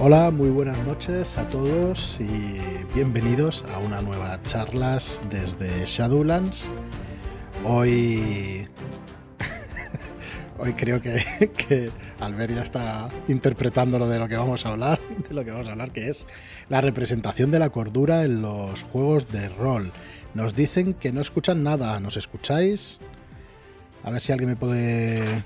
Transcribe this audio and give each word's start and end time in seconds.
Hola, 0.00 0.30
muy 0.30 0.50
buenas 0.50 0.78
noches 0.86 1.36
a 1.36 1.48
todos 1.48 2.18
y 2.20 2.60
bienvenidos 2.94 3.64
a 3.74 3.80
una 3.80 4.00
nueva 4.00 4.40
charlas 4.44 5.20
desde 5.28 5.84
Shadowlands. 5.86 6.72
Hoy, 7.64 8.68
hoy 10.60 10.72
creo 10.74 11.02
que, 11.02 11.50
que 11.56 11.90
Albert 12.20 12.54
ya 12.54 12.62
está 12.62 13.08
interpretando 13.26 13.98
lo 13.98 14.06
de 14.06 14.20
lo 14.20 14.28
que 14.28 14.36
vamos 14.36 14.64
a 14.64 14.68
hablar, 14.68 15.00
de 15.28 15.34
lo 15.34 15.44
que 15.44 15.50
vamos 15.50 15.66
a 15.66 15.72
hablar, 15.72 15.90
que 15.90 16.08
es 16.08 16.28
la 16.68 16.80
representación 16.80 17.50
de 17.50 17.58
la 17.58 17.70
cordura 17.70 18.22
en 18.22 18.40
los 18.40 18.84
juegos 18.84 19.26
de 19.32 19.48
rol. 19.48 19.90
Nos 20.32 20.54
dicen 20.54 20.94
que 20.94 21.10
no 21.10 21.20
escuchan 21.20 21.64
nada, 21.64 21.98
¿nos 21.98 22.16
escucháis? 22.16 23.00
A 24.04 24.12
ver 24.12 24.20
si 24.20 24.30
alguien 24.30 24.50
me 24.50 24.56
puede 24.56 25.42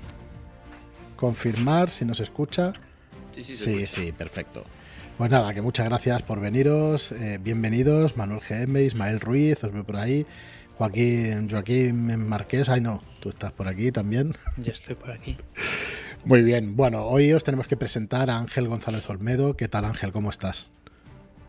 confirmar 1.15 1.89
si 1.89 2.05
nos 2.05 2.19
escucha. 2.19 2.73
Sí, 3.41 3.87
sí, 3.87 4.11
perfecto. 4.11 4.63
Pues 5.17 5.31
nada, 5.31 5.53
que 5.53 5.61
muchas 5.61 5.85
gracias 5.87 6.23
por 6.23 6.39
veniros. 6.39 7.11
eh, 7.11 7.39
bienvenidos, 7.41 8.15
Manuel 8.17 8.41
GM, 8.47 8.83
Ismael 8.83 9.19
Ruiz, 9.19 9.63
os 9.63 9.71
veo 9.73 9.83
por 9.83 9.95
ahí. 9.97 10.25
Joaquín, 10.77 11.49
Joaquín 11.49 12.27
Marqués, 12.27 12.67
ay 12.69 12.81
no, 12.81 13.01
tú 13.19 13.29
estás 13.29 13.51
por 13.51 13.67
aquí 13.67 13.91
también. 13.91 14.33
Yo 14.57 14.71
estoy 14.71 14.95
por 14.95 15.11
aquí. 15.11 15.37
Muy 16.25 16.41
bien, 16.41 16.75
bueno, 16.75 17.03
hoy 17.05 17.31
os 17.33 17.43
tenemos 17.43 17.67
que 17.67 17.75
presentar 17.77 18.29
a 18.29 18.37
Ángel 18.37 18.67
González 18.67 19.07
Olmedo. 19.09 19.55
¿Qué 19.57 19.67
tal 19.67 19.85
Ángel? 19.85 20.11
¿Cómo 20.11 20.29
estás? 20.29 20.69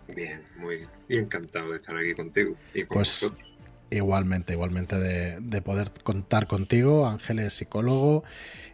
Bien, 0.08 0.42
muy 0.58 0.76
bien. 0.76 0.88
Y 1.08 1.16
encantado 1.18 1.70
de 1.70 1.76
estar 1.76 1.96
aquí 1.96 2.12
contigo. 2.14 2.56
Y 2.74 2.82
con 2.82 2.96
Pues 2.96 3.20
vosotros. 3.22 3.48
Igualmente, 3.90 4.52
igualmente 4.52 4.98
de, 4.98 5.40
de 5.40 5.62
poder 5.62 5.90
contar 6.02 6.46
contigo. 6.46 7.06
Ángel 7.06 7.38
es 7.38 7.54
psicólogo, 7.54 8.24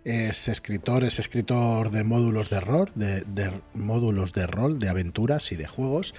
es 0.05 0.49
escritor, 0.49 1.05
es 1.05 1.19
escritor 1.19 1.91
de 1.91 2.05
módulos 2.05 2.51
de 2.51 2.61
rol, 2.61 2.91
de, 2.95 3.23
de 3.23 3.53
módulos 3.75 4.33
de 4.33 4.47
rol, 4.47 4.79
de 4.79 4.89
aventuras 4.89 5.53
y 5.53 5.57
de 5.57 5.67
juegos. 5.67 6.15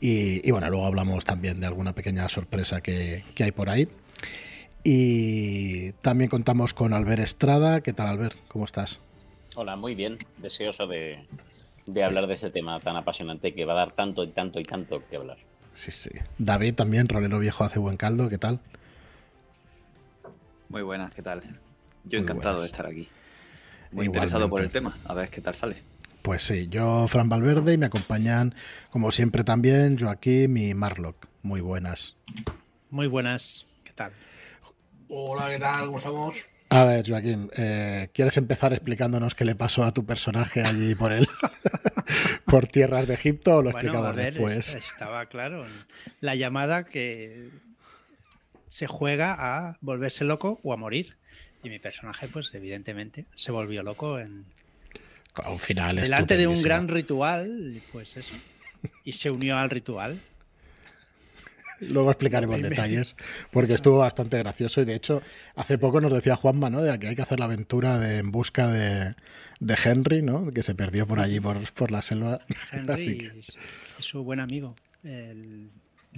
Y, 0.00 0.46
y 0.46 0.50
bueno, 0.50 0.68
luego 0.70 0.86
hablamos 0.86 1.24
también 1.24 1.60
de 1.60 1.66
alguna 1.66 1.94
pequeña 1.94 2.28
sorpresa 2.28 2.80
que, 2.80 3.24
que 3.34 3.44
hay 3.44 3.52
por 3.52 3.70
ahí. 3.70 3.88
Y 4.82 5.92
también 6.02 6.28
contamos 6.28 6.74
con 6.74 6.92
Albert 6.92 7.22
Estrada. 7.22 7.80
¿Qué 7.80 7.94
tal, 7.94 8.08
Albert? 8.08 8.36
¿Cómo 8.48 8.66
estás? 8.66 9.00
Hola, 9.56 9.76
muy 9.76 9.94
bien. 9.94 10.18
Deseoso 10.36 10.86
de, 10.86 11.24
de 11.86 12.04
hablar 12.04 12.26
de 12.26 12.34
este 12.34 12.50
tema 12.50 12.80
tan 12.80 12.96
apasionante 12.96 13.54
que 13.54 13.64
va 13.64 13.72
a 13.72 13.76
dar 13.76 13.92
tanto 13.92 14.24
y 14.24 14.28
tanto 14.32 14.60
y 14.60 14.64
tanto 14.64 15.02
que 15.08 15.16
hablar. 15.16 15.38
Sí, 15.74 15.90
sí. 15.90 16.10
David 16.38 16.74
también, 16.74 17.08
rolero 17.08 17.38
viejo, 17.38 17.64
hace 17.64 17.78
buen 17.78 17.96
caldo. 17.96 18.28
¿Qué 18.28 18.38
tal? 18.38 18.60
Muy 20.68 20.82
buenas, 20.82 21.12
¿qué 21.14 21.22
tal? 21.22 21.42
Yo 22.04 22.18
Muy 22.18 22.24
encantado 22.24 22.56
buenas. 22.56 22.62
de 22.62 22.66
estar 22.66 22.86
aquí. 22.86 23.08
Muy 23.92 24.06
interesado 24.06 24.48
por 24.48 24.60
el 24.60 24.70
tema, 24.70 24.96
a 25.04 25.14
ver 25.14 25.28
qué 25.30 25.40
tal 25.40 25.54
sale. 25.54 25.82
Pues 26.22 26.42
sí, 26.42 26.68
yo, 26.68 27.06
Fran 27.06 27.28
Valverde, 27.28 27.74
y 27.74 27.78
me 27.78 27.86
acompañan, 27.86 28.54
como 28.90 29.10
siempre, 29.10 29.44
también 29.44 29.98
Joaquín 29.98 30.56
y 30.56 30.74
Marlock. 30.74 31.28
Muy 31.42 31.60
buenas. 31.60 32.16
Muy 32.90 33.06
buenas. 33.06 33.66
¿Qué 33.84 33.92
tal? 33.92 34.12
Hola, 35.08 35.48
¿qué 35.50 35.58
tal? 35.58 35.86
¿Cómo 35.86 35.98
estamos? 35.98 36.44
A 36.74 36.82
ver, 36.82 37.08
Joaquín, 37.08 37.50
eh, 37.56 38.08
¿quieres 38.12 38.36
empezar 38.36 38.72
explicándonos 38.72 39.36
qué 39.36 39.44
le 39.44 39.54
pasó 39.54 39.84
a 39.84 39.94
tu 39.94 40.04
personaje 40.04 40.60
allí 40.60 40.96
por 40.96 41.12
él? 41.12 41.28
por 42.46 42.66
tierras 42.66 43.06
de 43.06 43.14
Egipto 43.14 43.58
o 43.58 43.62
lo 43.62 43.70
Bueno, 43.70 43.92
a 43.92 44.10
explicamos 44.10 44.16
ver, 44.16 44.34
después? 44.34 44.74
est- 44.74 44.84
estaba 44.84 45.26
claro. 45.26 45.64
La 46.20 46.34
llamada 46.34 46.82
que 46.86 47.48
se 48.66 48.88
juega 48.88 49.36
a 49.38 49.78
volverse 49.82 50.24
loco 50.24 50.58
o 50.64 50.72
a 50.72 50.76
morir. 50.76 51.16
Y 51.62 51.70
mi 51.70 51.78
personaje, 51.78 52.26
pues 52.26 52.50
evidentemente, 52.54 53.26
se 53.36 53.52
volvió 53.52 53.84
loco 53.84 54.18
en, 54.18 54.44
un 55.48 55.58
final 55.60 55.94
delante 55.94 56.36
de 56.36 56.48
un 56.48 56.60
gran 56.60 56.88
ritual, 56.88 57.80
pues 57.92 58.16
eso. 58.16 58.34
Y 59.04 59.12
se 59.12 59.30
unió 59.30 59.56
al 59.58 59.70
ritual. 59.70 60.18
Luego 61.80 62.10
explicaremos 62.10 62.60
detalles, 62.62 63.16
porque 63.50 63.74
estuvo 63.74 63.98
bastante 63.98 64.38
gracioso. 64.38 64.80
Y 64.80 64.84
de 64.84 64.94
hecho, 64.94 65.22
hace 65.56 65.76
poco 65.78 66.00
nos 66.00 66.12
decía 66.12 66.36
Juanma, 66.36 66.70
¿no? 66.70 66.82
De 66.82 66.98
que 66.98 67.08
hay 67.08 67.16
que 67.16 67.22
hacer 67.22 67.38
la 67.40 67.46
aventura 67.46 67.98
de 67.98 68.18
En 68.18 68.30
busca 68.30 68.68
de, 68.68 69.14
de 69.60 69.78
Henry, 69.84 70.22
¿no? 70.22 70.50
Que 70.50 70.62
se 70.62 70.74
perdió 70.74 71.06
por 71.06 71.20
allí, 71.20 71.40
por, 71.40 71.72
por 71.72 71.90
la 71.90 72.02
selva. 72.02 72.40
Henry 72.72 72.92
Así 72.94 73.18
que, 73.18 73.32
su 73.98 74.22
buen 74.24 74.40
amigo. 74.40 74.74
El, 75.02 75.68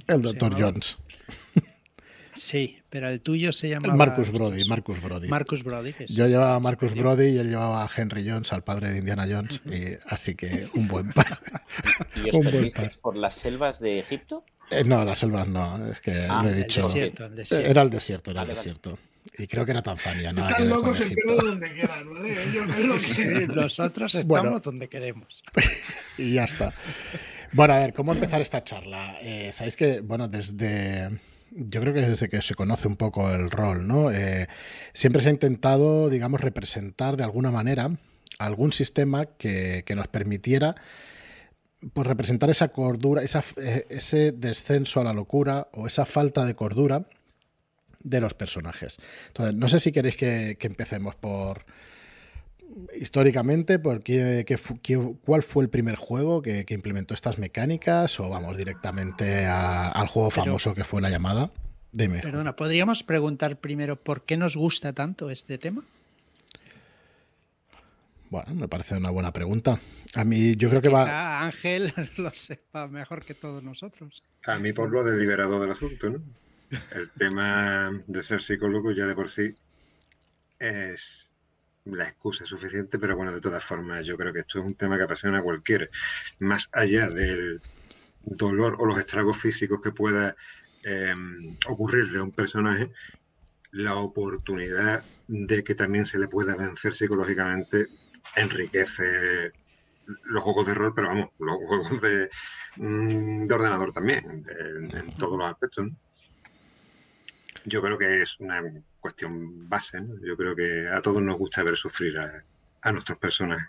el 0.06 0.22
doctor? 0.22 0.54
Jones. 0.60 0.96
sí, 2.34 2.78
pero 2.90 3.08
el 3.08 3.20
tuyo 3.20 3.50
se 3.52 3.68
llama 3.70 3.94
Marcus 3.94 4.30
Brody, 4.30 4.64
Marcus 4.68 5.02
Brody. 5.02 5.28
Marcus 5.28 5.64
Brody. 5.64 5.92
que 5.94 6.04
es- 6.04 6.10
Yo 6.14 6.26
llevaba 6.26 6.54
a 6.56 6.60
Marcus. 6.60 6.94
Brody 6.94 7.28
y 7.28 7.38
él 7.38 7.48
llevaba 7.48 7.82
a 7.84 7.90
Henry 7.94 8.28
Jones, 8.28 8.52
al 8.52 8.62
padre 8.62 8.92
de 8.92 8.98
Indiana 8.98 9.26
Jones. 9.28 9.60
Y, 9.64 9.96
así 10.06 10.34
que 10.34 10.68
un 10.74 10.86
buen 10.86 11.12
par. 11.12 11.38
¿Y 12.14 12.28
os 12.28 12.36
Un 12.36 12.50
buen 12.52 12.70
par. 12.70 12.92
por 13.00 13.16
las 13.16 13.34
selvas 13.34 13.80
de 13.80 13.98
Egipto? 14.00 14.44
Eh, 14.70 14.84
no, 14.84 15.04
las 15.04 15.18
selvas 15.18 15.46
no, 15.48 15.90
es 15.90 16.00
que 16.00 16.26
Ah, 16.28 16.42
lo 16.42 16.48
he 16.48 16.52
El 16.52 16.62
dicho. 16.64 16.82
desierto, 16.82 17.24
el 17.26 17.36
desierto. 17.36 17.68
Era 17.68 17.82
el 17.82 17.90
desierto, 17.90 18.30
era 18.32 18.42
el 18.42 18.48
desierto. 18.48 18.98
Y 19.38 19.46
creo 19.48 19.64
que 19.64 19.72
era 19.72 19.82
Tanzania, 19.82 20.32
nada 20.32 20.50
Están 20.50 20.68
locos, 20.68 21.00
Egipto. 21.00 21.22
pierden 21.26 21.46
donde 21.46 21.72
quieran, 21.72 22.14
¿vale? 22.14 22.42
Ellos 22.44 22.66
es 22.78 22.84
lo 22.84 22.94
que 22.94 23.00
Sí, 23.00 23.24
nosotros 23.54 24.14
estamos 24.14 24.42
Bueno. 24.42 24.60
donde 24.60 24.88
queremos. 24.88 25.42
Y 26.18 26.34
ya 26.34 26.44
está. 26.44 26.72
Bueno, 27.52 27.74
a 27.74 27.78
ver, 27.80 27.92
¿cómo 27.92 28.12
empezar 28.12 28.40
esta 28.40 28.64
charla? 28.64 29.18
Eh, 29.20 29.50
Sabéis 29.52 29.76
que, 29.76 30.00
bueno, 30.00 30.28
desde. 30.28 31.10
Yo 31.50 31.80
creo 31.80 31.92
que 31.94 32.00
desde 32.00 32.28
que 32.28 32.40
se 32.42 32.54
conoce 32.54 32.88
un 32.88 32.96
poco 32.96 33.30
el 33.30 33.50
rol, 33.50 33.86
¿no? 33.86 34.10
Eh, 34.10 34.46
siempre 34.94 35.22
se 35.22 35.28
ha 35.28 35.32
intentado, 35.32 36.08
digamos, 36.10 36.40
representar 36.40 37.16
de 37.16 37.24
alguna 37.24 37.50
manera 37.50 37.90
algún 38.38 38.72
sistema 38.72 39.26
que, 39.26 39.82
que 39.86 39.94
nos 39.94 40.08
permitiera 40.08 40.74
pues 41.92 42.06
representar 42.06 42.50
esa 42.50 42.68
cordura, 42.68 43.22
esa, 43.22 43.44
eh, 43.56 43.86
ese 43.90 44.32
descenso 44.32 45.00
a 45.00 45.04
la 45.04 45.12
locura 45.12 45.68
o 45.72 45.86
esa 45.86 46.06
falta 46.06 46.44
de 46.44 46.54
cordura 46.54 47.06
de 48.02 48.20
los 48.20 48.34
personajes. 48.34 48.98
Entonces, 49.28 49.54
no 49.54 49.68
sé 49.68 49.80
si 49.80 49.92
queréis 49.92 50.16
que, 50.16 50.56
que 50.58 50.66
empecemos 50.66 51.14
por, 51.16 51.64
históricamente, 52.98 53.78
por 53.78 54.02
qué, 54.02 54.44
qué 54.46 54.58
cuál 55.24 55.42
fue 55.42 55.64
el 55.64 55.70
primer 55.70 55.96
juego 55.96 56.42
que, 56.42 56.64
que 56.64 56.74
implementó 56.74 57.14
estas 57.14 57.38
mecánicas 57.38 58.18
o 58.20 58.28
vamos 58.28 58.56
directamente 58.56 59.46
a- 59.46 59.88
al 59.88 60.06
juego 60.08 60.30
Pero- 60.30 60.44
famoso 60.44 60.74
que 60.74 60.84
fue 60.84 61.00
la 61.02 61.10
llamada. 61.10 61.50
Dime. 61.92 62.20
Perdona, 62.20 62.56
¿podríamos 62.56 63.02
preguntar 63.02 63.56
primero 63.58 63.96
por 63.96 64.24
qué 64.26 64.36
nos 64.36 64.54
gusta 64.56 64.92
tanto 64.92 65.30
este 65.30 65.56
tema? 65.56 65.82
Bueno, 68.30 68.54
me 68.54 68.68
parece 68.68 68.96
una 68.96 69.10
buena 69.10 69.32
pregunta. 69.32 69.80
A 70.14 70.24
mí 70.24 70.56
yo 70.56 70.68
creo 70.68 70.82
que 70.82 70.88
va... 70.88 71.44
Ángel 71.44 71.92
lo 72.16 72.32
sepa 72.34 72.88
mejor 72.88 73.24
que 73.24 73.34
todos 73.34 73.62
nosotros. 73.62 74.22
A 74.44 74.58
mí 74.58 74.72
por 74.72 74.90
lo 74.90 75.04
deliberado 75.04 75.60
del 75.60 75.70
asunto, 75.70 76.10
¿no? 76.10 76.22
El 76.90 77.10
tema 77.10 77.92
de 78.06 78.22
ser 78.24 78.42
psicólogo 78.42 78.90
ya 78.90 79.06
de 79.06 79.14
por 79.14 79.30
sí 79.30 79.54
es 80.58 81.30
la 81.84 82.08
excusa 82.08 82.44
suficiente, 82.44 82.98
pero 82.98 83.16
bueno, 83.16 83.30
de 83.30 83.40
todas 83.40 83.64
formas, 83.64 84.04
yo 84.04 84.16
creo 84.16 84.32
que 84.32 84.40
esto 84.40 84.58
es 84.58 84.64
un 84.64 84.74
tema 84.74 84.96
que 84.96 85.04
apasiona 85.04 85.38
a 85.38 85.42
cualquiera. 85.42 85.86
Más 86.40 86.68
allá 86.72 87.08
del 87.08 87.60
dolor 88.24 88.76
o 88.80 88.86
los 88.86 88.98
estragos 88.98 89.36
físicos 89.36 89.80
que 89.80 89.92
pueda 89.92 90.34
eh, 90.82 91.14
ocurrirle 91.68 92.18
a 92.18 92.24
un 92.24 92.32
personaje, 92.32 92.90
la 93.70 93.94
oportunidad 93.96 95.04
de 95.28 95.62
que 95.62 95.74
también 95.74 96.06
se 96.06 96.18
le 96.18 96.28
pueda 96.28 96.56
vencer 96.56 96.94
psicológicamente 96.94 97.88
enriquece 98.34 99.52
los 100.24 100.42
juegos 100.42 100.66
de 100.66 100.74
rol, 100.74 100.94
pero 100.94 101.08
vamos, 101.08 101.30
los 101.38 101.56
juegos 101.56 102.00
de, 102.00 102.28
mm, 102.76 103.46
de 103.46 103.54
ordenador 103.54 103.92
también, 103.92 104.42
de- 104.42 104.98
en 104.98 105.14
todos 105.14 105.38
los 105.38 105.48
aspectos. 105.50 105.86
¿no? 105.86 105.96
Yo 107.64 107.82
creo 107.82 107.98
que 107.98 108.22
es 108.22 108.38
una 108.38 108.62
cuestión 109.00 109.68
base. 109.68 110.00
¿no? 110.00 110.14
Yo 110.24 110.36
creo 110.36 110.54
que 110.54 110.88
a 110.88 111.02
todos 111.02 111.22
nos 111.22 111.36
gusta 111.36 111.62
ver 111.64 111.76
sufrir 111.76 112.18
a, 112.18 112.44
a 112.82 112.92
nuestros 112.92 113.18
personajes. 113.18 113.68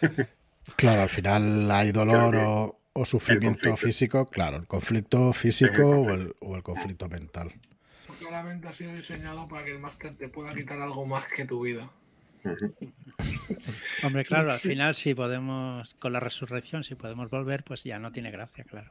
Claro, 0.74 1.02
al 1.02 1.08
final 1.08 1.70
hay 1.70 1.92
dolor 1.92 2.34
o, 2.36 2.80
o 2.92 3.06
sufrimiento 3.06 3.76
físico, 3.76 4.26
claro, 4.26 4.56
el 4.56 4.66
conflicto 4.66 5.32
físico 5.32 5.82
o, 6.02 6.10
el, 6.12 6.34
o 6.40 6.56
el 6.56 6.62
conflicto 6.64 7.08
mental. 7.08 7.52
Claramente 8.18 8.66
ha 8.66 8.72
sido 8.72 8.92
diseñado 8.92 9.46
para 9.46 9.64
que 9.64 9.70
el 9.70 9.78
máster 9.78 10.16
te 10.16 10.28
pueda 10.28 10.52
quitar 10.54 10.80
algo 10.80 11.06
más 11.06 11.28
que 11.28 11.44
tu 11.44 11.62
vida. 11.62 11.88
Hombre, 14.02 14.24
claro, 14.24 14.52
al 14.52 14.58
final 14.58 14.94
si 14.94 15.14
podemos, 15.14 15.94
con 15.98 16.12
la 16.12 16.20
resurrección, 16.20 16.84
si 16.84 16.94
podemos 16.94 17.30
volver, 17.30 17.64
pues 17.64 17.84
ya 17.84 17.98
no 17.98 18.12
tiene 18.12 18.30
gracia, 18.30 18.64
claro. 18.64 18.90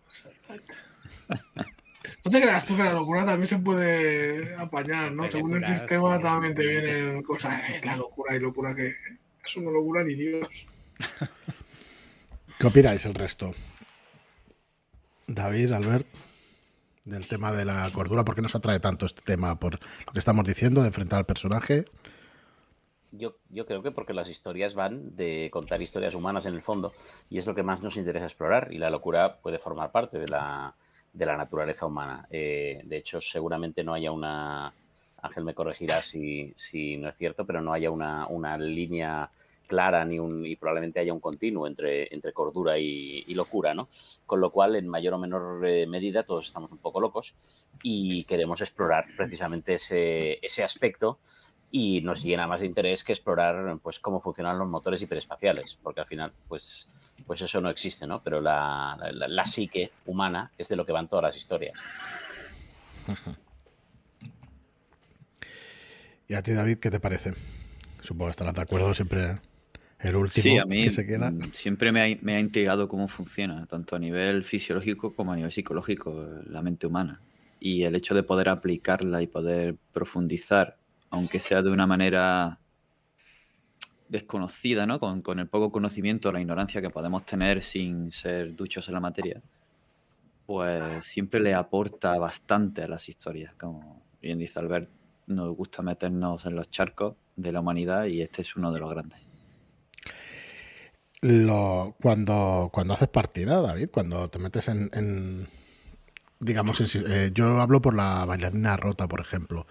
No 2.23 2.31
te 2.31 2.41
creas 2.41 2.65
tú 2.65 2.75
que 2.75 2.83
la 2.83 2.93
locura 2.93 3.25
también 3.25 3.47
se 3.47 3.57
puede 3.57 4.55
apañar, 4.55 5.11
¿no? 5.11 5.23
Puede 5.23 5.31
Según 5.31 5.55
el 5.55 5.65
sistema 5.65 6.19
también 6.19 6.53
te 6.53 6.65
vienen 6.65 7.23
cosas. 7.23 7.59
la 7.83 7.97
locura 7.97 8.35
y 8.35 8.39
locura 8.39 8.75
que 8.75 8.93
es 9.43 9.57
una 9.57 9.71
locura 9.71 10.03
ni 10.03 10.15
Dios. 10.15 10.47
¿Qué 12.59 12.67
opináis 12.67 13.05
el 13.05 13.13
resto? 13.15 13.53
David, 15.27 15.71
Albert, 15.71 16.05
del 17.03 17.27
tema 17.27 17.51
de 17.51 17.65
la 17.65 17.89
cordura, 17.91 18.23
¿por 18.23 18.35
qué 18.35 18.41
nos 18.41 18.55
atrae 18.55 18.79
tanto 18.79 19.05
este 19.05 19.21
tema? 19.21 19.59
¿Por 19.59 19.73
lo 19.73 20.13
que 20.13 20.19
estamos 20.19 20.45
diciendo, 20.45 20.81
de 20.81 20.87
enfrentar 20.87 21.19
al 21.19 21.25
personaje? 21.25 21.85
Yo, 23.17 23.35
yo 23.49 23.65
creo 23.65 23.81
que 23.81 23.91
porque 23.91 24.13
las 24.13 24.29
historias 24.29 24.73
van 24.73 25.15
de 25.15 25.49
contar 25.51 25.81
historias 25.81 26.15
humanas 26.15 26.45
en 26.45 26.55
el 26.55 26.61
fondo 26.61 26.93
y 27.29 27.37
es 27.37 27.45
lo 27.45 27.55
que 27.55 27.63
más 27.63 27.81
nos 27.81 27.97
interesa 27.97 28.25
explorar 28.25 28.69
y 28.71 28.77
la 28.77 28.89
locura 28.89 29.37
puede 29.37 29.59
formar 29.59 29.91
parte 29.91 30.17
de 30.17 30.27
la, 30.27 30.73
de 31.13 31.25
la 31.25 31.37
naturaleza 31.37 31.85
humana. 31.85 32.27
Eh, 32.29 32.81
de 32.83 32.97
hecho, 32.97 33.21
seguramente 33.21 33.83
no 33.83 33.93
haya 33.93 34.11
una, 34.11 34.73
Ángel 35.21 35.43
me 35.43 35.53
corregirá 35.53 36.01
si, 36.01 36.53
si 36.55 36.97
no 36.97 37.09
es 37.09 37.15
cierto, 37.15 37.45
pero 37.45 37.61
no 37.61 37.73
haya 37.73 37.89
una, 37.89 38.27
una 38.27 38.57
línea 38.57 39.29
clara 39.67 40.05
ni 40.05 40.19
un, 40.19 40.45
y 40.45 40.55
probablemente 40.55 40.99
haya 40.99 41.13
un 41.13 41.19
continuo 41.19 41.65
entre, 41.67 42.13
entre 42.13 42.33
cordura 42.33 42.77
y, 42.77 43.23
y, 43.27 43.33
locura, 43.33 43.73
¿no? 43.73 43.89
Con 44.25 44.39
lo 44.39 44.51
cual, 44.51 44.75
en 44.75 44.87
mayor 44.87 45.15
o 45.15 45.17
menor 45.17 45.65
eh, 45.67 45.87
medida, 45.87 46.23
todos 46.23 46.45
estamos 46.45 46.71
un 46.71 46.77
poco 46.77 46.99
locos 46.99 47.33
y 47.81 48.23
queremos 48.25 48.61
explorar 48.61 49.05
precisamente 49.17 49.73
ese, 49.75 50.39
ese 50.45 50.63
aspecto 50.63 51.17
y 51.71 52.01
nos 52.01 52.23
llena 52.23 52.47
más 52.47 52.61
de 52.61 52.67
interés 52.67 53.03
que 53.03 53.13
explorar 53.13 53.77
pues 53.81 53.99
cómo 53.99 54.21
funcionan 54.21 54.57
los 54.57 54.67
motores 54.67 55.01
hiperespaciales, 55.01 55.77
porque 55.81 56.01
al 56.01 56.07
final 56.07 56.31
pues, 56.47 56.87
pues 57.25 57.41
eso 57.41 57.59
no 57.61 57.69
existe, 57.69 58.07
¿no? 58.07 58.21
Pero 58.23 58.41
la, 58.41 58.97
la, 59.11 59.27
la 59.27 59.45
psique 59.45 59.91
humana 60.05 60.51
es 60.57 60.67
de 60.67 60.75
lo 60.75 60.85
que 60.85 60.91
van 60.91 61.07
todas 61.07 61.23
las 61.23 61.37
historias. 61.37 61.77
¿Y 66.27 66.33
a 66.33 66.41
ti, 66.41 66.53
David, 66.53 66.79
qué 66.79 66.89
te 66.89 66.99
parece? 66.99 67.33
Supongo 68.01 68.25
que 68.25 68.31
estarás 68.31 68.55
de 68.55 68.61
acuerdo 68.61 68.93
siempre 68.93 69.37
el 69.99 70.15
último 70.15 70.43
sí, 70.43 70.57
a 70.57 70.65
mí 70.65 70.85
que 70.85 70.91
se 70.91 71.05
queda. 71.05 71.31
Siempre 71.53 71.91
me 71.91 72.01
ha, 72.01 72.17
me 72.21 72.35
ha, 72.35 72.39
intrigado 72.39 72.87
cómo 72.87 73.07
funciona, 73.07 73.65
tanto 73.67 73.95
a 73.95 73.99
nivel 73.99 74.43
fisiológico 74.43 75.13
como 75.13 75.33
a 75.33 75.35
nivel 75.35 75.51
psicológico, 75.51 76.27
la 76.47 76.61
mente 76.61 76.87
humana. 76.87 77.21
Y 77.59 77.83
el 77.83 77.95
hecho 77.95 78.13
de 78.13 78.23
poder 78.23 78.49
aplicarla 78.49 79.21
y 79.21 79.27
poder 79.27 79.75
profundizar, 79.93 80.77
aunque 81.15 81.39
sea 81.39 81.61
de 81.61 81.71
una 81.71 81.87
manera 81.87 82.59
desconocida, 84.09 84.85
¿no? 84.85 84.99
Con, 84.99 85.39
el 85.39 85.47
poco 85.47 85.71
conocimiento, 85.71 86.29
la 86.31 86.41
ignorancia 86.41 86.81
que 86.81 86.89
podemos 86.89 87.25
tener 87.25 87.63
sin 87.63 88.11
ser 88.11 88.53
duchos 88.53 88.87
en 88.89 88.95
la 88.95 88.99
materia, 88.99 89.41
pues 90.45 91.05
siempre 91.05 91.39
le 91.39 91.53
aporta 91.53 92.17
bastante 92.17 92.83
a 92.83 92.89
las 92.89 93.07
historias. 93.07 93.55
Como 93.55 94.03
bien 94.21 94.39
dice 94.39 94.59
Albert, 94.59 94.89
nos 95.27 95.55
gusta 95.55 95.81
meternos 95.81 96.45
en 96.45 96.55
los 96.55 96.69
charcos 96.69 97.15
de 97.37 97.53
la 97.53 97.61
humanidad 97.61 98.05
y 98.05 98.21
este 98.21 98.41
es 98.41 98.55
uno 98.57 98.73
de 98.73 98.79
los 98.81 98.89
grandes. 98.89 99.19
Lo, 101.21 101.95
cuando, 102.01 102.69
cuando 102.73 102.93
haces 102.93 103.07
partida, 103.07 103.61
David, 103.61 103.89
cuando 103.91 104.27
te 104.27 104.37
metes 104.37 104.67
en, 104.67 104.89
en 104.93 105.47
digamos, 106.39 106.81
en, 106.81 107.11
eh, 107.11 107.31
yo 107.33 107.61
hablo 107.61 107.81
por 107.81 107.95
la 107.95 108.25
bailarina 108.25 108.75
rota, 108.75 109.07
por 109.07 109.21
ejemplo, 109.21 109.65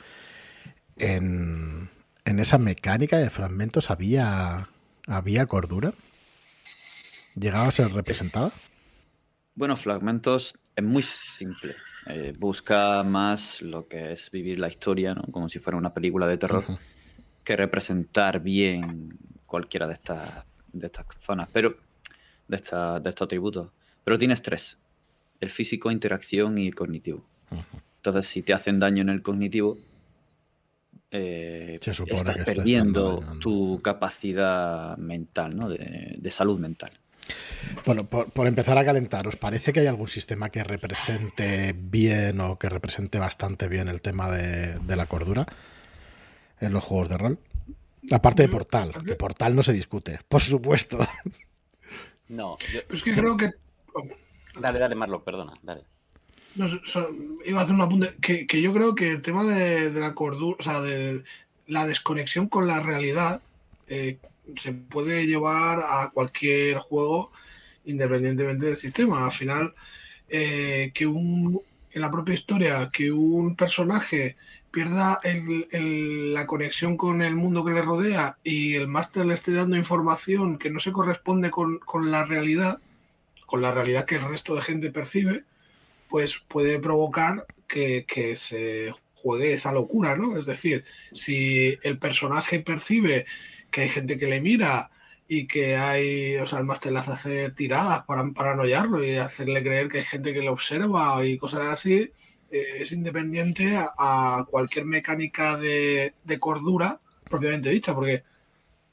en, 0.96 1.90
en 2.24 2.38
esa 2.38 2.58
mecánica 2.58 3.18
de 3.18 3.30
fragmentos 3.30 3.90
había, 3.90 4.68
había 5.06 5.46
cordura, 5.46 5.92
llegaba 7.34 7.66
a 7.68 7.72
ser 7.72 7.92
representada. 7.92 8.52
Bueno, 9.54 9.76
fragmentos 9.76 10.56
es 10.76 10.84
muy 10.84 11.02
simple. 11.02 11.76
Eh, 12.06 12.34
busca 12.38 13.02
más 13.02 13.62
lo 13.62 13.88
que 13.88 14.12
es 14.12 14.30
vivir 14.30 14.58
la 14.58 14.68
historia, 14.68 15.14
¿no? 15.14 15.22
como 15.30 15.48
si 15.48 15.58
fuera 15.58 15.76
una 15.78 15.94
película 15.94 16.26
de 16.26 16.36
terror, 16.36 16.64
uh 16.66 16.72
-huh. 16.72 16.78
que 17.44 17.56
representar 17.56 18.40
bien 18.40 19.18
cualquiera 19.46 19.86
de 19.86 19.94
estas, 19.94 20.44
de 20.72 20.86
estas 20.86 21.06
zonas, 21.18 21.48
pero 21.52 21.76
de, 22.48 22.56
esta, 22.56 23.00
de 23.00 23.08
estos 23.10 23.26
atributos. 23.26 23.70
Pero 24.04 24.18
tienes 24.18 24.42
tres: 24.42 24.76
el 25.40 25.50
físico, 25.50 25.90
interacción 25.90 26.58
y 26.58 26.72
cognitivo. 26.72 27.24
Uh 27.50 27.56
-huh. 27.56 27.82
Entonces, 27.96 28.26
si 28.26 28.42
te 28.42 28.52
hacen 28.52 28.78
daño 28.78 29.00
en 29.00 29.08
el 29.08 29.22
cognitivo, 29.22 29.78
eh, 31.16 31.78
estás 31.80 32.38
perdiendo 32.44 33.22
tu 33.40 33.80
capacidad 33.82 34.96
mental, 34.96 35.56
¿no? 35.56 35.68
de, 35.68 36.16
de 36.18 36.30
salud 36.30 36.58
mental. 36.58 36.90
Bueno, 37.86 38.04
por, 38.04 38.32
por, 38.32 38.48
empezar 38.48 38.76
a 38.78 38.84
calentar, 38.84 39.26
¿os 39.28 39.36
parece 39.36 39.72
que 39.72 39.80
hay 39.80 39.86
algún 39.86 40.08
sistema 40.08 40.50
que 40.50 40.64
represente 40.64 41.72
bien 41.72 42.40
o 42.40 42.58
que 42.58 42.68
represente 42.68 43.18
bastante 43.18 43.68
bien 43.68 43.88
el 43.88 44.02
tema 44.02 44.28
de, 44.28 44.78
de 44.80 44.96
la 44.96 45.06
cordura 45.06 45.46
en 46.60 46.72
los 46.72 46.82
juegos 46.82 47.08
de 47.08 47.18
rol? 47.18 47.38
Aparte 48.10 48.42
de 48.42 48.48
Portal, 48.48 48.92
que 49.06 49.14
Portal 49.14 49.54
no 49.54 49.62
se 49.62 49.72
discute, 49.72 50.18
por 50.28 50.42
supuesto. 50.42 50.98
No, 52.28 52.56
yo... 52.72 52.80
es 52.90 53.02
que 53.02 53.14
creo 53.14 53.36
que. 53.36 53.50
Dale, 54.60 54.78
dale, 54.78 54.94
Marlo, 54.94 55.24
perdona, 55.24 55.54
dale. 55.62 55.82
No, 56.56 56.68
so, 56.84 57.10
iba 57.44 57.60
a 57.60 57.64
hacer 57.64 57.74
un 57.74 57.80
apunte. 57.80 58.14
Que, 58.20 58.62
yo 58.62 58.72
creo 58.72 58.94
que 58.94 59.10
el 59.10 59.22
tema 59.22 59.44
de, 59.44 59.90
la 59.90 60.14
cordura, 60.14 60.56
o 60.58 60.62
sea, 60.62 60.80
de 60.80 61.24
la 61.66 61.86
desconexión 61.86 62.48
con 62.48 62.66
la 62.66 62.80
realidad, 62.80 63.42
eh, 63.88 64.18
se 64.56 64.72
puede 64.72 65.26
llevar 65.26 65.80
a 65.80 66.10
cualquier 66.12 66.78
juego 66.78 67.32
independientemente 67.86 68.66
del 68.66 68.76
sistema. 68.76 69.24
Al 69.24 69.32
final, 69.32 69.74
eh, 70.28 70.90
que 70.94 71.06
un, 71.06 71.60
en 71.90 72.00
la 72.00 72.10
propia 72.10 72.34
historia, 72.34 72.90
que 72.92 73.10
un 73.10 73.56
personaje 73.56 74.36
pierda 74.74 75.20
la 75.22 76.46
conexión 76.46 76.96
con 76.96 77.22
el 77.22 77.36
mundo 77.36 77.64
que 77.64 77.72
le 77.72 77.80
rodea 77.80 78.36
y 78.42 78.74
el 78.74 78.88
máster 78.88 79.24
le 79.24 79.34
esté 79.34 79.52
dando 79.52 79.76
información 79.76 80.58
que 80.58 80.68
no 80.68 80.80
se 80.80 80.90
corresponde 80.90 81.50
con, 81.50 81.80
la 82.10 82.24
realidad, 82.24 82.80
con 83.46 83.62
la 83.62 83.70
realidad 83.70 84.04
que 84.04 84.16
el 84.16 84.28
resto 84.28 84.56
de 84.56 84.62
gente 84.62 84.90
percibe, 84.90 85.44
pues 86.14 86.38
puede 86.46 86.78
provocar 86.78 87.44
que, 87.66 88.36
se 88.36 88.94
juegue 89.16 89.54
esa 89.54 89.72
locura, 89.72 90.14
¿no? 90.14 90.38
Es 90.38 90.46
decir, 90.46 90.84
si 91.10 91.76
el 91.82 91.98
personaje 91.98 92.60
percibe 92.60 93.26
que 93.68 93.80
hay 93.80 93.88
gente 93.88 94.16
que 94.16 94.28
le 94.28 94.40
mira 94.40 94.92
y 95.26 95.48
que 95.48 95.76
hay, 95.76 96.36
o 96.36 96.46
sea, 96.46 96.60
el 96.60 96.66
máster 96.66 96.92
le 96.92 97.00
hace 97.00 97.50
tiradas 97.50 98.04
para 98.04 98.30
paranoiarlo 98.30 99.04
y 99.04 99.16
hacerle 99.16 99.60
creer 99.64 99.88
que 99.88 99.98
hay 99.98 100.04
gente 100.04 100.32
que 100.32 100.38
le 100.38 100.50
observa 100.50 101.26
y 101.26 101.36
cosas 101.36 101.62
así, 101.62 102.12
eh, 102.48 102.66
es 102.78 102.92
independiente 102.92 103.76
a, 103.76 104.46
cualquier 104.48 104.84
mecánica 104.84 105.56
de, 105.56 106.14
de, 106.22 106.38
cordura 106.38 107.00
propiamente 107.28 107.70
dicha, 107.70 107.92
porque 107.92 108.22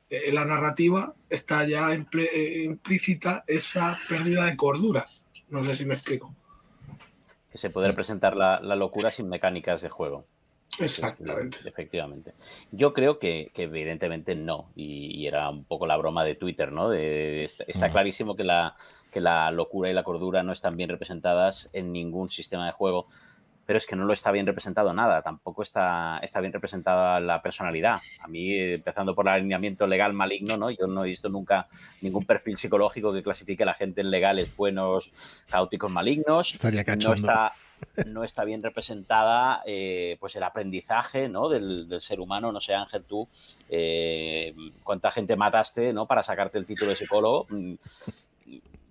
en 0.09 0.33
la 0.33 0.45
narrativa 0.45 1.13
está 1.29 1.67
ya 1.67 1.93
eh, 1.93 2.63
implícita 2.65 3.43
esa 3.45 3.95
pérdida 4.09 4.45
de 4.45 4.57
cordura. 4.57 5.05
No 5.49 5.63
sé 5.63 5.75
si 5.75 5.85
me 5.85 5.93
explico. 5.93 6.35
Que 7.51 7.57
se 7.57 7.69
puede 7.69 7.87
representar 7.87 8.35
la, 8.37 8.59
la 8.61 8.75
locura 8.75 9.11
sin 9.11 9.27
mecánicas 9.29 9.81
de 9.81 9.89
juego. 9.89 10.25
Exactamente. 10.79 11.57
Efectivamente. 11.65 12.33
Yo 12.71 12.93
creo 12.93 13.19
que, 13.19 13.51
que 13.53 13.63
evidentemente 13.63 14.35
no, 14.35 14.69
y, 14.75 15.19
y, 15.19 15.27
era 15.27 15.49
un 15.49 15.65
poco 15.65 15.85
la 15.85 15.97
broma 15.97 16.23
de 16.23 16.35
Twitter, 16.35 16.71
¿no? 16.71 16.89
De, 16.89 17.43
está, 17.43 17.65
está 17.67 17.87
uh 17.87 17.89
-huh. 17.89 17.91
clarísimo 17.91 18.35
que 18.35 18.43
la, 18.43 18.75
que 19.11 19.19
la 19.19 19.51
locura 19.51 19.89
y 19.89 19.93
la 19.93 20.03
cordura 20.03 20.43
no 20.43 20.53
están 20.53 20.77
bien 20.77 20.89
representadas 20.89 21.69
en 21.73 21.91
ningún 21.91 22.29
sistema 22.29 22.65
de 22.65 22.71
juego, 22.71 23.07
pero 23.71 23.77
es 23.77 23.85
que 23.85 23.95
no 23.95 24.03
lo 24.03 24.11
está 24.11 24.33
bien 24.33 24.45
representado 24.45 24.93
nada, 24.93 25.21
tampoco 25.21 25.61
está, 25.61 26.19
está 26.23 26.41
bien 26.41 26.51
representada 26.51 27.21
la 27.21 27.41
personalidad. 27.41 28.01
A 28.19 28.27
mí, 28.27 28.53
empezando 28.53 29.15
por 29.15 29.27
el 29.27 29.33
alineamiento 29.35 29.87
legal 29.87 30.11
maligno, 30.11 30.57
¿no? 30.57 30.71
Yo 30.71 30.87
no 30.87 31.05
he 31.05 31.07
visto 31.07 31.29
nunca 31.29 31.69
ningún 32.01 32.25
perfil 32.25 32.57
psicológico 32.57 33.13
que 33.13 33.23
clasifique 33.23 33.63
a 33.63 33.67
la 33.67 33.73
gente 33.73 34.01
en 34.01 34.11
legales 34.11 34.53
buenos, 34.57 35.13
caóticos, 35.49 35.89
malignos. 35.89 36.53
Estaría 36.53 36.83
no 36.83 37.13
está 37.13 37.53
no 38.07 38.25
está 38.25 38.43
bien 38.43 38.61
representada 38.61 39.63
eh, 39.65 40.17
pues 40.19 40.35
el 40.35 40.43
aprendizaje 40.43 41.29
¿no? 41.29 41.47
del, 41.47 41.87
del, 41.87 42.01
ser 42.01 42.19
humano. 42.19 42.51
No 42.51 42.59
sé, 42.59 42.73
Ángel, 42.73 43.05
tú, 43.05 43.29
eh, 43.69 44.53
cuánta 44.83 45.11
gente 45.11 45.37
mataste 45.37 45.93
¿no? 45.93 46.07
para 46.07 46.23
sacarte 46.23 46.57
el 46.57 46.65
título 46.65 46.89
de 46.89 46.97
psicólogo. 46.97 47.47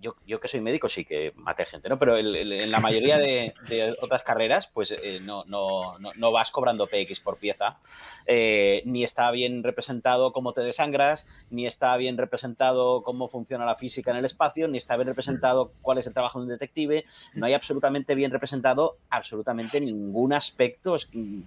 Yo, 0.01 0.17
yo, 0.27 0.41
que 0.41 0.49
soy 0.49 0.61
médico 0.61 0.89
sí 0.89 1.05
que 1.05 1.33
maté 1.37 1.65
gente, 1.67 1.89
¿no? 1.89 1.99
Pero 1.99 2.17
en 2.17 2.71
la 2.71 2.81
mayoría 2.81 3.19
de, 3.19 3.55
otras 4.01 4.23
carreras, 4.23 4.67
pues 4.67 4.93
eh, 4.93 5.21
no, 5.21 5.45
no, 5.47 5.93
no, 5.99 6.33
vas 6.33 6.51
cobrando 6.51 6.87
PX 6.87 7.21
por 7.21 7.39
pieza, 7.39 7.79
eh, 8.27 8.83
ni 8.87 9.05
está 9.05 9.31
bien 9.31 9.63
representado 9.63 10.33
cómo 10.33 10.53
te 10.53 10.63
desangras, 10.63 11.27
ni 11.51 11.67
está 11.67 11.97
bien 11.97 12.17
representado 12.17 13.03
cómo 13.03 13.29
funciona 13.29 13.65
la 13.65 13.77
física 13.77 14.11
en 14.11 14.19
el 14.19 14.25
espacio, 14.25 14.69
ni 14.69 14.79
está 14.79 14.97
bien 14.97 15.09
representado 15.09 15.73
cuál 15.83 15.99
es 15.99 16.07
el 16.07 16.15
trabajo 16.15 16.39
de 16.39 16.45
un 16.45 16.51
detective, 16.51 17.05
no 17.35 17.47
hay 17.47 17.55
absolutamente 17.55 18.15
bien 18.15 18.31
representado 18.31 18.97
absolutamente 19.11 19.81
ningún 19.81 20.33
aspecto, 20.33 20.97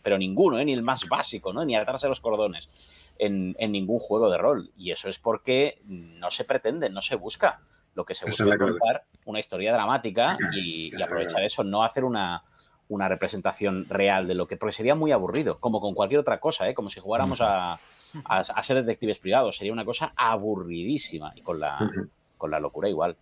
pero 0.03 0.17
ninguno, 0.17 0.59
¿eh? 0.59 0.65
ni 0.65 0.73
el 0.73 0.83
más 0.83 1.07
básico, 1.07 1.53
¿no? 1.53 1.65
Ni 1.65 1.75
atrás 1.75 2.01
de 2.01 2.09
los 2.09 2.19
cordones. 2.19 2.69
En 3.19 3.71
ningún 3.71 3.99
juego 3.99 4.29
de 4.29 4.37
rol. 4.37 4.71
Y 4.75 4.91
eso 4.91 5.07
es 5.07 5.19
porque 5.19 5.79
no 5.85 6.31
se 6.31 6.43
pretende, 6.43 6.89
no 6.89 7.01
se 7.01 7.15
busca. 7.15 7.61
Lo 7.95 8.05
que 8.05 8.15
se 8.15 8.25
busca 8.25 8.43
es 8.49 8.57
contar 8.57 9.03
una 9.25 9.39
historia 9.39 9.71
dramática 9.71 10.37
y, 10.51 10.95
y, 10.95 11.01
aprovechar 11.01 11.43
eso, 11.43 11.63
no 11.63 11.83
hacer 11.83 12.03
una, 12.03 12.43
una 12.89 13.07
representación 13.07 13.85
real 13.89 14.27
de 14.27 14.35
lo 14.35 14.47
que, 14.47 14.57
porque 14.57 14.73
sería 14.73 14.95
muy 14.95 15.11
aburrido, 15.11 15.59
como 15.59 15.79
con 15.79 15.93
cualquier 15.93 16.19
otra 16.19 16.39
cosa, 16.39 16.67
¿eh? 16.67 16.73
como 16.73 16.89
si 16.89 16.99
jugáramos 16.99 17.39
a, 17.41 17.73
a, 17.73 17.79
a, 18.25 18.63
ser 18.63 18.77
detectives 18.77 19.19
privados, 19.19 19.57
sería 19.57 19.73
una 19.73 19.85
cosa 19.85 20.13
aburridísima 20.15 21.33
y 21.35 21.41
con 21.41 21.59
la, 21.59 21.77
uh 21.81 21.85
-huh. 21.85 22.09
con 22.37 22.51
la 22.51 22.59
locura 22.59 22.89
igual. 22.89 23.15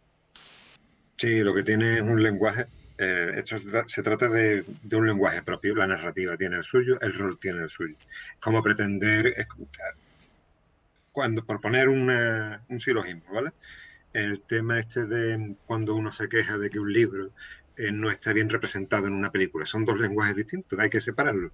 Sí, 1.18 1.40
lo 1.40 1.54
que 1.54 1.64
tiene 1.64 1.96
es 1.96 2.02
un 2.02 2.24
lenguaje, 2.24 2.66
eh, 2.98 3.32
esto 3.36 3.60
se, 3.60 3.70
se 3.88 4.04
trata 4.04 4.30
de, 4.30 4.64
de, 4.84 4.96
un 4.96 5.06
lenguaje 5.06 5.44
propio, 5.44 5.76
la 5.76 5.88
narrativa 5.88 6.38
tiene 6.38 6.58
el 6.58 6.64
suyo, 6.64 7.00
el 7.02 7.14
rol 7.14 7.38
tiene 7.40 7.64
el 7.64 7.70
suyo. 7.70 7.96
Como 8.40 8.64
pretender 8.64 9.28
escuchar 9.28 9.94
cuando, 11.12 11.44
por 11.44 11.60
poner 11.60 11.90
una, 11.90 12.62
un 12.70 12.80
silogismo, 12.80 13.24
¿vale? 13.34 13.52
El 14.14 14.42
tema 14.42 14.80
este 14.80 15.06
de 15.06 15.56
cuando 15.66 15.96
uno 15.96 16.12
se 16.12 16.28
queja 16.28 16.58
de 16.58 16.70
que 16.70 16.80
un 16.80 16.92
libro 16.92 17.32
eh, 17.78 17.92
no 17.92 18.10
está 18.10 18.34
bien 18.34 18.50
representado 18.50 19.08
en 19.08 19.14
una 19.14 19.32
película. 19.32 19.66
Son 19.66 19.86
dos 19.86 20.00
lenguajes 20.00 20.36
distintos, 20.36 20.78
hay 20.80 20.90
que 20.90 21.02
separarlos. 21.02 21.52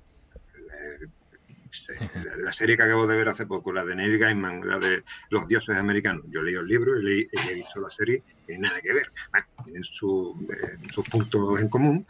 La, 1.99 2.35
la 2.37 2.53
serie 2.53 2.77
que 2.77 2.83
acabo 2.83 3.07
de 3.07 3.17
ver 3.17 3.29
hace 3.29 3.45
poco, 3.45 3.73
la 3.73 3.85
de 3.85 3.95
Neil 3.95 4.17
Gaiman, 4.17 4.67
la 4.67 4.79
de 4.79 5.03
Los 5.29 5.47
dioses 5.47 5.77
americanos. 5.77 6.23
Yo 6.29 6.41
leí 6.41 6.55
el 6.55 6.67
libro 6.67 6.99
y, 6.99 7.03
leí, 7.03 7.27
y 7.31 7.49
he 7.49 7.53
visto 7.55 7.79
la 7.81 7.89
serie, 7.89 8.23
tiene 8.45 8.67
nada 8.67 8.81
que 8.81 8.93
ver. 8.93 9.11
Bueno, 9.31 9.47
tienen 9.63 9.83
su, 9.83 10.47
eh, 10.51 10.77
sus 10.89 11.07
puntos 11.09 11.59
en 11.59 11.69
común, 11.69 12.07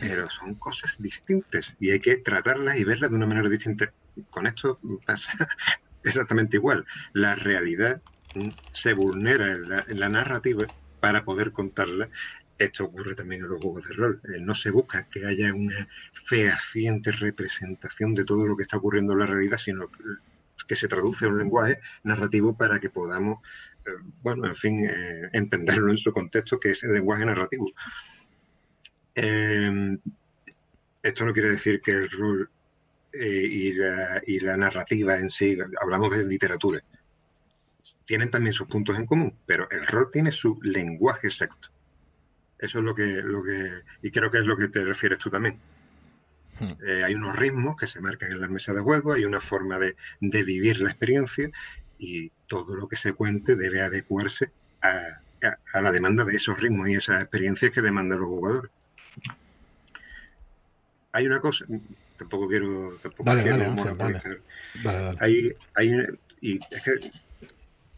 pero 0.00 0.28
son 0.28 0.54
cosas 0.56 0.96
distintas 1.00 1.74
y 1.80 1.90
hay 1.90 2.00
que 2.00 2.16
tratarlas 2.16 2.78
y 2.78 2.84
verlas 2.84 3.10
de 3.10 3.16
una 3.16 3.26
manera 3.26 3.48
distinta. 3.48 3.92
Con 4.30 4.46
esto 4.46 4.78
pasa 5.04 5.30
exactamente 6.04 6.56
igual. 6.56 6.84
La 7.12 7.34
realidad 7.34 8.00
se 8.72 8.92
vulnera 8.92 9.52
en 9.88 10.00
la, 10.00 10.08
narrativa 10.08 10.66
para 11.00 11.24
poder 11.24 11.52
contarla 11.52 12.08
esto 12.58 12.84
ocurre 12.84 13.14
también 13.14 13.42
en 13.42 13.50
los 13.50 13.60
juegos 13.60 13.86
de 13.86 13.94
rol. 13.94 14.20
Eh, 14.24 14.40
no 14.40 14.54
se 14.54 14.70
busca 14.70 15.06
que 15.10 15.26
haya 15.26 15.52
una 15.52 15.86
fehaciente 16.24 17.12
representación 17.12 18.14
de 18.14 18.24
todo 18.24 18.46
lo 18.46 18.56
que 18.56 18.62
está 18.62 18.78
ocurriendo 18.78 19.12
en 19.12 19.18
la 19.18 19.26
realidad, 19.26 19.58
sino 19.58 19.88
que 20.66 20.76
se 20.76 20.88
traduce 20.88 21.26
en 21.26 21.32
un 21.32 21.38
lenguaje 21.38 21.78
narrativo 22.04 22.56
para 22.56 22.78
que 22.80 22.90
podamos, 22.90 23.40
eh, 23.86 23.90
bueno, 24.22 24.46
en 24.46 24.54
fin, 24.54 24.84
eh, 24.84 25.28
entenderlo 25.32 25.90
en 25.90 25.98
su 25.98 26.12
contexto, 26.12 26.58
que 26.58 26.70
es 26.70 26.82
el 26.82 26.94
lenguaje 26.94 27.24
narrativo. 27.24 27.70
Eh, 29.14 29.98
esto 31.02 31.24
no 31.24 31.32
quiere 31.32 31.50
decir 31.50 31.80
que 31.80 31.92
el 31.92 32.10
rol 32.10 32.50
y 33.18 33.72
la, 33.72 34.20
y 34.26 34.40
la 34.40 34.58
narrativa 34.58 35.16
en 35.16 35.30
sí, 35.30 35.56
hablamos 35.80 36.10
de 36.10 36.26
literatura, 36.26 36.82
tienen 38.04 38.30
también 38.30 38.52
sus 38.52 38.66
puntos 38.68 38.98
en 38.98 39.06
común, 39.06 39.36
pero 39.46 39.68
el 39.70 39.86
rol 39.86 40.08
tiene 40.12 40.32
su 40.32 40.58
lenguaje 40.62 41.28
exacto. 41.28 41.68
Eso 42.58 42.78
es 42.78 42.84
lo 42.84 42.94
que, 42.94 43.06
lo 43.06 43.42
que, 43.42 43.82
y 44.02 44.10
creo 44.10 44.30
que 44.30 44.38
es 44.38 44.44
lo 44.44 44.56
que 44.56 44.68
te 44.68 44.82
refieres 44.84 45.18
tú 45.18 45.30
también. 45.30 45.58
Hmm. 46.58 46.72
Eh, 46.86 47.04
hay 47.04 47.14
unos 47.14 47.36
ritmos 47.36 47.76
que 47.76 47.86
se 47.86 48.00
marcan 48.00 48.32
en 48.32 48.40
las 48.40 48.48
mesas 48.50 48.74
de 48.74 48.80
juego, 48.80 49.12
hay 49.12 49.24
una 49.24 49.40
forma 49.40 49.78
de, 49.78 49.94
de 50.20 50.42
vivir 50.42 50.80
la 50.80 50.90
experiencia 50.90 51.50
y 51.98 52.30
todo 52.46 52.74
lo 52.76 52.88
que 52.88 52.96
se 52.96 53.12
cuente 53.12 53.56
debe 53.56 53.82
adecuarse 53.82 54.50
a, 54.82 54.88
a- 55.42 55.58
a 55.74 55.80
la 55.82 55.92
demanda 55.92 56.24
de 56.24 56.34
esos 56.36 56.58
ritmos 56.60 56.88
y 56.88 56.94
esas 56.94 57.20
experiencias 57.22 57.70
que 57.72 57.82
demandan 57.82 58.20
los 58.20 58.28
jugadores. 58.28 58.70
Hay 61.12 61.26
una 61.26 61.40
cosa, 61.40 61.64
tampoco 62.18 62.48
quiero, 62.48 62.98
tampoco 63.02 63.24
Dale, 63.24 63.42
quiero 63.42 63.58
dale, 63.58 63.70
Ángel. 63.70 64.42
Dale, 64.82 64.98
dale. 65.00 65.18
Hay, 65.20 65.52
hay, 65.74 66.06
y 66.40 66.58
es 66.70 66.82
que 66.82 67.10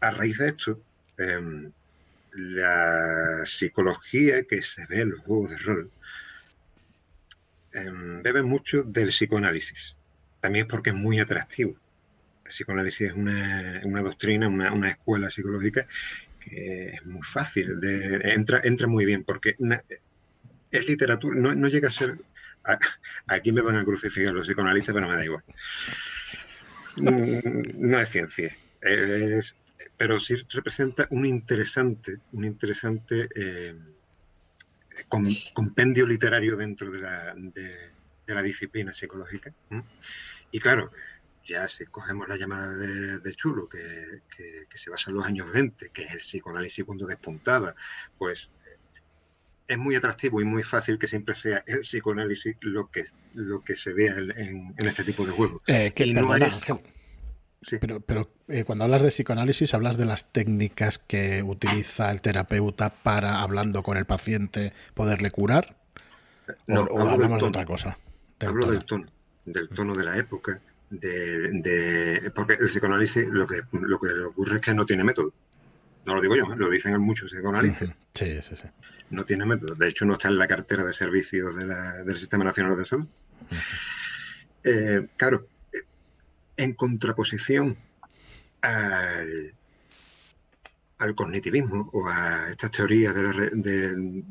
a 0.01 0.11
raíz 0.11 0.37
de 0.37 0.49
esto, 0.49 0.79
em, 1.17 1.71
la 2.33 3.41
psicología 3.45 4.43
que 4.43 4.61
se 4.61 4.85
ve 4.87 5.01
en 5.01 5.09
los 5.11 5.19
juegos 5.19 5.49
de 5.51 5.57
rol 5.57 5.91
em, 7.73 8.21
bebe 8.23 8.41
mucho 8.43 8.83
del 8.83 9.09
psicoanálisis. 9.09 9.95
También 10.41 10.65
es 10.65 10.69
porque 10.71 10.89
es 10.91 10.95
muy 10.95 11.19
atractivo. 11.19 11.75
El 12.45 12.51
psicoanálisis 12.51 13.09
es 13.09 13.13
una, 13.13 13.81
una 13.83 14.01
doctrina, 14.01 14.47
una, 14.47 14.71
una 14.73 14.89
escuela 14.89 15.29
psicológica 15.29 15.85
que 16.39 16.89
es 16.95 17.05
muy 17.05 17.21
fácil, 17.21 17.79
de, 17.79 18.21
entra, 18.33 18.61
entra 18.63 18.87
muy 18.87 19.05
bien, 19.05 19.23
porque 19.23 19.55
na- 19.59 19.83
es 20.71 20.87
literatura, 20.87 21.35
no, 21.39 21.53
no 21.53 21.67
llega 21.67 21.89
a 21.89 21.91
ser... 21.91 22.17
a- 22.63 22.79
aquí 23.27 23.51
me 23.51 23.61
van 23.61 23.75
a 23.75 23.83
crucificar 23.83 24.33
los 24.33 24.47
psicoanalistas, 24.47 24.93
pero 24.95 25.07
me 25.07 25.15
da 25.15 25.25
igual. 25.25 25.43
Mm, 26.95 27.89
No 27.89 27.99
es 27.99 28.09
ciencia, 28.09 28.53
es- 28.81 29.55
pero 29.99 30.17
sí 30.17 30.33
representa 30.49 31.07
un 31.11 31.25
interesante, 31.25 32.19
un 32.31 32.45
interesante 32.45 33.27
eh, 33.35 33.75
com- 35.09 35.27
compendio 35.53 36.07
literario 36.07 36.55
dentro 36.55 36.89
de 36.89 36.99
la, 36.99 37.33
de- 37.35 37.89
de 38.25 38.33
la 38.33 38.41
disciplina 38.41 38.93
psicológica. 38.93 39.53
Y 40.51 40.59
claro, 40.61 40.91
ya 41.45 41.67
si 41.67 41.83
cogemos 41.85 42.29
la 42.29 42.37
llamada 42.37 42.77
de, 42.77 43.19
de 43.19 43.35
Chulo, 43.35 43.67
que, 43.67 44.21
que- 44.35 44.67
que 44.69 44.77
se 44.77 44.89
basa 44.89 45.09
en 45.11 45.17
los 45.17 45.25
años 45.25 45.51
20, 45.51 45.89
que 45.89 46.03
es 46.03 46.11
el 46.13 46.19
psicoanálisis 46.19 46.85
cuando 46.85 47.05
despuntaba, 47.05 47.75
pues 48.17 48.51
es 49.67 49.77
muy 49.77 49.95
atractivo 49.95 50.39
y 50.39 50.45
muy 50.45 50.63
fácil 50.63 50.97
que 50.97 51.07
siempre 51.07 51.35
sea 51.35 51.61
el 51.67 51.79
psicoanálisis 51.81 52.55
lo 52.61 52.89
que, 52.89 53.03
lo 53.33 53.61
que 53.65 53.75
se 53.75 53.91
vea 53.93 54.13
en, 54.13 54.31
en- 54.31 54.73
en 54.77 54.87
este 54.87 55.03
tipo 55.03 55.25
de 55.25 55.31
juegos. 55.33 55.61
Eh, 55.67 55.91
que, 55.93 56.05
y 56.05 56.13
no 56.13 56.21
perdona, 56.21 56.47
es- 56.47 56.53
Ángel, 56.55 56.79
Sí. 57.61 57.77
pero, 57.81 57.99
pero 57.99 58.29
eh, 58.47 58.63
cuando 58.63 58.85
hablas 58.85 59.01
de 59.01 59.09
psicoanálisis, 59.09 59.73
hablas 59.73 59.97
de 59.97 60.05
las 60.05 60.31
técnicas 60.31 60.97
que 60.97 61.43
utiliza 61.43 62.09
el 62.11 62.21
terapeuta 62.21 62.89
para, 62.89 63.41
hablando 63.41 63.83
con 63.83 63.97
el 63.97 64.05
paciente, 64.05 64.71
poderle 64.93 65.29
curar. 65.31 65.75
No, 66.67 66.81
o, 66.83 67.01
hablamos 67.09 67.41
de 67.41 67.47
otra 67.47 67.65
cosa. 67.65 67.97
Del 68.39 68.49
Hablo 68.49 68.61
tono. 68.65 68.73
del 68.73 68.85
tono, 68.85 69.05
del 69.45 69.69
tono 69.69 69.95
de 69.95 70.03
la 70.05 70.17
época, 70.17 70.59
de, 70.89 71.49
de- 71.61 72.31
porque 72.33 72.53
el 72.53 72.67
psicoanálisis 72.69 73.27
lo 73.29 73.45
que, 73.45 73.61
lo 73.73 73.99
que 73.99 74.07
le 74.07 74.23
ocurre 74.23 74.55
es 74.55 74.61
que 74.61 74.73
no 74.73 74.85
tiene 74.85 75.03
método. 75.03 75.33
No 76.05 76.15
lo 76.15 76.21
digo 76.21 76.35
yo, 76.37 76.43
¿eh? 76.45 76.55
lo 76.55 76.69
dicen 76.69 76.97
muchos 77.01 77.29
psicoanalistas. 77.31 77.89
Sí, 78.15 78.39
sí, 78.41 78.55
sí. 78.55 78.67
No 79.09 79.25
tiene 79.25 79.45
método. 79.45 79.75
De 79.75 79.89
hecho, 79.89 80.05
no 80.05 80.13
está 80.13 80.29
en 80.29 80.37
la 80.39 80.47
cartera 80.47 80.83
de 80.83 80.93
servicios 80.93 81.55
de 81.55 81.65
la- 81.67 82.03
del 82.03 82.17
Sistema 82.17 82.45
Nacional 82.45 82.77
de 82.77 82.85
Salud. 82.85 83.05
Eh, 84.63 85.07
claro, 85.17 85.45
en 86.63 86.73
contraposición 86.73 87.77
al, 88.61 89.55
al 90.97 91.15
cognitivismo 91.15 91.89
o 91.93 92.07
a 92.07 92.49
estas 92.49 92.71
teorías 92.71 93.15
de, 93.15 93.23
la 93.23 93.31
de- 93.53 94.23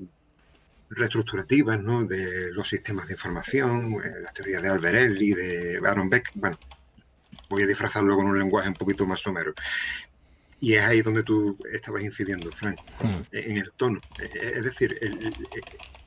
reestructurativas 0.91 1.81
¿no? 1.83 2.05
de 2.05 2.53
los 2.53 2.69
sistemas 2.69 3.07
de 3.07 3.15
información, 3.15 3.95
eh, 4.05 4.21
las 4.23 4.33
teorías 4.35 4.63
de 4.63 4.69
Alberelli, 4.69 5.33
de 5.35 5.81
Aaron 5.85 6.09
Beck, 6.11 6.31
bueno, 6.35 6.59
voy 7.49 7.63
a 7.63 7.67
disfrazarlo 7.67 8.17
con 8.17 8.27
un 8.27 8.39
lenguaje 8.39 8.69
un 8.69 8.77
poquito 8.77 9.07
más 9.07 9.21
somero. 9.21 9.55
Y 10.61 10.75
es 10.75 10.83
ahí 10.83 11.03
donde 11.03 11.23
tú 11.23 11.57
estabas 11.73 12.03
incidiendo, 12.03 12.51
Frank 12.53 12.81
Mm. 13.01 13.21
en 13.31 13.57
el 13.59 13.73
tono. 13.77 14.05
Es 14.19 14.65
decir, 14.65 14.99
el- 15.01 15.49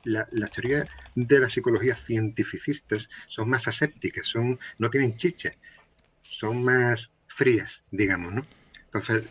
la- 0.04 0.28
las 0.32 0.52
teorías 0.52 0.86
de 1.14 1.38
la 1.38 1.48
psicología 1.48 1.96
cientificistas 1.96 3.08
son 3.28 3.48
más 3.48 3.66
asépticas, 3.68 4.26
son, 4.26 4.58
no 4.78 4.90
tienen 4.90 5.16
chicha, 5.16 5.52
son 6.38 6.64
más 6.64 7.12
frías, 7.28 7.84
digamos, 7.90 8.32
¿no? 8.34 8.48
Entonces, 8.86 9.30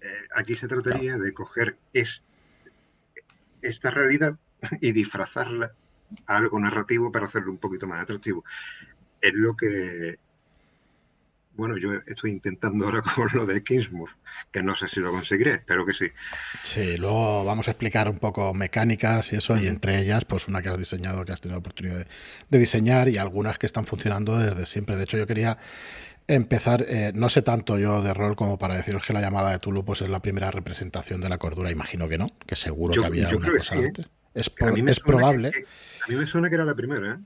eh, 0.00 0.26
aquí 0.36 0.56
se 0.56 0.68
trataría 0.68 1.18
de 1.18 1.34
coger 1.34 1.80
es- 1.92 2.24
esta 3.60 3.90
realidad 3.90 4.38
y 4.80 4.92
disfrazarla 4.92 5.76
a 6.26 6.36
algo 6.36 6.60
narrativo 6.60 7.12
para 7.12 7.26
hacerlo 7.26 7.52
un 7.52 7.58
poquito 7.58 7.86
más 7.86 8.02
atractivo. 8.02 8.44
Es 9.20 9.32
lo 9.34 9.56
que, 9.56 10.16
bueno, 11.56 11.76
yo 11.78 11.90
estoy 12.06 12.30
intentando 12.32 12.84
ahora 12.84 13.02
con 13.14 13.28
lo 13.32 13.46
de 13.46 13.62
Kingsmouth, 13.62 14.10
que 14.52 14.62
no 14.62 14.74
sé 14.74 14.88
si 14.88 15.00
lo 15.00 15.10
conseguiré, 15.10 15.54
espero 15.54 15.84
que 15.86 15.92
sí. 15.94 16.06
Sí, 16.62 16.96
luego 16.96 17.44
vamos 17.44 17.68
a 17.68 17.72
explicar 17.72 18.08
un 18.08 18.18
poco 18.18 18.52
mecánicas 18.54 19.32
y 19.32 19.36
eso, 19.36 19.56
y 19.56 19.66
entre 19.66 19.98
ellas, 20.00 20.24
pues 20.24 20.48
una 20.48 20.62
que 20.62 20.68
has 20.68 20.78
diseñado, 20.78 21.24
que 21.24 21.32
has 21.32 21.40
tenido 21.40 21.58
oportunidad 21.58 21.98
de, 21.98 22.06
de 22.50 22.58
diseñar, 22.58 23.08
y 23.08 23.18
algunas 23.18 23.58
que 23.58 23.66
están 23.66 23.86
funcionando 23.86 24.38
desde 24.38 24.66
siempre. 24.66 24.96
De 24.96 25.04
hecho, 25.04 25.16
yo 25.18 25.26
quería 25.26 25.58
empezar, 26.28 26.84
eh, 26.88 27.12
no 27.14 27.28
sé 27.28 27.42
tanto 27.42 27.78
yo 27.78 28.02
de 28.02 28.12
rol 28.12 28.34
como 28.36 28.58
para 28.58 28.76
deciros 28.76 29.04
que 29.04 29.12
la 29.12 29.20
llamada 29.20 29.50
de 29.52 29.58
Tulu 29.60 29.84
pues, 29.84 30.02
es 30.02 30.08
la 30.08 30.20
primera 30.20 30.50
representación 30.50 31.20
de 31.20 31.28
la 31.28 31.38
cordura. 31.38 31.70
Imagino 31.70 32.08
que 32.08 32.18
no, 32.18 32.28
que 32.46 32.56
seguro 32.56 32.92
Yo- 32.94 33.02
que 33.02 33.06
había 33.08 33.28
una 33.28 33.48
cosa 33.50 33.74
sí, 33.76 33.80
¿eh? 33.82 33.86
antes. 33.86 34.06
Es, 34.34 34.48
A 34.48 34.54
pro- 34.54 34.72
mí 34.74 34.82
me 34.82 34.90
es 34.90 34.98
suena 34.98 35.06
que- 35.06 35.18
probable. 35.18 35.50
que- 35.52 35.64
a 36.04 36.08
mí 36.08 36.16
me 36.16 36.26
suena 36.26 36.48
que 36.48 36.54
era 36.56 36.64
la 36.64 36.74
primera, 36.74 37.14
¿eh? 37.14 37.18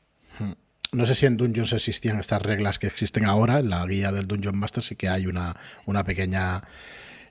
No 0.93 1.07
sé 1.07 1.15
si 1.15 1.27
en 1.27 1.37
Dungeons 1.37 1.73
existían 1.73 2.19
estas 2.19 2.43
reglas 2.43 2.79
que 2.79 2.89
existen 2.89 3.25
ahora. 3.25 3.61
En 3.61 3.71
la 3.71 3.87
guía 3.87 4.11
del 4.11 4.27
Dungeon 4.27 4.59
Master 4.59 4.83
sí 4.83 4.97
que 4.97 5.09
hay 5.09 5.27
una, 5.27 5.55
una 5.87 6.03
pequeña 6.05 6.63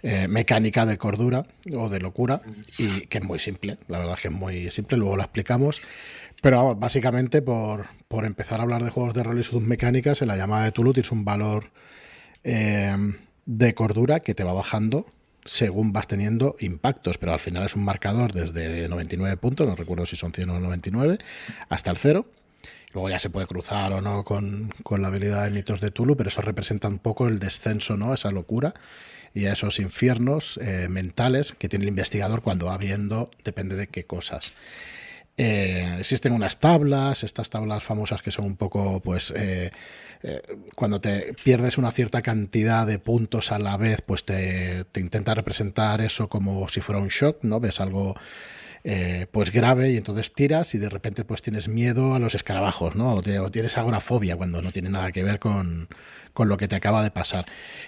eh, 0.02 0.30
mecánica 0.30 0.86
de 0.86 0.98
cordura 0.98 1.46
o 1.76 1.90
de 1.90 2.00
locura 2.00 2.42
y 2.78 3.02
que 3.08 3.18
es 3.18 3.24
muy 3.24 3.38
simple. 3.38 3.78
La 3.90 4.00
verdad 4.00 4.16
es 4.16 4.22
que 4.22 4.28
es 4.30 4.34
muy 4.34 4.72
simple. 4.72 4.98
Luego 4.98 5.18
la 5.18 5.24
explicamos. 5.24 5.82
Pero 6.42 6.58
vamos, 6.58 6.80
básicamente 6.80 7.42
por, 7.42 7.88
por 8.08 8.26
empezar 8.26 8.62
a 8.62 8.64
hablar 8.64 8.82
de 8.82 8.92
juegos 8.92 9.14
de 9.14 9.24
rol 9.24 9.40
y 9.42 9.44
sus 9.44 9.62
mecánicas, 9.62 10.22
en 10.22 10.30
la 10.30 10.38
llamada 10.38 10.64
de 10.64 10.72
Tulu 10.72 10.94
tienes 10.94 11.12
un 11.12 11.26
valor 11.26 11.72
eh, 12.46 12.96
de 13.46 13.74
cordura 13.74 14.22
que 14.22 14.34
te 14.34 14.46
va 14.46 14.54
bajando 14.54 15.06
según 15.44 15.92
vas 15.92 16.08
teniendo 16.08 16.56
impactos, 16.60 17.18
pero 17.18 17.34
al 17.34 17.40
final 17.40 17.66
es 17.66 17.76
un 17.76 17.84
marcador 17.84 18.34
desde 18.34 18.88
99 18.88 19.36
puntos, 19.38 19.68
no 19.68 19.76
recuerdo 19.76 20.06
si 20.06 20.16
son 20.16 20.32
100 20.32 20.50
o 20.50 20.60
99, 20.60 21.18
hasta 21.70 21.92
el 21.92 21.98
cero. 21.98 22.26
Luego 22.94 23.10
ya 23.10 23.20
se 23.20 23.30
puede 23.30 23.48
cruzar 23.48 23.94
o 23.94 24.02
no 24.02 24.24
con, 24.24 24.70
con 24.84 25.02
la 25.02 25.10
habilidad 25.10 25.46
de 25.46 25.52
mitos 25.52 25.80
de 25.82 25.92
Tulu, 25.92 26.18
pero 26.18 26.30
eso 26.30 26.42
representa 26.42 26.88
un 26.88 27.00
poco 27.00 27.28
el 27.28 27.40
descenso, 27.40 27.98
¿no? 27.98 28.14
Esa 28.14 28.32
locura 28.32 28.74
y 29.34 29.46
a 29.46 29.54
esos 29.54 29.80
infiernos 29.80 30.60
eh, 30.62 30.88
mentales 30.90 31.54
que 31.54 31.70
tiene 31.70 31.84
el 31.86 31.90
investigador 31.90 32.42
cuando 32.42 32.66
va 32.68 32.78
viendo, 32.78 33.32
depende 33.44 33.76
de 33.76 33.88
qué 33.88 34.06
cosas. 34.06 34.54
eh, 35.38 35.98
existen 36.00 36.34
unas 36.34 36.60
tablas, 36.60 37.24
estas 37.24 37.50
tablas 37.50 37.84
famosas 37.84 38.22
que 38.22 38.32
son 38.32 38.46
un 38.46 38.58
poco, 38.58 39.02
pues, 39.02 39.32
eh, 39.36 39.72
eh, 40.24 40.42
cuando 40.76 41.00
te 41.02 41.34
pierdes 41.44 41.78
una 41.78 41.92
cierta 41.92 42.22
cantidad 42.22 42.86
de 42.86 43.00
puntos 43.00 43.52
a 43.54 43.60
la 43.60 43.78
vez, 43.78 44.02
pues 44.02 44.26
te, 44.26 44.86
te 44.92 45.00
intenta 45.00 45.34
representar 45.36 46.02
eso 46.02 46.28
como 46.30 46.68
si 46.70 46.82
fuera 46.82 47.00
un 47.02 47.08
shock, 47.10 47.44
¿no? 47.44 47.60
Ves 47.62 47.80
algo 47.80 48.16
eh, 48.84 49.28
pues 49.32 49.52
grave 49.52 49.92
y 49.92 49.98
entonces 49.98 50.34
tiras 50.34 50.74
y 50.76 50.78
de 50.78 50.90
repente 50.90 51.26
pues 51.26 51.42
tienes 51.42 51.68
miedo 51.68 52.14
a 52.16 52.20
los 52.20 52.36
escarabajos, 52.36 52.96
¿no? 52.96 53.14
O, 53.16 53.22
te- 53.22 53.40
o 53.40 53.52
tienes 53.52 53.78
agorafobia 53.78 54.36
cuando 54.38 54.62
no 54.62 54.72
tiene 54.72 54.90
nada 54.90 55.12
que 55.12 55.24
ver 55.24 55.40
con, 55.40 55.88
con 56.34 56.48
lo 56.50 56.58
que 56.58 56.68
te 56.68 56.76
acaba 56.76 57.04
de 57.04 57.12
pasar. 57.12 57.46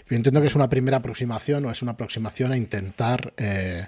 Yo 0.09 0.15
entiendo 0.15 0.41
que 0.41 0.47
es 0.47 0.55
una 0.55 0.69
primera 0.69 0.97
aproximación 0.97 1.65
o 1.65 1.71
es 1.71 1.81
una 1.81 1.91
aproximación 1.93 2.51
a 2.51 2.57
intentar 2.57 3.33
eh, 3.37 3.87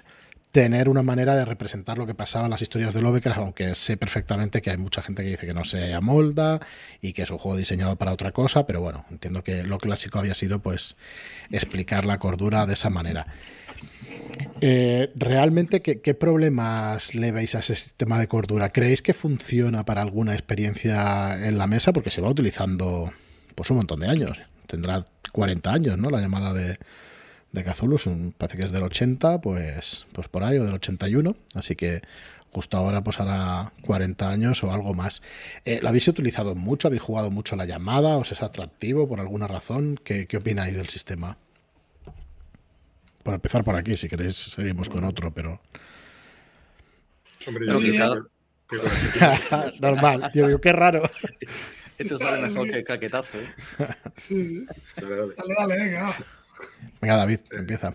tener 0.50 0.88
una 0.88 1.02
manera 1.02 1.34
de 1.34 1.44
representar 1.44 1.98
lo 1.98 2.06
que 2.06 2.14
pasaba 2.14 2.44
en 2.44 2.50
las 2.52 2.62
historias 2.62 2.94
de 2.94 3.02
Lovecraft, 3.02 3.38
aunque 3.40 3.74
sé 3.74 3.96
perfectamente 3.96 4.62
que 4.62 4.70
hay 4.70 4.76
mucha 4.76 5.02
gente 5.02 5.24
que 5.24 5.30
dice 5.30 5.46
que 5.48 5.52
no 5.52 5.64
se 5.64 5.92
amolda 5.92 6.60
y 7.02 7.12
que 7.12 7.22
es 7.22 7.30
un 7.30 7.38
juego 7.38 7.58
diseñado 7.58 7.96
para 7.96 8.12
otra 8.12 8.30
cosa, 8.30 8.64
pero 8.64 8.80
bueno, 8.80 9.04
entiendo 9.10 9.42
que 9.42 9.64
lo 9.64 9.78
clásico 9.78 10.20
había 10.20 10.34
sido 10.36 10.60
pues 10.60 10.94
explicar 11.50 12.04
la 12.04 12.18
cordura 12.20 12.66
de 12.66 12.74
esa 12.74 12.88
manera. 12.88 13.26
Eh, 14.60 15.10
¿Realmente 15.14 15.80
qué, 15.82 16.14
problemas 16.14 17.14
le 17.14 17.32
veis 17.32 17.54
a 17.54 17.58
ese 17.60 17.74
sistema 17.76 18.18
de 18.18 18.28
cordura? 18.28 18.70
¿Creéis 18.70 19.02
que 19.02 19.14
funciona 19.14 19.84
para 19.84 20.02
alguna 20.02 20.32
experiencia 20.32 21.46
en 21.46 21.58
la 21.58 21.66
mesa? 21.66 21.92
Porque 21.92 22.10
se 22.10 22.20
va 22.20 22.28
utilizando 22.30 23.12
pues 23.54 23.70
un 23.70 23.76
montón 23.78 24.00
de 24.00 24.08
años. 24.08 24.38
Tendrá 24.66 25.04
40 25.32 25.72
años, 25.72 25.98
¿no? 25.98 26.10
La 26.10 26.20
llamada 26.20 26.52
de, 26.54 26.78
de 27.52 27.64
un- 28.06 28.34
parece 28.36 28.58
que 28.58 28.64
es 28.64 28.72
del 28.72 28.82
80, 28.84 29.40
pues, 29.40 30.06
pues 30.12 30.28
por 30.28 30.44
ahí, 30.44 30.58
o 30.58 30.64
del 30.64 30.74
81. 30.74 31.34
Así 31.54 31.76
que 31.76 32.02
justo 32.50 32.76
ahora 32.76 33.02
pues 33.02 33.20
hará 33.20 33.72
40 33.82 34.30
años 34.30 34.62
o 34.64 34.72
algo 34.72 34.94
más. 34.94 35.22
Eh, 35.64 35.80
¿Lo 35.82 35.88
habéis 35.88 36.08
utilizado 36.08 36.54
mucho? 36.54 36.88
¿Habéis 36.88 37.02
jugado 37.02 37.30
mucho 37.30 37.56
la 37.56 37.66
llamada? 37.66 38.16
¿Os 38.16 38.32
es 38.32 38.42
atractivo 38.42 39.08
por 39.08 39.20
alguna 39.20 39.46
razón? 39.48 40.00
¿Qué, 40.02 40.26
qué 40.26 40.36
opináis 40.38 40.74
del 40.76 40.88
sistema? 40.88 41.36
Por 43.24 43.34
empezar 43.34 43.64
por 43.64 43.74
aquí, 43.74 43.96
si 43.96 44.06
queréis 44.08 44.36
seguimos 44.36 44.88
con 44.88 45.02
otro, 45.02 45.32
pero... 45.32 45.60
Hombre, 47.46 47.66
Yo 47.66 47.80
Normal, 49.80 50.30
yo 50.34 50.46
digo, 50.46 50.60
qué 50.60 50.72
raro. 50.72 51.02
Esto 51.98 52.18
sale 52.18 52.42
mejor 52.42 52.70
que 52.70 52.78
el 52.78 52.84
claquetazo, 52.84 53.38
¿eh? 53.38 53.48
Sí, 54.16 54.44
sí. 54.44 54.66
Dale, 54.96 55.16
dale. 55.16 55.34
Dale, 55.36 55.54
dale, 55.58 55.76
venga. 55.76 56.16
Venga, 57.00 57.16
David, 57.16 57.40
empieza. 57.52 57.94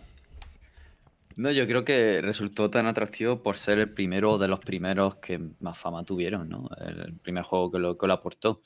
No, 1.37 1.51
yo 1.51 1.67
creo 1.67 1.85
que 1.85 2.21
resultó 2.21 2.69
tan 2.69 2.87
atractivo 2.87 3.43
por 3.43 3.57
ser 3.57 3.79
el 3.79 3.89
primero 3.89 4.37
de 4.37 4.47
los 4.47 4.59
primeros 4.59 5.15
que 5.15 5.39
más 5.59 5.77
fama 5.77 6.03
tuvieron, 6.03 6.49
¿no? 6.49 6.69
El 6.79 7.13
primer 7.13 7.43
juego 7.43 7.71
que 7.71 7.79
lo, 7.79 7.97
que 7.97 8.07
lo 8.07 8.13
aportó. 8.13 8.61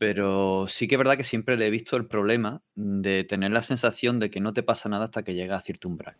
Pero 0.00 0.64
sí 0.66 0.88
que 0.88 0.94
es 0.94 0.98
verdad 0.98 1.18
que 1.18 1.24
siempre 1.24 1.58
le 1.58 1.66
he 1.66 1.70
visto 1.70 1.94
el 1.98 2.06
problema 2.06 2.62
de 2.74 3.22
tener 3.22 3.50
la 3.50 3.60
sensación 3.60 4.18
de 4.18 4.30
que 4.30 4.40
no 4.40 4.54
te 4.54 4.62
pasa 4.62 4.88
nada 4.88 5.04
hasta 5.04 5.22
que 5.22 5.34
llega 5.34 5.58
a 5.58 5.60
cierto 5.60 5.88
umbral. 5.88 6.16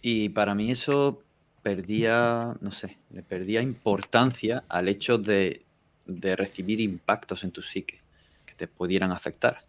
Y 0.00 0.28
para 0.28 0.54
mí 0.54 0.70
eso 0.70 1.24
perdía, 1.64 2.54
no 2.60 2.70
sé, 2.70 2.98
le 3.10 3.24
perdía 3.24 3.60
importancia 3.60 4.62
al 4.68 4.86
hecho 4.86 5.18
de, 5.18 5.64
de 6.06 6.36
recibir 6.36 6.80
impactos 6.80 7.42
en 7.42 7.50
tu 7.50 7.60
psique 7.60 7.98
que 8.46 8.54
te 8.54 8.68
pudieran 8.68 9.10
afectar. 9.10 9.64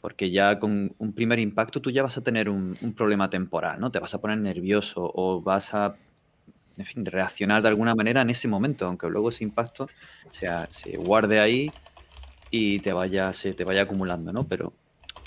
Porque 0.00 0.32
ya 0.32 0.58
con 0.58 0.92
un 0.98 1.12
primer 1.12 1.38
impacto 1.38 1.80
tú 1.80 1.92
ya 1.92 2.02
vas 2.02 2.18
a 2.18 2.24
tener 2.24 2.48
un, 2.48 2.76
un 2.80 2.94
problema 2.94 3.30
temporal, 3.30 3.78
¿no? 3.78 3.92
Te 3.92 4.00
vas 4.00 4.12
a 4.12 4.20
poner 4.20 4.38
nervioso 4.38 5.08
o 5.14 5.40
vas 5.40 5.72
a, 5.72 5.94
en 6.76 6.84
fin, 6.84 7.04
reaccionar 7.04 7.62
de 7.62 7.68
alguna 7.68 7.94
manera 7.94 8.22
en 8.22 8.30
ese 8.30 8.48
momento, 8.48 8.86
aunque 8.86 9.08
luego 9.08 9.30
ese 9.30 9.44
impacto 9.44 9.88
sea, 10.30 10.66
se 10.70 10.96
guarde 10.96 11.40
ahí 11.40 11.70
y 12.50 12.80
te 12.80 12.92
vaya, 12.92 13.32
se 13.32 13.52
te 13.52 13.64
vaya 13.64 13.82
acumulando, 13.82 14.32
¿no? 14.32 14.46
Pero, 14.46 14.72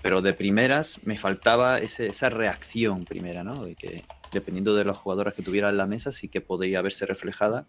pero 0.01 0.21
de 0.21 0.33
primeras 0.33 0.99
me 1.05 1.17
faltaba 1.17 1.79
esa 1.79 2.29
reacción 2.29 3.05
primera, 3.05 3.43
¿no? 3.43 3.65
Que 3.77 4.05
dependiendo 4.31 4.75
de 4.75 4.83
los 4.83 4.97
jugadores 4.97 5.33
que 5.33 5.43
tuviera 5.43 5.69
en 5.69 5.77
la 5.77 5.87
mesa 5.87 6.11
sí 6.11 6.27
que 6.27 6.41
podría 6.41 6.81
verse 6.81 7.05
reflejada 7.05 7.65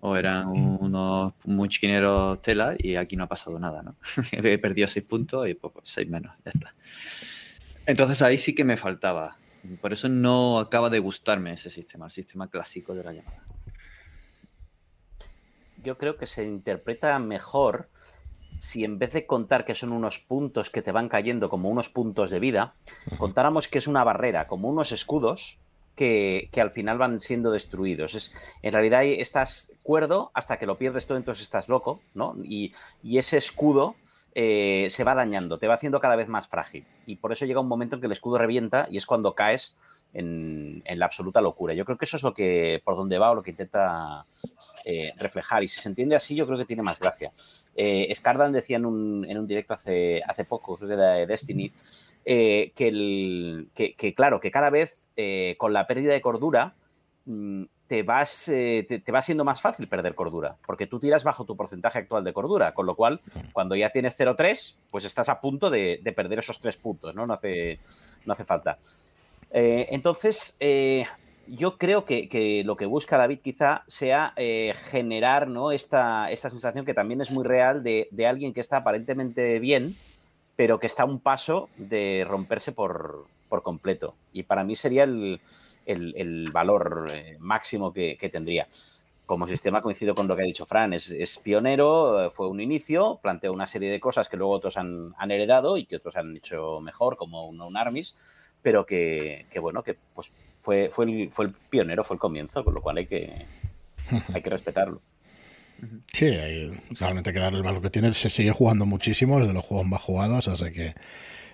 o 0.00 0.16
eran 0.16 0.48
unos 0.48 1.32
muchineros 1.44 2.40
tela 2.42 2.74
y 2.78 2.96
aquí 2.96 3.16
no 3.16 3.24
ha 3.24 3.28
pasado 3.28 3.58
nada, 3.58 3.82
¿no? 3.82 3.96
He 4.32 4.58
perdido 4.58 4.88
seis 4.88 5.04
puntos 5.04 5.48
y 5.48 5.54
pues, 5.54 5.72
pues, 5.72 5.88
seis 5.88 6.08
menos, 6.08 6.34
ya 6.44 6.52
está. 6.54 6.74
Entonces 7.86 8.20
ahí 8.22 8.38
sí 8.38 8.54
que 8.54 8.64
me 8.64 8.76
faltaba. 8.76 9.36
Por 9.80 9.92
eso 9.92 10.08
no 10.08 10.58
acaba 10.58 10.90
de 10.90 10.98
gustarme 10.98 11.52
ese 11.52 11.70
sistema, 11.70 12.06
el 12.06 12.10
sistema 12.10 12.48
clásico 12.48 12.94
de 12.94 13.04
la 13.04 13.12
llamada. 13.12 13.42
Yo 15.82 15.98
creo 15.98 16.16
que 16.16 16.26
se 16.26 16.44
interpreta 16.44 17.18
mejor 17.18 17.88
si 18.58 18.84
en 18.84 18.98
vez 18.98 19.12
de 19.12 19.26
contar 19.26 19.64
que 19.64 19.74
son 19.74 19.92
unos 19.92 20.18
puntos 20.18 20.70
que 20.70 20.82
te 20.82 20.92
van 20.92 21.08
cayendo 21.08 21.50
como 21.50 21.68
unos 21.68 21.88
puntos 21.88 22.30
de 22.30 22.40
vida, 22.40 22.74
contáramos 23.18 23.68
que 23.68 23.78
es 23.78 23.86
una 23.86 24.04
barrera, 24.04 24.46
como 24.46 24.68
unos 24.68 24.92
escudos 24.92 25.58
que, 25.94 26.48
que 26.52 26.60
al 26.60 26.70
final 26.70 26.98
van 26.98 27.20
siendo 27.20 27.50
destruidos. 27.50 28.14
Es, 28.14 28.32
en 28.62 28.72
realidad 28.72 29.04
estás 29.04 29.72
cuerdo 29.82 30.30
hasta 30.34 30.58
que 30.58 30.66
lo 30.66 30.78
pierdes 30.78 31.06
todo, 31.06 31.18
entonces 31.18 31.44
estás 31.44 31.68
loco, 31.68 32.00
¿no? 32.14 32.34
Y, 32.42 32.72
y 33.02 33.18
ese 33.18 33.36
escudo 33.36 33.96
eh, 34.38 34.88
se 34.90 35.02
va 35.02 35.14
dañando, 35.14 35.58
te 35.58 35.66
va 35.66 35.76
haciendo 35.76 35.98
cada 35.98 36.14
vez 36.14 36.28
más 36.28 36.46
frágil. 36.46 36.84
Y 37.06 37.16
por 37.16 37.32
eso 37.32 37.46
llega 37.46 37.58
un 37.58 37.68
momento 37.68 37.94
en 37.94 38.02
que 38.02 38.06
el 38.06 38.12
escudo 38.12 38.36
revienta 38.36 38.86
y 38.90 38.98
es 38.98 39.06
cuando 39.06 39.34
caes 39.34 39.74
en, 40.12 40.82
la 40.86 41.06
absoluta 41.06 41.40
locura. 41.40 41.72
Yo 41.72 41.86
creo 41.86 41.96
que 41.96 42.04
eso 42.04 42.18
es 42.18 42.22
lo 42.22 42.34
que 42.34 42.82
por 42.84 42.96
donde 42.96 43.16
va 43.16 43.30
o 43.30 43.34
lo 43.34 43.42
que 43.42 43.52
intenta 43.52 44.26
eh, 44.84 45.14
reflejar. 45.16 45.62
Y 45.62 45.68
si 45.68 45.80
se 45.80 45.88
entiende 45.88 46.16
así, 46.16 46.34
yo 46.34 46.44
creo 46.44 46.58
que 46.58 46.66
tiene 46.66 46.82
más 46.82 46.98
gracia. 46.98 47.32
Eh, 47.74 48.14
Scardan 48.14 48.52
decía 48.52 48.76
en 48.76 48.84
un, 48.84 49.46
directo 49.46 49.72
hace, 49.72 50.22
poco, 50.46 50.76
creo 50.76 50.90
que 50.90 50.96
de 50.96 51.26
Destiny, 51.26 51.72
que, 52.22 54.14
claro, 54.14 54.38
que 54.38 54.50
cada 54.50 54.68
vez 54.68 54.98
con 55.56 55.72
la 55.72 55.86
pérdida 55.86 56.12
de 56.12 56.20
cordura 56.20 56.74
mm, 57.24 57.64
te 57.88 58.02
vas, 58.02 58.48
eh, 58.48 58.84
te, 58.88 58.98
te, 58.98 59.12
va 59.12 59.22
siendo 59.22 59.44
más 59.44 59.60
fácil 59.60 59.88
perder 59.88 60.14
cordura, 60.14 60.56
porque 60.66 60.86
tú 60.86 60.98
tiras 60.98 61.24
bajo 61.24 61.44
tu 61.44 61.56
porcentaje 61.56 61.98
actual 61.98 62.24
de 62.24 62.32
cordura, 62.32 62.74
con 62.74 62.86
lo 62.86 62.96
cual 62.96 63.20
cuando 63.52 63.76
ya 63.76 63.90
tienes 63.90 64.18
0,3, 64.18 64.74
pues 64.90 65.04
estás 65.04 65.28
a 65.28 65.40
punto 65.40 65.70
de, 65.70 66.00
de, 66.02 66.12
perder 66.12 66.40
esos 66.40 66.58
tres 66.58 66.76
puntos, 66.76 67.14
¿no? 67.14 67.26
No 67.26 67.34
hace, 67.34 67.78
no 68.24 68.32
hace 68.32 68.44
falta. 68.44 68.78
Eh, 69.52 69.86
entonces, 69.90 70.56
eh, 70.58 71.06
yo 71.46 71.78
creo 71.78 72.04
que, 72.04 72.28
que, 72.28 72.64
lo 72.64 72.76
que 72.76 72.86
busca 72.86 73.18
David 73.18 73.38
quizá 73.42 73.84
sea 73.86 74.34
generar 74.90 75.46
¿no? 75.46 75.70
esta, 75.70 76.30
esta, 76.32 76.50
sensación 76.50 76.84
que 76.84 76.94
también 76.94 77.20
es 77.20 77.30
muy 77.30 77.44
real 77.44 77.84
de, 77.84 78.08
de, 78.10 78.26
alguien 78.26 78.52
que 78.52 78.60
está 78.60 78.78
aparentemente 78.78 79.60
bien, 79.60 79.96
pero 80.56 80.80
que 80.80 80.88
está 80.88 81.04
a 81.04 81.06
un 81.06 81.20
paso 81.20 81.68
de 81.76 82.26
romperse 82.28 82.72
por, 82.72 83.26
por 83.48 83.62
completo. 83.62 84.16
Y 84.32 84.42
para 84.42 84.64
mí 84.64 84.74
sería 84.74 85.04
el, 85.04 85.40
el, 85.86 86.14
el 86.16 86.50
valor 86.50 87.08
eh, 87.12 87.36
máximo 87.38 87.92
que, 87.92 88.16
que, 88.18 88.28
tendría. 88.28 88.68
Como 89.24 89.48
sistema 89.48 89.80
coincido 89.80 90.14
con 90.14 90.28
lo 90.28 90.36
que 90.36 90.42
ha 90.42 90.46
dicho 90.46 90.66
Fran, 90.66 90.92
es, 90.92 91.10
es, 91.10 91.38
pionero, 91.38 92.30
fue 92.30 92.48
un 92.48 92.60
inicio, 92.60 93.18
planteó 93.22 93.52
una 93.52 93.66
serie 93.66 93.90
de 93.90 93.98
cosas 93.98 94.28
que 94.28 94.36
luego 94.36 94.52
otros 94.52 94.76
han, 94.76 95.14
han 95.18 95.30
heredado 95.30 95.76
y 95.76 95.86
que 95.86 95.96
otros 95.96 96.16
han 96.16 96.36
hecho 96.36 96.80
mejor, 96.80 97.16
como 97.16 97.46
un, 97.46 97.60
un 97.60 97.76
Armis, 97.76 98.14
pero 98.62 98.86
que, 98.86 99.46
que, 99.50 99.58
bueno, 99.58 99.82
que 99.82 99.96
pues 100.14 100.30
fue, 100.60 100.90
fue, 100.92 101.06
el, 101.06 101.30
fue 101.32 101.46
el 101.46 101.52
pionero, 101.70 102.04
fue 102.04 102.14
el 102.14 102.20
comienzo, 102.20 102.64
con 102.64 102.74
lo 102.74 102.82
cual 102.82 102.98
hay 102.98 103.06
que, 103.06 103.46
hay 104.34 104.42
que 104.42 104.50
respetarlo. 104.50 105.00
Sí, 106.06 106.26
hay, 106.26 106.70
realmente 106.90 107.30
hay 107.30 107.34
que 107.34 107.40
darle 107.40 107.58
el 107.58 107.64
valor 107.64 107.82
que 107.82 107.90
tiene. 107.90 108.12
Se 108.14 108.30
sigue 108.30 108.52
jugando 108.52 108.86
muchísimo, 108.86 109.40
es 109.40 109.46
de 109.46 109.52
los 109.52 109.64
juegos 109.64 109.86
más 109.86 110.00
jugados, 110.00 110.48
así 110.48 110.72
que, 110.72 110.94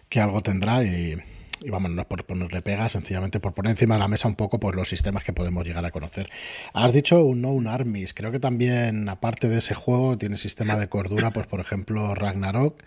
que 0.08 0.20
algo 0.20 0.42
tendrá 0.42 0.84
y, 0.84 1.16
y 1.64 1.70
vamos, 1.70 1.90
no 1.90 2.02
es 2.02 2.06
por 2.06 2.24
ponerle 2.24 2.62
pega, 2.62 2.88
sencillamente 2.88 3.40
por 3.40 3.54
poner 3.54 3.70
encima 3.70 3.94
de 3.94 4.00
la 4.00 4.08
mesa 4.08 4.28
un 4.28 4.34
poco 4.34 4.58
pues, 4.58 4.74
los 4.74 4.88
sistemas 4.88 5.24
que 5.24 5.32
podemos 5.32 5.66
llegar 5.66 5.84
a 5.84 5.90
conocer. 5.90 6.28
Has 6.72 6.92
dicho 6.92 7.24
un 7.24 7.42
no 7.42 7.50
un 7.50 7.66
Armis, 7.66 8.14
creo 8.14 8.32
que 8.32 8.40
también, 8.40 9.08
aparte 9.08 9.48
de 9.48 9.58
ese 9.58 9.74
juego, 9.74 10.18
tiene 10.18 10.36
sistema 10.36 10.76
de 10.76 10.88
cordura, 10.88 11.30
pues 11.30 11.46
por 11.46 11.60
ejemplo 11.60 12.14
Ragnarok, 12.14 12.82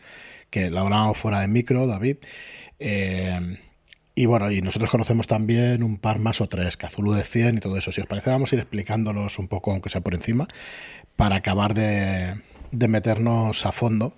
que 0.49 0.69
lo 0.69 0.81
hablábamos 0.81 1.17
fuera 1.17 1.41
de 1.41 1.47
micro, 1.47 1.87
David. 1.87 2.17
Eh, 2.79 3.57
y 4.17 4.25
bueno, 4.27 4.49
y 4.49 4.61
nosotros 4.61 4.89
conocemos 4.89 5.27
también 5.27 5.83
un 5.83 5.97
par 5.97 6.19
más 6.19 6.39
o 6.39 6.47
tres, 6.47 6.77
Cthulhu 6.77 7.13
de 7.13 7.23
100 7.23 7.57
y 7.57 7.59
todo 7.59 7.77
eso. 7.77 7.91
Si 7.91 7.99
os 7.99 8.07
parece, 8.07 8.29
vamos 8.29 8.51
a 8.51 8.55
ir 8.55 8.61
explicándolos 8.61 9.39
un 9.39 9.49
poco, 9.49 9.71
aunque 9.71 9.89
sea 9.89 10.01
por 10.01 10.13
encima, 10.13 10.47
para 11.17 11.35
acabar 11.37 11.73
de, 11.73 12.41
de 12.71 12.87
meternos 12.87 13.65
a 13.65 13.73
fondo. 13.73 14.15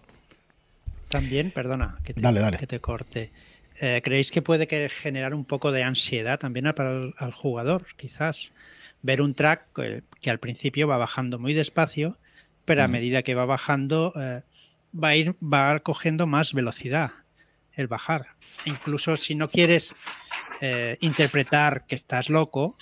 También, 1.10 1.52
perdona, 1.52 1.98
que 2.04 2.14
te, 2.14 2.22
dale, 2.22 2.42
dale. 2.42 2.58
Que 2.58 2.68
te 2.68 2.80
corte. 2.80 3.32
Eh, 3.80 4.02
¿Creéis 4.04 4.32
que 4.32 4.42
puede 4.42 4.68
que 4.68 4.90
generar 4.90 5.34
un 5.34 5.46
poco 5.46 5.72
de 5.72 5.84
ansiedad 5.84 6.40
también 6.40 6.72
para 6.76 6.92
el 6.92 7.14
al 7.18 7.34
jugador? 7.34 7.86
Quizás 7.96 8.52
ver 9.02 9.22
un 9.22 9.36
track 9.36 9.68
que, 9.76 10.04
que, 10.20 10.30
al 10.32 10.40
principio 10.40 10.88
va 10.88 10.98
bajando 10.98 11.38
muy 11.38 11.54
despacio, 11.54 12.18
pero 12.66 12.84
a 12.84 12.88
medida 12.88 13.22
que 13.24 13.36
va 13.36 13.46
bajando 13.46 14.14
eh, 14.16 14.42
va 14.94 15.10
a 15.10 15.16
ir 15.16 15.36
va 15.42 15.80
cogiendo 15.80 16.28
más 16.28 16.54
velocidad 16.54 17.12
el 17.74 17.88
bajar. 17.88 18.28
Incluso 18.66 19.16
si 19.16 19.36
no 19.36 19.48
quieres 19.48 19.94
eh, 20.62 20.98
interpretar 21.02 21.86
que 21.86 21.96
estás 21.96 22.30
loco, 22.30 22.76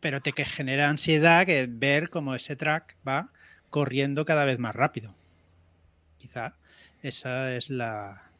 pero 0.00 0.20
te 0.20 0.32
que 0.32 0.44
genera 0.44 0.88
ansiedad 0.88 1.46
que 1.46 1.66
ver 1.68 2.10
cómo 2.10 2.34
ese 2.34 2.56
track 2.56 2.96
va 3.06 3.32
corriendo 3.70 4.24
cada 4.26 4.44
vez 4.44 4.58
más 4.58 4.74
rápido. 4.74 5.14
Quizá 6.18 6.54
esa 7.02 7.56
es 7.56 7.70
la, 7.70 8.30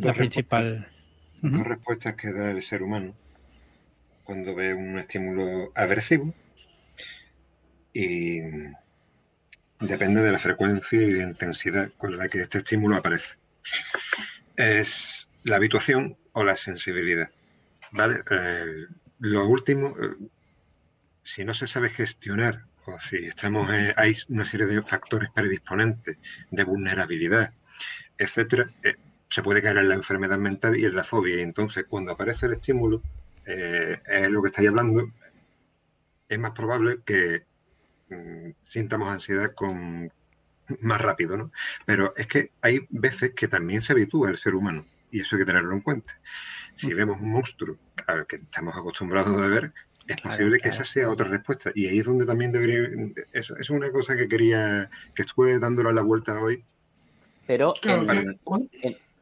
la 0.00 0.12
respuestas, 0.12 0.16
principal. 0.16 0.88
dos 1.42 1.52
Ujú. 1.60 1.64
respuestas 1.64 2.14
que 2.16 2.32
da 2.32 2.50
el 2.50 2.62
ser 2.62 2.82
humano 2.82 3.14
cuando 4.24 4.54
ve 4.54 4.74
un 4.74 4.98
estímulo 4.98 5.70
aversivo 5.74 6.34
y 7.92 8.40
depende 9.80 10.22
de 10.22 10.32
la 10.32 10.38
frecuencia 10.38 11.00
y 11.00 11.12
la 11.12 11.22
intensidad 11.24 11.90
con 11.96 12.16
la 12.16 12.28
que 12.28 12.40
este 12.40 12.58
estímulo 12.58 12.96
aparece. 12.96 13.36
Es 14.56 15.28
la 15.44 15.56
habituación 15.56 16.16
o 16.32 16.42
la 16.44 16.56
sensibilidad. 16.56 17.30
¿Vale? 17.92 18.22
Eh, 18.30 18.86
lo 19.20 19.46
último, 19.46 19.94
eh, 20.02 20.26
si 21.22 21.44
no 21.44 21.54
se 21.54 21.66
sabe 21.66 21.88
gestionar 21.90 22.64
o 22.86 22.98
si 23.00 23.16
estamos 23.26 23.70
en- 23.70 23.94
hay 23.96 24.14
una 24.28 24.44
serie 24.44 24.66
de 24.66 24.82
factores 24.82 25.30
predisponentes 25.30 26.18
de 26.50 26.64
vulnerabilidad, 26.64 27.52
etcétera, 28.18 28.70
eh, 28.82 28.94
se 29.28 29.42
puede 29.42 29.62
caer 29.62 29.78
en 29.78 29.88
la 29.88 29.94
enfermedad 29.94 30.38
mental 30.38 30.76
y 30.76 30.84
en 30.84 30.94
la 30.94 31.04
fobia. 31.04 31.36
Y 31.36 31.40
entonces, 31.40 31.84
cuando 31.88 32.12
aparece 32.12 32.46
el 32.46 32.54
estímulo, 32.54 33.02
eh, 33.46 34.00
es 34.06 34.30
lo 34.30 34.42
que 34.42 34.48
estáis 34.48 34.68
hablando, 34.68 35.10
es 36.28 36.38
más 36.38 36.52
probable 36.52 36.98
que 37.04 37.44
mm, 38.08 38.50
sintamos 38.62 39.08
ansiedad 39.08 39.52
con 39.54 40.12
más 40.80 41.00
rápido, 41.00 41.36
¿no? 41.36 41.52
Pero 41.84 42.12
es 42.16 42.26
que 42.26 42.52
hay 42.60 42.86
veces 42.90 43.32
que 43.34 43.48
también 43.48 43.82
se 43.82 43.92
habitúa 43.92 44.30
el 44.30 44.38
ser 44.38 44.54
humano 44.54 44.84
y 45.10 45.20
eso 45.20 45.36
hay 45.36 45.42
que 45.42 45.46
tenerlo 45.46 45.72
en 45.74 45.80
cuenta. 45.80 46.20
Si 46.74 46.92
vemos 46.92 47.20
un 47.20 47.30
monstruo 47.30 47.76
al 48.06 48.26
que 48.26 48.36
estamos 48.36 48.76
acostumbrados 48.76 49.40
a 49.40 49.46
ver, 49.46 49.72
es 50.08 50.16
Claro, 50.16 50.36
posible 50.36 50.56
que 50.58 50.62
claro. 50.62 50.74
esa 50.74 50.84
sea 50.84 51.10
otra 51.10 51.28
respuesta. 51.28 51.72
Y 51.74 51.86
ahí 51.86 51.98
es 51.98 52.04
donde 52.04 52.26
también 52.26 52.52
debería... 52.52 52.80
Eso, 53.32 53.54
eso 53.54 53.56
es 53.58 53.70
una 53.70 53.90
cosa 53.90 54.16
que 54.16 54.28
quería, 54.28 54.90
que 55.14 55.22
estuve 55.22 55.58
dándole 55.58 55.92
la 55.92 56.02
vuelta 56.02 56.40
hoy. 56.40 56.64
Pero. 57.46 57.74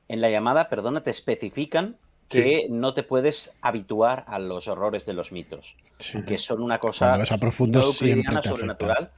En 0.08 0.20
la 0.20 0.30
llamada, 0.30 0.68
perdona, 0.68 1.02
te 1.02 1.10
especifican 1.10 1.96
que 2.28 2.66
no 2.70 2.94
te 2.94 3.02
puedes 3.02 3.54
habituar 3.60 4.24
a 4.28 4.38
los 4.38 4.66
horrores 4.68 5.04
de 5.06 5.12
los 5.12 5.30
mitos, 5.32 5.76
Sí. 5.98 6.22
que 6.24 6.38
son 6.38 6.62
una 6.62 6.78
cosa 6.78 7.14
a 7.14 7.38
profundo 7.38 7.78
no 7.80 7.84
siempre 7.84 8.08
euclidiana, 8.10 8.40
te 8.40 8.48
afecta. 8.48 8.56
sobrenatural 8.76 9.10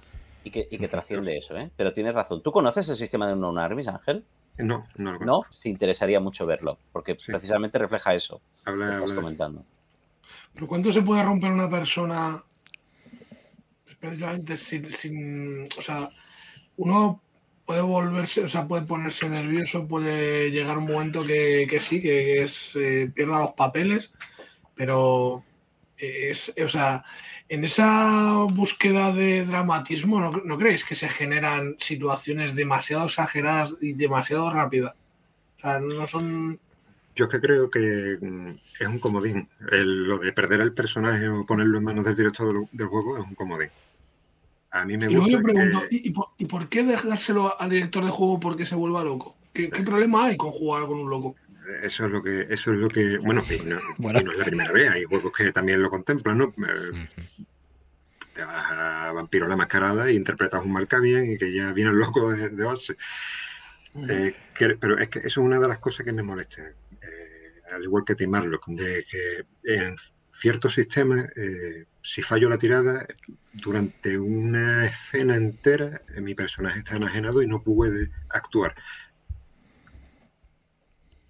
y 0.45 0.51
que, 0.51 0.69
y 0.71 0.79
que 0.79 0.89
trasciende 0.89 1.37
eso, 1.37 1.57
¿eh? 1.57 1.71
Pero 1.77 1.93
tienes 1.93 2.15
razón. 2.15 2.43
¿Tú 2.43 2.53
conoces 2.53 2.89
el 2.89 2.97
sistema 2.97 3.27
de 3.29 3.35
un 3.35 3.59
Armis, 3.59 3.89
Ángel? 3.89 4.25
No, 4.59 4.85
no 4.97 5.13
lo 5.13 5.19
No, 5.21 5.41
te 5.63 5.69
interesaría 5.69 6.19
mucho 6.21 6.47
verlo, 6.47 6.79
porque 6.93 7.15
Sí. 7.19 7.31
precisamente 7.33 7.79
refleja 7.79 8.15
eso 8.15 8.41
que 8.65 8.71
Habla, 8.71 8.87
estás 8.95 9.03
habla 9.11 9.15
comentando. 9.23 9.65
¿Pero 10.55 10.67
cuánto 10.67 10.91
se 10.93 11.03
puede 11.03 11.23
romper 11.23 11.53
una 11.53 11.69
persona 11.71 12.43
precisamente 14.01 14.57
sin, 14.57 14.93
sin- 14.93 15.69
O 15.79 15.83
sea, 15.83 16.11
uno 16.77 17.21
puede 17.67 17.81
volverse, 17.81 18.45
o 18.45 18.49
sea, 18.49 18.67
puede 18.67 18.87
ponerse 18.87 19.29
nervioso, 19.29 19.87
puede 19.89 20.51
llegar 20.51 20.79
un 20.79 20.87
momento 20.87 21.27
que, 21.27 21.67
que 21.69 21.81
sí, 21.81 22.01
que 22.01 22.43
es 22.43 22.77
eh, 22.77 23.11
pierda 23.13 23.41
los 23.41 23.53
papeles, 23.53 24.13
pero 24.75 25.43
es, 25.99 26.55
o 26.65 26.69
sea, 26.69 27.05
en 27.49 27.65
esa 27.65 28.45
búsqueda 28.53 29.13
de 29.13 29.45
dramatismo, 29.45 30.21
¿no, 30.21 30.31
no 30.45 30.59
creéis 30.59 30.85
que 30.85 30.95
se 30.95 31.09
generan 31.09 31.77
situaciones 31.79 32.55
demasiado 32.55 33.07
exageradas 33.07 33.77
y 33.81 33.93
demasiado 33.95 34.51
rápidas? 34.53 34.95
O 35.59 35.61
sea, 35.61 35.81
no 35.81 36.07
son... 36.07 36.59
Yo 37.15 37.25
es 37.25 37.31
que 37.31 37.41
creo 37.41 37.71
que 37.71 38.19
mm, 38.21 38.51
es 38.79 38.87
un 38.89 38.99
comodín. 38.99 39.49
El- 39.73 40.05
lo 40.07 40.19
de 40.19 40.33
perder 40.33 40.61
al 40.61 40.73
personaje 40.75 41.29
o 41.29 41.47
ponerlo 41.47 41.79
en 41.79 41.85
manos 41.85 42.05
del 42.05 42.15
director 42.17 42.47
del, 42.53 42.69
del 42.73 42.87
juego 42.89 43.17
es 43.17 43.25
un 43.25 43.35
comodín. 43.35 43.71
A 44.81 44.85
mí 44.85 44.97
me 44.97 45.11
Y 45.11 45.15
gusta 45.17 45.31
yo 45.33 45.43
pregunto, 45.43 45.83
que- 45.89 45.97
¿y, 45.97 46.09
y 46.09 46.11
por, 46.11 46.27
y 46.39 46.45
por 46.47 46.69
qué 46.69 46.83
dejárselo 46.85 47.61
al 47.61 47.71
director 47.71 48.05
de 48.05 48.11
juego 48.11 48.39
porque 48.41 48.67
se 48.67 48.75
vuelva 48.75 49.03
loco? 49.05 49.37
¿Qué, 49.53 49.71
qué 49.71 49.83
problema 49.83 50.27
hay 50.27 50.37
con 50.37 50.51
jugar 50.53 50.87
con 50.87 50.99
un 50.99 51.11
loco? 51.11 51.35
eso 51.83 52.05
es 52.07 52.13
lo 52.13 52.23
que 52.23 52.47
eso 52.49 52.73
es 52.73 52.79
lo 52.79 52.89
que 52.89 53.19
bueno, 53.19 53.43
y 53.51 53.59
no, 53.69 53.77
Bueno. 53.99 54.21
y 54.21 54.25
no 54.25 54.33
es 54.33 54.39
la 54.39 54.45
primera 54.45 54.73
vez. 54.73 54.89
Hay 54.91 55.05
juegos 55.05 55.33
que 55.37 55.51
también 55.53 55.83
lo 55.83 55.91
contemplan, 55.91 56.39
¿no? 56.39 56.55
Eh. 56.69 57.09
Te 58.35 58.45
vas 58.45 58.71
a 58.71 59.13
Vampiro 59.13 59.49
la 59.49 59.57
Mascarada 59.57 60.09
e 60.09 60.13
interpretas 60.13 60.63
un 60.65 60.73
Malkavian 60.73 61.31
y 61.31 61.39
que 61.39 61.53
ya 61.53 61.73
viene 61.73 61.91
el 61.91 61.97
loco 61.99 62.31
de, 62.31 62.51
de 62.51 62.65
base. 62.65 62.97
Eh, 64.09 64.35
que- 64.55 64.77
pero 64.77 64.99
es 64.99 65.09
que 65.09 65.21
eso 65.21 65.29
es 65.29 65.37
una 65.39 65.59
de 65.59 65.69
las 65.69 65.79
cosas 65.79 66.05
que 66.05 66.13
me 66.13 66.23
molesta. 66.23 66.63
Eh, 66.63 67.61
al 67.73 67.83
igual 67.83 68.05
que 68.05 68.15
Tim 68.15 68.31
Marlock, 68.31 68.67
de 68.69 69.05
que 69.11 69.47
en 69.65 69.97
ciertos 70.31 70.75
sistemas, 70.75 71.27
eh, 71.35 71.87
si 72.07 72.23
fallo 72.23 72.49
la 72.49 72.57
tirada, 72.59 73.07
durante 73.53 74.17
una 74.19 74.87
escena 74.87 75.35
entera, 75.35 76.01
mi 76.21 76.35
personaje 76.35 76.79
está 76.79 76.97
enajenado 76.97 77.43
y 77.43 77.47
no 77.49 77.63
puede 77.63 78.11
actuar. 78.31 78.75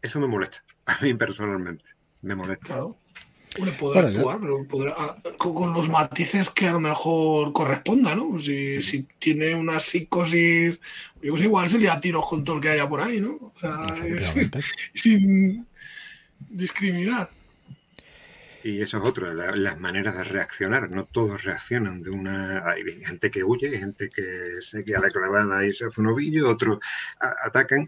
Eso 0.03 0.21
me 0.21 0.27
molesta, 0.27 0.62
a 0.85 0.99
mí 1.03 1.15
personalmente. 1.15 1.91
Me 2.23 2.35
molesta. 2.35 2.67
Claro. 2.67 2.97
Podrá 3.79 4.03
Bueno, 4.03 4.19
actuar, 4.19 4.41
pero 4.41 4.69
podrá, 4.69 4.95
ah, 4.99 5.17
con, 5.39 5.55
con 5.55 5.73
los 5.73 5.89
matices 5.89 6.51
que 6.51 6.67
a 6.69 6.73
lo 6.75 6.81
mejor 6.81 7.55
corresponda, 7.55 8.15
¿no? 8.15 8.39
Si, 8.39 8.83
si 8.83 9.05
tiene 9.19 9.55
una 9.55 9.81
psicosis, 9.81 10.79
pues 11.27 11.43
igual 11.43 11.67
se 11.67 11.79
le 11.79 11.89
a 11.89 11.99
tiros 11.99 12.27
con 12.29 12.45
todo 12.45 12.57
el 12.57 12.62
que 12.62 12.69
haya 12.69 12.87
por 12.87 13.01
ahí, 13.01 13.19
¿no? 13.19 13.31
O 13.37 13.55
sea, 13.59 13.95
es- 14.05 14.35
sin 14.95 15.67
discriminar. 16.51 17.31
Y 18.67 18.81
eso 18.83 18.97
es 18.99 19.05
otro, 19.05 19.33
la- 19.33 19.55
las 19.55 19.79
maneras 19.79 20.17
de 20.17 20.25
reaccionar. 20.25 20.91
No 20.91 21.05
todos 21.05 21.45
reaccionan 21.45 22.03
de 22.03 22.11
una. 22.11 22.69
Hay 22.69 22.83
gente 23.05 23.31
que 23.31 23.45
huye, 23.45 23.69
hay 23.69 23.79
gente 23.79 24.11
que 24.11 24.61
se 24.61 24.85
queda 24.85 25.01
la 25.01 25.11
clavada 25.11 25.65
y 25.65 25.73
se 25.73 25.85
hace 25.87 26.01
un 26.01 26.09
ovillo, 26.09 26.49
otros 26.51 26.79
a- 27.21 27.35
atacan. 27.47 27.87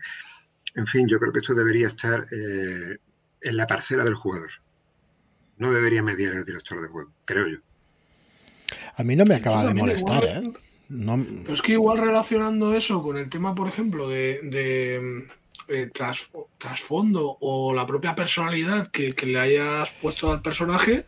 En 0.77 0.87
fin, 0.87 1.09
yo 1.09 1.19
creo 1.19 1.33
que 1.33 1.41
esto 1.41 1.55
debería 1.55 1.89
estar 1.89 2.27
eh, 2.31 2.97
en 3.41 3.57
la 3.57 3.67
parcela 3.67 4.05
del 4.05 4.15
jugador. 4.15 4.51
No 5.57 5.73
debería 5.73 6.03
mediar 6.03 6.35
el 6.35 6.45
director 6.45 6.81
de 6.81 6.87
juego, 6.89 7.11
creo 7.25 7.49
yo. 7.49 7.59
A 8.97 9.03
mí 9.03 9.17
no 9.17 9.25
me 9.25 9.35
acaba 9.35 9.67
de 9.67 9.75
molestar, 9.75 10.23
igual- 10.25 10.45
¿eh? 10.55 10.59
No, 10.91 11.17
Pero 11.43 11.55
es 11.55 11.61
que 11.63 11.73
igual 11.73 11.99
relacionando 11.99 12.75
eso 12.75 13.03
con 13.03 13.19
el 13.19 13.29
tema, 13.29 13.55
por 13.55 13.69
ejemplo, 13.69 14.09
de, 14.09 14.41
de, 14.45 15.27
eh, 15.69 15.91
tras- 15.93 16.31
trasfondo 16.59 17.37
o 17.41 17.73
la 17.75 17.87
propia 17.87 18.15
personalidad 18.15 18.89
que, 18.89 19.15
que 19.15 19.27
le 19.27 19.39
hayas 19.39 19.91
puesto 20.03 20.31
al 20.33 20.43
personaje, 20.43 21.05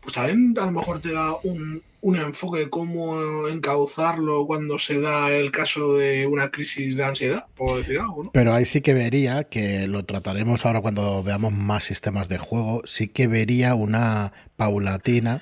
pues 0.00 0.14
también 0.14 0.54
a 0.60 0.66
lo 0.66 0.72
mejor 0.72 1.00
te 1.00 1.12
da 1.12 1.34
un, 1.42 1.82
un 2.00 2.16
enfoque 2.16 2.60
de 2.60 2.70
cómo 2.70 3.48
encauzarlo 3.48 4.46
cuando 4.46 4.78
se 4.78 5.00
da 5.00 5.30
el 5.32 5.50
caso 5.50 5.94
de 5.94 6.26
una 6.26 6.50
crisis 6.50 6.96
de 6.96 7.04
ansiedad, 7.04 7.46
por 7.56 7.78
decir 7.78 7.98
algo. 7.98 8.30
Pero 8.32 8.52
ahí 8.52 8.64
sí 8.66 8.80
que 8.82 8.92
vería, 8.94 9.44
que 9.44 9.86
lo 9.88 10.04
trataremos 10.04 10.66
ahora 10.66 10.80
cuando 10.80 11.22
veamos 11.22 11.52
más 11.52 11.84
sistemas 11.84 12.28
de 12.28 12.38
juego, 12.38 12.82
sí 12.84 13.08
que 13.08 13.26
vería 13.26 13.74
una 13.74 14.32
paulatina, 14.56 15.40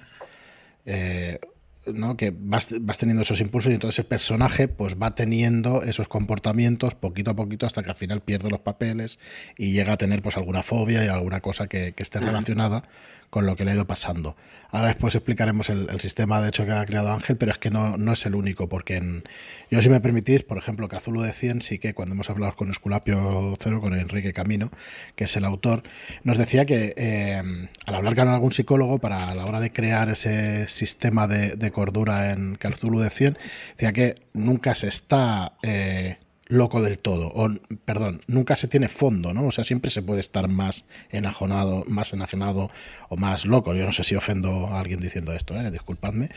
eh, 0.86 1.38
¿no? 1.86 2.16
que 2.16 2.32
vas, 2.36 2.74
vas 2.80 2.98
teniendo 2.98 3.22
esos 3.22 3.40
impulsos 3.40 3.70
y 3.70 3.74
entonces 3.74 3.98
el 4.00 4.06
personaje 4.06 4.68
pues 4.68 4.96
va 4.96 5.14
teniendo 5.14 5.82
esos 5.82 6.08
comportamientos 6.08 6.94
poquito 6.94 7.32
a 7.32 7.34
poquito 7.34 7.66
hasta 7.66 7.82
que 7.82 7.90
al 7.90 7.96
final 7.96 8.20
pierde 8.20 8.50
los 8.50 8.60
papeles 8.60 9.18
y 9.56 9.72
llega 9.72 9.94
a 9.94 9.96
tener 9.96 10.22
pues 10.22 10.36
alguna 10.36 10.62
fobia 10.62 11.04
y 11.04 11.08
alguna 11.08 11.40
cosa 11.40 11.66
que, 11.66 11.92
que 11.92 12.02
esté 12.02 12.20
relacionada 12.20 12.84
con 13.32 13.46
lo 13.46 13.56
que 13.56 13.64
le 13.64 13.70
ha 13.70 13.74
ido 13.74 13.86
pasando. 13.86 14.36
Ahora 14.72 14.88
después 14.88 15.14
explicaremos 15.14 15.70
el, 15.70 15.88
sistema 16.00 16.42
de 16.42 16.50
hecho 16.50 16.66
que 16.66 16.72
ha 16.72 16.84
creado 16.84 17.10
Ángel, 17.10 17.38
pero 17.38 17.50
es 17.50 17.56
que 17.56 17.70
no, 17.70 17.96
no 17.96 18.12
es 18.12 18.26
el 18.26 18.34
único, 18.34 18.68
porque 18.68 18.96
en, 18.96 19.22
yo 19.70 19.80
si 19.80 19.88
me 19.88 20.02
permitís, 20.02 20.42
por 20.42 20.58
ejemplo, 20.58 20.86
Cazulo 20.86 21.22
de 21.22 21.32
100 21.32 21.62
sí 21.62 21.78
que 21.78 21.94
cuando 21.94 22.14
hemos 22.14 22.28
hablado 22.28 22.54
con 22.56 22.70
Esculapio 22.70 23.56
Cero, 23.58 23.80
con 23.80 23.98
Enrique 23.98 24.34
Camino, 24.34 24.70
que 25.16 25.24
es 25.24 25.34
el 25.34 25.46
autor, 25.46 25.82
nos 26.24 26.36
decía 26.36 26.66
que 26.66 26.92
eh, 26.94 27.42
al 27.86 27.94
hablar 27.94 28.14
con 28.14 28.28
algún 28.28 28.52
psicólogo 28.52 28.98
para 28.98 29.34
la 29.34 29.46
hora 29.46 29.60
de 29.60 29.72
crear 29.72 30.10
ese 30.10 30.68
sistema 30.68 31.26
de, 31.26 31.56
de 31.56 31.70
cordura 31.70 32.32
en 32.32 32.56
Cthulhu 32.56 33.00
de 33.00 33.08
100, 33.08 33.38
decía 33.78 33.94
que 33.94 34.16
nunca 34.34 34.74
se 34.74 34.88
está 34.88 35.54
eh, 35.62 36.18
loco 36.52 36.82
del 36.82 36.98
todo, 36.98 37.32
o 37.34 37.48
perdón, 37.84 38.20
nunca 38.26 38.56
se 38.56 38.68
tiene 38.68 38.88
fondo, 38.88 39.32
¿no? 39.32 39.46
O 39.46 39.52
sea, 39.52 39.64
siempre 39.64 39.90
se 39.90 40.02
puede 40.02 40.20
estar 40.20 40.48
más 40.48 40.84
enajenado, 41.10 41.84
más 41.88 42.12
enajenado 42.12 42.70
o 43.08 43.16
más 43.16 43.46
loco. 43.46 43.74
Yo 43.74 43.86
no 43.86 43.92
sé 43.92 44.04
si 44.04 44.14
ofendo 44.14 44.66
a 44.66 44.78
alguien 44.78 45.00
diciendo 45.00 45.32
esto, 45.32 45.58
¿eh? 45.58 45.70
disculpadme, 45.70 46.28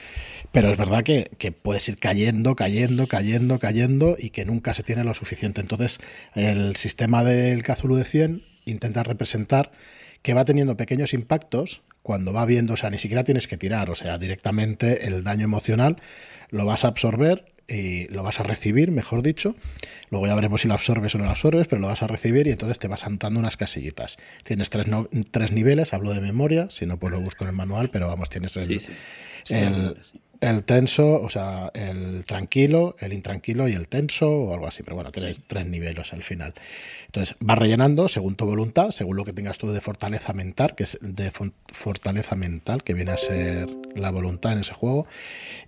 pero 0.53 0.69
es 0.69 0.77
verdad 0.77 1.03
que, 1.03 1.31
que 1.37 1.51
puedes 1.51 1.87
ir 1.89 1.97
cayendo, 1.97 2.55
cayendo, 2.55 3.07
cayendo, 3.07 3.59
cayendo 3.59 4.15
y 4.17 4.29
que 4.29 4.45
nunca 4.45 4.73
se 4.73 4.83
tiene 4.83 5.03
lo 5.03 5.13
suficiente. 5.13 5.59
Entonces, 5.59 5.99
el 6.33 6.77
sistema 6.77 7.23
del 7.23 7.63
Cthulhu 7.63 7.95
de 7.95 8.05
100 8.05 8.43
intenta 8.65 9.03
representar 9.03 9.71
que 10.21 10.33
va 10.33 10.45
teniendo 10.45 10.77
pequeños 10.77 11.13
impactos 11.13 11.81
cuando 12.03 12.31
va 12.31 12.45
viendo, 12.45 12.75
o 12.75 12.77
sea, 12.77 12.89
ni 12.89 12.99
siquiera 12.99 13.23
tienes 13.23 13.47
que 13.47 13.57
tirar, 13.57 13.89
o 13.89 13.95
sea, 13.95 14.17
directamente 14.17 15.07
el 15.07 15.23
daño 15.23 15.43
emocional 15.43 15.97
lo 16.51 16.65
vas 16.65 16.85
a 16.85 16.87
absorber 16.87 17.54
y 17.67 18.07
lo 18.09 18.23
vas 18.23 18.39
a 18.39 18.43
recibir, 18.43 18.91
mejor 18.91 19.23
dicho. 19.23 19.55
Luego 20.09 20.27
ya 20.27 20.35
veremos 20.35 20.61
si 20.61 20.67
lo 20.67 20.73
absorbes 20.73 21.15
o 21.15 21.17
no 21.17 21.25
lo 21.25 21.31
absorbes, 21.31 21.67
pero 21.67 21.81
lo 21.81 21.87
vas 21.87 22.03
a 22.03 22.07
recibir 22.07 22.47
y 22.47 22.51
entonces 22.51 22.79
te 22.79 22.87
vas 22.87 23.05
anotando 23.05 23.39
unas 23.39 23.57
casillitas. 23.57 24.17
Tienes 24.43 24.69
tres, 24.69 24.87
tres 25.31 25.51
niveles, 25.51 25.93
hablo 25.93 26.13
de 26.13 26.21
memoria, 26.21 26.69
si 26.69 26.85
no 26.85 26.97
pues 26.97 27.11
lo 27.11 27.21
busco 27.21 27.43
en 27.43 27.49
el 27.49 27.55
manual, 27.55 27.89
pero 27.89 28.07
vamos, 28.07 28.29
tienes 28.29 28.55
el, 28.57 28.81
el, 29.49 29.97
el 30.49 30.63
tenso, 30.63 31.21
o 31.21 31.29
sea, 31.29 31.71
el 31.73 32.23
tranquilo, 32.25 32.95
el 32.99 33.13
intranquilo 33.13 33.67
y 33.67 33.73
el 33.73 33.87
tenso 33.87 34.29
o 34.29 34.53
algo 34.53 34.67
así. 34.67 34.83
Pero 34.83 34.95
bueno, 34.95 35.09
tienes 35.09 35.41
tres 35.47 35.65
niveles 35.65 36.13
al 36.13 36.23
final. 36.23 36.53
Entonces, 37.07 37.35
vas 37.39 37.57
rellenando 37.57 38.07
según 38.07 38.35
tu 38.35 38.45
voluntad, 38.45 38.91
según 38.91 39.17
lo 39.17 39.25
que 39.25 39.33
tengas 39.33 39.57
tú 39.57 39.71
de 39.71 39.81
fortaleza 39.81 40.33
mental, 40.33 40.75
que 40.75 40.83
es 40.83 40.97
de 41.01 41.31
fortaleza 41.73 42.35
mental, 42.35 42.83
que 42.83 42.93
viene 42.93 43.11
a 43.11 43.17
ser 43.17 43.69
la 43.95 44.11
voluntad 44.11 44.53
en 44.53 44.59
ese 44.59 44.73
juego. 44.73 45.07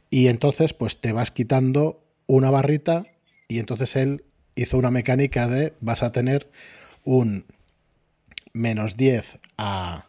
Y 0.09 0.27
entonces, 0.27 0.73
pues 0.73 0.97
te 1.01 1.11
vas 1.11 1.31
quitando 1.31 2.01
una 2.27 2.49
barrita 2.49 3.05
y 3.47 3.59
entonces 3.59 3.95
él 3.95 4.23
hizo 4.55 4.77
una 4.77 4.91
mecánica 4.91 5.47
de 5.47 5.73
vas 5.79 6.03
a 6.03 6.11
tener 6.11 6.49
un 7.03 7.45
menos 8.53 8.97
10 8.97 9.39
a 9.57 10.05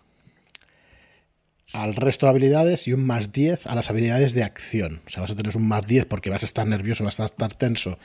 al 1.72 1.94
resto 1.94 2.26
de 2.26 2.30
habilidades 2.30 2.88
y 2.88 2.92
un 2.92 3.04
más 3.04 3.32
10 3.32 3.66
a 3.66 3.74
las 3.74 3.90
habilidades 3.90 4.32
de 4.32 4.42
acción. 4.42 5.02
O 5.06 5.10
sea, 5.10 5.20
vas 5.20 5.30
a 5.30 5.36
tener 5.36 5.56
un 5.56 5.66
más 5.68 5.86
10 5.86 6.06
porque 6.06 6.30
vas 6.30 6.42
a 6.42 6.46
estar 6.46 6.66
nervioso, 6.66 7.04
vas 7.04 7.20
a 7.20 7.26
estar 7.26 7.54
tenso, 7.54 7.98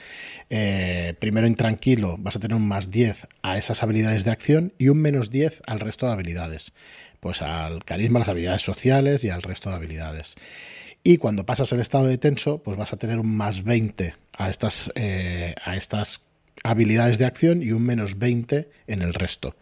eh, 0.50 1.14
primero 1.20 1.48
intranquilo, 1.48 2.18
vas 2.18 2.36
a 2.36 2.40
tener 2.40 2.56
un 2.56 2.68
más 2.68 2.92
10 2.92 3.28
a 3.42 3.58
esas 3.58 3.82
habilidades 3.82 4.26
de 4.26 4.32
acción 4.32 4.74
y 4.78 4.90
un 4.90 5.00
menos 5.00 5.30
10 5.30 5.62
al 5.66 5.80
resto 5.80 6.06
de 6.08 6.14
habilidades. 6.14 6.74
Pues 7.20 7.42
al 7.42 7.86
carisma, 7.86 8.20
las 8.20 8.30
habilidades 8.30 8.62
sociales 8.62 9.24
y 9.24 9.30
al 9.30 9.42
resto 9.42 9.70
de 9.70 9.78
habilidades. 9.78 10.36
Y 11.06 11.18
cuando 11.18 11.46
pasas 11.46 11.72
el 11.72 11.80
estado 11.80 12.06
de 12.06 12.18
tenso, 12.18 12.64
pues 12.64 12.78
vas 12.78 12.92
a 12.94 12.98
tener 12.98 13.20
un 13.20 13.36
más 13.36 13.64
20 13.64 14.16
a 14.34 14.50
estas, 14.50 14.92
eh, 14.96 15.56
a 15.64 15.76
estas 15.78 16.22
habilidades 16.64 17.18
de 17.18 17.26
acción 17.26 17.62
y 17.64 17.72
un 17.72 17.84
menos 17.84 18.18
20 18.18 18.70
en 18.88 19.02
el 19.02 19.14
resto. 19.14 19.56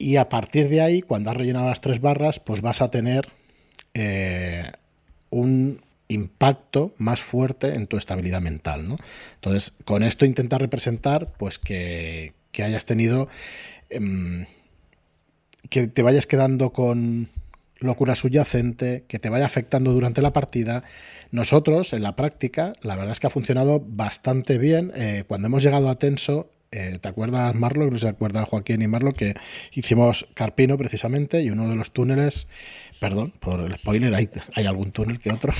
Y 0.00 0.16
a 0.16 0.30
partir 0.30 0.70
de 0.70 0.80
ahí, 0.80 1.02
cuando 1.02 1.30
has 1.30 1.36
rellenado 1.36 1.68
las 1.68 1.82
tres 1.82 2.00
barras, 2.00 2.40
pues 2.40 2.62
vas 2.62 2.80
a 2.80 2.90
tener 2.90 3.28
eh, 3.92 4.64
un 5.28 5.82
impacto 6.08 6.94
más 6.96 7.20
fuerte 7.20 7.74
en 7.74 7.86
tu 7.86 7.98
estabilidad 7.98 8.40
mental. 8.40 8.88
¿no? 8.88 8.96
Entonces, 9.34 9.74
con 9.84 10.02
esto 10.02 10.24
intenta 10.24 10.56
representar 10.56 11.34
pues 11.34 11.58
que, 11.58 12.32
hayas 12.58 12.86
tenido. 12.86 13.28
Em, 13.90 14.46
que 15.68 15.86
te 15.86 16.02
vayas 16.02 16.26
quedando 16.26 16.72
con 16.72 17.28
locura 17.78 18.14
subyacente, 18.14 19.04
que 19.06 19.18
te 19.18 19.28
vaya 19.28 19.44
afectando 19.44 19.92
durante 19.92 20.22
la 20.22 20.32
partida. 20.32 20.82
Nosotros, 21.30 21.92
en 21.92 22.02
la 22.02 22.16
práctica, 22.16 22.72
la 22.80 22.96
verdad 22.96 23.12
es 23.12 23.20
que 23.20 23.26
ha 23.26 23.30
funcionado 23.30 23.84
bastante 23.86 24.56
bien. 24.56 24.92
Eh, 24.94 25.24
cuando 25.28 25.48
hemos 25.48 25.62
llegado 25.62 25.90
a 25.90 25.98
tenso, 25.98 26.48
eh, 26.72 26.98
¿Te 27.00 27.08
acuerdas, 27.08 27.54
Marlo? 27.54 27.90
No 27.90 27.98
se 27.98 28.08
acuerda 28.08 28.44
Joaquín 28.44 28.82
y 28.82 28.86
Marlo 28.86 29.12
que 29.12 29.34
hicimos 29.72 30.28
Carpino 30.34 30.78
precisamente 30.78 31.42
y 31.42 31.50
uno 31.50 31.68
de 31.68 31.76
los 31.76 31.90
túneles, 31.90 32.46
perdón 33.00 33.32
por 33.40 33.60
el 33.60 33.74
spoiler, 33.74 34.14
hay, 34.14 34.28
algún 34.66 34.92
túnel 34.92 35.18
que 35.18 35.32
otro, 35.32 35.52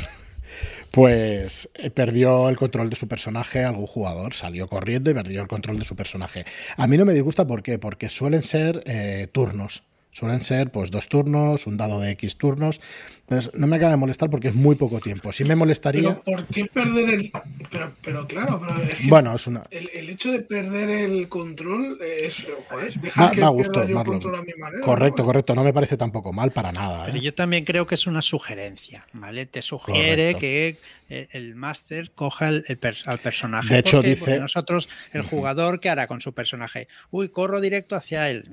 pues 0.92 1.68
eh, 1.74 1.90
perdió 1.90 2.48
el 2.48 2.56
control 2.56 2.90
de 2.90 2.96
su 2.96 3.08
personaje 3.08 3.64
algún 3.64 3.86
jugador, 3.86 4.34
salió 4.34 4.68
corriendo 4.68 5.10
y 5.10 5.14
perdió 5.14 5.42
el 5.42 5.48
control 5.48 5.78
de 5.80 5.84
su 5.84 5.96
personaje. 5.96 6.44
A 6.76 6.86
mí 6.86 6.96
no 6.96 7.04
me 7.04 7.12
disgusta, 7.12 7.46
¿por 7.46 7.62
qué? 7.62 7.78
Porque 7.78 8.08
suelen 8.08 8.42
ser 8.42 8.82
eh, 8.86 9.28
turnos. 9.32 9.82
Suelen 10.12 10.42
ser 10.42 10.72
pues 10.72 10.90
dos 10.90 11.08
turnos, 11.08 11.66
un 11.68 11.76
dado 11.76 12.00
de 12.00 12.10
X 12.10 12.36
turnos. 12.36 12.80
Entonces, 13.20 13.52
no 13.54 13.68
me 13.68 13.76
acaba 13.76 13.92
de 13.92 13.96
molestar 13.96 14.28
porque 14.28 14.48
es 14.48 14.56
muy 14.56 14.74
poco 14.74 14.98
tiempo. 14.98 15.32
Sí 15.32 15.44
me 15.44 15.54
molestaría. 15.54 16.02
Pero 16.02 16.22
¿por 16.22 16.46
qué 16.46 16.64
perder 16.64 17.10
el.? 17.10 17.32
Pero, 17.70 17.92
pero 18.02 18.26
claro, 18.26 18.60
pero 18.60 18.74
bueno, 19.04 19.36
es 19.36 19.46
una... 19.46 19.62
el, 19.70 20.10
hecho 20.10 20.32
de 20.32 20.40
perder 20.40 20.90
el 20.90 21.28
control 21.28 21.98
es. 22.02 22.44
Joder, 22.68 22.92
deja 23.00 23.30
que 23.30 23.46
gusto, 23.46 23.86
yo 23.86 24.02
control 24.02 24.34
a 24.34 24.42
mi 24.42 24.52
manera, 24.54 24.84
Correcto, 24.84 25.24
correcto. 25.24 25.54
No 25.54 25.62
me 25.62 25.72
parece 25.72 25.96
tampoco 25.96 26.32
mal 26.32 26.50
para 26.50 26.72
nada. 26.72 27.06
Pero 27.06 27.18
¿eh? 27.18 27.20
yo 27.20 27.32
también 27.32 27.64
creo 27.64 27.86
que 27.86 27.94
es 27.94 28.08
una 28.08 28.20
sugerencia, 28.20 29.06
¿vale? 29.12 29.46
Te 29.46 29.62
sugiere 29.62 30.34
que 30.34 30.78
el 31.08 31.54
máster 31.54 32.10
coja 32.10 32.48
el, 32.48 32.64
al 33.06 33.18
personaje. 33.18 33.74
De 33.74 33.78
hecho, 33.78 34.02
dice. 34.02 34.24
Porque 34.24 34.40
nosotros, 34.40 34.88
el 35.12 35.22
jugador, 35.22 35.78
¿qué 35.78 35.88
hará 35.88 36.08
con 36.08 36.20
su 36.20 36.32
personaje? 36.32 36.88
Uy, 37.12 37.28
corro 37.28 37.60
directo 37.60 37.94
hacia 37.94 38.28
él 38.28 38.44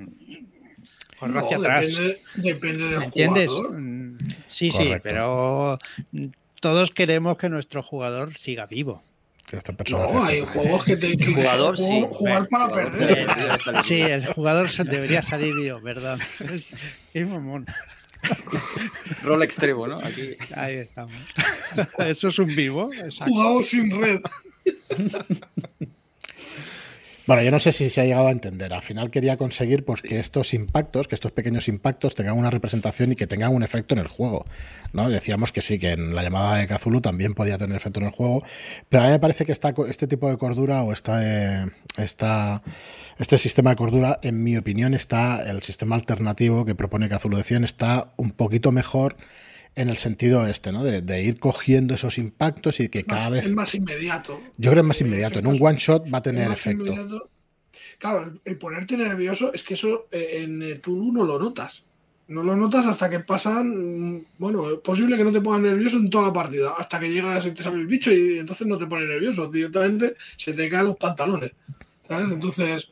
corro 1.18 1.40
hacia 1.40 1.58
atrás. 1.58 2.00
Depende, 2.36 2.90
del 2.90 3.04
¿Entiendes? 3.04 3.52
Mm, 3.52 4.18
sí, 4.48 4.72
sí, 4.72 4.92
pero 5.04 5.78
todos 6.62 6.92
queremos 6.92 7.38
que 7.38 7.50
nuestro 7.50 7.84
jugador 7.84 8.38
siga 8.38 8.66
vivo. 8.66 9.04
Que 9.48 9.58
este 9.58 9.74
no, 9.92 10.26
hay 10.26 10.42
juegos 10.42 10.84
que 10.84 10.98
te 10.98 11.16
que 11.16 11.34
jugador, 11.34 11.78
sí. 11.78 12.06
jugar 12.10 12.50
para 12.50 12.68
perder. 12.68 13.30
Sí, 13.86 14.02
el 14.02 14.26
jugador 14.34 14.70
debería 14.70 15.24
salir 15.24 15.56
vivo, 15.56 15.80
¿verdad? 15.80 16.20
Qué 17.14 17.26
mamón. 17.26 17.66
Rol 19.24 19.44
extremo, 19.44 19.88
¿no? 19.88 20.00
Aquí. 20.00 20.36
Ahí 20.54 20.76
estamos. 20.76 21.16
Eso 22.00 22.28
es 22.28 22.40
un 22.40 22.48
vivo. 22.48 22.90
Jugamos 23.26 23.68
sin 23.70 23.90
red. 23.92 24.20
Bueno, 27.28 27.44
yo 27.44 27.52
no 27.52 27.60
sé 27.60 27.74
si 27.74 27.90
se 27.90 28.00
ha 28.00 28.06
llegado 28.06 28.30
a 28.30 28.32
entender. 28.32 28.74
Al 28.74 28.82
final 28.82 29.12
quería 29.12 29.36
conseguir 29.36 29.84
pues, 29.84 30.02
que 30.02 30.18
estos 30.18 30.54
impactos, 30.54 31.10
que 31.10 31.16
estos 31.16 31.34
pequeños 31.34 31.68
impactos 31.68 32.16
tengan 32.16 32.38
una 32.38 32.50
representación 32.50 33.12
y 33.12 33.16
que 33.18 33.28
tengan 33.28 33.54
un 33.54 33.64
efecto 33.64 33.96
en 33.96 34.00
el 34.00 34.08
juego. 34.08 34.46
¿no? 34.94 35.10
Decíamos 35.10 35.52
que 35.52 35.62
sí, 35.62 35.78
que 35.78 35.92
en 35.92 36.16
la 36.16 36.24
llamada 36.24 36.56
de 36.56 36.68
Kazulu 36.68 37.02
también 37.02 37.34
podía 37.34 37.58
tener 37.58 37.76
efecto 37.76 38.00
en 38.00 38.06
el 38.06 38.14
juego, 38.14 38.44
pero 38.88 39.04
a 39.04 39.08
mí 39.08 39.12
me 39.12 39.20
parece 39.20 39.46
que 39.46 39.52
este 39.52 40.08
tipo 40.08 40.30
de 40.30 40.38
cordura 40.38 40.84
o 40.84 40.94
esta, 40.94 41.66
esta, 41.98 42.64
este 43.18 43.38
sistema 43.38 43.72
de 43.72 43.76
cordura, 43.76 44.20
en 44.22 44.42
mi 44.42 44.56
opinión, 44.56 44.94
está 44.94 45.42
el 45.50 45.62
sistema 45.64 45.96
alternativo 45.96 46.64
que 46.64 46.76
propone 46.76 47.10
Kazulu 47.10 47.36
de 47.36 47.44
100 47.44 47.66
está 47.66 48.14
un 48.16 48.32
poquito 48.32 48.72
mejor 48.72 49.18
en 49.78 49.90
el 49.90 49.98
sentido 49.98 50.46
este, 50.48 50.72
¿no? 50.72 50.84
De, 50.84 51.24
ir 51.24 51.40
cogiendo 51.40 51.94
esos 51.94 52.18
impactos 52.18 52.80
y 52.80 52.90
que 52.90 53.04
cada 53.04 53.30
vez. 53.30 53.46
Es 53.46 53.54
más 53.54 53.76
inmediato. 53.76 54.40
Yo 54.58 54.72
creo 54.72 54.74
que 54.74 54.80
es 54.80 54.86
más 54.88 55.02
inmediato. 55.02 55.38
En 55.38 55.46
un 55.46 55.58
one 55.62 55.78
shot 55.78 56.12
va 56.12 56.18
a 56.18 56.22
tener 56.24 56.52
efecto. 56.52 57.30
Claro, 58.00 58.34
el, 58.44 58.58
ponerte 58.58 58.98
nervioso 58.98 59.54
es 59.54 59.64
que 59.64 59.76
eso 59.76 60.08
eh, 60.12 60.40
en 60.42 60.62
el 60.64 60.82
tour 60.82 61.14
no 61.14 61.24
lo 61.24 61.40
notas. 61.40 61.84
No 62.28 62.44
lo 62.44 62.56
notas 62.56 62.88
hasta 62.88 63.08
que 63.08 63.20
pasan. 63.20 64.26
Bueno, 64.40 64.70
es 64.72 64.80
posible 64.80 65.16
que 65.16 65.24
no 65.24 65.32
te 65.32 65.42
pongas 65.42 65.62
nervioso 65.62 65.98
en 65.98 66.10
toda 66.10 66.28
la 66.28 66.34
partida. 66.34 66.74
Hasta 66.76 67.00
que 67.00 67.12
llegas 67.12 67.46
y 67.46 67.52
te 67.52 67.62
sale 67.62 67.78
el 67.78 67.88
bicho 67.88 68.12
y 68.12 68.40
entonces 68.40 68.66
no 68.66 68.80
te 68.80 68.88
pone 68.88 69.06
nervioso. 69.06 69.48
Directamente 69.48 70.16
se 70.38 70.54
te 70.54 70.70
caen 70.70 70.88
los 70.88 70.98
pantalones. 70.98 71.52
¿Sabes? 72.08 72.32
Entonces 72.32 72.90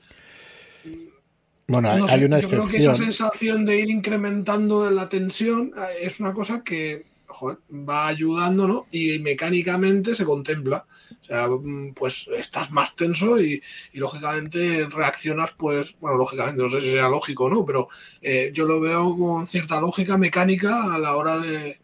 bueno, 1.67 1.89
hay 2.07 2.23
una 2.23 2.39
yo 2.39 2.49
creo 2.49 2.67
que 2.67 2.77
esa 2.77 2.95
sensación 2.95 3.65
de 3.65 3.79
ir 3.79 3.89
incrementando 3.89 4.89
la 4.91 5.09
tensión 5.09 5.73
eh, 5.75 6.05
es 6.05 6.19
una 6.19 6.33
cosa 6.33 6.63
que 6.63 7.05
va 7.43 8.07
ayudando, 8.07 8.67
¿no? 8.67 8.87
Y 8.91 9.19
mecánicamente 9.19 10.15
se 10.15 10.25
contempla. 10.25 10.85
O 11.21 11.25
sea, 11.25 11.47
mm, 11.47 11.93
pues 11.93 12.29
estás 12.37 12.71
más 12.71 12.95
tenso 12.95 13.39
y, 13.39 13.61
lógicamente 13.93 14.87
reaccionas, 14.87 15.51
pues, 15.57 15.95
bueno, 15.99 16.17
lógicamente, 16.17 16.61
no 16.61 16.69
sé 16.69 16.81
si 16.81 16.91
sea 16.91 17.09
lógico 17.09 17.45
o 17.45 17.49
no, 17.49 17.65
pero 17.65 17.87
eh, 18.21 18.51
yo 18.53 18.65
lo 18.65 18.79
veo 18.79 19.17
con 19.17 19.47
cierta 19.47 19.81
lógica 19.81 20.17
mecánica 20.17 20.93
a 20.93 20.99
la 20.99 21.15
hora 21.15 21.39
de, 21.39 21.79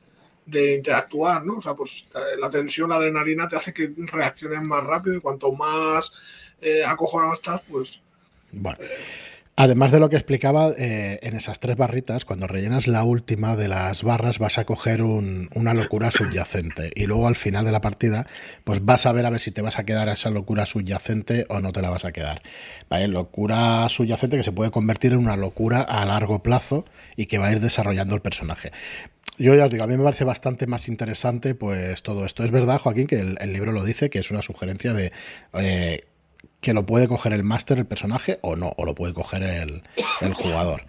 interactuar, 0.76 1.46
¿no? 1.46 1.58
O 1.58 1.62
sea, 1.62 1.76
pues 1.76 2.08
la 2.38 2.50
tensión, 2.50 2.90
la 2.90 2.98
adrenalina 2.98 3.48
te 3.48 3.56
hace 3.56 3.74
que 3.74 3.94
reacciones 3.98 4.62
más 4.62 4.84
rápido 4.84 5.16
y 5.16 5.22
cuanto 5.22 5.54
más 5.54 6.12
eh, 6.60 6.84
acojonado 6.84 7.34
estás, 7.34 7.62
pues... 7.70 8.02
Bueno. 8.52 8.78
Además 9.64 9.92
de 9.92 10.00
lo 10.00 10.10
que 10.10 10.16
explicaba, 10.16 10.72
eh, 10.76 11.20
en 11.22 11.36
esas 11.36 11.60
tres 11.60 11.78
barritas, 11.78 12.26
cuando 12.26 12.48
rellenas 12.48 12.88
la 12.88 13.04
última 13.04 13.56
de 13.56 13.68
las 13.68 14.02
barras, 14.02 14.40
vas 14.40 14.58
a 14.58 14.66
coger 14.66 15.04
una 15.04 15.76
locura 15.76 16.10
subyacente. 16.10 16.90
Y 16.96 17.06
luego 17.06 17.28
al 17.28 17.36
final 17.36 17.64
de 17.64 17.72
la 17.72 17.80
partida, 17.80 18.26
pues 18.64 18.84
vas 18.84 19.06
a 19.06 19.12
ver 19.12 19.28
a 19.28 19.30
ver 19.30 19.40
si 19.40 19.52
te 19.52 19.62
vas 19.62 19.78
a 19.78 19.84
quedar 19.84 20.10
a 20.10 20.14
esa 20.14 20.32
locura 20.32 20.66
subyacente 20.66 21.46
o 21.48 21.60
no 21.60 21.74
te 21.74 21.84
la 21.84 21.92
vas 21.92 22.06
a 22.06 22.12
quedar. 22.12 22.42
¿Vale? 22.90 23.08
Locura 23.08 23.88
subyacente 23.88 24.36
que 24.36 24.44
se 24.44 24.52
puede 24.52 24.72
convertir 24.72 25.12
en 25.12 25.20
una 25.20 25.38
locura 25.38 25.82
a 25.82 26.04
largo 26.08 26.42
plazo 26.42 26.84
y 27.16 27.28
que 27.28 27.38
va 27.38 27.46
a 27.46 27.52
ir 27.52 27.60
desarrollando 27.60 28.16
el 28.16 28.22
personaje 28.22 28.72
yo 29.38 29.56
ya 29.56 29.66
os 29.66 29.72
digo, 29.72 29.84
a 29.84 29.88
mí 29.88 29.98
me 29.98 30.04
parece 30.04 30.24
bastante 30.24 30.68
más 30.68 30.88
interesante 30.88 31.56
pues 31.56 32.04
todo 32.04 32.26
esto. 32.26 32.44
Es 32.44 32.52
verdad, 32.52 32.80
Joaquín, 32.80 33.08
que 33.08 33.20
el, 33.20 33.54
libro 33.54 33.72
lo 33.72 33.84
dice, 33.84 34.10
que 34.10 34.20
es 34.20 34.30
una 34.30 34.42
sugerencia 34.44 34.94
de 34.94 35.12
eh, 35.54 36.04
que 36.62 36.74
lo 36.74 36.86
puede 36.86 37.08
coger 37.08 37.34
el 37.34 37.44
máster, 37.44 37.80
el 37.80 37.86
personaje, 37.86 38.40
o 38.42 38.56
no, 38.56 38.74
o 38.78 38.86
lo 38.86 38.96
puede 38.96 39.14
coger 39.14 39.44
el, 39.44 39.84
jugador. 40.34 40.84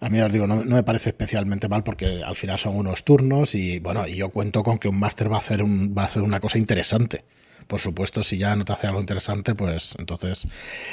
A 0.00 0.08
mí 0.08 0.20
os 0.20 0.32
digo, 0.32 0.48
no, 0.48 0.64
me 0.64 0.82
parece 0.82 1.10
especialmente 1.10 1.68
mal 1.68 1.84
porque 1.84 2.22
al 2.24 2.34
final 2.34 2.58
son 2.58 2.74
unos 2.74 3.04
turnos 3.04 3.54
y 3.54 3.78
bueno, 3.78 4.08
y 4.08 4.16
yo 4.16 4.30
cuento 4.30 4.64
con 4.64 4.78
que 4.78 4.88
un 4.88 4.98
máster 4.98 5.30
va 5.30 5.36
a 5.36 5.40
hacer 5.40 5.62
un, 5.62 5.94
va 5.96 6.02
a 6.02 6.06
hacer 6.06 6.22
una 6.22 6.40
cosa 6.40 6.58
interesante. 6.58 7.24
Por 7.68 7.78
supuesto, 7.78 8.24
si 8.24 8.38
ya 8.38 8.56
no 8.56 8.64
te 8.64 8.72
hace 8.72 8.88
algo 8.88 8.98
interesante, 8.98 9.54
pues 9.54 9.94
entonces 9.98 10.48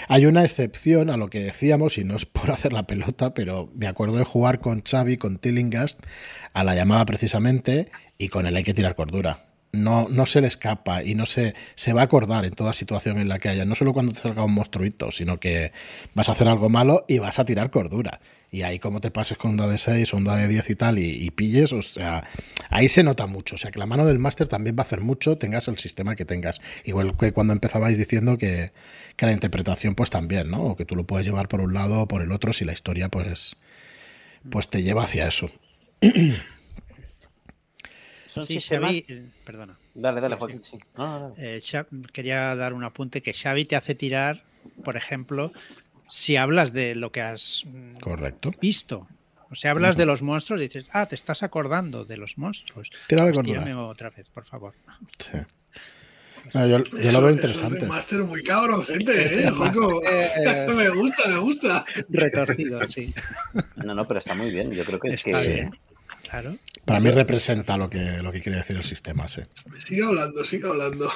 hay 0.08 0.28
una 0.28 0.44
excepción 0.44 1.10
a 1.10 1.18
lo 1.18 1.30
que 1.30 1.40
decíamos, 1.40 1.98
y 1.98 2.04
no 2.04 2.16
es 2.16 2.28
por 2.28 2.52
hacer 2.52 2.74
la 2.74 2.84
pelota, 2.86 3.34
pero 3.34 3.72
me 3.74 3.88
acuerdo 3.88 4.18
de 4.18 4.26
jugar 4.26 4.60
con 4.60 4.84
Xavi, 4.84 5.18
con 5.18 5.40
Tillingast, 5.40 6.00
a 6.54 6.64
la 6.64 6.76
llamada 6.76 7.06
precisamente, 7.06 7.90
y 8.20 8.28
con 8.28 8.46
él 8.46 8.56
hay 8.56 8.64
que 8.64 8.76
tirar 8.76 8.96
cordura 8.96 9.49
no, 9.72 10.08
no 10.10 10.26
se 10.26 10.42
le 10.42 10.48
escapa 10.48 11.04
y 11.04 11.16
no 11.16 11.26
se, 11.26 11.54
se 11.76 11.94
va 11.94 12.02
a 12.02 12.06
acordar 12.06 12.46
en 12.46 12.54
toda 12.54 12.74
situación 12.74 13.20
en 13.20 13.30
la 13.30 13.40
que 13.40 13.50
haya. 13.50 13.66
No 13.66 13.76
solo 13.76 13.94
cuando 13.94 14.14
te 14.14 14.20
salga 14.20 14.44
un 14.44 14.54
monstruito, 14.54 15.12
sino 15.12 15.40
que 15.40 15.72
vas 16.16 16.30
a 16.30 16.32
hacer 16.32 16.48
algo 16.48 16.70
malo 16.70 17.06
y 17.08 17.20
vas 17.20 17.40
a 17.40 17.46
tirar 17.46 17.70
cordura. 17.70 18.20
Y 18.52 18.64
ahí 18.64 18.80
como 18.80 19.00
te 19.00 19.12
pases 19.12 19.38
con 19.38 19.60
un 19.60 19.70
de 19.70 19.78
6 19.78 20.12
o 20.14 20.18
un 20.18 20.24
de 20.24 20.48
10 20.48 20.70
y 20.72 20.76
tal 20.76 20.98
y, 20.98 21.30
pilles, 21.30 21.72
o 21.72 21.84
sea, 21.84 22.24
ahí 22.70 22.90
se 22.90 23.04
nota 23.04 23.28
mucho. 23.28 23.56
O 23.56 23.58
sea, 23.60 23.70
que 23.70 23.78
la 23.78 23.86
mano 23.86 24.06
del 24.06 24.18
máster 24.18 24.48
también 24.48 24.76
va 24.76 24.82
a 24.82 24.86
hacer 24.86 25.02
mucho, 25.02 25.38
tengas 25.38 25.68
el 25.68 25.78
sistema 25.78 26.16
que 26.16 26.26
tengas. 26.26 26.60
Igual 26.84 27.16
que 27.16 27.32
cuando 27.32 27.54
empezabais 27.54 27.98
diciendo 27.98 28.40
que, 28.40 28.72
que 29.16 29.26
la 29.28 29.34
interpretación 29.34 29.94
pues 29.94 30.10
también, 30.10 30.50
¿no? 30.50 30.64
O 30.64 30.76
que 30.76 30.86
tú 30.86 30.96
lo 30.96 31.06
puedes 31.06 31.28
llevar 31.28 31.48
por 31.48 31.62
un 31.62 31.76
lado 31.76 32.02
o 32.02 32.08
por 32.08 32.24
el 32.24 32.32
otro 32.32 32.54
si 32.54 32.66
la 32.66 32.74
historia 32.74 33.10
pues, 33.10 33.56
pues 34.50 34.68
te 34.68 34.82
lleva 34.82 35.04
hacia 35.04 35.28
eso. 35.28 35.52
sí, 38.30 38.60
Xavi, 38.60 39.06
eh, 39.08 39.24
perdona. 39.44 39.78
Dale, 39.94 40.22
dale, 40.22 40.36
Joaquín, 40.36 40.64
sí. 40.64 40.78
Eh, 41.38 41.60
quería 42.14 42.56
dar 42.56 42.74
un 42.74 42.84
apunte 42.84 43.22
que 43.22 43.34
Xavi 43.34 43.66
te 43.66 43.76
hace 43.76 43.96
tirar, 43.96 44.44
por 44.84 44.96
ejemplo, 44.96 45.52
si 46.08 46.36
hablas 46.36 46.74
de 46.74 46.96
lo 46.96 47.12
que 47.12 47.22
has 47.22 47.64
mm, 47.66 47.98
Correcto. 48.00 48.52
visto. 48.62 49.08
O 49.52 49.56
sea, 49.56 49.72
hablas 49.72 49.98
de 49.98 50.06
los 50.06 50.22
monstruos 50.22 50.62
y 50.62 50.66
dices, 50.66 50.90
ah, 50.94 51.08
te 51.08 51.16
estás 51.16 51.42
acordando 51.42 52.06
de 52.06 52.18
los 52.18 52.38
monstruos. 52.38 52.92
Tírame 53.08 53.34
pues 53.34 53.46
tírame 53.46 53.74
otra 53.74 54.12
vez, 54.12 54.30
por 54.30 54.46
favor. 54.46 54.76
Sí. 55.18 55.40
yo, 56.54 56.78
lo 57.12 57.22
veo 57.22 57.32
interesante. 57.32 57.80
Es 57.80 57.88
máster 57.88 58.20
muy 58.20 58.44
cabrón, 58.44 58.84
gente. 58.84 59.26
Este 59.26 59.48
¿eh? 59.48 59.52
me 60.76 60.90
gusta, 60.90 61.28
me 61.28 61.38
gusta. 61.38 61.84
Retorcido, 62.10 62.88
sí. 62.88 63.12
No, 63.78 63.96
no, 63.96 64.08
pero 64.08 64.20
está 64.20 64.36
muy 64.36 64.52
bien. 64.52 64.72
Yo 64.72 64.86
creo 64.86 65.00
que, 65.00 65.14
es 65.16 65.24
que 65.24 65.72
para 66.86 67.00
mí 67.00 67.12
representa 67.12 67.78
lo 67.78 67.90
que, 67.90 68.22
lo 68.22 68.32
que 68.32 68.42
quiere 68.42 68.58
decir 68.60 68.76
el 68.76 68.84
sistema, 68.84 69.28
sí. 69.28 69.42
Sigue 69.78 70.04
hablando, 70.04 70.44
sigue 70.44 70.68
hablando. 70.68 71.12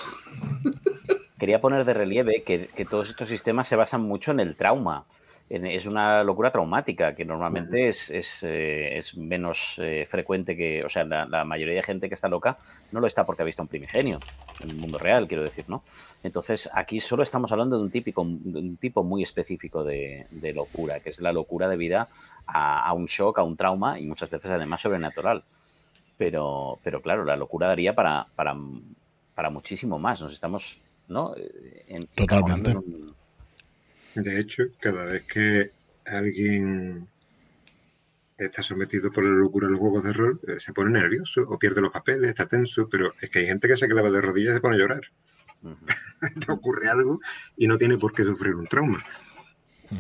Quería 1.39 1.60
poner 1.62 1.86
de 1.86 1.93
relieve 1.93 2.43
que, 2.43 2.88
todos 2.89 3.10
estos 3.10 3.30
sistemas 3.30 3.67
se 3.67 3.76
basan 3.76 4.02
mucho 4.02 4.32
en 4.32 4.39
el 4.39 4.56
trauma 4.56 5.06
es 5.49 5.86
una 5.86 6.23
locura 6.23 6.51
traumática 6.51 7.13
que 7.13 7.25
normalmente 7.25 7.88
es, 7.88 8.10
es, 8.10 8.43
eh, 8.43 8.97
es 8.97 9.15
menos 9.15 9.75
eh, 9.77 10.06
frecuente 10.10 10.58
que, 10.58 10.84
o 10.84 10.89
sea, 10.89 11.03
la, 11.03 11.45
mayoría 11.45 11.75
de 11.75 11.84
gente 11.84 12.08
que 12.08 12.15
está 12.15 12.27
loca 12.27 12.58
no 12.91 12.99
lo 12.99 13.08
está 13.08 13.25
porque 13.25 13.43
ha 13.43 13.45
visto 13.45 13.62
un 13.62 13.67
primigenio 13.67 14.19
en 14.62 14.71
el 14.71 14.75
mundo 14.77 14.97
real, 14.97 15.27
quiero 15.27 15.43
decir, 15.43 15.65
¿no? 15.67 15.84
Entonces, 16.23 16.69
aquí 16.73 16.99
solo 16.99 17.21
estamos 17.21 17.51
hablando 17.51 17.77
de 17.77 17.84
un, 17.84 17.91
típico, 17.91 18.21
un 18.21 18.77
tipo 18.77 19.03
muy 19.03 19.21
específico 19.21 19.84
de, 19.84 20.25
locura, 20.56 21.01
que 21.01 21.10
es 21.10 21.21
la 21.21 21.34
locura 21.34 21.67
debida 21.67 22.08
a, 22.47 22.88
a, 22.88 22.93
un 22.93 23.06
shock, 23.06 23.38
a 23.38 23.43
un 23.43 23.56
trauma 23.56 23.99
y 23.99 24.06
muchas 24.06 24.29
veces 24.29 24.49
además 24.49 24.82
sobrenatural. 24.82 25.43
Pero, 26.17 26.79
pero 26.84 27.01
claro, 27.01 27.25
la 27.25 27.36
locura 27.36 27.67
daría 27.67 27.93
para, 27.93 28.27
para, 28.36 28.56
para 29.36 29.49
muchísimo 29.49 29.99
más. 29.99 30.21
Nos 30.21 30.34
estamos, 30.34 30.82
¿no? 31.08 31.36
En, 31.88 32.03
Totalmente. 32.15 32.75
De 34.15 34.39
hecho, 34.39 34.65
cada 34.80 35.06
vez 35.06 35.23
que 35.23 35.71
alguien 36.06 37.08
está 38.38 38.62
sometido 38.63 39.12
por 39.12 39.23
la 39.23 39.32
locura 39.32 39.67
de 39.67 39.71
los 39.71 39.80
juegos 39.80 40.04
de 40.04 40.13
rol, 40.13 40.39
eh, 40.47 40.60
se 40.60 40.73
pone 40.73 40.91
nervioso 40.91 41.41
o 41.47 41.58
pierde 41.58 41.82
los 41.82 41.91
papeles, 41.91 42.30
está 42.30 42.45
tenso, 42.45 42.88
pero 42.89 43.13
es 43.21 43.30
que 43.30 43.39
hay 43.39 43.47
gente 43.47 43.67
que 43.67 43.78
se 43.78 43.88
clava 43.88 44.12
de 44.12 44.21
rodillas 44.21 44.52
y 44.52 44.56
se 44.56 44.62
pone 44.62 44.76
a 44.76 44.80
llorar. 44.80 45.02
Ocurre 46.47 46.89
algo 46.89 47.19
y 47.58 47.67
no 47.67 47.78
tiene 47.78 47.97
por 47.97 48.13
qué 48.13 48.23
sufrir 48.23 48.56
un 48.56 48.67
trauma. 48.67 49.04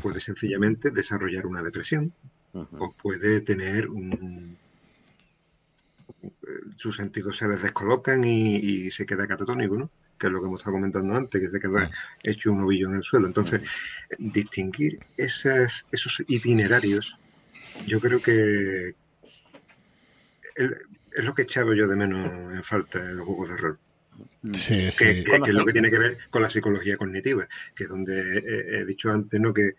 Puede 0.01 0.19
sencillamente 0.19 0.91
desarrollar 0.91 1.45
una 1.45 1.61
depresión 1.61 2.13
o 2.53 2.93
puede 2.93 3.41
tener 3.41 3.89
un... 3.89 4.57
Sus 6.75 6.95
sentidos 6.95 7.37
se 7.37 7.47
les 7.47 7.61
descolocan 7.61 8.23
y, 8.23 8.55
y 8.55 8.91
se 8.91 9.05
queda 9.05 9.27
catatónico, 9.27 9.77
¿no? 9.77 9.89
Que 10.23 10.27
es 10.27 10.33
lo 10.33 10.39
que 10.39 10.47
hemos 10.47 10.61
estado 10.61 10.77
comentando 10.77 11.13
antes, 11.13 11.41
que 11.41 11.49
se 11.49 11.59
quedó 11.59 11.79
mm. 11.79 11.91
hecho 12.23 12.53
un 12.53 12.61
ovillo 12.61 12.87
en 12.87 12.95
el 12.95 13.03
suelo. 13.03 13.27
Entonces, 13.27 13.61
mm. 14.17 14.31
distinguir 14.31 14.99
esas, 15.17 15.85
esos 15.91 16.23
itinerarios, 16.27 17.17
yo 17.85 17.99
creo 17.99 18.21
que 18.21 18.95
es 20.55 21.23
lo 21.23 21.33
que 21.33 21.41
he 21.41 21.45
echado 21.45 21.73
yo 21.73 21.87
de 21.87 21.97
menos 21.97 22.25
en 22.53 22.63
falta 22.63 22.99
en 22.99 23.17
los 23.17 23.25
juegos 23.25 23.49
de 23.49 23.57
rol. 23.57 23.79
Mm. 24.43 24.53
Sí, 24.53 24.91
sí. 24.91 25.25
Que, 25.25 25.25
es 25.45 25.53
lo 25.53 25.65
que 25.65 25.73
tiene 25.73 25.89
que 25.89 25.99
ver 25.99 26.17
con 26.29 26.41
la 26.41 26.49
psicología 26.49 26.95
cognitiva, 26.95 27.45
que 27.75 27.83
es 27.83 27.89
donde 27.89 28.37
he, 28.37 28.85
dicho 28.85 29.11
antes, 29.11 29.41
¿no? 29.41 29.53
Que, 29.53 29.73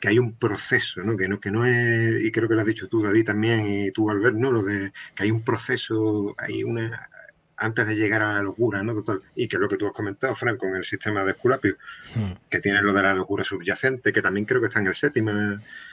que 0.00 0.08
hay 0.08 0.18
un 0.18 0.34
proceso, 0.34 1.04
¿no? 1.04 1.16
Que 1.16 1.28
no, 1.28 1.38
que 1.38 1.52
no 1.52 1.64
es, 1.64 2.20
y 2.20 2.32
creo 2.32 2.48
que 2.48 2.56
lo 2.56 2.62
has 2.62 2.66
dicho 2.66 2.88
tú, 2.88 3.00
David, 3.00 3.26
también, 3.26 3.64
y 3.64 3.92
tú, 3.92 4.10
Albert, 4.10 4.36
¿no? 4.36 4.50
Lo 4.50 4.64
de 4.64 4.92
que 5.14 5.22
hay 5.22 5.30
un 5.30 5.42
proceso, 5.42 6.34
hay 6.36 6.64
una, 6.64 7.08
antes 7.56 7.86
de 7.86 7.96
llegar 7.96 8.22
a 8.22 8.34
la 8.34 8.42
locura, 8.42 8.82
¿no? 8.82 8.94
Total. 8.94 9.20
Y 9.34 9.48
que 9.48 9.56
es 9.56 9.60
lo 9.60 9.68
que 9.68 9.76
tú 9.76 9.86
has 9.86 9.92
comentado, 9.92 10.34
Frank, 10.34 10.58
con 10.58 10.74
el 10.74 10.84
sistema 10.84 11.24
de 11.24 11.32
Esculapio, 11.32 11.76
hmm. 12.14 12.32
que 12.50 12.60
tiene 12.60 12.82
lo 12.82 12.92
de 12.92 13.02
la 13.02 13.14
locura 13.14 13.44
subyacente, 13.44 14.12
que 14.12 14.22
también 14.22 14.44
creo 14.44 14.60
que 14.60 14.68
está 14.68 14.80
en 14.80 14.88
el 14.88 14.94
séptimo. 14.94 15.32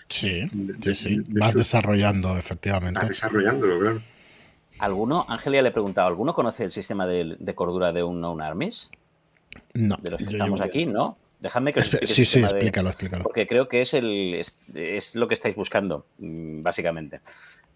Sí, 0.10 0.48
sí, 0.82 0.96
sí. 0.96 1.24
Vas 1.30 1.54
desarrollando, 1.54 2.38
efectivamente. 2.38 3.00
Vas 3.00 3.10
desarrollándolo, 3.10 3.80
claro. 3.80 4.02
¿Alguno, 4.80 5.26
Ángel 5.30 5.54
ya 5.54 5.62
le 5.62 5.70
he 5.70 5.72
preguntado, 5.72 6.08
¿alguno 6.08 6.34
conoce 6.34 6.64
el 6.64 6.72
sistema 6.72 7.08
de, 7.08 7.38
cordura 7.56 7.94
de 7.94 8.04
un 8.04 8.20
non 8.20 8.42
armies? 8.42 8.90
No. 9.74 9.98
De 10.02 10.12
los 10.12 10.20
que 10.20 10.30
estamos 10.30 10.62
aquí, 10.62 10.86
¿no? 10.86 11.18
Dejadme 11.40 11.72
que 11.72 11.80
os 11.80 11.86
explique. 11.94 12.14
Sí, 12.14 12.26
sí, 12.26 12.40
explícalo, 12.40 12.90
explícalo. 12.90 13.24
Porque 13.24 13.48
creo 13.48 13.68
que 13.68 13.82
es, 13.82 13.94
el, 13.94 14.34
es, 14.74 15.16
lo 15.16 15.28
que 15.28 15.36
estáis 15.36 15.56
buscando, 15.56 16.06
mm, 16.18 16.62
básicamente. 16.62 17.22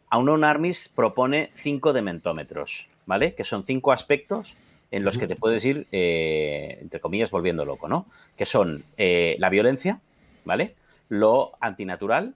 A 0.09 0.17
un 0.17 0.27
non 0.27 0.43
armies 0.43 0.91
propone 0.91 1.51
cinco 1.55 1.91
dementómetros. 1.91 2.87
¿Vale? 3.07 3.33
Que 3.33 3.43
son 3.43 3.65
cinco 3.65 3.91
aspectos 3.91 4.55
en 4.91 5.03
los 5.03 5.17
que 5.17 5.27
te 5.27 5.35
puedes 5.35 5.65
ir, 5.65 5.87
eh, 5.91 6.77
entre 6.81 6.99
comillas, 7.01 7.31
volviendo 7.31 7.65
loco, 7.65 7.89
¿no? 7.89 8.05
Que 8.37 8.45
son 8.45 8.83
eh, 8.97 9.35
la 9.39 9.49
violencia, 9.49 9.99
¿vale? 10.45 10.75
Lo 11.09 11.53
antinatural, 11.59 12.35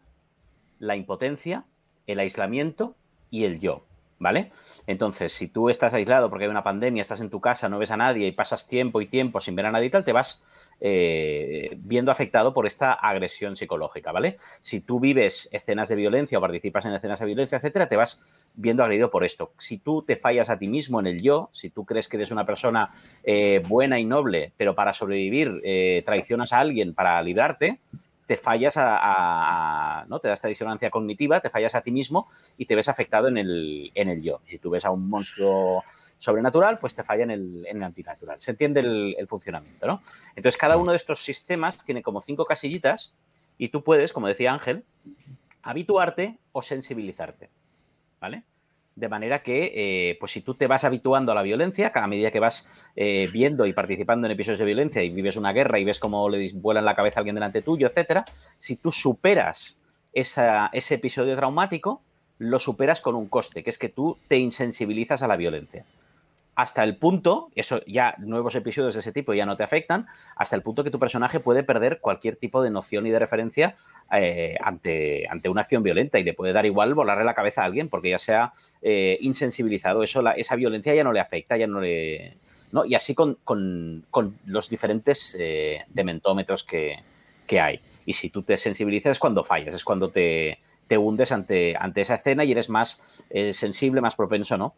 la 0.79 0.95
impotencia, 0.95 1.65
el 2.07 2.19
aislamiento 2.19 2.95
y 3.29 3.45
el 3.45 3.59
yo. 3.59 3.85
¿Vale? 4.21 4.51
Entonces, 4.85 5.33
si 5.33 5.47
tú 5.47 5.69
estás 5.69 5.93
aislado 5.93 6.29
porque 6.29 6.45
hay 6.45 6.51
una 6.51 6.63
pandemia, 6.63 7.01
estás 7.01 7.21
en 7.21 7.31
tu 7.31 7.41
casa, 7.41 7.69
no 7.69 7.79
ves 7.79 7.89
a 7.89 7.97
nadie 7.97 8.27
y 8.27 8.31
pasas 8.31 8.67
tiempo 8.67 9.01
y 9.01 9.07
tiempo 9.07 9.41
sin 9.41 9.55
ver 9.55 9.65
a 9.65 9.71
nadie 9.71 9.87
y 9.87 9.89
tal, 9.89 10.05
te 10.05 10.13
vas 10.13 10.43
eh, 10.79 11.71
viendo 11.77 12.11
afectado 12.11 12.53
por 12.53 12.67
esta 12.67 12.93
agresión 12.93 13.55
psicológica, 13.55 14.11
¿vale? 14.11 14.37
Si 14.59 14.79
tú 14.79 14.99
vives 14.99 15.49
escenas 15.51 15.89
de 15.89 15.95
violencia 15.95 16.37
o 16.37 16.41
participas 16.41 16.85
en 16.85 16.93
escenas 16.93 17.19
de 17.19 17.25
violencia, 17.25 17.57
etcétera, 17.57 17.89
te 17.89 17.97
vas 17.97 18.47
viendo 18.53 18.83
agredido 18.83 19.09
por 19.09 19.23
esto. 19.23 19.53
Si 19.57 19.79
tú 19.79 20.03
te 20.03 20.17
fallas 20.17 20.51
a 20.51 20.59
ti 20.59 20.67
mismo 20.67 20.99
en 20.99 21.07
el 21.07 21.21
yo, 21.21 21.49
si 21.51 21.71
tú 21.71 21.85
crees 21.85 22.07
que 22.07 22.17
eres 22.17 22.29
una 22.29 22.45
persona 22.45 22.91
eh, 23.23 23.63
buena 23.67 23.99
y 23.99 24.05
noble, 24.05 24.53
pero 24.55 24.75
para 24.75 24.93
sobrevivir 24.93 25.61
eh, 25.63 26.03
traicionas 26.05 26.53
a 26.53 26.59
alguien 26.59 26.93
para 26.93 27.19
librarte, 27.23 27.79
te 28.27 28.37
fallas 28.37 28.75
a, 28.77 30.05
¿no? 30.07 30.19
Te 30.19 30.27
da 30.27 30.33
esta 30.33 30.47
disonancia 30.47 30.89
cognitiva, 30.89 31.41
te 31.41 31.49
fallas 31.49 31.75
a 31.75 31.81
ti 31.81 31.91
mismo 31.91 32.29
y 32.57 32.65
te 32.65 32.75
ves 32.75 32.87
afectado 32.87 33.27
en 33.27 33.37
el, 33.37 33.91
en 33.93 34.09
el 34.09 34.21
yo. 34.21 34.41
Si 34.45 34.57
tú 34.57 34.69
ves 34.69 34.85
a 34.85 34.91
un 34.91 35.09
monstruo 35.09 35.83
sobrenatural, 36.17 36.79
pues 36.79 36.95
te 36.95 37.03
falla 37.03 37.23
en 37.23 37.31
el, 37.31 37.65
en 37.67 37.77
el 37.77 37.83
antinatural. 37.83 38.39
Se 38.39 38.51
entiende 38.51 38.79
el, 38.79 39.27
funcionamiento, 39.27 39.87
¿no? 39.87 40.01
Entonces, 40.35 40.57
cada 40.57 40.77
uno 40.77 40.91
de 40.91 40.97
estos 40.97 41.23
sistemas 41.23 41.83
tiene 41.83 42.01
como 42.01 42.21
cinco 42.21 42.45
casillitas 42.45 43.13
y 43.57 43.69
tú 43.69 43.83
puedes, 43.83 44.13
como 44.13 44.27
decía 44.27 44.53
Ángel, 44.53 44.85
habituarte 45.61 46.37
o 46.51 46.61
sensibilizarte, 46.61 47.49
¿vale? 48.19 48.43
De 48.95 49.07
manera 49.07 49.41
que, 49.41 49.71
eh, 49.73 50.17
pues 50.19 50.33
si 50.33 50.41
tú 50.41 50.53
te 50.53 50.67
vas 50.67 50.83
habituando 50.83 51.31
a 51.31 51.35
la 51.35 51.41
violencia, 51.41 51.91
cada 51.91 52.07
medida 52.07 52.31
que 52.31 52.39
vas 52.39 52.67
eh, 52.95 53.29
viendo 53.31 53.65
y 53.65 53.73
participando 53.73 54.27
en 54.27 54.33
episodios 54.33 54.59
de 54.59 54.65
violencia 54.65 55.01
y 55.01 55.09
vives 55.09 55.37
una 55.37 55.53
guerra 55.53 55.79
y 55.79 55.85
ves 55.85 55.99
cómo 55.99 56.27
le 56.29 56.51
vuelan 56.55 56.85
la 56.85 56.95
cabeza 56.95 57.19
a 57.19 57.21
alguien 57.21 57.35
delante 57.35 57.61
tuyo, 57.61 57.87
etcétera, 57.87 58.25
si 58.57 58.75
tú 58.75 58.91
superas 58.91 59.79
ese 60.13 60.95
episodio 60.95 61.35
traumático, 61.37 62.01
lo 62.37 62.59
superas 62.59 62.99
con 62.99 63.15
un 63.15 63.27
coste, 63.27 63.63
que 63.63 63.69
es 63.69 63.77
que 63.77 63.87
tú 63.87 64.17
te 64.27 64.37
insensibilizas 64.37 65.21
a 65.23 65.27
la 65.27 65.37
violencia 65.37 65.85
hasta 66.61 66.83
el 66.83 66.95
punto, 66.95 67.49
eso 67.55 67.81
ya 67.87 68.13
nuevos 68.19 68.53
episodios 68.53 68.93
de 68.93 68.99
ese 68.99 69.11
tipo 69.11 69.33
ya 69.33 69.47
no 69.47 69.57
te 69.57 69.63
afectan, 69.63 70.05
hasta 70.35 70.55
el 70.55 70.61
punto 70.61 70.83
que 70.83 70.91
tu 70.91 70.99
personaje 70.99 71.39
puede 71.39 71.63
perder 71.63 71.99
cualquier 71.99 72.35
tipo 72.35 72.61
de 72.61 72.69
noción 72.69 73.07
y 73.07 73.09
de 73.09 73.17
referencia 73.17 73.73
eh, 74.15 74.57
ante, 74.61 75.27
ante 75.27 75.49
una 75.49 75.61
acción 75.61 75.81
violenta 75.81 76.19
y 76.19 76.23
le 76.23 76.35
puede 76.35 76.53
dar 76.53 76.67
igual 76.67 76.93
volarle 76.93 77.23
la 77.23 77.33
cabeza 77.33 77.63
a 77.63 77.65
alguien 77.65 77.89
porque 77.89 78.11
ya 78.11 78.19
se 78.19 78.35
ha 78.35 78.53
eh, 78.83 79.17
insensibilizado, 79.21 80.03
eso, 80.03 80.23
esa 80.35 80.55
violencia 80.55 80.93
ya 80.93 81.03
no 81.03 81.13
le 81.13 81.19
afecta, 81.19 81.57
ya 81.57 81.65
no 81.65 81.81
le... 81.81 82.37
¿no? 82.71 82.85
Y 82.85 82.93
así 82.93 83.15
con, 83.15 83.39
los 84.45 84.69
diferentes 84.69 85.35
eh, 85.39 85.83
dementómetros 85.89 86.63
que, 86.63 86.99
hay. 87.59 87.81
Y 88.05 88.13
si 88.13 88.29
tú 88.29 88.43
te 88.43 88.55
sensibilizas 88.55 89.13
es 89.13 89.19
cuando 89.19 89.43
fallas, 89.43 89.75
es 89.75 89.83
cuando 89.83 90.09
te, 90.09 90.59
te 90.87 90.97
hundes 90.97 91.33
ante, 91.33 91.75
ante 91.77 91.99
esa 91.99 92.15
escena 92.15 92.45
y 92.45 92.51
eres 92.53 92.69
más 92.69 93.01
sensible, 93.51 93.99
más 93.99 94.15
propenso, 94.15 94.57
¿no? 94.57 94.75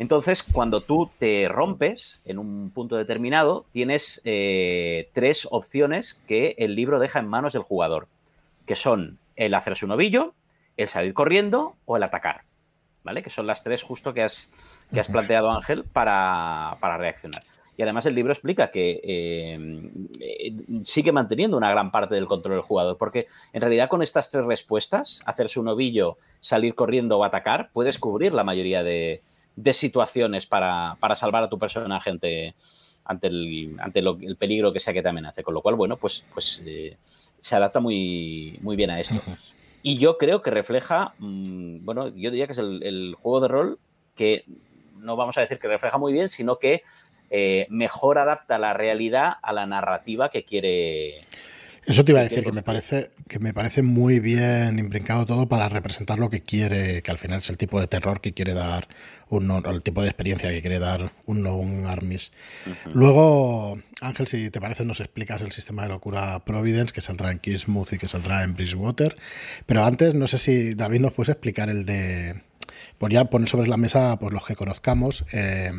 Entonces, 0.00 0.42
cuando 0.42 0.80
tú 0.80 1.10
te 1.18 1.46
rompes 1.46 2.22
en 2.24 2.38
un 2.38 2.70
punto 2.70 2.96
determinado, 2.96 3.66
tienes 3.70 4.22
eh, 4.24 5.10
tres 5.12 5.46
opciones 5.50 6.22
que 6.26 6.54
el 6.56 6.74
libro 6.74 6.98
deja 6.98 7.18
en 7.18 7.28
manos 7.28 7.52
del 7.52 7.64
jugador, 7.64 8.08
que 8.64 8.76
son 8.76 9.18
el 9.36 9.52
hacerse 9.52 9.84
un 9.84 9.90
ovillo, 9.90 10.32
el 10.78 10.88
salir 10.88 11.12
corriendo 11.12 11.76
o 11.84 11.98
el 11.98 12.02
atacar. 12.02 12.44
¿vale? 13.04 13.22
Que 13.22 13.28
son 13.28 13.46
las 13.46 13.62
tres 13.62 13.82
justo 13.82 14.14
que 14.14 14.22
has, 14.22 14.50
que 14.90 15.00
has 15.00 15.08
planteado, 15.08 15.50
Ángel, 15.50 15.84
para, 15.84 16.78
para 16.80 16.96
reaccionar. 16.96 17.42
Y 17.76 17.82
además 17.82 18.06
el 18.06 18.14
libro 18.14 18.32
explica 18.32 18.70
que 18.70 19.02
eh, 19.04 19.90
eh, 20.18 20.52
sigue 20.82 21.12
manteniendo 21.12 21.58
una 21.58 21.70
gran 21.70 21.90
parte 21.90 22.14
del 22.14 22.26
control 22.26 22.54
del 22.54 22.64
jugador, 22.64 22.96
porque 22.96 23.26
en 23.52 23.60
realidad 23.60 23.90
con 23.90 24.00
estas 24.00 24.30
tres 24.30 24.46
respuestas, 24.46 25.20
hacerse 25.26 25.60
un 25.60 25.68
ovillo, 25.68 26.16
salir 26.40 26.74
corriendo 26.74 27.18
o 27.18 27.24
atacar, 27.24 27.68
puedes 27.74 27.98
cubrir 27.98 28.32
la 28.32 28.44
mayoría 28.44 28.82
de, 28.82 29.20
situaciones 29.72 30.46
para, 30.46 30.96
salvar 31.14 31.44
a 31.44 31.48
tu 31.48 31.58
personaje 31.58 32.10
ante, 32.10 32.54
ante, 33.04 33.26
el, 33.28 33.76
ante 33.80 34.00
el, 34.00 34.36
peligro 34.36 34.72
que 34.72 34.80
sea 34.80 34.92
que 34.92 35.02
te 35.02 35.08
amenace. 35.08 35.42
Con 35.42 35.54
lo 35.54 35.62
cual, 35.62 35.74
bueno, 35.74 35.96
pues, 35.96 36.24
pues 36.32 36.62
eh, 36.66 36.96
se 37.38 37.56
adapta 37.56 37.80
muy, 37.80 38.58
muy 38.62 38.76
bien 38.76 38.90
a 38.90 39.00
esto. 39.00 39.20
Y 39.82 39.96
yo 39.96 40.18
creo 40.18 40.42
que 40.42 40.50
refleja, 40.50 41.14
mm, 41.18 41.84
bueno, 41.84 42.08
yo 42.08 42.30
diría 42.30 42.46
que 42.46 42.52
es 42.52 42.58
el, 42.58 43.16
juego 43.20 43.40
de 43.40 43.48
rol 43.48 43.78
que 44.14 44.44
no 44.98 45.16
vamos 45.16 45.38
a 45.38 45.40
decir 45.40 45.58
que 45.58 45.68
refleja 45.68 45.96
muy 45.96 46.12
bien, 46.12 46.28
sino 46.28 46.58
que 46.58 46.82
eh, 47.30 47.66
mejor 47.70 48.18
adapta 48.18 48.58
la 48.58 48.74
realidad 48.74 49.34
a 49.42 49.52
la 49.52 49.66
narrativa 49.66 50.28
que 50.28 50.44
quiere. 50.44 51.24
Eso 51.90 52.04
te 52.04 52.12
iba 52.12 52.20
a 52.20 52.22
decir, 52.22 52.44
que 52.44 52.52
me 52.52 52.62
parece, 52.62 53.10
que 53.26 53.40
me 53.40 53.52
parece 53.52 53.82
muy 53.82 54.20
bien 54.20 54.78
imbrincado 54.78 55.26
todo 55.26 55.48
para 55.48 55.68
representar 55.68 56.20
lo 56.20 56.30
que 56.30 56.40
quiere, 56.40 57.02
que 57.02 57.10
al 57.10 57.18
final 57.18 57.38
es 57.38 57.50
el 57.50 57.58
tipo 57.58 57.80
de 57.80 57.88
terror 57.88 58.20
que 58.20 58.32
quiere 58.32 58.54
dar 58.54 58.86
un 59.28 59.50
el 59.50 59.82
tipo 59.82 60.00
de 60.00 60.06
experiencia 60.06 60.50
que 60.50 60.60
quiere 60.60 60.78
dar 60.78 61.10
un 61.26 61.44
un 61.44 61.86
Armis. 61.86 62.30
Luego, 62.94 63.80
Ángel, 64.00 64.28
si 64.28 64.50
te 64.50 64.60
parece, 64.60 64.84
nos 64.84 65.00
explicas 65.00 65.42
el 65.42 65.50
sistema 65.50 65.82
de 65.82 65.88
locura 65.88 66.44
Providence, 66.44 66.92
que 66.94 67.00
saldrá 67.00 67.32
en 67.32 67.40
Kismuth 67.40 67.94
y 67.94 67.98
que 67.98 68.06
saldrá 68.06 68.44
en 68.44 68.54
Bridgewater. 68.54 69.16
Pero 69.66 69.84
antes, 69.84 70.14
no 70.14 70.28
sé 70.28 70.38
si 70.38 70.74
David 70.74 71.00
nos 71.00 71.12
puede 71.12 71.32
explicar 71.32 71.70
el 71.70 71.86
de. 71.86 72.40
Pues 72.98 73.12
ya 73.12 73.24
poner 73.24 73.48
sobre 73.48 73.68
la 73.68 73.76
mesa 73.76 74.16
pues 74.20 74.32
los 74.32 74.46
que 74.46 74.54
conozcamos. 74.54 75.24
Eh, 75.32 75.72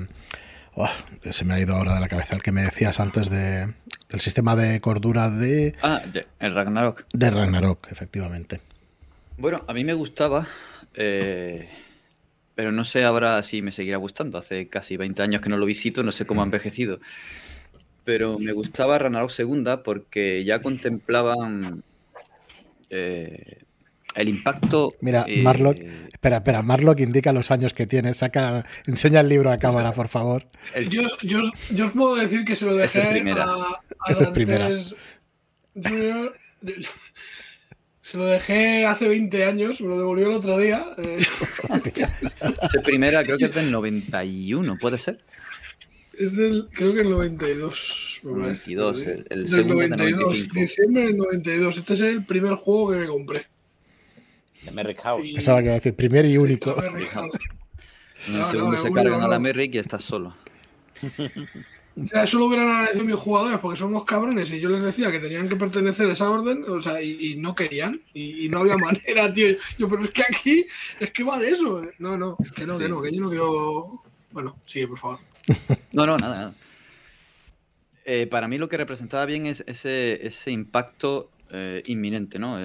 se 1.31 1.45
me 1.45 1.53
ha 1.53 1.59
ido 1.59 1.75
ahora 1.75 1.95
de 1.95 2.01
la 2.01 2.07
cabeza 2.07 2.35
el 2.35 2.43
que 2.43 2.51
me 2.51 2.61
decías 2.61 2.99
antes 2.99 3.29
de, 3.29 3.73
del 4.09 4.19
sistema 4.21 4.55
de 4.55 4.79
cordura 4.81 5.29
de... 5.29 5.75
Ah, 5.81 6.01
el 6.39 6.53
Ragnarok. 6.53 7.05
De 7.13 7.29
Ragnarok, 7.29 7.91
efectivamente. 7.91 8.61
Bueno, 9.37 9.63
a 9.67 9.73
mí 9.73 9.83
me 9.83 9.93
gustaba, 9.93 10.47
eh, 10.93 11.69
pero 12.55 12.71
no 12.71 12.83
sé 12.83 13.03
ahora 13.03 13.41
si 13.43 13.61
me 13.61 13.71
seguirá 13.71 13.97
gustando. 13.97 14.37
Hace 14.37 14.67
casi 14.67 14.97
20 14.97 15.21
años 15.21 15.41
que 15.41 15.49
no 15.49 15.57
lo 15.57 15.65
visito, 15.65 16.03
no 16.03 16.11
sé 16.11 16.25
cómo 16.25 16.41
ha 16.41 16.45
envejecido. 16.45 16.99
Pero 18.03 18.39
me 18.39 18.53
gustaba 18.53 18.97
Ragnarok 18.97 19.29
segunda 19.29 19.83
porque 19.83 20.43
ya 20.43 20.61
contemplaban 20.61 21.83
eh, 22.89 23.63
el 24.15 24.29
impacto. 24.29 24.93
Mira, 25.01 25.25
eh, 25.27 25.41
Marlock, 25.41 25.77
espera, 26.11 26.37
espera, 26.37 26.61
Marlock 26.61 26.99
indica 26.99 27.31
los 27.31 27.51
años 27.51 27.73
que 27.73 27.87
tiene. 27.87 28.13
Saca, 28.13 28.65
enseña 28.85 29.21
el 29.21 29.29
libro 29.29 29.51
a 29.51 29.57
cámara, 29.57 29.93
por 29.93 30.07
favor. 30.07 30.43
Yo, 30.89 31.03
yo, 31.21 31.51
yo 31.73 31.85
os 31.85 31.91
puedo 31.91 32.15
decir 32.15 32.45
que 32.45 32.55
se 32.55 32.65
lo 32.65 32.75
dejé 32.75 33.01
a, 33.01 33.11
a 33.99 34.11
es 34.11 34.21
primera. 34.27 34.69
se 38.01 38.17
lo 38.17 38.25
dejé 38.25 38.85
hace 38.85 39.07
20 39.07 39.45
años, 39.45 39.79
me 39.81 39.87
lo 39.87 39.97
devolvió 39.97 40.27
el 40.27 40.33
otro 40.33 40.57
día. 40.57 40.85
Eh. 40.97 41.23
Ese 42.63 42.79
primera 42.83 43.23
creo 43.23 43.37
que 43.37 43.45
es 43.45 43.53
del 43.53 43.71
91, 43.71 44.77
¿puede 44.79 44.97
ser? 44.97 45.19
Es 46.17 46.35
del, 46.35 46.67
creo 46.73 46.93
que 46.93 47.01
el 47.01 47.09
92. 47.09 48.19
92, 48.23 49.01
el, 49.01 49.25
el 49.29 49.47
segundo 49.47 49.87
92, 49.87 50.49
diciembre 50.49 51.05
del 51.05 51.17
92. 51.17 51.77
Este 51.77 51.93
es 51.93 52.01
el 52.01 52.25
primer 52.25 52.55
juego 52.55 52.91
que 52.91 52.97
me 52.97 53.05
compré. 53.07 53.45
De 54.63 54.71
Merrick 54.71 55.01
House. 55.01 55.31
Pensaba 55.33 55.59
que 55.59 55.65
iba 55.65 55.73
a 55.73 55.75
decir 55.75 55.95
primer 55.95 56.25
y 56.25 56.37
único. 56.37 56.75
En 58.27 58.35
el 58.35 58.45
segundo 58.45 58.77
se 58.77 58.91
cargan 58.91 59.21
a 59.21 59.27
la 59.27 59.39
Merrick 59.39 59.75
y 59.75 59.77
estás 59.79 60.03
solo. 60.03 60.35
eso 62.13 62.39
lo 62.39 62.45
hubieran 62.45 62.69
agradecido 62.69 63.05
mis 63.05 63.15
jugadores 63.15 63.59
porque 63.59 63.77
son 63.77 63.89
unos 63.89 64.05
cabrones 64.05 64.51
y 64.51 64.59
yo 64.59 64.69
les 64.69 64.81
decía 64.81 65.11
que 65.11 65.19
tenían 65.19 65.49
que 65.49 65.55
pertenecer 65.55 66.07
a 66.07 66.13
esa 66.13 66.29
orden, 66.29 66.63
o 66.67 66.81
sea, 66.81 67.01
y, 67.01 67.35
no 67.37 67.55
querían, 67.55 68.01
y, 68.13 68.47
no 68.49 68.59
había 68.59 68.77
manera, 68.77 69.33
tío. 69.33 69.57
Yo, 69.77 69.89
pero 69.89 70.03
es 70.03 70.11
que 70.11 70.23
aquí 70.23 70.65
es 70.99 71.11
que 71.11 71.23
va 71.23 71.39
de 71.39 71.49
eso. 71.49 71.83
No, 71.99 72.17
no, 72.17 72.37
que 72.55 72.65
no, 72.65 72.77
que 72.77 72.87
no, 72.87 73.01
que 73.01 73.13
yo 73.13 73.21
no 73.21 73.29
quiero. 73.29 74.03
Bueno, 74.31 74.57
sigue, 74.65 74.87
por 74.87 74.99
favor. 74.99 75.19
No, 75.93 76.05
no, 76.05 76.17
nada, 76.17 76.35
nada. 76.35 76.53
Eh, 78.05 78.27
para 78.27 78.47
mí 78.47 78.57
lo 78.57 78.69
que 78.69 78.77
representaba 78.77 79.25
bien 79.25 79.45
es 79.45 79.63
ese, 79.67 80.25
ese 80.25 80.51
impacto 80.51 81.29
eh, 81.51 81.83
inminente, 81.85 82.39
¿no? 82.39 82.57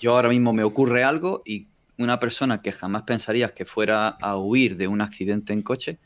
yo 0.00 0.14
ahora 0.14 0.28
mismo 0.28 0.52
me 0.52 0.64
ocurre 0.64 1.04
algo 1.04 1.42
y 1.44 1.68
una 1.98 2.18
persona 2.18 2.62
que 2.62 2.72
jamás 2.72 3.02
pensarías 3.04 3.52
que 3.52 3.64
fuera 3.64 4.08
a 4.08 4.36
huir 4.36 4.76
de 4.76 4.88
un 4.88 5.00
accidente 5.00 5.52
en 5.52 5.62
coche, 5.62 5.98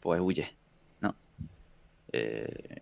pues 0.00 0.20
huye, 0.22 0.56
¿no? 1.00 1.14
Eh, 2.12 2.80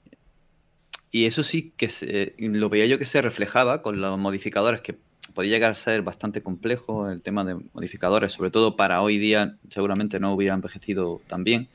y 1.11 1.25
eso 1.27 1.43
sí 1.43 1.73
que 1.77 2.35
lo 2.39 2.69
veía 2.69 2.87
yo 2.87 2.99
que 2.99 3.07
se 3.07 3.23
reflejaba 3.23 3.83
con 3.83 4.01
los 4.01 4.19
modificadores, 4.19 4.81
que 4.81 4.99
podía 5.35 5.53
llegar 5.53 5.71
a 5.71 5.75
ser 5.75 6.03
bastante 6.03 6.43
complejo 6.43 7.11
el 7.11 7.23
tema 7.23 7.45
de 7.45 7.57
modificadores, 7.73 8.33
sobre 8.33 8.51
todo 8.51 8.77
para 8.77 9.03
hoy 9.03 9.19
día 9.19 9.57
seguramente 9.71 10.21
no 10.21 10.33
hubiera 10.33 10.55
envejecido 10.55 11.21
tan 11.27 11.43
bien, 11.43 11.69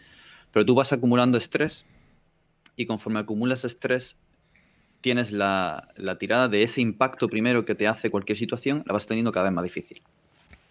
pero 0.51 0.65
tú 0.65 0.75
vas 0.75 0.93
acumulando 0.93 1.37
estrés 1.37 1.85
y 2.75 2.85
conforme 2.85 3.19
acumulas 3.19 3.65
estrés 3.65 4.15
tienes 5.01 5.31
la, 5.31 5.89
tirada 6.19 6.47
de 6.47 6.63
ese 6.63 6.81
impacto 6.81 7.27
primero 7.27 7.65
que 7.65 7.75
te 7.75 7.87
hace 7.87 8.09
cualquier 8.09 8.37
situación, 8.37 8.83
la 8.85 8.93
vas 8.93 9.07
teniendo 9.07 9.31
cada 9.31 9.45
vez 9.45 9.53
más 9.53 9.63
difícil. 9.63 10.01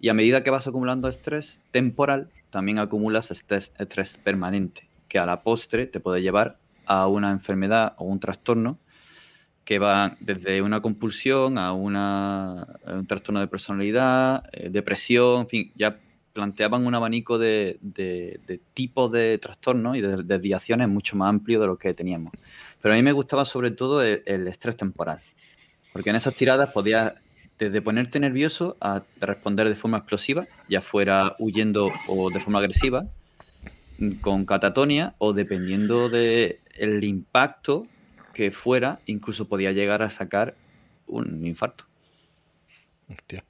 Y 0.00 0.08
a 0.08 0.14
medida 0.14 0.42
que 0.42 0.50
vas 0.50 0.66
acumulando 0.66 1.08
estrés 1.08 1.60
temporal, 1.72 2.30
también 2.50 2.78
acumulas 2.78 3.30
estrés, 3.30 3.72
estrés 3.78 4.16
permanente, 4.16 4.88
que 5.08 5.18
a 5.18 5.26
la 5.26 5.42
postre 5.42 5.86
te 5.86 6.00
puede 6.00 6.22
llevar 6.22 6.56
a 6.86 7.06
una 7.06 7.30
enfermedad 7.30 7.94
o 7.98 8.04
un 8.04 8.18
trastorno 8.18 8.78
que 9.64 9.78
va 9.78 10.16
desde 10.20 10.62
una 10.62 10.80
compulsión 10.80 11.58
a, 11.58 11.72
una, 11.72 12.66
un 12.86 13.06
trastorno 13.06 13.40
de 13.40 13.46
personalidad, 13.46 14.42
eh, 14.52 14.70
depresión, 14.70 15.42
en 15.42 15.48
fin, 15.48 15.72
ya 15.76 15.98
planteaban 16.32 16.86
un 16.86 16.94
abanico 16.94 17.38
de, 17.38 17.78
de, 17.80 18.60
tipos 18.74 19.10
de 19.10 19.38
trastornos 19.38 19.96
y 19.96 20.00
de 20.00 20.22
desviaciones 20.22 20.88
mucho 20.88 21.16
más 21.16 21.28
amplio 21.28 21.60
de 21.60 21.66
lo 21.66 21.76
que 21.76 21.94
teníamos. 21.94 22.32
Pero 22.80 22.94
a 22.94 22.96
mí 22.96 23.02
me 23.02 23.12
gustaba 23.12 23.44
sobre 23.44 23.70
todo 23.70 24.02
el, 24.02 24.48
estrés 24.48 24.76
temporal, 24.76 25.20
porque 25.92 26.10
en 26.10 26.16
esas 26.16 26.34
tiradas 26.34 26.70
podías 26.70 27.14
desde 27.58 27.82
ponerte 27.82 28.18
nervioso 28.20 28.76
a 28.80 29.02
responder 29.20 29.68
de 29.68 29.74
forma 29.74 29.98
explosiva, 29.98 30.46
ya 30.68 30.80
fuera 30.80 31.36
huyendo 31.38 31.90
o 32.08 32.30
de 32.30 32.40
forma 32.40 32.58
agresiva, 32.58 33.06
con 34.22 34.46
catatonia 34.46 35.14
o 35.18 35.34
dependiendo 35.34 36.08
del 36.08 36.58
el 36.74 37.04
impacto 37.04 37.86
que 38.32 38.50
fuera, 38.50 39.00
incluso 39.04 39.46
podía 39.46 39.72
llegar 39.72 40.02
a 40.02 40.08
sacar 40.08 40.54
un 41.06 41.44
infarto. 41.44 41.84
Hostia. 43.08 43.44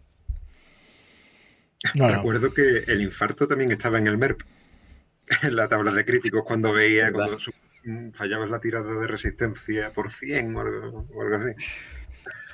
Recuerdo 1.95 2.53
que 2.53 2.85
el 2.87 3.01
infarto 3.03 3.49
también 3.49 3.73
estaba 3.73 3.99
en 3.99 4.07
el 4.07 4.19
MERP, 4.19 4.43
en 5.43 5.57
la 5.57 5.69
tabla 5.69 5.93
de 5.93 6.05
críticos, 6.05 6.43
cuando 6.45 6.73
veía, 6.73 7.13
cuando 7.13 7.39
Mm, 7.85 8.11
fallabas 8.11 8.51
la 8.51 8.61
tirada 8.61 8.93
de 8.95 9.07
resistencia 9.07 9.91
por 9.93 10.13
100 10.13 10.55
o 10.55 10.61
algo, 10.61 11.07
así. 11.35 11.53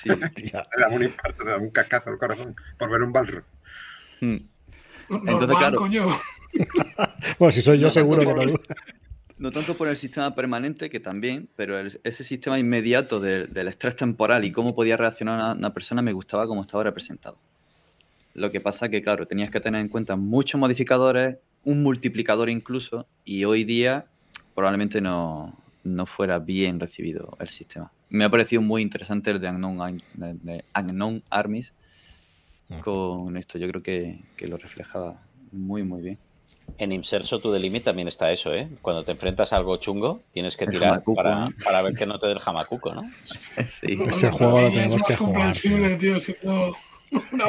Sí, 0.01 0.11
te 0.11 0.51
da 0.53 0.89
un 0.91 1.03
impacto, 1.03 1.45
te 1.45 1.51
da 1.51 1.59
un 1.59 1.71
cacazo 1.71 2.11
al 2.11 2.19
corazón 2.19 2.55
por 2.79 2.91
ver 2.91 3.03
un 3.03 3.13
balro. 3.13 3.43
Hmm. 4.21 4.37
Entonces, 5.09 5.57
claro. 5.57 5.79
Coño. 5.79 6.07
bueno, 7.39 7.53
si 7.53 7.63
soy 7.63 7.79
yo, 7.79 7.91
seguro 7.91 8.21
que 8.21 8.47
no. 8.47 8.55
No 9.39 9.51
tanto 9.51 9.77
por 9.77 9.89
el 9.89 9.99
sistema 9.99 10.35
permanente, 10.35 10.89
que 10.89 10.99
también, 10.99 11.51
pero 11.57 11.79
ese 11.79 12.25
sistema 12.25 12.59
inmediato 12.59 13.21
del 13.21 13.69
estrés 13.69 13.95
temporal 13.95 14.47
y 14.47 14.53
cómo 14.53 14.75
podía 14.75 14.97
reaccionar 14.97 15.35
una, 15.35 15.53
una, 15.53 15.75
persona 15.75 16.01
me 16.01 16.15
gustaba 16.15 16.47
como 16.47 16.63
estaba 16.63 16.85
representado. 16.85 17.39
Lo 18.37 18.51
que 18.51 18.61
pasa 18.61 18.91
que, 18.91 19.03
claro, 19.03 19.27
tenías 19.27 19.51
que 19.51 19.61
tener 19.61 19.81
en 19.81 19.89
cuenta 19.89 20.15
muchos 20.15 20.61
modificadores, 20.61 21.39
un 21.65 21.83
multiplicador 21.83 22.51
incluso, 22.51 23.07
y 23.25 23.45
hoy 23.45 23.65
día 23.65 24.05
probablemente 24.55 25.01
no, 25.01 25.57
fuera 26.05 26.39
bien 26.39 26.79
recibido 26.79 27.35
el 27.41 27.49
sistema. 27.49 27.91
Me 28.11 28.25
ha 28.25 28.31
parecido 28.31 28.61
muy 28.61 28.83
interesante 28.83 29.31
el 29.31 29.41
de 29.41 29.49
Unknown, 29.49 31.23
Armies 31.31 31.73
con 32.83 33.39
esto. 33.39 33.57
Yo 33.57 33.69
creo 33.69 33.83
que, 33.83 34.19
lo 34.47 34.59
reflejaba 34.59 35.19
muy, 35.51 35.83
muy 35.83 36.03
bien. 36.03 36.19
En 36.77 36.93
Inserso 36.93 37.39
to 37.39 37.51
the 37.51 37.59
Limit 37.59 37.85
también 37.85 38.09
está 38.09 38.31
eso, 38.33 38.53
¿eh? 38.53 38.69
Cuando 38.83 39.03
te 39.03 39.13
enfrentas 39.13 39.55
a 39.55 39.57
algo 39.57 39.79
chungo, 39.79 40.21
tienes 40.33 40.59
que 40.59 40.67
tirar 40.67 41.03
para, 41.05 41.49
para, 41.65 41.81
ver 41.81 41.95
que 41.95 42.05
no 42.05 42.19
te 42.19 42.27
dé 42.27 42.35
el 42.35 42.41
jamacuco, 42.41 42.93
¿no? 42.93 43.03
Sí. 43.65 43.99
Ese 44.07 44.31
juego 44.31 44.61
lo 44.61 44.71
tenemos 44.71 45.03
que 45.05 45.17
jugar. 45.17 45.55
Tío, 45.99 46.19
una 47.33 47.49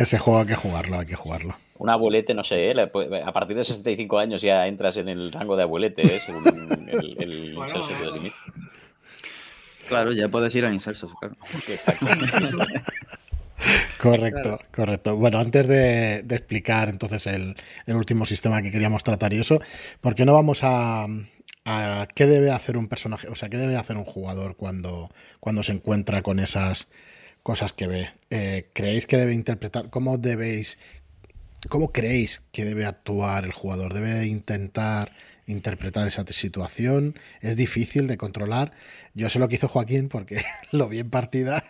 Ese 0.00 0.18
juego 0.18 0.40
hay 0.40 0.46
que 0.46 0.56
jugarlo, 0.56 0.98
hay 0.98 1.06
que 1.06 1.16
jugarlo 1.16 1.54
un 1.80 1.88
abuelete, 1.88 2.34
no 2.34 2.44
sé, 2.44 2.70
¿eh? 2.70 2.86
pues, 2.88 3.08
a 3.24 3.32
partir 3.32 3.56
de 3.56 3.64
65 3.64 4.18
años 4.18 4.42
ya 4.42 4.66
entras 4.66 4.98
en 4.98 5.08
el 5.08 5.32
rango 5.32 5.56
de 5.56 5.62
abuelete, 5.62 6.02
¿eh? 6.02 6.20
según 6.20 6.44
el, 6.46 7.16
el 7.18 7.54
inserso 7.54 7.88
de 7.88 8.32
Claro, 9.88 10.12
ya 10.12 10.28
puedes 10.28 10.54
ir 10.54 10.66
a 10.66 10.72
insersos, 10.72 11.10
claro. 11.18 11.36
exacto. 11.68 12.06
Correcto, 14.00 14.58
correcto. 14.74 15.16
Bueno, 15.16 15.38
antes 15.38 15.66
de, 15.66 16.20
explicar 16.30 16.88
entonces 16.88 17.26
el, 17.26 17.54
último 17.88 18.24
sistema 18.24 18.62
que 18.62 18.70
queríamos 18.70 19.04
tratar 19.04 19.34
y 19.34 19.40
eso, 19.40 19.58
¿por 20.00 20.14
qué 20.14 20.24
no 20.24 20.32
vamos 20.32 20.60
a, 20.62 21.06
qué 22.14 22.26
debe 22.26 22.52
hacer 22.52 22.78
un 22.78 22.88
personaje, 22.88 23.28
o 23.28 23.34
sea, 23.34 23.50
qué 23.50 23.58
debe 23.58 23.76
hacer 23.76 23.96
un 23.96 24.04
jugador 24.04 24.56
cuando, 24.56 25.10
cuando 25.40 25.62
se 25.62 25.72
encuentra 25.72 26.22
con 26.22 26.40
esas 26.40 26.88
cosas 27.42 27.72
que 27.72 27.86
ve? 27.86 28.10
Eh, 28.30 28.68
¿Creéis 28.72 29.06
que 29.06 29.16
debe 29.16 29.32
interpretar? 29.32 29.90
¿Cómo 29.90 30.18
debéis, 30.18 30.78
cómo 31.68 31.92
creéis 31.92 32.42
que 32.52 32.64
debe 32.64 32.86
actuar 32.86 33.44
el 33.44 33.52
jugador? 33.52 33.94
¿Debe 33.94 34.26
intentar 34.26 35.12
interpretar 35.46 36.06
esa 36.06 36.24
situación? 36.26 37.14
¿Es 37.40 37.56
difícil 37.56 38.06
de 38.06 38.16
controlar? 38.16 38.72
Yo 39.14 39.28
sé 39.28 39.38
lo 39.38 39.48
que 39.48 39.56
hizo 39.56 39.68
Joaquín 39.68 40.08
porque 40.08 40.42
lo 40.72 40.88
vi 40.88 41.00
en 41.00 41.10
partida. 41.10 41.64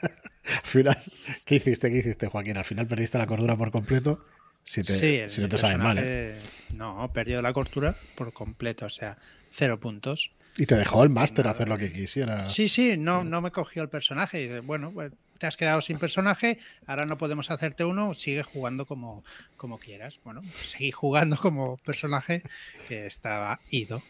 Al 0.45 0.63
final, 0.65 0.99
¿qué 1.45 1.57
hiciste? 1.57 1.91
¿Qué 1.91 1.99
hiciste, 1.99 2.27
Joaquín? 2.27 2.57
Al 2.57 2.65
final 2.65 2.87
perdiste 2.87 3.19
la 3.19 3.27
cordura 3.27 3.57
por 3.57 3.71
completo. 3.71 4.25
Si, 4.65 4.83
te, 4.83 5.29
si 5.29 5.41
no 5.41 5.49
te 5.49 5.59
sabes 5.59 5.79
mal. 5.79 5.99
¿eh? 6.01 6.37
No, 6.75 7.11
perdió 7.13 7.43
la 7.43 7.53
cordura 7.53 7.97
por 8.15 8.33
completo, 8.33 8.87
o 8.87 8.91
sea, 8.91 9.19
cero 9.51 9.81
puntos. 9.81 10.31
Y 10.57 10.67
te 10.67 10.77
dejó 10.77 11.03
el 11.03 11.09
máster 11.09 11.49
hacer 11.49 11.69
lo 11.69 11.79
que 11.79 11.93
quisiera. 11.93 12.49
Sí, 12.51 12.69
sí, 12.69 12.97
no, 12.97 13.25
no 13.25 13.41
me 13.41 13.51
cogió 13.51 13.83
el 13.83 13.89
personaje. 13.89 14.45
Y 14.45 14.61
bueno, 14.61 14.93
pues 14.93 15.13
te 15.41 15.47
has 15.47 15.57
quedado 15.57 15.81
sin 15.81 15.99
personaje, 15.99 16.59
ahora 16.87 17.07
no 17.07 17.17
podemos 17.17 17.51
hacerte 17.51 17.83
uno, 17.83 18.13
sigue 18.13 18.43
jugando 18.43 18.85
como, 18.85 19.25
como 19.57 19.79
quieras. 19.79 20.21
Bueno, 20.23 20.43
seguí 20.67 20.93
jugando 20.93 21.37
como 21.39 21.79
personaje 21.79 22.43
que 22.87 23.07
estaba 23.07 23.59
ido. 23.71 24.03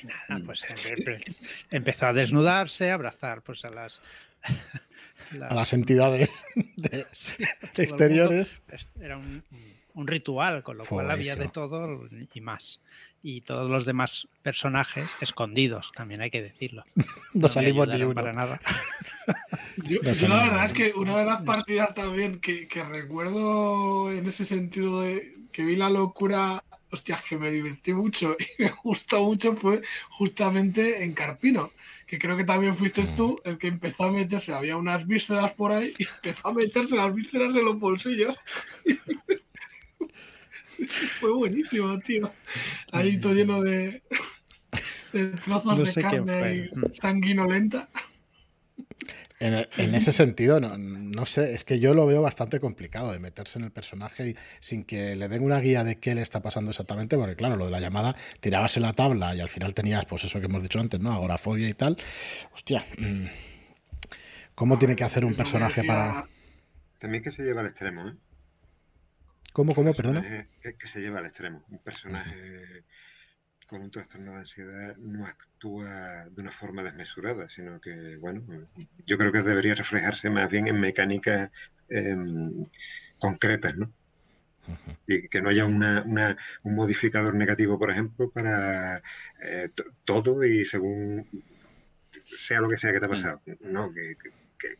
Y 0.00 0.06
nada, 0.06 0.38
mm. 0.38 0.44
pues 0.44 0.66
empezó 1.70 2.06
a 2.06 2.12
desnudarse, 2.12 2.90
a 2.90 2.94
abrazar 2.94 3.40
pues 3.40 3.64
a 3.64 3.70
las 3.70 4.02
a 5.48 5.54
las 5.54 5.72
entidades 5.72 6.44
exteriores. 7.76 8.62
Era 9.00 9.16
un, 9.16 9.42
ritual, 10.06 10.62
con 10.62 10.78
lo 10.78 10.84
cual 10.84 11.10
había 11.10 11.36
de 11.36 11.48
todo 11.48 12.08
y 12.32 12.40
más. 12.40 12.80
Y 13.22 13.40
todos 13.40 13.68
los 13.68 13.84
demás 13.84 14.28
personajes 14.42 15.08
escondidos, 15.20 15.90
también 15.94 16.20
hay 16.20 16.30
que 16.30 16.42
decirlo. 16.42 16.84
no, 17.34 17.48
salimos 17.48 17.88
ni 17.88 18.02
uno. 18.02 18.14
para 18.14 18.32
nada. 18.32 18.60
yo, 19.84 20.00
la 20.02 20.44
verdad 20.44 20.64
es 20.64 20.72
que 20.72 20.92
una 20.94 21.16
de 21.16 21.24
las 21.24 21.42
partidas 21.42 21.94
también 21.94 22.40
que, 22.40 22.68
que 22.68 22.84
recuerdo 22.84 24.12
en 24.12 24.26
ese 24.26 24.44
sentido 24.44 25.00
de 25.00 25.34
que 25.50 25.64
vi 25.64 25.76
la 25.76 25.90
locura 25.90 26.62
hostia, 26.90 27.22
que 27.28 27.36
me 27.36 27.50
divertí 27.50 27.92
mucho 27.92 28.36
y 28.58 28.62
me 28.62 28.70
gustó 28.82 29.22
mucho 29.24 29.56
fue 29.56 29.82
justamente 30.10 31.02
en 31.02 31.12
Carpino 31.12 31.70
que 32.08 32.18
creo 32.18 32.36
que 32.36 32.44
también 32.44 32.74
fuiste 32.74 33.02
mm. 33.02 33.14
tú 33.14 33.40
el 33.44 33.58
que 33.58 33.68
empezó 33.68 34.04
a 34.04 34.10
meterse, 34.10 34.54
había 34.54 34.78
unas 34.78 35.06
vísceras 35.06 35.52
por 35.52 35.72
ahí 35.72 35.94
y 35.98 36.04
empezó 36.04 36.48
a 36.48 36.54
meterse 36.54 36.96
las 36.96 37.14
vísceras 37.14 37.54
en 37.54 37.66
los 37.66 37.78
bolsillos. 37.78 38.34
Fue 41.20 41.32
buenísimo, 41.32 41.98
tío. 42.00 42.32
Ahí 42.92 43.18
todo 43.18 43.34
lleno 43.34 43.62
de, 43.62 44.02
trozos 45.44 45.94
de 45.94 46.02
carne 46.02 46.70
sanguinolenta. 46.92 47.88
En, 49.40 49.94
ese 49.94 50.10
sentido, 50.10 50.58
no, 50.58 50.76
no, 50.76 51.24
sé, 51.24 51.54
es 51.54 51.62
que 51.62 51.78
yo 51.78 51.94
lo 51.94 52.06
veo 52.06 52.20
bastante 52.20 52.58
complicado 52.58 53.12
de 53.12 53.20
meterse 53.20 53.60
en 53.60 53.66
el 53.66 53.70
personaje 53.70 54.30
y, 54.30 54.36
sin 54.58 54.82
que 54.82 55.14
le 55.14 55.28
den 55.28 55.44
una 55.44 55.60
guía 55.60 55.84
de 55.84 56.00
qué 56.00 56.16
le 56.16 56.22
está 56.22 56.42
pasando 56.42 56.72
exactamente, 56.72 57.16
porque 57.16 57.36
claro, 57.36 57.54
lo 57.54 57.66
de 57.66 57.70
la 57.70 57.78
llamada, 57.78 58.16
tirabas 58.40 58.76
en 58.78 58.82
la 58.82 58.94
tabla 58.94 59.36
y 59.36 59.40
al 59.40 59.48
final 59.48 59.74
tenías, 59.74 60.06
pues 60.06 60.24
eso 60.24 60.40
que 60.40 60.46
hemos 60.46 60.60
dicho 60.60 60.80
antes, 60.80 60.98
¿no? 60.98 61.12
Agorafobia 61.12 61.68
y 61.68 61.74
tal. 61.74 61.96
Hostia, 62.52 62.84
mm, 62.98 63.26
¿cómo 64.56 64.76
tiene 64.76 64.96
que 64.96 65.04
hacer 65.04 65.24
un 65.24 65.34
personaje 65.34 65.84
para...? 65.84 66.26
También 66.98 67.22
que 67.22 67.30
se 67.30 67.44
lleva 67.44 67.60
al 67.60 67.68
extremo, 67.68 68.08
¿eh? 68.08 68.14
¿Cómo, 69.52 69.74
cómo, 69.74 69.94
perdona? 69.94 70.46
Que, 70.62 70.76
que, 70.76 70.88
se 70.88 71.00
lleva 71.00 71.18
al 71.18 71.26
extremo. 71.26 71.64
Un 71.68 71.78
personaje 71.78 72.84
con 73.68 73.82
un 73.82 73.90
trastorno 73.90 74.32
de 74.32 74.38
ansiedad 74.38 74.96
no 74.96 75.26
actúa 75.26 76.26
de 76.30 76.40
una 76.40 76.52
forma 76.52 76.82
desmesurada, 76.82 77.48
sino 77.50 77.80
que, 77.80 78.16
bueno, 78.16 78.42
yo 79.06 79.18
creo 79.18 79.30
que 79.30 79.42
debería 79.42 79.74
reflejarse 79.74 80.30
más 80.30 80.50
bien 80.50 80.68
en 80.68 80.80
mecánicas 80.80 81.50
em, 81.88 82.66
concretas, 83.18 83.76
¿no? 83.76 83.92
Y 85.06 85.28
que 85.28 85.40
no 85.40 85.48
haya 85.48 85.64
una, 85.64 86.04
un 86.62 86.74
modificador 86.74 87.34
negativo, 87.34 87.78
por 87.78 87.90
ejemplo, 87.90 88.30
para 88.30 89.02
eh, 89.42 89.70
todo 90.04 90.44
y 90.44 90.64
según 90.64 91.26
sea 92.24 92.60
lo 92.60 92.68
que 92.68 92.76
sea 92.76 92.92
que 92.92 93.00
te 93.00 93.06
ha 93.06 93.10
pasado. 93.10 93.42
No, 93.60 93.92
que, 93.92 94.16
que, 94.22 94.30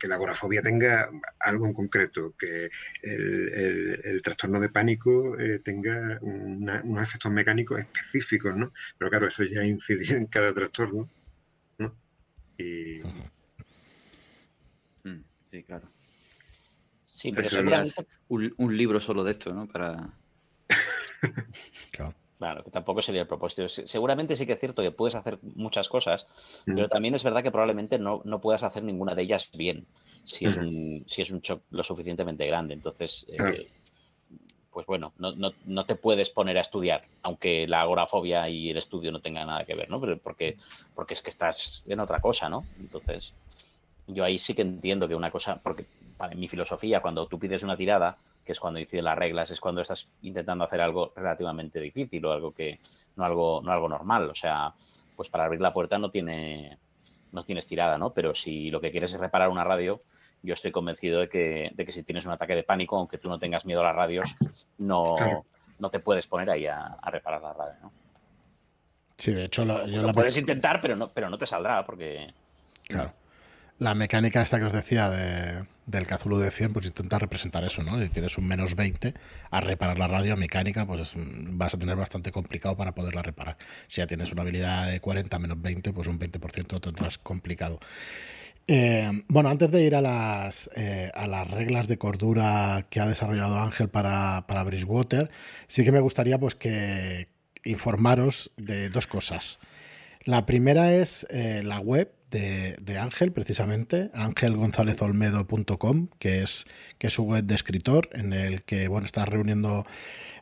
la 0.02 0.14
agorafobia 0.14 0.62
tenga 0.62 1.10
algo 1.40 1.66
en 1.66 1.72
concreto, 1.72 2.34
que 2.38 2.70
el, 3.02 4.20
trastorno 4.22 4.60
de 4.60 4.68
pánico 4.68 5.38
eh, 5.38 5.60
tenga 5.60 6.18
unos 6.20 7.02
efectos 7.02 7.32
mecánicos 7.32 7.80
específicos, 7.80 8.56
¿no? 8.56 8.72
Pero 8.96 9.10
claro, 9.10 9.28
eso 9.28 9.44
ya 9.44 9.64
incide 9.64 10.16
en 10.16 10.26
cada 10.26 10.52
trastorno, 10.52 11.08
¿no? 11.78 11.94
Y... 12.58 13.00
Mm, 15.04 15.22
sí, 15.50 15.62
claro. 15.62 15.88
Sí, 17.06 17.32
pero 17.32 17.50
seguramente... 17.50 18.06
un, 18.28 18.54
un 18.56 18.76
libro 18.76 19.00
solo 19.00 19.24
de 19.24 19.32
esto, 19.32 19.52
¿no? 19.52 19.66
Para... 19.66 20.10
claro. 21.90 22.14
Claro, 22.38 22.62
que 22.62 22.70
tampoco 22.70 23.02
sería 23.02 23.22
el 23.22 23.26
propósito. 23.26 23.68
Seguramente 23.68 24.36
sí 24.36 24.46
que 24.46 24.52
es 24.52 24.60
cierto 24.60 24.80
que 24.80 24.92
puedes 24.92 25.16
hacer 25.16 25.40
muchas 25.42 25.88
cosas, 25.88 26.26
pero 26.64 26.86
mm. 26.86 26.88
también 26.88 27.14
es 27.16 27.24
verdad 27.24 27.42
que 27.42 27.50
probablemente 27.50 27.98
no, 27.98 28.22
no 28.24 28.40
puedas 28.40 28.62
hacer 28.62 28.84
ninguna 28.84 29.16
de 29.16 29.22
ellas 29.22 29.50
bien 29.52 29.86
si 30.22 30.46
es 30.46 30.56
un, 30.56 31.04
si 31.08 31.22
es 31.22 31.30
un 31.30 31.40
shock 31.40 31.62
lo 31.70 31.82
suficientemente 31.82 32.46
grande. 32.46 32.74
Entonces, 32.74 33.26
eh, 33.28 33.68
pues 34.70 34.86
bueno, 34.86 35.12
no, 35.18 35.32
no, 35.32 35.52
no, 35.64 35.84
te 35.84 35.96
puedes 35.96 36.30
poner 36.30 36.58
a 36.58 36.60
estudiar, 36.60 37.00
aunque 37.22 37.66
la 37.66 37.80
agorafobia 37.80 38.48
y 38.48 38.70
el 38.70 38.76
estudio 38.76 39.10
no 39.10 39.20
tengan 39.20 39.48
nada 39.48 39.64
que 39.64 39.74
ver, 39.74 39.90
¿no? 39.90 40.00
Pero 40.00 40.16
porque, 40.18 40.56
porque 40.94 41.14
es 41.14 41.22
que 41.22 41.30
estás 41.30 41.82
en 41.88 41.98
otra 41.98 42.20
cosa, 42.20 42.48
¿no? 42.48 42.64
Entonces, 42.78 43.32
yo 44.06 44.22
ahí 44.22 44.38
sí 44.38 44.54
que 44.54 44.62
entiendo 44.62 45.08
que 45.08 45.16
una 45.16 45.32
cosa, 45.32 45.60
porque 45.60 45.86
para 46.18 46.34
mi 46.34 46.48
filosofía, 46.48 47.00
cuando 47.00 47.26
tú 47.26 47.38
pides 47.38 47.62
una 47.62 47.76
tirada, 47.76 48.18
que 48.44 48.52
es 48.52 48.60
cuando 48.60 48.80
inciden 48.80 49.04
las 49.04 49.16
reglas, 49.16 49.50
es 49.50 49.60
cuando 49.60 49.80
estás 49.80 50.08
intentando 50.22 50.64
hacer 50.64 50.80
algo 50.80 51.12
relativamente 51.14 51.80
difícil 51.80 52.24
o 52.26 52.32
algo 52.32 52.52
que 52.52 52.80
no 53.16 53.24
algo 53.24 53.62
no 53.64 53.72
algo 53.72 53.88
normal, 53.88 54.28
o 54.28 54.34
sea, 54.34 54.74
pues 55.16 55.28
para 55.28 55.44
abrir 55.44 55.60
la 55.60 55.72
puerta 55.72 55.96
no 55.98 56.10
tiene 56.10 56.76
no 57.32 57.44
tienes 57.44 57.66
tirada, 57.66 57.98
¿no? 57.98 58.10
Pero 58.10 58.34
si 58.34 58.70
lo 58.70 58.80
que 58.80 58.90
quieres 58.90 59.12
es 59.14 59.20
reparar 59.20 59.48
una 59.48 59.64
radio, 59.64 60.02
yo 60.42 60.54
estoy 60.54 60.72
convencido 60.72 61.20
de 61.20 61.28
que, 61.28 61.70
de 61.74 61.84
que 61.84 61.92
si 61.92 62.02
tienes 62.02 62.24
un 62.24 62.32
ataque 62.32 62.54
de 62.54 62.62
pánico, 62.62 62.96
aunque 62.96 63.18
tú 63.18 63.28
no 63.28 63.38
tengas 63.38 63.66
miedo 63.66 63.80
a 63.82 63.84
las 63.84 63.96
radios, 63.96 64.34
no, 64.78 65.02
no 65.78 65.90
te 65.90 66.00
puedes 66.00 66.26
poner 66.26 66.50
ahí 66.50 66.66
a, 66.66 66.96
reparar 67.04 67.42
la 67.42 67.52
radio, 67.52 67.74
¿no? 67.82 67.92
Sí, 69.18 69.32
de 69.32 69.44
hecho, 69.44 69.64
lo, 69.64 69.86
lo 69.86 70.12
puedes 70.12 70.38
intentar, 70.38 70.80
pero 70.80 70.96
no, 70.96 71.10
pero 71.10 71.28
no 71.28 71.36
te 71.36 71.46
saldrá 71.46 71.84
porque. 71.84 72.32
Claro 72.84 73.12
la 73.78 73.94
mecánica 73.94 74.42
esta 74.42 74.58
que 74.58 74.64
os 74.64 74.72
decía 74.72 75.08
de, 75.08 75.64
del 75.86 76.06
Cthulhu 76.06 76.38
de 76.38 76.50
100, 76.50 76.72
pues 76.72 76.86
intenta 76.86 77.18
representar 77.18 77.64
eso, 77.64 77.82
¿no? 77.82 78.00
Si 78.00 78.08
tienes 78.10 78.36
un 78.36 78.46
menos 78.46 78.74
20 78.74 79.14
a 79.50 79.60
reparar 79.60 79.98
la 79.98 80.08
radio 80.08 80.36
mecánica, 80.36 80.86
pues 80.86 81.14
vas 81.14 81.74
a 81.74 81.78
tener 81.78 81.96
bastante 81.96 82.32
complicado 82.32 82.76
para 82.76 82.94
poderla 82.94 83.22
reparar. 83.22 83.56
Si 83.88 84.00
ya 84.00 84.06
tienes 84.06 84.32
una 84.32 84.42
habilidad 84.42 84.90
de 84.90 85.00
40 85.00 85.38
menos 85.38 85.60
20, 85.62 85.92
pues 85.92 86.08
un 86.08 86.18
20% 86.18 86.80
tendrás 86.80 87.18
complicado. 87.18 87.78
Eh, 88.66 89.10
bueno, 89.28 89.48
antes 89.48 89.70
de 89.70 89.82
ir 89.82 89.94
a 89.94 90.02
las, 90.02 90.68
eh, 90.76 91.10
a 91.14 91.26
las 91.26 91.50
reglas 91.50 91.88
de 91.88 91.96
cordura 91.96 92.86
que 92.90 93.00
ha 93.00 93.06
desarrollado 93.06 93.58
Ángel 93.58 93.88
para, 93.88 94.44
para 94.46 94.62
Bridgewater, 94.64 95.30
sí 95.68 95.84
que 95.84 95.92
me 95.92 96.00
gustaría 96.00 96.38
pues 96.38 96.54
que 96.54 97.28
informaros 97.64 98.50
de 98.58 98.90
dos 98.90 99.06
cosas. 99.06 99.58
La 100.24 100.44
primera 100.44 100.92
es 100.92 101.26
eh, 101.30 101.62
la 101.64 101.80
web 101.80 102.12
de, 102.30 102.98
Ángel, 102.98 103.32
precisamente, 103.32 104.10
angelgonzalezolmedo.com, 104.14 106.08
que 106.18 106.42
es, 106.42 106.64
que 106.98 107.08
es 107.08 107.12
su 107.12 107.24
web 107.24 107.44
de 107.44 107.54
escritor, 107.54 108.08
en 108.12 108.32
el 108.32 108.62
que 108.62 108.88
bueno, 108.88 109.04
estás 109.06 109.28
reuniendo 109.28 109.84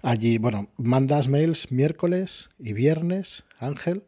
allí, 0.03 0.39
bueno, 0.39 0.69
mandas 0.77 1.27
mails 1.29 1.71
miércoles 1.71 2.49
y 2.59 2.73
viernes, 2.73 3.45
Ángel, 3.59 4.05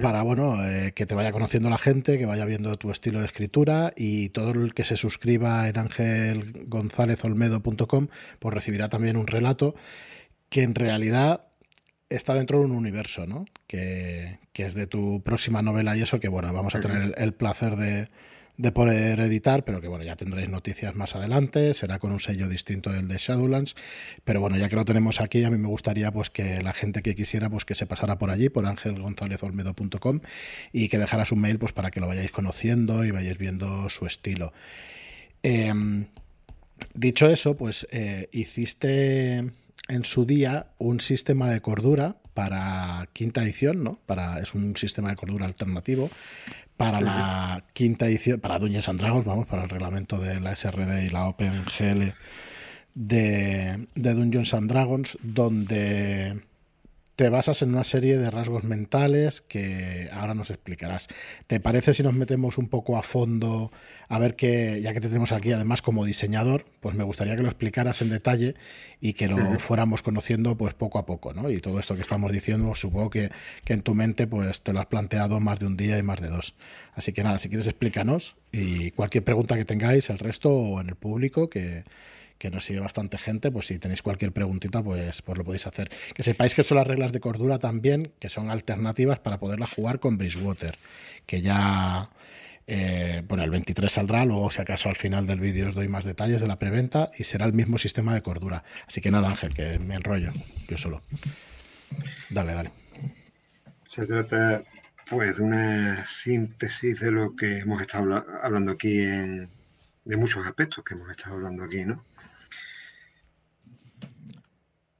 para 0.00 0.22
bueno, 0.22 0.64
eh, 0.64 0.92
que 0.94 1.06
te 1.06 1.16
vaya 1.16 1.32
conociendo 1.32 1.68
la 1.68 1.76
gente, 1.76 2.16
que 2.16 2.24
vaya 2.24 2.44
viendo 2.44 2.76
tu 2.76 2.92
estilo 2.92 3.18
de 3.18 3.26
escritura 3.26 3.92
y 3.96 4.28
todo 4.28 4.52
el 4.52 4.74
que 4.74 4.84
se 4.84 4.96
suscriba 4.96 5.68
en 5.68 5.76
angelgonzalezolmedo.com, 5.76 8.06
pues 8.38 8.54
recibirá 8.54 8.88
también 8.88 9.16
un 9.16 9.26
relato 9.26 9.74
que 10.50 10.62
en 10.62 10.76
realidad 10.76 11.46
está 12.16 12.34
dentro 12.34 12.58
de 12.58 12.66
un 12.66 12.72
universo, 12.72 13.26
¿no? 13.26 13.46
Que, 13.66 14.38
es 14.54 14.74
de 14.74 14.86
tu 14.86 15.22
próxima 15.22 15.62
novela 15.62 15.96
y 15.96 16.02
eso, 16.02 16.20
que 16.20 16.28
bueno, 16.28 16.52
vamos 16.52 16.74
a 16.74 16.80
tener 16.80 17.14
el, 17.16 17.32
placer 17.34 17.76
de, 17.76 18.08
poder 18.72 19.18
editar, 19.18 19.64
pero 19.64 19.80
que 19.80 19.88
bueno, 19.88 20.04
ya 20.04 20.14
tendréis 20.14 20.48
noticias 20.48 20.94
más 20.94 21.16
adelante, 21.16 21.74
será 21.74 21.98
con 21.98 22.12
un 22.12 22.20
sello 22.20 22.48
distinto 22.48 22.90
del 22.90 23.08
de 23.08 23.16
Shadowlands, 23.18 23.74
pero 24.24 24.40
bueno, 24.40 24.56
ya 24.56 24.68
que 24.68 24.76
lo 24.76 24.84
tenemos 24.84 25.20
aquí, 25.20 25.42
a 25.42 25.50
mí 25.50 25.58
me 25.58 25.66
gustaría 25.66 26.12
pues 26.12 26.30
que 26.30 26.62
la 26.62 26.72
gente 26.72 27.02
que 27.02 27.16
quisiera 27.16 27.50
pues 27.50 27.64
que 27.64 27.74
se 27.74 27.86
pasara 27.86 28.18
por 28.18 28.30
allí, 28.30 28.50
por 28.50 28.66
angelgonzalezolmedo.com 28.66 30.20
y 30.72 30.88
que 30.88 30.98
dejara 30.98 31.24
su 31.24 31.34
mail 31.34 31.58
pues 31.58 31.72
para 31.72 31.90
que 31.90 31.98
lo 31.98 32.06
vayáis 32.06 32.30
conociendo 32.30 33.04
y 33.04 33.10
vayáis 33.10 33.38
viendo 33.38 33.90
su 33.90 34.06
estilo. 34.06 34.52
Em, 35.42 36.06
dicho 36.94 37.28
eso, 37.28 37.56
pues 37.56 37.86
eh, 37.90 38.28
hiciste 38.30 39.50
en 39.88 40.04
su 40.04 40.24
día 40.24 40.68
un 40.78 41.00
sistema 41.00 41.50
de 41.50 41.60
cordura 41.60 42.16
para 42.34 43.08
quinta 43.12 43.42
edición, 43.42 43.84
¿no? 43.84 43.98
Para, 44.06 44.40
es 44.40 44.54
un 44.54 44.76
sistema 44.76 45.10
de 45.10 45.16
cordura 45.16 45.46
alternativo 45.46 46.10
para 46.76 47.00
la 47.00 47.64
quinta 47.74 48.06
edición, 48.06 48.40
para 48.40 48.58
Dungeons 48.58 48.88
and 48.88 49.00
Dragons, 49.00 49.24
vamos, 49.24 49.46
para 49.46 49.62
el 49.64 49.68
reglamento 49.68 50.18
de 50.18 50.40
la 50.40 50.56
SRD 50.56 51.04
y 51.04 51.10
la 51.10 51.28
OpenGL 51.28 52.12
de, 52.94 53.86
de 53.94 54.14
Dungeons 54.14 54.54
and 54.54 54.68
Dragons, 54.68 55.16
donde 55.22 56.42
te 57.16 57.28
basas 57.28 57.60
en 57.62 57.70
una 57.70 57.84
serie 57.84 58.16
de 58.16 58.30
rasgos 58.30 58.64
mentales 58.64 59.42
que 59.42 60.08
ahora 60.12 60.34
nos 60.34 60.50
explicarás. 60.50 61.08
¿Te 61.46 61.60
parece 61.60 61.92
si 61.92 62.02
nos 62.02 62.14
metemos 62.14 62.56
un 62.56 62.68
poco 62.68 62.96
a 62.96 63.02
fondo 63.02 63.70
a 64.08 64.18
ver 64.18 64.34
que, 64.34 64.80
ya 64.80 64.94
que 64.94 65.00
te 65.00 65.08
tenemos 65.08 65.32
aquí 65.32 65.52
además 65.52 65.82
como 65.82 66.04
diseñador, 66.04 66.64
pues 66.80 66.94
me 66.94 67.04
gustaría 67.04 67.36
que 67.36 67.42
lo 67.42 67.48
explicaras 67.48 68.00
en 68.00 68.10
detalle 68.10 68.54
y 69.00 69.12
que 69.12 69.28
lo 69.28 69.36
fuéramos 69.58 70.02
conociendo 70.02 70.56
pues 70.56 70.74
poco 70.74 70.98
a 70.98 71.06
poco, 71.06 71.34
¿no? 71.34 71.50
Y 71.50 71.60
todo 71.60 71.78
esto 71.78 71.94
que 71.94 72.02
estamos 72.02 72.32
diciendo, 72.32 72.74
supongo 72.74 73.10
que, 73.10 73.30
que 73.64 73.74
en 73.74 73.82
tu 73.82 73.94
mente 73.94 74.26
pues 74.26 74.62
te 74.62 74.72
lo 74.72 74.80
has 74.80 74.86
planteado 74.86 75.38
más 75.38 75.60
de 75.60 75.66
un 75.66 75.76
día 75.76 75.98
y 75.98 76.02
más 76.02 76.20
de 76.20 76.28
dos. 76.28 76.54
Así 76.94 77.12
que 77.12 77.22
nada, 77.22 77.38
si 77.38 77.48
quieres 77.48 77.66
explícanos 77.66 78.36
y 78.52 78.90
cualquier 78.92 79.24
pregunta 79.24 79.56
que 79.56 79.64
tengáis, 79.64 80.08
el 80.10 80.18
resto 80.18 80.50
o 80.50 80.80
en 80.80 80.88
el 80.88 80.96
público, 80.96 81.50
que, 81.50 81.84
que 82.42 82.50
nos 82.50 82.64
sigue 82.64 82.80
bastante 82.80 83.18
gente, 83.18 83.52
pues 83.52 83.66
si 83.66 83.78
tenéis 83.78 84.02
cualquier 84.02 84.32
preguntita, 84.32 84.82
pues, 84.82 85.22
pues 85.22 85.38
lo 85.38 85.44
podéis 85.44 85.68
hacer. 85.68 85.92
Que 86.12 86.24
sepáis 86.24 86.56
que 86.56 86.64
son 86.64 86.76
las 86.76 86.86
reglas 86.88 87.12
de 87.12 87.20
cordura 87.20 87.60
también, 87.60 88.12
que 88.18 88.28
son 88.28 88.50
alternativas 88.50 89.20
para 89.20 89.38
poderla 89.38 89.68
jugar 89.68 90.00
con 90.00 90.18
Bridgewater, 90.18 90.76
que 91.24 91.40
ya... 91.40 92.10
Eh, 92.66 93.22
bueno, 93.28 93.44
el 93.44 93.50
23 93.50 93.92
saldrá, 93.92 94.24
luego 94.24 94.50
si 94.50 94.60
acaso 94.60 94.88
al 94.88 94.96
final 94.96 95.24
del 95.28 95.38
vídeo 95.38 95.68
os 95.68 95.74
doy 95.76 95.86
más 95.86 96.04
detalles 96.04 96.40
de 96.40 96.48
la 96.48 96.58
preventa 96.58 97.12
y 97.16 97.22
será 97.22 97.46
el 97.46 97.52
mismo 97.52 97.78
sistema 97.78 98.12
de 98.12 98.22
cordura. 98.22 98.64
Así 98.88 99.00
que 99.00 99.12
nada, 99.12 99.28
Ángel, 99.28 99.54
que 99.54 99.78
me 99.78 99.94
enrollo 99.94 100.32
yo 100.68 100.76
solo. 100.76 101.00
Dale, 102.28 102.54
dale. 102.54 102.70
Se 103.86 104.04
trata 104.04 104.64
pues 105.08 105.36
de 105.36 105.42
una 105.42 106.04
síntesis 106.06 106.98
de 106.98 107.12
lo 107.12 107.36
que 107.36 107.58
hemos 107.58 107.80
estado 107.80 108.24
hablando 108.42 108.72
aquí 108.72 109.00
en, 109.00 109.48
de 110.04 110.16
muchos 110.16 110.44
aspectos 110.44 110.84
que 110.84 110.94
hemos 110.94 111.08
estado 111.08 111.36
hablando 111.36 111.64
aquí, 111.64 111.84
¿no? 111.84 112.04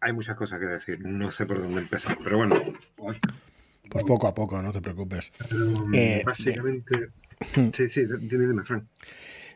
Hay 0.03 0.13
muchas 0.13 0.37
cosas 0.37 0.59
que 0.59 0.67
decir, 0.67 0.99
no 1.07 1.31
sé 1.31 1.47
por 1.47 1.63
dónde 1.63 1.81
empezar, 1.81 2.19
pero 2.23 2.39
bueno. 2.39 2.61
Pues 3.89 4.05
poco 4.05 4.27
a 4.27 4.35
poco, 4.35 4.61
no 4.61 4.73
te 4.73 4.81
preocupes. 4.81 5.33
Eh, 5.95 6.23
básicamente. 6.27 7.11
sí, 7.73 7.89
sí, 7.89 8.07
dime, 8.21 8.47
dime, 8.47 8.65
Frank. 8.65 8.85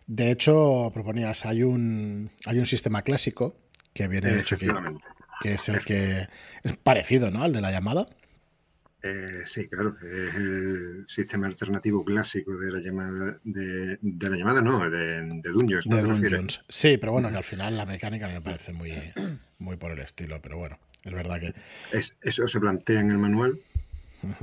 De 0.07 0.31
hecho, 0.31 0.91
proponías, 0.95 1.45
hay 1.47 1.65
un, 1.65 2.31
hay 2.45 2.61
un 2.61 2.67
sistema 2.67 3.03
clásico 3.03 3.57
que 3.93 4.07
viene 4.07 4.39
hecho 4.39 4.55
aquí, 4.55 4.69
que 5.41 5.55
es 5.55 5.69
el 5.69 5.85
que 5.85 6.29
es 6.63 6.77
parecido, 6.77 7.31
¿no? 7.33 7.43
Al 7.43 7.53
de 7.53 7.61
la 7.61 7.73
llamada. 7.73 8.09
Eh, 9.09 9.43
sí, 9.47 9.69
claro, 9.69 9.97
es 10.03 10.35
el 10.35 11.05
sistema 11.07 11.47
alternativo 11.47 12.05
clásico 12.05 12.57
de 12.57 12.73
la 12.73 12.81
llamada, 12.81 13.39
de, 13.45 13.99
la 14.03 14.37
llamada 14.37 14.61
no, 14.61 14.91
de, 14.91 15.23
de 15.23 15.51
Dungeons. 15.51 15.89
De 15.89 16.03
Sí, 16.69 16.99
pero 16.99 17.13
bueno, 17.13 17.31
que 17.31 17.37
al 17.37 17.45
final 17.45 17.77
la 17.77 17.87
mecánica 17.87 18.27
me 18.27 18.41
parece 18.41 18.73
muy, 18.73 18.93
muy 19.61 19.77
por 19.77 19.93
el 19.93 20.01
estilo, 20.01 20.43
pero 20.43 20.59
bueno, 20.59 20.81
es 21.05 21.13
verdad 21.13 21.39
que... 21.39 21.55
eso 21.93 22.49
se 22.49 22.59
plantea 22.59 23.01
en 23.01 23.13
el 23.13 23.19
manual 23.19 23.61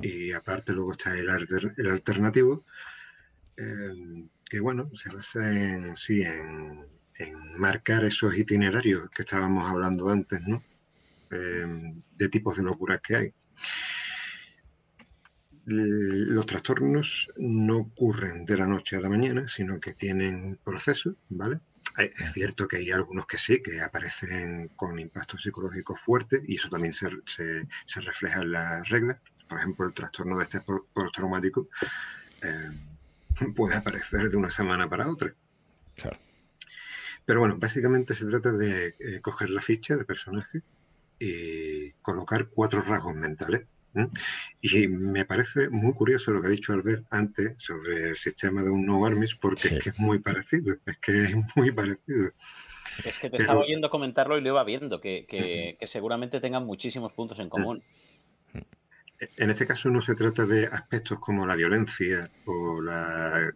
y 0.01 0.31
aparte 0.31 0.71
luego 0.71 0.93
está 0.93 1.13
el, 1.13 1.27
el 1.77 1.89
alternativo, 1.89 2.63
eh, 3.57 4.25
que 4.49 4.61
bueno, 4.61 4.89
se 4.95 5.13
basa 5.13 5.51
en, 5.51 5.97
sí, 5.97 6.21
en, 6.21 6.85
marcar 7.57 8.05
esos 8.05 8.37
itinerarios 8.37 9.09
que 9.09 9.23
estábamos 9.23 9.69
hablando 9.69 10.09
antes, 10.09 10.39
¿no? 10.47 10.63
Eh, 11.31 11.93
de 12.15 12.29
tipos 12.29 12.55
de 12.55 12.63
locuras 12.63 13.01
que 13.01 13.15
hay 13.15 13.33
los 15.65 16.45
trastornos 16.45 17.31
no 17.37 17.77
ocurren 17.77 18.45
de 18.45 18.57
la 18.57 18.67
noche 18.67 18.97
a 18.97 19.01
la 19.01 19.09
mañana, 19.09 19.47
sino 19.47 19.79
que 19.79 19.93
tienen 19.93 20.59
procesos, 20.63 21.15
¿vale? 21.29 21.59
Es 21.97 22.33
cierto 22.33 22.67
que 22.67 22.77
hay 22.77 22.91
algunos 22.91 23.27
que 23.27 23.37
sí, 23.37 23.61
que 23.61 23.79
aparecen 23.79 24.69
con 24.75 24.97
impactos 24.97 25.43
psicológicos 25.43 25.99
fuertes 25.99 26.41
y 26.47 26.55
eso 26.55 26.69
también 26.69 26.93
se, 26.93 27.09
se, 27.25 28.01
refleja 28.01 28.41
en 28.41 28.51
las 28.51 28.89
reglas. 28.89 29.19
Por 29.47 29.59
ejemplo, 29.59 29.85
el 29.85 29.93
trastorno 29.93 30.37
de 30.37 30.43
este 30.45 30.61
postraumático 30.61 31.67
eh, 32.41 32.71
puede 33.55 33.75
aparecer 33.75 34.29
de 34.29 34.37
una 34.37 34.49
semana 34.49 34.89
para 34.89 35.07
otra. 35.07 35.35
Claro. 35.95 36.17
Pero 37.25 37.39
bueno, 37.41 37.57
básicamente 37.57 38.15
se 38.15 38.25
trata 38.25 38.51
de 38.51 38.95
eh, 38.99 39.21
coger 39.21 39.51
la 39.51 39.61
ficha 39.61 39.95
de 39.95 40.03
personaje 40.03 40.63
y 41.19 41.91
colocar 42.01 42.47
cuatro 42.47 42.81
rasgos 42.81 43.15
mentales 43.15 43.67
y 44.61 44.87
me 44.87 45.25
parece 45.25 45.69
muy 45.69 45.93
curioso 45.93 46.31
lo 46.31 46.41
que 46.41 46.47
ha 46.47 46.51
dicho 46.51 46.73
Albert 46.73 47.05
antes 47.11 47.55
sobre 47.57 48.09
el 48.09 48.17
sistema 48.17 48.63
de 48.63 48.69
un 48.69 48.85
no 48.85 49.05
armies, 49.05 49.35
porque 49.35 49.67
es 49.67 49.83
que 49.83 49.89
es 49.89 49.99
muy 49.99 50.19
parecido, 50.19 50.75
es 50.85 50.97
que 50.97 51.23
es 51.23 51.35
muy 51.55 51.71
parecido. 51.71 52.31
Es 53.05 53.19
que 53.19 53.29
te 53.29 53.37
estaba 53.37 53.59
oyendo 53.59 53.89
comentarlo 53.89 54.37
y 54.37 54.41
lo 54.41 54.49
iba 54.49 54.63
viendo, 54.63 55.01
que, 55.01 55.25
que, 55.27 55.87
seguramente 55.87 56.39
tengan 56.39 56.65
muchísimos 56.65 57.11
puntos 57.13 57.39
en 57.39 57.49
común. 57.49 57.83
En 59.37 59.49
este 59.49 59.65
caso 59.65 59.89
no 59.89 60.01
se 60.01 60.15
trata 60.15 60.45
de 60.45 60.65
aspectos 60.65 61.19
como 61.19 61.47
la 61.47 61.55
violencia 61.55 62.29
o 62.45 62.81
la... 62.81 63.53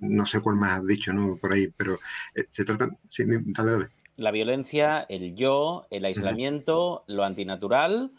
no 0.00 0.26
sé 0.26 0.40
cuál 0.40 0.56
más 0.56 0.80
has 0.80 0.86
dicho, 0.86 1.12
¿no? 1.12 1.36
Por 1.36 1.52
ahí, 1.52 1.68
pero 1.76 2.00
eh, 2.34 2.44
se 2.50 2.64
trata... 2.64 2.90
Sí, 3.08 3.24
dale, 3.26 3.70
dale. 3.70 3.88
La 4.16 4.30
violencia, 4.30 5.06
el 5.08 5.36
yo, 5.36 5.86
el 5.90 6.04
aislamiento, 6.06 7.04
lo 7.06 7.22
antinatural 7.22 8.10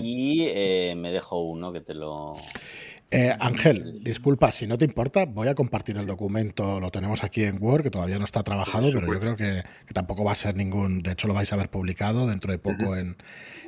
y 0.00 0.46
eh, 0.48 0.94
me 0.96 1.12
dejo 1.12 1.40
uno 1.42 1.72
que 1.72 1.80
te 1.80 1.94
lo... 1.94 2.36
Eh, 3.14 3.36
Ángel, 3.38 4.02
disculpa, 4.02 4.50
si 4.52 4.66
no 4.66 4.78
te 4.78 4.86
importa, 4.86 5.26
voy 5.26 5.46
a 5.46 5.54
compartir 5.54 5.98
el 5.98 6.06
documento, 6.06 6.80
lo 6.80 6.90
tenemos 6.90 7.22
aquí 7.22 7.44
en 7.44 7.62
Word, 7.62 7.82
que 7.82 7.90
todavía 7.90 8.18
no 8.18 8.24
está 8.24 8.42
trabajado, 8.42 8.90
pero 8.90 9.12
yo 9.12 9.20
creo 9.20 9.36
que, 9.36 9.64
tampoco 9.92 10.24
va 10.24 10.32
a 10.32 10.34
ser 10.34 10.56
ningún, 10.56 11.02
de 11.02 11.12
hecho 11.12 11.28
lo 11.28 11.34
vais 11.34 11.52
a 11.52 11.56
ver 11.56 11.68
publicado 11.68 12.26
dentro 12.26 12.52
de 12.52 12.58
poco 12.58 12.96
en, 12.96 13.18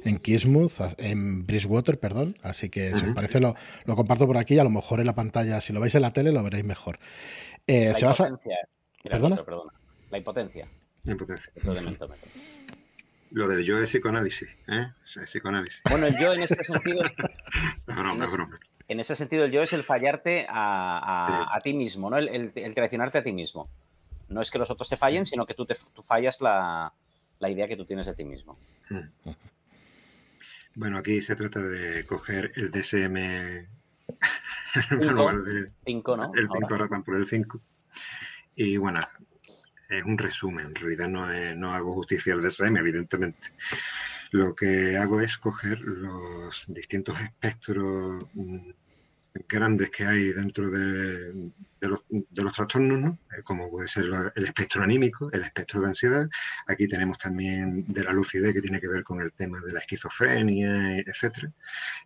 en 0.04 0.16
Kismuth, 0.16 0.80
en 0.96 1.46
Bridgewater, 1.46 2.00
perdón, 2.00 2.38
así 2.42 2.70
que 2.70 2.94
si 2.94 3.04
os 3.04 3.12
parece 3.12 3.38
lo, 3.38 3.54
lo, 3.84 3.96
comparto 3.96 4.26
por 4.26 4.38
aquí, 4.38 4.58
a 4.58 4.64
lo 4.64 4.70
mejor 4.70 5.00
en 5.00 5.06
la 5.06 5.14
pantalla, 5.14 5.60
si 5.60 5.74
lo 5.74 5.80
veis 5.80 5.94
en 5.94 6.02
la 6.02 6.14
tele 6.14 6.32
lo 6.32 6.42
veréis 6.42 6.64
mejor. 6.64 6.98
Eh, 7.66 7.92
la, 7.92 8.08
impotencia, 8.08 8.56
¿Perdona? 9.02 9.44
la 10.10 10.16
impotencia. 10.16 10.68
La 11.04 11.12
impotencia. 11.12 11.52
Lo 13.34 13.48
del 13.48 13.64
yo 13.64 13.78
es 13.78 13.90
psicoanálisis, 13.90 14.48
¿eh? 14.68 14.92
Es 15.04 15.28
psicoanálisis. 15.28 15.82
Bueno, 15.90 16.06
el 16.06 16.16
yo 16.16 16.32
en 16.32 16.42
ese 16.42 16.62
sentido 16.62 17.02
es... 17.02 17.12
en, 18.88 19.00
ese, 19.00 19.16
sentido 19.16 19.44
el 19.44 19.50
yo 19.50 19.60
es 19.60 19.72
el 19.72 19.82
fallarte 19.82 20.46
a, 20.48 21.58
ti 21.64 21.74
mismo, 21.74 22.10
¿no? 22.10 22.16
El, 22.16 22.52
traicionarte 22.52 23.18
a 23.18 23.24
ti 23.24 23.32
mismo. 23.32 23.68
No 24.28 24.40
es 24.40 24.52
que 24.52 24.58
los 24.58 24.70
otros 24.70 24.88
te 24.88 24.96
fallen, 24.96 25.26
sino 25.26 25.46
que 25.46 25.54
tú, 25.54 25.66
te, 25.66 25.74
fallas 25.74 26.40
la, 26.40 26.92
idea 27.40 27.66
que 27.66 27.76
tú 27.76 27.84
tienes 27.84 28.06
de 28.06 28.14
ti 28.14 28.22
mismo. 28.22 28.56
Mm. 28.88 29.30
Bueno, 30.76 30.98
aquí 30.98 31.20
se 31.20 31.34
trata 31.34 31.60
de 31.60 32.06
coger 32.06 32.52
el 32.54 32.70
DSM... 32.70 33.16
el 34.92 35.72
5, 35.84 36.16
¿no? 36.16 36.30
El 36.36 36.48
5, 36.52 36.68
ahora 36.70 36.86
van 36.86 37.02
por 37.02 37.16
el 37.16 37.26
5. 37.26 37.60
Y 38.54 38.76
bueno, 38.76 39.00
es 39.88 40.04
un 40.04 40.18
resumen, 40.18 40.66
en 40.66 40.74
realidad 40.74 41.08
no, 41.08 41.26
no 41.56 41.74
hago 41.74 41.94
justicia 41.94 42.34
al 42.34 42.42
DSM, 42.42 42.76
evidentemente. 42.76 43.48
Lo 44.30 44.54
que 44.54 44.96
hago 44.96 45.20
es 45.20 45.38
coger 45.38 45.80
los 45.80 46.64
distintos 46.68 47.20
espectros 47.20 48.26
mm, 48.34 48.70
grandes 49.48 49.90
que 49.90 50.04
hay 50.04 50.32
dentro 50.32 50.70
de, 50.70 51.50
los, 51.80 52.52
trastornos, 52.52 53.00
¿no? 53.00 53.18
Eh, 53.36 53.42
como 53.42 53.70
puede 53.70 53.88
ser 53.88 54.04
el 54.34 54.44
espectro 54.44 54.82
anímico, 54.82 55.30
el 55.32 55.42
espectro 55.42 55.80
de 55.80 55.88
ansiedad. 55.88 56.28
Aquí 56.66 56.86
tenemos 56.86 57.18
también 57.18 57.84
de 57.88 58.04
la 58.04 58.12
lucidez 58.12 58.52
que 58.52 58.62
tiene 58.62 58.80
que 58.80 58.88
ver 58.88 59.02
con 59.02 59.20
el 59.20 59.32
tema 59.32 59.60
de 59.60 59.72
la 59.72 59.80
esquizofrenia, 59.80 60.98
etcétera. 60.98 61.52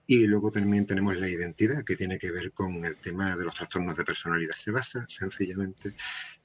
Y 0.07 0.26
luego 0.26 0.51
también 0.51 0.87
tenemos 0.87 1.16
la 1.16 1.29
identidad 1.29 1.85
que 1.85 1.97
tiene 1.97 2.18
que 2.18 2.31
ver 2.31 2.53
con 2.53 2.85
el 2.85 2.97
tema 2.97 3.37
de 3.37 3.45
los 3.45 3.55
trastornos 3.55 3.97
de 3.97 4.05
personalidad. 4.05 4.55
Se 4.55 4.70
basa 4.70 5.07
sencillamente 5.09 5.95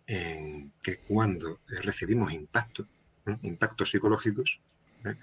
en 0.08 0.72
que 0.82 0.98
cuando 0.98 1.62
recibimos 1.82 2.32
impactos, 2.34 2.88
impactos 3.42 3.90
psicológicos, 3.90 4.60
¿eh? 5.06 5.16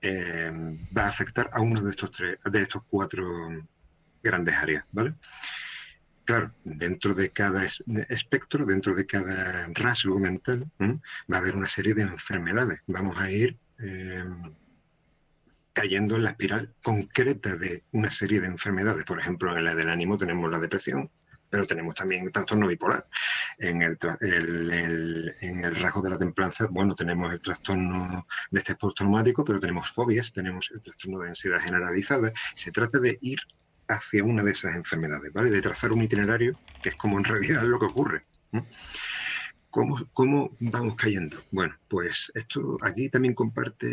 Eh, 0.00 0.52
va 0.96 1.04
a 1.06 1.08
afectar 1.08 1.50
a 1.52 1.60
uno 1.60 1.80
de 1.80 1.90
estos 1.90 2.12
tres, 2.12 2.38
de 2.44 2.62
estos 2.62 2.82
cuatro 2.84 3.24
grandes 4.22 4.54
áreas, 4.54 4.84
¿vale? 4.92 5.14
Claro, 6.24 6.52
dentro 6.62 7.14
de 7.14 7.30
cada 7.30 7.64
espectro, 7.64 8.66
dentro 8.66 8.94
de 8.94 9.06
cada 9.06 9.66
rasgo 9.68 10.20
mental, 10.20 10.70
va 10.80 11.36
a 11.36 11.40
haber 11.40 11.56
una 11.56 11.68
serie 11.68 11.94
de 11.94 12.02
enfermedades. 12.02 12.80
Vamos 12.86 13.18
a 13.18 13.30
ir 13.30 13.56
eh, 13.78 14.24
cayendo 15.72 16.16
en 16.16 16.24
la 16.24 16.30
espiral 16.30 16.74
concreta 16.82 17.56
de 17.56 17.82
una 17.92 18.10
serie 18.10 18.40
de 18.40 18.46
enfermedades. 18.46 19.04
Por 19.04 19.18
ejemplo, 19.18 19.56
en 19.56 19.64
la 19.64 19.74
del 19.74 19.88
ánimo 19.88 20.18
tenemos 20.18 20.50
la 20.50 20.58
depresión, 20.58 21.10
pero 21.50 21.66
tenemos 21.66 21.94
también 21.94 22.30
trastorno 22.30 22.66
bipolar. 22.66 23.06
En 23.58 23.82
el, 23.82 23.98
en 25.40 25.64
el 25.64 25.76
rasgo 25.76 26.02
de 26.02 26.10
la 26.10 26.18
templanza, 26.18 26.66
bueno, 26.70 26.94
tenemos 26.94 27.32
el 27.32 27.40
trastorno 27.40 28.26
de 28.50 28.58
estrés 28.58 28.78
postraumático, 28.78 29.44
pero 29.44 29.60
tenemos 29.60 29.90
fobias, 29.90 30.32
tenemos 30.32 30.70
el 30.72 30.80
trastorno 30.82 31.18
de 31.20 31.28
ansiedad 31.28 31.60
generalizada. 31.60 32.32
Se 32.54 32.70
trata 32.70 32.98
de 32.98 33.18
ir 33.20 33.40
hacia 33.88 34.22
una 34.22 34.42
de 34.42 34.52
esas 34.52 34.76
enfermedades, 34.76 35.32
¿vale? 35.32 35.50
De 35.50 35.62
trazar 35.62 35.92
un 35.92 36.02
itinerario 36.02 36.58
que 36.82 36.90
es 36.90 36.94
como 36.96 37.18
en 37.18 37.24
realidad 37.24 37.62
lo 37.62 37.78
que 37.78 37.86
ocurre. 37.86 38.24
¿Cómo, 39.70 40.56
vamos 40.60 40.96
cayendo? 40.96 41.42
Bueno, 41.50 41.74
pues 41.88 42.32
esto 42.34 42.78
aquí 42.82 43.08
también 43.10 43.34
comparte 43.34 43.86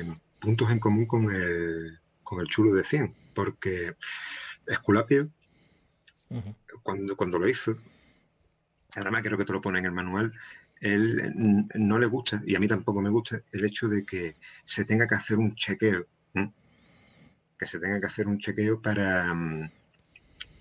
eh, 0.00 0.04
puntos 0.40 0.70
en 0.70 0.80
común 0.80 1.06
con 1.06 1.32
el, 1.32 1.98
con 2.22 2.40
el 2.40 2.46
chulo 2.46 2.74
de 2.74 2.84
100, 2.84 3.14
porque 3.34 3.94
Esculapio, 4.66 5.30
cuando, 6.84 7.16
cuando 7.16 7.38
lo 7.40 7.48
hizo, 7.48 7.76
además 8.94 9.22
creo 9.22 9.36
que 9.36 9.44
te 9.44 9.52
lo 9.52 9.60
pone 9.60 9.80
en 9.80 9.86
el 9.86 9.92
manual, 9.92 10.32
él 10.80 11.66
no 11.74 11.98
le 11.98 12.06
gusta, 12.06 12.42
y 12.46 12.54
a 12.54 12.60
mí 12.60 12.68
tampoco 12.68 13.00
me 13.00 13.10
gusta, 13.10 13.40
el 13.50 13.64
hecho 13.64 13.88
de 13.88 14.04
que 14.04 14.36
se 14.64 14.84
tenga 14.84 15.08
que 15.08 15.14
hacer 15.16 15.38
un 15.38 15.54
chequeo, 15.54 16.06
que 17.58 17.66
se 17.66 17.78
tenga 17.78 18.00
que 18.00 18.06
hacer 18.06 18.28
un 18.28 18.38
chequeo 18.38 18.80
para, 18.82 19.32
mm, 19.32 19.70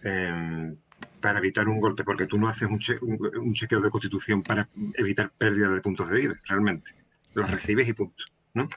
em, 0.04 0.78
para 1.20 1.40
evitar 1.40 1.68
un 1.68 1.80
golpe, 1.80 2.04
porque 2.04 2.26
tú 2.26 2.38
no 2.38 2.48
haces 2.48 2.70
un, 2.70 2.80
chequeo 2.80 3.82
de 3.82 3.90
constitución 3.90 4.44
para 4.44 4.70
evitar 4.94 5.32
pérdida 5.38 5.70
de 5.70 5.82
puntos 5.82 6.10
de 6.10 6.20
vida, 6.20 6.36
realmente. 6.46 6.92
Los 7.34 7.50
recibes 7.50 7.88
y 7.88 7.94
punto. 7.94 8.26
¿no? 8.54 8.70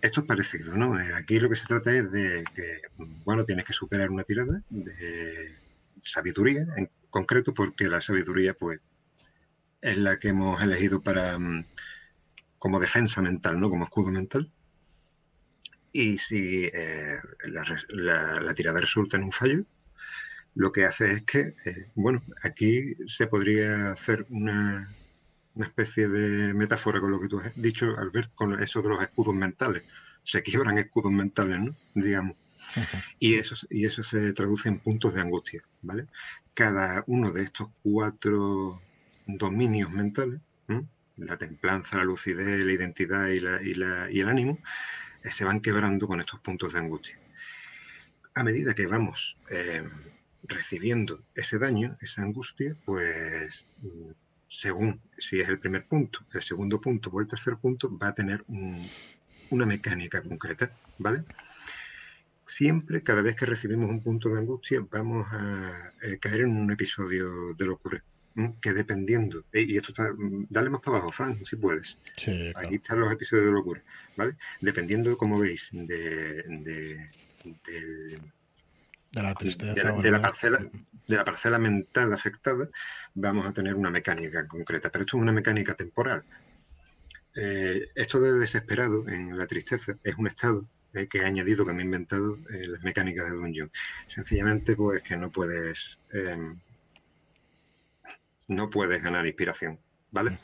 Esto 0.00 0.20
es 0.20 0.26
parecido, 0.26 0.74
¿no? 0.74 0.98
Eh, 0.98 1.12
aquí 1.14 1.38
lo 1.38 1.50
que 1.50 1.56
se 1.56 1.66
trata 1.66 1.92
es 1.92 2.10
de 2.12 2.42
que, 2.54 2.80
bueno, 3.24 3.44
tienes 3.44 3.66
que 3.66 3.74
superar 3.74 4.10
una 4.10 4.24
tirada 4.24 4.62
de 4.70 5.61
sabiduría 6.02 6.62
en 6.76 6.90
concreto, 7.10 7.54
porque 7.54 7.88
la 7.88 8.00
sabiduría, 8.00 8.54
pues, 8.54 8.80
es 9.80 9.96
la 9.96 10.18
que 10.18 10.28
hemos 10.28 10.62
elegido 10.62 11.02
para 11.02 11.38
mm, 11.38 11.64
como 12.58 12.80
defensa 12.80 13.20
mental, 13.20 13.58
¿no? 13.58 13.68
Como 13.68 13.84
escudo 13.84 14.12
mental. 14.12 14.50
Y 15.92 16.16
si 16.16 16.70
eh, 16.72 17.18
la, 17.44 18.54
tirada 18.54 18.80
resulta 18.80 19.16
en 19.16 19.24
un 19.24 19.32
fallo, 19.32 19.64
lo 20.54 20.72
que 20.72 20.84
hace 20.86 21.10
es 21.10 21.22
que, 21.22 21.54
eh, 21.64 21.90
bueno, 21.94 22.22
aquí 22.42 22.94
se 23.06 23.26
podría 23.26 23.92
hacer 23.92 24.26
una, 24.30 24.94
especie 25.60 26.08
de 26.08 26.54
metáfora 26.54 27.00
con 27.00 27.10
lo 27.10 27.20
que 27.20 27.28
tú 27.28 27.38
has 27.40 27.52
dicho, 27.60 27.94
al 27.98 28.10
ver 28.10 28.30
con 28.34 28.62
eso 28.62 28.80
de 28.80 28.88
los 28.88 29.02
escudos 29.02 29.34
mentales. 29.34 29.82
Se 30.24 30.42
quiebran 30.42 30.78
escudos 30.78 31.12
mentales, 31.12 31.60
¿no? 31.60 31.76
Digamos. 31.94 32.36
Y 33.18 33.34
eso, 33.34 33.54
y 33.68 33.84
eso 33.84 34.02
se 34.02 34.32
traduce 34.32 34.68
en 34.68 34.78
puntos 34.78 35.12
de 35.12 35.20
angustia, 35.20 35.62
Cada 36.54 37.04
uno 37.06 37.32
de 37.32 37.42
estos 37.42 37.68
cuatro 37.82 38.80
dominios 39.26 39.90
mentales, 39.90 40.40
la 41.16 41.36
templanza, 41.36 41.98
la 41.98 42.04
lucidez, 42.04 42.64
la 42.64 42.72
identidad 42.72 43.28
y, 43.28 43.40
la, 43.40 44.10
y 44.10 44.20
el 44.20 44.28
ánimo, 44.28 44.58
eh, 45.22 45.30
se 45.30 45.44
van 45.44 45.60
quebrando 45.60 46.06
con 46.06 46.20
estos 46.20 46.40
puntos 46.40 46.72
de 46.72 46.80
angustia. 46.80 47.18
A 48.34 48.42
medida 48.42 48.74
que 48.74 48.86
vamos 48.86 49.36
eh, 49.50 49.86
recibiendo 50.44 51.22
ese 51.34 51.58
daño, 51.58 51.96
esa 52.00 52.22
angustia, 52.22 52.74
pues 52.84 53.66
según 54.48 55.00
si 55.18 55.40
es 55.40 55.48
el 55.48 55.58
primer 55.58 55.86
punto, 55.86 56.20
el 56.32 56.42
segundo 56.42 56.80
punto 56.80 57.10
o 57.10 57.20
el 57.20 57.26
tercer 57.26 57.56
punto, 57.56 57.96
va 57.96 58.08
a 58.08 58.14
tener 58.14 58.44
una 59.50 59.66
mecánica 59.66 60.22
concreta, 60.22 60.72
¿vale? 60.98 61.24
Siempre, 62.52 63.02
cada 63.02 63.22
vez 63.22 63.34
que 63.34 63.46
recibimos 63.46 63.88
un 63.88 64.02
punto 64.02 64.28
de 64.28 64.38
angustia, 64.38 64.86
vamos 64.90 65.26
a 65.30 65.92
eh, 66.02 66.18
caer 66.18 66.42
en 66.42 66.54
un 66.54 66.70
episodio 66.70 67.54
de 67.54 67.64
locura. 67.64 68.04
Que 68.60 68.74
dependiendo, 68.74 69.44
y 69.52 69.76
esto 69.76 69.92
está, 69.92 70.10
dale 70.50 70.68
más 70.68 70.80
para 70.80 70.98
abajo, 70.98 71.12
Frank, 71.12 71.44
si 71.46 71.56
puedes. 71.56 71.98
Sí, 72.16 72.52
Aquí 72.54 72.74
están 72.74 73.00
los 73.00 73.12
episodios 73.12 73.46
de 73.46 73.52
locura, 73.52 73.82
¿vale? 74.16 74.36
Dependiendo, 74.60 75.16
como 75.16 75.38
veis, 75.38 75.68
de, 75.72 76.42
de, 76.42 77.10
de 77.44 78.20
de 79.12 79.22
la 79.22 79.34
tristeza. 79.34 79.72
De 79.72 80.10
la, 80.10 80.20
parcela, 80.20 80.58
de 80.58 81.16
la 81.16 81.24
parcela 81.24 81.58
mental 81.58 82.12
afectada, 82.12 82.68
vamos 83.14 83.46
a 83.46 83.52
tener 83.52 83.74
una 83.74 83.90
mecánica 83.90 84.46
concreta. 84.46 84.90
Pero 84.90 85.04
esto 85.04 85.16
es 85.16 85.22
una 85.22 85.32
mecánica 85.32 85.74
temporal. 85.74 86.22
Eh, 87.34 87.88
esto 87.94 88.20
de 88.20 88.32
desesperado 88.32 89.08
en 89.08 89.38
la 89.38 89.46
tristeza 89.46 89.96
es 90.04 90.14
un 90.16 90.26
estado 90.26 90.66
eh, 90.94 91.08
que 91.08 91.18
he 91.18 91.24
añadido, 91.24 91.66
que 91.66 91.72
me 91.72 91.82
he 91.82 91.84
inventado 91.84 92.38
eh, 92.50 92.66
las 92.68 92.82
mecánicas 92.82 93.30
de 93.30 93.36
Dungeon. 93.36 93.70
Sencillamente, 94.08 94.76
pues 94.76 95.02
que 95.02 95.16
no 95.16 95.30
puedes. 95.30 95.98
Em, 96.12 96.58
no 98.48 98.68
puedes 98.70 99.02
ganar 99.02 99.26
inspiración, 99.26 99.78
¿vale? 100.10 100.38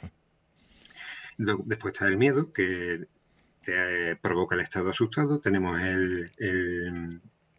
después 1.36 1.92
está 1.92 2.07
el 2.07 2.16
miedo, 2.16 2.53
que 2.53 3.07
te 3.64 4.16
provoca 4.16 4.55
el 4.55 4.62
estado 4.62 4.90
asustado. 4.90 5.40
Tenemos 5.40 5.80
el, 5.80 6.32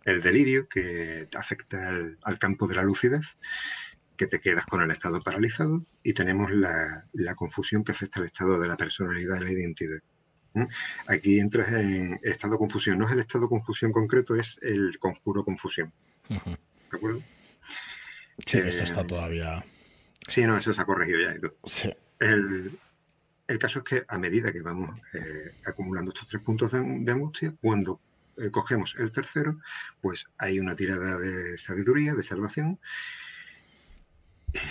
el 0.09 0.21
delirio 0.21 0.67
que 0.67 1.27
afecta 1.35 1.89
al, 2.21 2.39
campo 2.39 2.67
de 2.67 2.75
la 2.75 2.83
lucidez, 2.83 3.37
que 4.17 4.27
te 4.27 4.39
quedas 4.39 4.65
con 4.65 4.81
el 4.81 4.91
estado 4.91 5.21
paralizado, 5.21 5.85
y 6.03 6.13
tenemos 6.13 6.51
la, 6.51 7.05
confusión 7.35 7.83
que 7.83 7.91
afecta 7.91 8.19
al 8.19 8.27
estado 8.27 8.59
de 8.59 8.67
la 8.67 8.77
personalidad 8.77 9.39
y 9.39 9.43
la 9.43 9.51
identidad. 9.51 9.99
Aquí 11.07 11.39
entras 11.39 11.71
en 11.73 12.19
estado 12.23 12.53
de 12.53 12.59
confusión. 12.59 12.97
No 12.97 13.05
es 13.05 13.13
el 13.13 13.19
estado 13.19 13.45
de 13.45 13.49
confusión 13.49 13.91
concreto, 13.91 14.35
es 14.35 14.57
el 14.61 14.97
conjuro 14.99 15.43
confusión. 15.43 15.93
¿De 16.27 16.97
acuerdo? 16.97 17.21
Sí, 18.45 18.57
esto 18.57 18.83
está 18.83 19.01
eh, 19.01 19.05
todavía. 19.05 19.65
Sí, 20.27 20.43
no, 20.43 20.57
eso 20.57 20.73
se 20.73 20.81
ha 20.81 20.85
corregido 20.85 21.19
ya. 21.19 21.35
El, 22.19 22.79
caso 23.59 23.79
es 23.79 23.85
que 23.85 24.05
a 24.07 24.17
medida 24.17 24.51
que 24.51 24.61
vamos 24.61 24.95
eh, 25.13 25.51
acumulando 25.65 26.11
estos 26.11 26.27
tres 26.27 26.41
puntos 26.43 26.71
de, 26.71 26.79
de 26.79 27.11
angustia, 27.11 27.53
cuando 27.61 27.99
eh, 28.37 28.51
cogemos 28.51 28.95
el 28.99 29.11
tercero, 29.11 29.59
pues 30.01 30.25
hay 30.37 30.59
una 30.59 30.75
tirada 30.75 31.17
de 31.17 31.57
sabiduría, 31.57 32.13
de 32.13 32.23
salvación, 32.23 32.79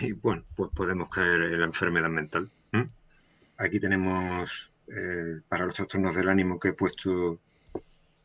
y 0.00 0.12
bueno, 0.12 0.44
pues 0.56 0.70
podemos 0.74 1.08
caer 1.08 1.42
en 1.42 1.60
la 1.60 1.66
enfermedad 1.66 2.08
mental. 2.08 2.50
Aquí 3.56 3.80
tenemos 3.80 4.70
eh, 4.90 5.40
para 5.48 5.64
los 5.64 5.74
trastornos 5.74 6.14
del 6.14 6.28
ánimo 6.28 6.58
que 6.58 6.68
he 6.68 6.72
puesto 6.72 7.40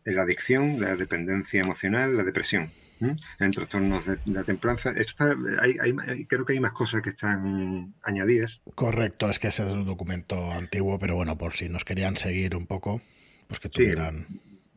la 0.05 0.23
adicción, 0.23 0.79
la 0.79 0.95
dependencia 0.95 1.61
emocional, 1.61 2.17
la 2.17 2.23
depresión. 2.23 2.71
En 3.39 3.51
trastornos 3.51 4.05
de, 4.05 4.17
la 4.27 4.45
templanza. 4.45 4.91
Esto 4.91 5.25
creo 6.29 6.45
que 6.45 6.53
hay 6.53 6.59
más 6.61 6.71
cosas 6.71 7.01
que 7.01 7.09
están 7.09 7.93
añadidas. 8.01 8.61
Correcto, 8.75 9.29
es 9.29 9.39
que 9.39 9.49
ese 9.49 9.67
es 9.67 9.73
un 9.73 9.85
documento 9.85 10.51
antiguo, 10.53 10.97
pero 10.99 11.15
bueno, 11.15 11.37
por 11.37 11.51
si 11.51 11.67
nos 11.67 11.83
querían 11.83 12.15
seguir 12.15 12.55
un 12.55 12.65
poco, 12.65 13.01
pues 13.49 13.59
que 13.59 13.67
tuvieran 13.67 14.27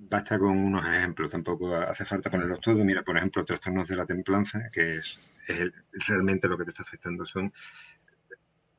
basta 0.09 0.39
con 0.39 0.57
unos 0.57 0.85
ejemplos, 0.87 1.31
tampoco 1.31 1.75
hace 1.75 2.05
falta 2.05 2.31
ponerlos 2.31 2.61
todos. 2.61 2.85
Mira, 2.85 3.03
por 3.03 3.17
ejemplo, 3.17 3.45
trastornos 3.45 3.89
de 3.89 3.97
la 3.97 4.07
templanza, 4.07 4.71
que 4.73 4.97
es, 4.97 5.19
realmente 6.07 6.49
lo 6.49 6.59
que 6.59 6.65
te 6.65 6.71
está 6.71 6.83
afectando 6.83 7.25
son, 7.27 7.53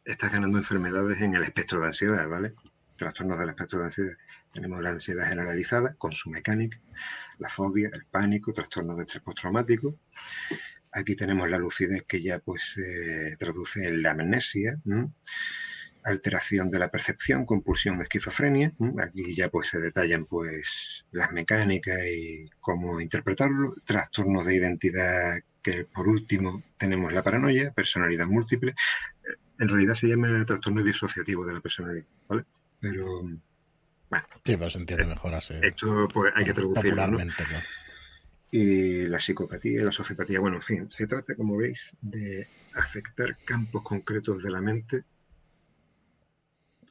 estás 0.06 0.32
ganando 0.32 0.58
enfermedades 0.58 1.22
en 1.22 1.36
el 1.36 1.44
espectro 1.44 1.80
de 1.80 1.88
ansiedad, 1.88 2.28
¿vale? 2.28 2.54
Trastornos 2.98 3.40
del 3.40 3.50
espectro 3.50 3.80
de 3.80 3.86
ansiedad. 3.86 4.18
Tenemos 4.54 4.82
la 4.82 4.90
ansiedad 4.90 5.28
generalizada 5.28 5.96
con 5.96 6.14
su 6.14 6.30
mecánica, 6.30 6.80
la 7.38 7.50
fobia, 7.50 7.90
el 7.94 8.06
pánico, 8.06 8.54
trastornos 8.54 8.98
de 8.98 9.04
estrés 9.04 9.24
postraumático. 9.24 10.00
Aquí 10.92 11.16
tenemos 11.16 11.50
la 11.50 11.58
lucidez 11.60 12.04
que 12.08 12.22
ya 12.22 12.40
pues 12.40 12.74
se 12.74 13.36
traduce 13.38 13.86
en 13.86 14.02
la 14.02 14.12
amnesia 14.12 14.80
alteración 16.08 16.72
de 16.72 16.80
la 16.80 16.90
percepción, 16.90 17.46
compulsión, 17.46 18.02
esquizofrenia. 18.02 18.72
Aquí 19.00 19.36
ya 19.36 19.50
pues 19.50 19.68
se 19.70 19.80
detallan 19.80 20.26
pues 20.26 21.06
las 21.12 21.32
mecánicas 21.34 22.00
y 22.06 22.50
cómo 22.62 23.02
interpretarlo, 23.02 23.76
trastornos 23.84 24.46
de 24.46 24.56
identidad 24.56 25.40
que 25.62 25.84
por 25.86 26.08
último 26.08 26.64
tenemos 26.78 27.12
la 27.12 27.24
paranoia, 27.24 27.72
personalidad 27.72 28.26
múltiple. 28.26 28.74
En 29.60 29.68
realidad 29.68 29.96
se 29.96 30.08
llama 30.08 30.46
trastorno 30.46 30.82
disociativo 30.82 31.46
de 31.46 31.54
la 31.54 31.60
personalidad. 31.60 32.06
Pero 32.80 33.22
bueno. 34.10 34.28
Sí, 34.46 34.58
pero 34.58 34.70
se 34.70 34.80
entiende 34.80 35.06
mejor 35.06 35.36
así. 35.36 35.56
Esto 35.62 36.08
pues 36.14 36.34
hay 36.36 36.46
que 36.46 36.54
traducirlo. 36.54 37.08
¿no? 37.08 37.20
Y 38.52 39.08
la 39.08 39.20
psicopatía, 39.20 39.84
la 39.84 39.92
sociopatía, 39.92 40.40
bueno, 40.40 40.58
en 40.58 40.62
fin, 40.62 40.92
se 40.92 41.06
trata, 41.06 41.36
como 41.36 41.58
veis, 41.58 41.94
de 42.02 42.48
afectar 42.74 43.38
campos 43.44 43.82
concretos 43.82 44.42
de 44.42 44.52
la 44.52 44.62
mente 44.62 45.04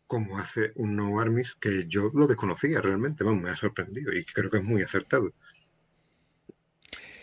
como 0.06 0.38
hace 0.38 0.72
un 0.76 0.96
No 0.96 1.20
Armis 1.20 1.56
que 1.56 1.86
yo 1.88 2.10
lo 2.14 2.26
desconocía 2.26 2.80
realmente, 2.80 3.24
vamos, 3.24 3.42
me 3.42 3.50
ha 3.50 3.56
sorprendido 3.56 4.12
y 4.12 4.24
creo 4.24 4.50
que 4.50 4.58
es 4.58 4.64
muy 4.64 4.82
acertado. 4.82 5.32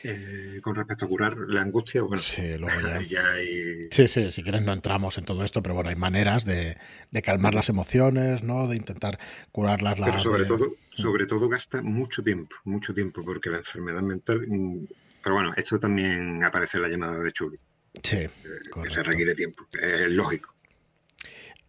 Eh, 0.05 0.59
con 0.61 0.75
respecto 0.75 1.05
a 1.05 1.07
curar 1.07 1.37
la 1.47 1.61
angustia, 1.61 2.01
bueno, 2.01 2.21
sí, 2.21 2.41
sí, 3.91 4.07
sí, 4.07 4.31
si 4.31 4.43
quieres 4.43 4.61
no 4.61 4.73
entramos 4.73 5.17
en 5.17 5.23
todo 5.23 5.45
esto, 5.45 5.63
pero 5.63 5.75
bueno, 5.75 5.89
hay 5.89 5.95
maneras 5.95 6.43
de, 6.43 6.77
calmar 7.23 7.55
las 7.55 7.69
emociones, 7.69 8.43
¿no? 8.43 8.67
De 8.67 8.75
intentar 8.75 9.17
curarlas. 9.51 9.99
Pero 9.99 10.19
sobre 10.19 10.45
todo, 10.45 10.71
mm. 10.71 11.01
sobre 11.01 11.25
todo 11.25 11.47
gasta 11.47 11.81
mucho 11.81 12.21
tiempo, 12.21 12.55
mucho 12.65 12.93
tiempo, 12.93 13.23
porque 13.23 13.49
la 13.49 13.59
enfermedad 13.59 14.01
mental, 14.01 14.45
mm, 14.45 14.87
pero 15.23 15.35
bueno, 15.35 15.53
esto 15.55 15.79
también 15.79 16.43
aparece 16.43 16.77
en 16.77 16.83
la 16.83 16.89
llamada 16.89 17.19
de 17.19 17.31
Chuli. 17.31 17.57
Sí, 18.01 18.17
Eh, 18.17 18.29
correcto. 18.69 18.95
Se 18.95 19.03
requiere 19.03 19.35
tiempo, 19.35 19.67
es 19.79 20.11
lógico. 20.11 20.52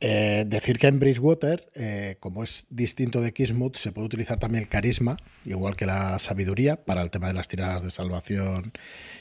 Eh, 0.06 0.44
decir 0.46 0.78
que 0.78 0.86
en 0.86 0.98
Bridgewater, 0.98 1.70
eh, 1.74 2.16
como 2.20 2.44
es 2.44 2.66
distinto 2.68 3.22
de 3.22 3.32
Kismuth, 3.32 3.76
se 3.76 3.90
puede 3.90 4.04
utilizar 4.04 4.38
también 4.38 4.64
el 4.64 4.68
carisma, 4.68 5.16
igual 5.46 5.76
que 5.76 5.86
la 5.86 6.18
sabiduría, 6.18 6.76
para 6.84 7.00
el 7.00 7.10
tema 7.10 7.28
de 7.28 7.32
las 7.32 7.48
tiradas 7.48 7.82
de 7.82 7.90
salvación 7.90 8.72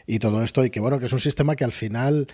y 0.07 0.19
todo 0.19 0.43
esto. 0.43 0.65
Y 0.65 0.71
que 0.71 0.81
bueno, 0.81 0.99
que 0.99 1.05
es 1.05 1.13
un 1.13 1.21
sistema 1.21 1.55
que 1.55 1.63
al 1.63 1.71
final 1.71 2.27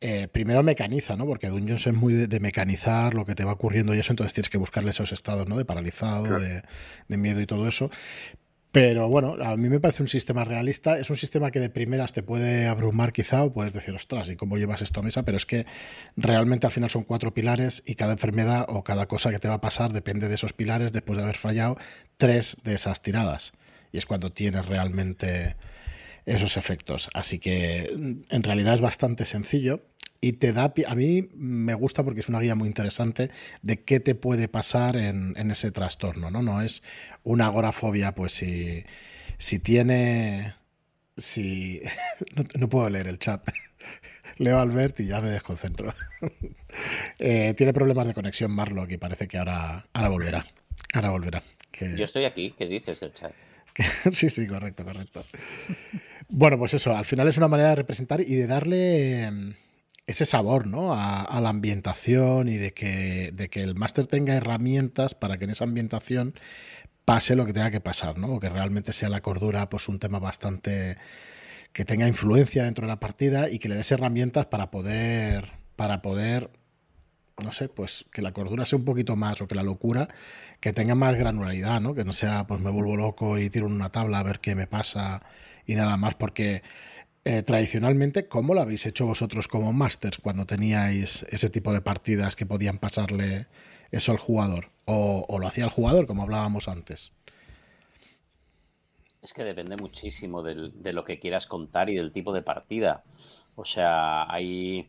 eh, 0.00 0.26
primero 0.26 0.64
mecaniza, 0.64 1.16
¿no? 1.16 1.26
Porque 1.26 1.46
Dungeons 1.46 1.86
es 1.86 1.94
muy 1.94 2.12
de, 2.12 2.26
de 2.26 2.40
mecanizar 2.40 3.14
lo 3.14 3.24
que 3.24 3.36
te 3.36 3.44
va 3.44 3.52
ocurriendo 3.52 3.94
y 3.94 4.00
eso, 4.00 4.12
entonces 4.12 4.34
tienes 4.34 4.48
que 4.48 4.58
buscarle 4.58 4.90
esos 4.90 5.12
estados, 5.12 5.48
¿no? 5.48 5.56
De 5.56 5.64
paralizado, 5.64 6.24
Claro. 6.24 6.42
de, 6.42 6.62
de 7.06 7.16
miedo 7.16 7.40
y 7.40 7.46
todo 7.46 7.68
eso. 7.68 7.88
Pero 8.72 9.06
bueno, 9.10 9.36
a 9.44 9.54
mí 9.58 9.68
me 9.68 9.80
parece 9.80 10.02
un 10.02 10.08
sistema 10.08 10.44
realista. 10.44 10.98
Es 10.98 11.10
un 11.10 11.16
sistema 11.16 11.50
que 11.50 11.60
de 11.60 11.68
primeras 11.68 12.14
te 12.14 12.22
puede 12.22 12.66
abrumar 12.66 13.12
quizá 13.12 13.44
o 13.44 13.52
puedes 13.52 13.74
decir, 13.74 13.94
ostras, 13.94 14.30
¿y 14.30 14.36
cómo 14.36 14.56
llevas 14.56 14.80
esto 14.80 15.00
a 15.00 15.02
mesa? 15.02 15.24
Pero 15.24 15.36
es 15.36 15.44
que 15.44 15.66
realmente 16.16 16.66
al 16.66 16.72
final 16.72 16.88
son 16.88 17.04
cuatro 17.04 17.34
pilares 17.34 17.82
y 17.84 17.96
cada 17.96 18.12
enfermedad 18.12 18.64
o 18.68 18.82
cada 18.82 19.06
cosa 19.06 19.30
que 19.30 19.38
te 19.38 19.46
va 19.46 19.54
a 19.54 19.60
pasar 19.60 19.92
depende 19.92 20.28
de 20.28 20.36
esos 20.36 20.54
pilares 20.54 20.92
después 20.94 21.18
de 21.18 21.24
haber 21.24 21.36
fallado 21.36 21.76
tres 22.16 22.56
de 22.64 22.74
esas 22.74 23.02
tiradas. 23.02 23.52
Y 23.92 23.98
es 23.98 24.06
cuando 24.06 24.32
tienes 24.32 24.64
realmente 24.64 25.54
esos 26.24 26.56
efectos. 26.56 27.10
Así 27.12 27.38
que 27.38 27.92
en 27.92 28.42
realidad 28.42 28.76
es 28.76 28.80
bastante 28.80 29.26
sencillo 29.26 29.82
y 30.22 30.32
te 30.34 30.52
da 30.54 30.72
a 30.86 30.94
mí 30.94 31.28
me 31.34 31.74
gusta 31.74 32.02
porque 32.04 32.20
es 32.20 32.28
una 32.30 32.40
guía 32.40 32.54
muy 32.54 32.68
interesante 32.68 33.30
de 33.60 33.82
qué 33.82 34.00
te 34.00 34.14
puede 34.14 34.48
pasar 34.48 34.96
en, 34.96 35.34
en 35.36 35.50
ese 35.50 35.70
trastorno, 35.72 36.30
¿no? 36.30 36.40
No 36.42 36.62
es 36.62 36.82
una 37.24 37.46
agorafobia, 37.46 38.14
pues 38.14 38.32
si, 38.32 38.84
si 39.38 39.58
tiene 39.58 40.54
si 41.16 41.82
no, 42.36 42.44
no 42.58 42.68
puedo 42.68 42.88
leer 42.88 43.08
el 43.08 43.18
chat. 43.18 43.46
Leo 44.38 44.58
Albert 44.58 45.00
y 45.00 45.06
ya 45.06 45.20
me 45.20 45.28
desconcentro. 45.28 45.94
Eh, 47.18 47.52
tiene 47.54 47.74
problemas 47.74 48.06
de 48.06 48.14
conexión 48.14 48.50
Marlock 48.50 48.90
y 48.92 48.96
parece 48.96 49.28
que 49.28 49.36
ahora, 49.36 49.86
ahora 49.92 50.08
volverá. 50.08 50.46
Ahora 50.94 51.10
volverá. 51.10 51.42
Que- 51.70 51.94
Yo 51.98 52.04
estoy 52.06 52.24
aquí, 52.24 52.54
¿qué 52.56 52.66
dices 52.66 52.98
del 53.00 53.12
chat? 53.12 53.32
sí, 54.10 54.30
sí, 54.30 54.46
correcto, 54.46 54.82
correcto. 54.82 55.22
Bueno, 56.30 56.58
pues 56.58 56.72
eso, 56.74 56.96
al 56.96 57.04
final 57.04 57.28
es 57.28 57.36
una 57.36 57.48
manera 57.48 57.68
de 57.70 57.74
representar 57.76 58.22
y 58.22 58.34
de 58.34 58.46
darle 58.46 59.24
eh, 59.24 59.54
ese 60.06 60.26
sabor, 60.26 60.66
¿no? 60.66 60.94
A, 60.94 61.40
la 61.40 61.48
ambientación 61.48 62.48
y 62.48 62.56
de 62.56 62.72
que, 62.74 63.30
de 63.32 63.48
que 63.48 63.60
el 63.60 63.74
máster 63.74 64.06
tenga 64.06 64.34
herramientas 64.34 65.14
para 65.14 65.38
que 65.38 65.44
en 65.44 65.50
esa 65.50 65.64
ambientación 65.64 66.34
pase 67.04 67.36
lo 67.36 67.46
que 67.46 67.52
tenga 67.52 67.70
que 67.70 67.80
pasar, 67.80 68.18
¿no? 68.18 68.34
O 68.34 68.40
que 68.40 68.48
realmente 68.48 68.92
sea 68.92 69.08
la 69.08 69.20
cordura, 69.22 69.68
pues 69.68 69.88
un 69.88 69.98
tema 69.98 70.18
bastante 70.18 70.98
que 71.72 71.84
tenga 71.84 72.06
influencia 72.06 72.64
dentro 72.64 72.86
de 72.86 72.92
la 72.92 73.00
partida 73.00 73.48
y 73.50 73.58
que 73.58 73.68
le 73.68 73.76
des 73.76 73.90
herramientas 73.92 74.46
para 74.46 74.70
poder, 74.70 75.50
para 75.76 76.02
poder, 76.02 76.50
no 77.42 77.52
sé, 77.52 77.68
pues 77.68 78.06
que 78.12 78.22
la 78.22 78.32
cordura 78.32 78.66
sea 78.66 78.78
un 78.78 78.84
poquito 78.84 79.16
más 79.16 79.40
o 79.40 79.48
que 79.48 79.54
la 79.54 79.62
locura 79.62 80.08
que 80.60 80.72
tenga 80.72 80.94
más 80.94 81.16
granularidad, 81.16 81.80
¿no? 81.80 81.94
Que 81.94 82.04
no 82.04 82.12
sea, 82.12 82.46
pues 82.46 82.60
me 82.60 82.70
vuelvo 82.70 82.96
loco 82.96 83.38
y 83.38 83.50
tiro 83.50 83.66
en 83.66 83.72
una 83.72 83.90
tabla 83.90 84.18
a 84.18 84.22
ver 84.22 84.40
qué 84.40 84.54
me 84.54 84.66
pasa 84.66 85.22
y 85.66 85.74
nada 85.74 85.96
más, 85.96 86.14
porque 86.14 86.62
eh, 87.24 87.42
tradicionalmente, 87.42 88.26
¿cómo 88.26 88.54
lo 88.54 88.60
habéis 88.60 88.86
hecho 88.86 89.06
vosotros 89.06 89.48
como 89.48 89.72
masters 89.72 90.18
cuando 90.18 90.46
teníais 90.46 91.24
ese 91.28 91.50
tipo 91.50 91.72
de 91.72 91.80
partidas 91.80 92.36
que 92.36 92.46
podían 92.46 92.78
pasarle 92.78 93.46
eso 93.90 94.12
al 94.12 94.18
jugador? 94.18 94.70
O, 94.84 95.38
lo 95.38 95.46
hacía 95.46 95.64
el 95.64 95.70
jugador, 95.70 96.06
como 96.06 96.24
hablábamos 96.24 96.68
antes. 96.68 97.12
Es 99.20 99.32
que 99.32 99.44
depende 99.44 99.76
muchísimo 99.76 100.42
de 100.42 100.92
lo 100.92 101.04
que 101.04 101.20
quieras 101.20 101.46
contar 101.46 101.88
y 101.88 101.94
del 101.94 102.12
tipo 102.12 102.32
de 102.32 102.42
partida. 102.42 103.04
O 103.54 103.64
sea, 103.64 104.30
hay. 104.32 104.88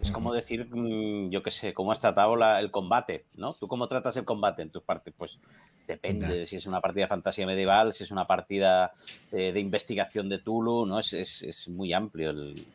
Es 0.00 0.10
como 0.10 0.32
decir, 0.32 0.68
mm, 0.70 1.30
yo 1.30 1.42
qué 1.42 1.50
sé, 1.50 1.74
cómo 1.74 1.92
has 1.92 2.00
tratado 2.00 2.36
la- 2.36 2.60
el 2.60 2.70
combate, 2.70 3.24
¿no? 3.34 3.54
¿Tú 3.54 3.68
cómo 3.68 3.88
tratas 3.88 4.16
el 4.16 4.24
combate 4.24 4.62
en 4.62 4.70
tus 4.70 4.82
partes? 4.82 5.14
Pues 5.16 5.38
depende 5.86 6.26
de 6.38 6.46
si 6.46 6.56
es 6.56 6.66
una 6.66 6.80
partida 6.80 7.04
de 7.04 7.08
fantasía 7.08 7.46
medieval, 7.46 7.92
si 7.92 8.04
es 8.04 8.10
una 8.10 8.26
partida 8.26 8.92
eh, 9.34 9.52
de 9.52 9.60
investigación 9.60 10.28
de 10.28 10.38
Tulu, 10.38 10.84
¿no? 10.86 10.98
Es, 10.98 11.12
es- 11.14 11.42
es 11.42 11.68
muy 11.68 11.92
amplio. 11.92 12.30
el- 12.30 12.66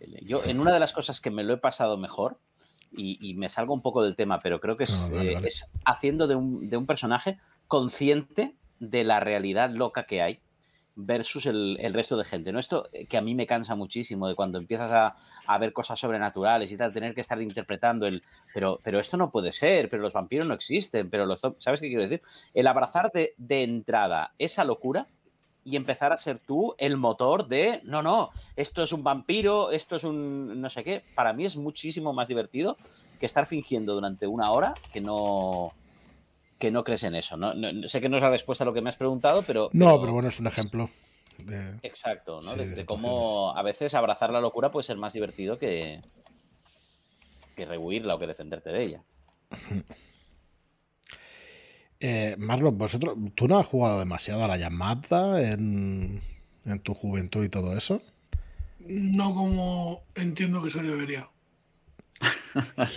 el- 0.00 0.26
yo, 0.26 0.42
en 0.44 0.60
una 0.60 0.72
de 0.72 0.80
las 0.80 0.92
cosas 0.92 1.20
que 1.20 1.30
me 1.30 1.44
lo 1.44 1.54
he 1.54 1.58
pasado 1.58 1.96
mejor, 1.96 2.38
y, 2.92 3.18
y 3.20 3.34
me 3.34 3.48
salgo 3.48 3.74
un 3.74 3.82
poco 3.82 4.02
del 4.02 4.16
tema, 4.16 4.40
pero 4.40 4.60
creo 4.60 4.76
que 4.76 4.84
es, 4.84 5.10
No, 5.10 5.16
vale, 5.16 5.30
eh, 5.30 5.34
vale. 5.34 5.46
es 5.48 5.72
haciendo 5.84 6.26
de 6.26 6.34
un, 6.36 6.68
de 6.70 6.76
un 6.76 6.86
personaje 6.86 7.38
consciente 7.68 8.56
de 8.78 9.04
la 9.04 9.20
realidad 9.20 9.70
loca 9.70 10.06
que 10.06 10.22
hay 10.22 10.40
versus 10.96 11.44
el, 11.46 11.76
el 11.80 11.94
resto 11.94 12.16
de 12.16 12.24
gente. 12.24 12.52
¿no? 12.52 12.58
Esto 12.58 12.88
eh, 12.92 13.06
que 13.06 13.18
a 13.18 13.20
mí 13.20 13.34
me 13.34 13.46
cansa 13.46 13.74
muchísimo 13.74 14.26
de 14.26 14.34
cuando 14.34 14.58
empiezas 14.58 14.90
a, 14.90 15.14
a 15.46 15.58
ver 15.58 15.72
cosas 15.72 16.00
sobrenaturales 16.00 16.72
y 16.72 16.76
tal, 16.76 16.92
tener 16.92 17.14
que 17.14 17.20
estar 17.20 17.40
interpretando 17.40 18.06
el, 18.06 18.22
pero, 18.52 18.80
pero 18.82 18.98
esto 18.98 19.16
no 19.16 19.30
puede 19.30 19.52
ser, 19.52 19.88
pero 19.88 20.02
los 20.02 20.14
vampiros 20.14 20.48
no 20.48 20.54
existen, 20.54 21.10
pero 21.10 21.26
los 21.26 21.40
¿sabes 21.58 21.80
qué 21.80 21.88
quiero 21.88 22.02
decir? 22.02 22.22
El 22.54 22.66
abrazar 22.66 23.12
de, 23.12 23.34
de 23.36 23.62
entrada 23.62 24.32
esa 24.38 24.64
locura 24.64 25.06
y 25.66 25.74
empezar 25.74 26.12
a 26.12 26.16
ser 26.16 26.38
tú 26.38 26.74
el 26.78 26.96
motor 26.96 27.48
de, 27.48 27.80
no, 27.82 28.00
no, 28.00 28.30
esto 28.54 28.84
es 28.84 28.92
un 28.92 29.02
vampiro, 29.02 29.72
esto 29.72 29.96
es 29.96 30.04
un 30.04 30.60
no 30.60 30.70
sé 30.70 30.84
qué. 30.84 31.02
Para 31.16 31.32
mí 31.32 31.44
es 31.44 31.56
muchísimo 31.56 32.12
más 32.12 32.28
divertido 32.28 32.76
que 33.18 33.26
estar 33.26 33.46
fingiendo 33.46 33.94
durante 33.94 34.28
una 34.28 34.52
hora 34.52 34.74
que 34.92 35.00
no 35.00 35.72
que 36.58 36.70
no 36.70 36.84
crees 36.84 37.02
en 37.04 37.14
eso. 37.14 37.36
¿no? 37.36 37.54
No- 37.54 37.72
no- 37.72 37.88
sé 37.88 38.00
que 38.00 38.08
no 38.08 38.16
es 38.16 38.22
la 38.22 38.30
respuesta 38.30 38.64
a 38.64 38.66
lo 38.66 38.72
que 38.72 38.80
me 38.80 38.88
has 38.88 38.96
preguntado, 38.96 39.42
pero... 39.46 39.70
No, 39.72 40.00
pero 40.00 40.12
bueno, 40.12 40.28
es 40.28 40.38
un 40.40 40.46
ejemplo. 40.46 40.88
De... 41.38 41.78
Exacto, 41.82 42.40
¿no? 42.42 42.50
Sí, 42.50 42.58
de, 42.58 42.66
de 42.68 42.74
de 42.76 42.86
cómo 42.86 43.56
a 43.56 43.62
veces 43.62 43.92
abrazar 43.94 44.30
la 44.30 44.40
locura 44.40 44.70
puede 44.70 44.84
ser 44.84 44.96
más 44.96 45.12
divertido 45.12 45.58
que, 45.58 46.00
que 47.56 47.66
rehuirla 47.66 48.14
o 48.14 48.18
que 48.18 48.26
defenderte 48.26 48.70
de 48.70 48.82
ella. 48.82 49.02
Eh, 51.98 52.34
Marlon, 52.38 52.76
vosotros, 52.76 53.16
¿tú 53.34 53.48
no 53.48 53.58
has 53.58 53.66
jugado 53.66 53.98
demasiado 53.98 54.44
a 54.44 54.48
la 54.48 54.58
llamada 54.58 55.40
en, 55.40 56.20
en 56.66 56.80
tu 56.80 56.92
juventud 56.92 57.42
y 57.42 57.48
todo 57.48 57.74
eso? 57.76 58.02
No 58.80 59.34
como 59.34 60.02
entiendo 60.14 60.62
que 60.62 60.70
se 60.70 60.82
debería. 60.82 61.28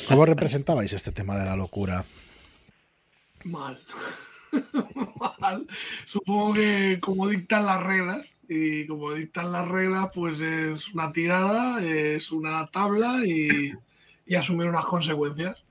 ¿Cómo 0.08 0.26
representabais 0.26 0.92
este 0.94 1.12
tema 1.14 1.38
de 1.38 1.46
la 1.46 1.56
locura? 1.56 2.04
Mal. 3.44 3.82
Mal. 5.40 5.68
Supongo 6.06 6.54
que 6.54 7.00
como 7.02 7.28
dictan 7.28 7.66
las 7.66 7.84
reglas, 7.84 8.28
y 8.50 8.88
como 8.88 9.14
dictan 9.14 9.52
las 9.52 9.68
reglas, 9.68 10.10
pues 10.14 10.42
es 10.42 10.90
una 10.90 11.14
tirada, 11.14 11.84
es 11.84 12.32
una 12.32 12.66
tabla 12.68 13.24
y, 13.24 13.74
y 14.26 14.36
asumir 14.36 14.68
unas 14.68 14.86
consecuencias. 14.86 15.64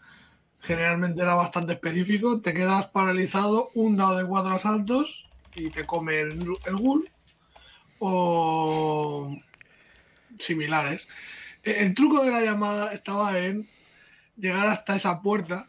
Generalmente 0.60 1.22
era 1.22 1.34
bastante 1.34 1.72
específico, 1.72 2.40
te 2.40 2.54
quedas 2.54 2.86
paralizado, 2.86 3.70
un 3.74 3.96
dado 3.96 4.16
de 4.16 4.24
cuatro 4.26 4.54
asaltos 4.54 5.26
y 5.56 5.70
te 5.70 5.86
come 5.86 6.20
el, 6.20 6.56
el 6.66 6.76
ghoul 6.76 7.10
o 7.98 9.36
similares. 10.38 11.08
El, 11.64 11.74
el 11.74 11.94
truco 11.94 12.22
de 12.22 12.30
la 12.30 12.42
llamada 12.42 12.92
estaba 12.92 13.38
en 13.40 13.68
llegar 14.36 14.68
hasta 14.68 14.94
esa 14.94 15.20
puerta 15.20 15.66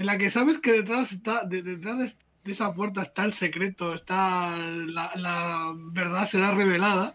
en 0.00 0.06
la 0.06 0.16
que 0.16 0.30
sabes 0.30 0.58
que 0.58 0.72
detrás 0.72 1.12
está 1.12 1.44
de- 1.44 1.62
detrás 1.62 1.98
de, 2.44 2.50
esa 2.52 2.72
puerta 2.74 3.02
está 3.02 3.24
el 3.24 3.34
secreto, 3.34 3.94
está 3.94 4.56
la, 4.56 5.12
la 5.16 5.74
verdad 5.76 6.26
será 6.26 6.52
revelada. 6.52 7.14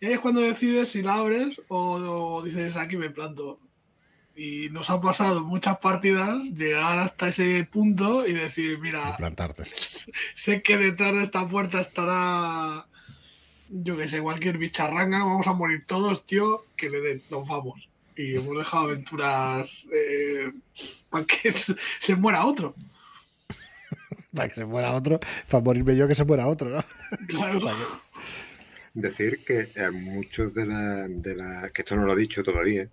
Y 0.00 0.06
ahí 0.06 0.12
es 0.12 0.20
cuando 0.20 0.40
decides 0.42 0.90
si 0.90 1.02
la 1.02 1.14
abres 1.16 1.60
o, 1.68 1.94
o 1.96 2.42
dices 2.42 2.76
aquí 2.76 2.96
me 2.96 3.10
planto. 3.10 3.58
Y 4.36 4.68
nos 4.70 4.90
ha 4.90 5.00
pasado 5.00 5.42
muchas 5.42 5.78
partidas 5.78 6.40
llegar 6.54 6.98
hasta 7.00 7.28
ese 7.28 7.64
punto 7.64 8.26
y 8.26 8.32
decir, 8.34 8.78
mira, 8.78 9.16
Plantarte. 9.16 9.64
sé 10.36 10.62
que 10.62 10.76
detrás 10.76 11.14
de 11.14 11.22
esta 11.22 11.48
puerta 11.48 11.80
estará, 11.80 12.86
yo 13.70 13.96
que 13.96 14.08
sé, 14.08 14.20
cualquier 14.20 14.58
bicharranga, 14.58 15.18
vamos 15.18 15.46
a 15.48 15.52
morir 15.54 15.84
todos, 15.86 16.26
tío, 16.26 16.64
que 16.76 16.90
le 16.90 17.00
den, 17.00 17.22
nos 17.30 17.48
vamos. 17.48 17.88
Y 18.16 18.36
hemos 18.36 18.56
dejado 18.58 18.84
aventuras 18.84 19.86
eh, 19.92 20.52
para 21.10 21.24
que 21.42 21.52
se, 21.52 22.16
muera 22.16 22.44
otro. 22.46 22.74
Para 24.34 24.48
que 24.48 24.54
se 24.54 24.64
muera 24.64 24.92
otro, 24.92 25.20
para 25.48 25.62
morirme 25.64 25.96
yo 25.96 26.08
que 26.08 26.14
se 26.14 26.24
muera 26.24 26.46
otro, 26.46 26.68
¿no? 26.70 26.84
Claro. 27.26 27.60
Decir 28.94 29.44
que 29.46 29.68
eh, 29.74 29.90
muchos 29.90 30.54
de 30.54 30.66
la, 30.66 31.06
de 31.08 31.36
la- 31.36 31.70
que 31.72 31.82
esto 31.82 31.96
no 31.96 32.04
lo 32.06 32.14
he 32.14 32.20
dicho 32.20 32.42
todavía, 32.42 32.88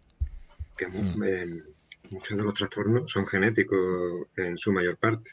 que 0.78 0.88
Mm. 0.88 1.24
eh, 1.26 1.64
muchos 2.10 2.38
de 2.38 2.44
los 2.44 2.54
trastornos 2.54 3.12
son 3.12 3.26
genéticos 3.26 4.28
en 4.36 4.58
su 4.58 4.72
mayor 4.74 4.98
parte. 4.98 5.32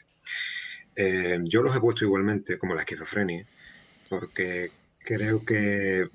Eh, 0.95 1.39
yo 1.43 1.61
los 1.61 1.75
he 1.75 1.79
puesto 1.79 2.05
igualmente 2.05 2.57
como 2.57 2.73
la 2.75 2.81
esquizofrenia, 2.81 3.45
porque 4.09 4.71
creo 4.99 5.43
que 5.45 6.07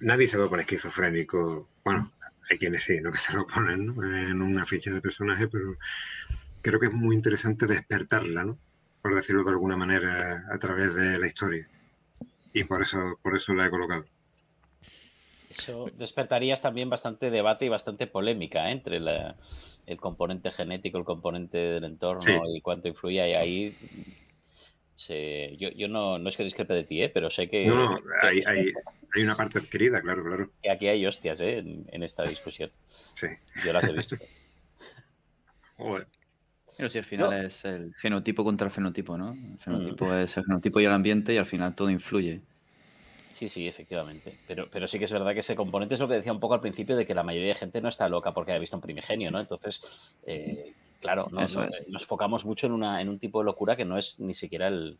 nadie 0.00 0.26
se 0.28 0.36
va 0.36 0.46
a 0.46 0.48
poner 0.48 0.64
esquizofrénico. 0.64 1.68
Bueno, 1.84 2.12
hay 2.50 2.58
quienes 2.58 2.84
sí, 2.84 3.00
¿no? 3.00 3.12
Que 3.12 3.18
se 3.18 3.32
lo 3.32 3.46
ponen 3.46 3.86
¿no? 3.86 4.04
en 4.04 4.42
una 4.42 4.66
ficha 4.66 4.90
de 4.92 5.00
personaje, 5.00 5.48
pero 5.48 5.76
creo 6.62 6.80
que 6.80 6.86
es 6.86 6.92
muy 6.92 7.14
interesante 7.14 7.66
despertarla, 7.66 8.44
¿no? 8.44 8.58
Por 9.00 9.14
decirlo 9.14 9.44
de 9.44 9.50
alguna 9.50 9.76
manera, 9.76 10.44
a 10.50 10.58
través 10.58 10.94
de 10.94 11.18
la 11.18 11.26
historia. 11.26 11.68
Y 12.52 12.64
por 12.64 12.82
eso, 12.82 13.18
por 13.22 13.36
eso 13.36 13.54
la 13.54 13.66
he 13.66 13.70
colocado. 13.70 14.04
Eso 15.48 15.90
despertarías 15.96 16.60
también 16.60 16.90
bastante 16.90 17.30
debate 17.30 17.66
y 17.66 17.68
bastante 17.68 18.06
polémica 18.06 18.68
¿eh? 18.68 18.72
entre 18.72 18.98
el 18.98 19.96
componente 19.96 20.52
genético, 20.52 20.98
el 20.98 21.04
componente 21.04 21.58
del 21.58 21.84
entorno 21.84 22.42
y 22.54 22.60
cuánto 22.60 22.88
influye. 22.88 23.30
Y 23.30 23.34
ahí 23.34 23.76
yo, 25.08 25.88
no, 25.88 26.18
no, 26.18 26.28
es 26.28 26.36
que 26.36 26.44
discrepe 26.44 26.74
de 26.74 26.84
ti, 26.84 27.02
¿eh? 27.02 27.08
pero 27.08 27.30
sé 27.30 27.48
que. 27.48 27.66
No, 27.66 27.98
hay, 28.22 28.42
hay, 28.46 28.72
hay, 29.14 29.22
una 29.22 29.34
parte 29.34 29.58
adquirida, 29.58 30.00
claro, 30.02 30.22
claro. 30.22 30.50
Que 30.62 30.70
aquí 30.70 30.88
hay 30.88 31.06
hostias 31.06 31.40
¿eh? 31.40 31.58
en, 31.58 32.02
esta 32.02 32.24
discusión. 32.24 32.70
Sí. 33.14 33.28
Yo 33.64 33.72
las 33.72 33.84
he 33.84 33.92
visto. 33.92 34.16
Pero 36.76 36.88
si 36.88 36.98
al 36.98 37.04
final 37.04 37.44
es 37.44 37.64
el 37.64 37.94
fenotipo 37.94 38.44
contra 38.44 38.66
el 38.66 38.72
fenotipo, 38.72 39.16
¿no? 39.16 39.32
El 39.32 39.58
fenotipo 39.58 40.06
mm. 40.06 40.18
es 40.20 40.36
el 40.36 40.44
fenotipo 40.44 40.80
y 40.80 40.84
el 40.84 40.92
ambiente 40.92 41.34
y 41.34 41.38
al 41.38 41.46
final 41.46 41.74
todo 41.74 41.90
influye. 41.90 42.40
Sí, 43.32 43.48
sí, 43.48 43.66
efectivamente. 43.66 44.38
Pero, 44.46 44.68
pero 44.70 44.86
sí 44.86 44.98
que 44.98 45.04
es 45.04 45.12
verdad 45.12 45.32
que 45.32 45.40
ese 45.40 45.54
componente 45.54 45.94
es 45.94 46.00
lo 46.00 46.08
que 46.08 46.14
decía 46.14 46.32
un 46.32 46.40
poco 46.40 46.54
al 46.54 46.60
principio 46.60 46.96
de 46.96 47.06
que 47.06 47.14
la 47.14 47.22
mayoría 47.22 47.48
de 47.48 47.54
gente 47.54 47.80
no 47.80 47.88
está 47.88 48.08
loca 48.08 48.32
porque 48.34 48.52
haya 48.52 48.60
visto 48.60 48.76
un 48.76 48.82
primigenio, 48.82 49.30
¿no? 49.30 49.40
Entonces, 49.40 49.82
eh, 50.26 50.74
claro, 51.00 51.26
nos, 51.32 51.58
nos 51.88 52.06
focamos 52.06 52.44
mucho 52.44 52.66
en, 52.66 52.72
una, 52.72 53.00
en 53.00 53.08
un 53.08 53.18
tipo 53.18 53.40
de 53.40 53.46
locura 53.46 53.76
que 53.76 53.84
no 53.84 53.98
es 53.98 54.20
ni 54.20 54.34
siquiera 54.34 54.68
el, 54.68 54.98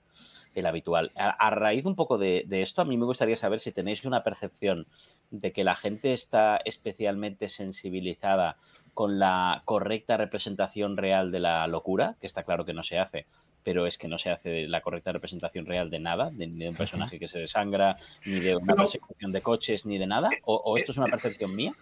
habitual. 0.64 1.12
A, 1.14 1.50
raíz 1.50 1.86
un 1.86 1.94
poco 1.94 2.18
de, 2.18 2.44
de, 2.46 2.62
esto, 2.62 2.82
a 2.82 2.84
mí 2.84 2.96
me 2.96 3.06
gustaría 3.06 3.36
saber 3.36 3.60
si 3.60 3.72
tenéis 3.72 4.04
una 4.04 4.24
percepción 4.24 4.86
de 5.30 5.52
que 5.52 5.64
la 5.64 5.76
gente 5.76 6.12
está 6.12 6.60
especialmente 6.64 7.48
sensibilizada 7.48 8.56
con 8.94 9.18
la 9.18 9.62
correcta 9.64 10.16
representación 10.16 10.96
real 10.96 11.30
de 11.30 11.40
la 11.40 11.66
locura, 11.66 12.16
que 12.20 12.26
está 12.26 12.42
claro 12.42 12.64
que 12.64 12.74
no 12.74 12.82
se 12.82 12.98
hace, 12.98 13.26
pero 13.62 13.86
es 13.86 13.98
que 13.98 14.08
no 14.08 14.18
se 14.18 14.30
hace 14.30 14.66
la 14.68 14.80
correcta 14.80 15.12
representación 15.12 15.66
real 15.66 15.90
de 15.90 15.98
nada, 15.98 16.30
ni 16.30 16.46
de 16.46 16.68
un 16.68 16.76
personaje 16.76 17.18
que 17.18 17.28
se 17.28 17.38
desangra, 17.38 17.96
ni 18.24 18.40
de 18.40 18.56
una 18.56 18.74
persecución 18.74 19.32
de 19.32 19.42
coches, 19.42 19.86
ni 19.86 19.98
de 19.98 20.06
nada, 20.06 20.30
o, 20.44 20.76
esto 20.76 20.92
es 20.92 20.98
una 20.98 21.06
percepción 21.06 21.54
mía. 21.54 21.72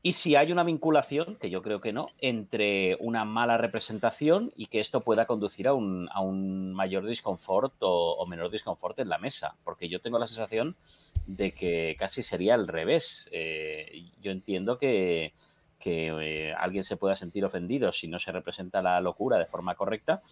Y 0.00 0.12
si 0.12 0.36
hay 0.36 0.52
una 0.52 0.62
vinculación, 0.62 1.36
que 1.36 1.50
yo 1.50 1.60
creo 1.60 1.80
que 1.80 1.92
no, 1.92 2.06
entre 2.20 2.96
una 3.00 3.24
mala 3.24 3.58
representación 3.58 4.52
y 4.54 4.66
que 4.66 4.78
esto 4.78 5.00
pueda 5.00 5.26
conducir 5.26 5.66
a 5.66 5.74
un, 5.74 6.72
mayor 6.72 7.04
disconfort 7.06 7.74
o, 7.80 8.24
menor 8.26 8.50
disconfort 8.50 8.98
en 9.00 9.08
la 9.08 9.18
mesa, 9.18 9.56
porque 9.64 9.88
yo 9.88 10.00
tengo 10.00 10.18
la 10.18 10.28
sensación 10.28 10.76
de 11.26 11.52
que 11.52 11.96
casi 11.98 12.22
sería 12.22 12.54
al 12.54 12.68
revés. 12.68 13.28
Eh, 13.32 14.04
yo 14.20 14.30
entiendo 14.30 14.78
que, 14.78 15.32
que 15.78 16.08
eh, 16.08 16.54
alguien 16.54 16.84
se 16.84 16.96
pueda 16.96 17.16
sentir 17.16 17.44
ofendido 17.44 17.92
si 17.92 18.08
no 18.08 18.18
se 18.18 18.32
representa 18.32 18.82
la 18.82 19.00
locura 19.00 19.36
de 19.38 19.46
forma 19.46 19.74
correcta, 19.74 20.22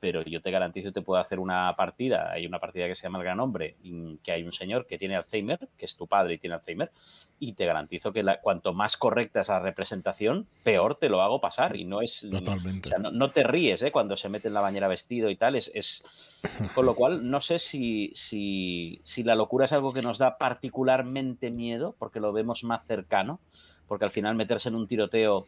pero 0.00 0.22
yo 0.22 0.40
te 0.40 0.50
garantizo 0.50 0.88
que 0.88 0.94
te 0.94 1.02
puedo 1.02 1.20
hacer 1.20 1.38
una 1.38 1.74
partida, 1.76 2.32
hay 2.32 2.46
una 2.46 2.58
partida 2.58 2.86
que 2.86 2.94
se 2.94 3.02
llama 3.02 3.18
El 3.18 3.24
Gran 3.24 3.38
Hombre, 3.38 3.76
que 4.24 4.32
hay 4.32 4.42
un 4.42 4.52
señor 4.52 4.86
que 4.86 4.98
tiene 4.98 5.14
Alzheimer, 5.14 5.68
que 5.76 5.84
es 5.84 5.94
tu 5.94 6.06
padre 6.06 6.34
y 6.34 6.38
tiene 6.38 6.54
Alzheimer, 6.54 6.90
y 7.38 7.52
te 7.52 7.66
garantizo 7.66 8.12
que 8.12 8.24
cuanto 8.42 8.72
más 8.72 8.96
correcta 8.96 9.42
es 9.42 9.48
la 9.48 9.60
representación, 9.60 10.46
peor 10.64 10.96
te 10.96 11.10
lo 11.10 11.20
hago 11.20 11.40
pasar, 11.40 11.76
y 11.76 11.84
no 11.84 12.00
es... 12.00 12.26
Totalmente. 12.30 12.90
no, 12.98 13.30
te 13.30 13.42
ríes 13.42 13.82
¿eh? 13.82 13.92
cuando 13.92 14.16
se 14.16 14.30
mete 14.30 14.48
en 14.48 14.54
la 14.54 14.62
bañera 14.62 14.88
vestido 14.88 15.28
y 15.28 15.36
tal, 15.36 15.54
es... 15.54 15.70
es... 15.74 16.04
Con 16.74 16.86
lo 16.86 16.94
cual, 16.94 17.30
no 17.30 17.42
sé 17.42 17.58
si, 17.58 18.12
si, 18.14 19.00
si 19.02 19.22
la 19.22 19.34
locura 19.34 19.66
es 19.66 19.72
algo 19.72 19.92
que 19.92 20.00
nos 20.00 20.16
da 20.16 20.38
particularmente 20.38 21.50
miedo, 21.50 21.94
porque 21.98 22.20
lo 22.20 22.32
vemos 22.32 22.64
más 22.64 22.86
cercano, 22.86 23.40
porque 23.86 24.06
al 24.06 24.10
final 24.10 24.36
meterse 24.36 24.70
en 24.70 24.76
un 24.76 24.86
tiroteo 24.86 25.46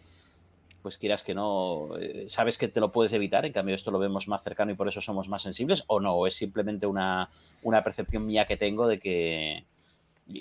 pues 0.83 0.99
quieras 0.99 1.23
que 1.23 1.35
no, 1.35 1.97
eh, 1.99 2.27
sabes 2.29 2.59
que 2.59 2.69
te 2.69 2.81
lo 2.81 2.93
puedes 2.93 3.13
evitar, 3.13 3.47
en 3.47 3.53
cambio 3.53 3.75
esto 3.75 3.91
lo 3.91 3.99
vemos 3.99 4.29
más 4.29 4.43
cercano 4.43 4.73
y 4.73 4.75
por 4.75 4.89
eso 4.89 5.01
somos 5.01 5.29
más 5.29 5.43
sensibles, 5.43 5.85
o 5.87 6.01
no, 6.01 6.27
es 6.27 6.35
simplemente 6.35 6.87
una, 6.87 7.29
percepción 7.85 8.27
mía 8.27 8.47
que 8.47 8.57
tengo 8.57 8.87
de 8.87 8.99
que 8.99 9.65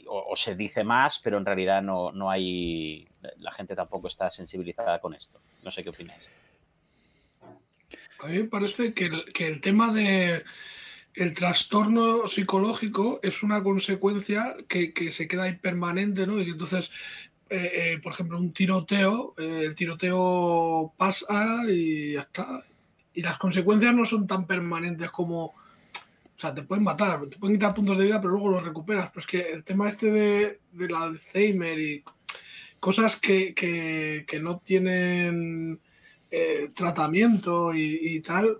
o, 0.07 0.35
se 0.35 0.55
dice 0.55 0.83
más, 0.83 1.19
pero 1.19 1.37
en 1.37 1.45
realidad 1.45 1.81
no, 1.81 2.11
no 2.11 2.29
hay, 2.29 3.07
la 3.39 3.51
gente 3.51 3.75
tampoco 3.75 4.07
está 4.07 4.29
sensibilizada 4.29 4.99
con 4.99 5.13
esto. 5.13 5.39
No 5.63 5.71
sé 5.71 5.83
qué 5.83 5.89
opináis. 5.89 6.29
A 8.19 8.27
mí 8.27 8.37
me 8.37 8.43
parece 8.45 8.93
que 8.93 9.05
el, 9.05 9.25
que 9.33 9.47
el 9.47 9.59
tema 9.59 9.91
de 9.91 10.43
el 11.13 11.33
trastorno 11.33 12.27
psicológico 12.27 13.19
es 13.23 13.43
una 13.43 13.61
consecuencia 13.63 14.55
que, 14.67 14.93
que, 14.93 15.11
se 15.11 15.27
queda 15.27 15.47
impermanente, 15.47 16.25
¿no? 16.25 16.39
Y 16.39 16.49
entonces 16.49 16.91
eh, 17.53 17.71
eh, 17.73 17.99
por 18.01 18.13
ejemplo, 18.13 18.37
un 18.37 18.53
tiroteo, 18.53 19.35
eh, 19.37 19.63
el 19.65 19.75
tiroteo 19.75 20.93
pasa 20.95 21.63
y 21.67 22.13
ya 22.13 22.21
está. 22.21 22.63
Y 23.13 23.21
las 23.21 23.37
consecuencias 23.39 23.93
no 23.93 24.05
son 24.05 24.25
tan 24.25 24.47
permanentes 24.47 25.11
como, 25.11 25.47
o 25.47 25.53
sea, 26.37 26.53
te 26.55 26.63
pueden 26.63 26.85
matar, 26.85 27.27
te 27.27 27.35
pueden 27.35 27.57
quitar 27.57 27.73
puntos 27.73 27.97
de 27.97 28.05
vida, 28.05 28.21
pero 28.21 28.31
luego 28.31 28.51
los 28.51 28.63
recuperas. 28.63 29.09
Pero 29.09 29.19
es 29.19 29.27
que 29.27 29.51
el 29.51 29.65
tema 29.65 29.89
este 29.89 30.09
de, 30.11 30.61
del 30.71 30.95
Alzheimer 30.95 31.77
y 31.77 32.05
cosas 32.79 33.17
que, 33.19 33.53
que, 33.53 34.39
no 34.39 34.59
tienen 34.59 35.81
tratamiento 36.73 37.73
y, 37.75 38.21
tal, 38.21 38.59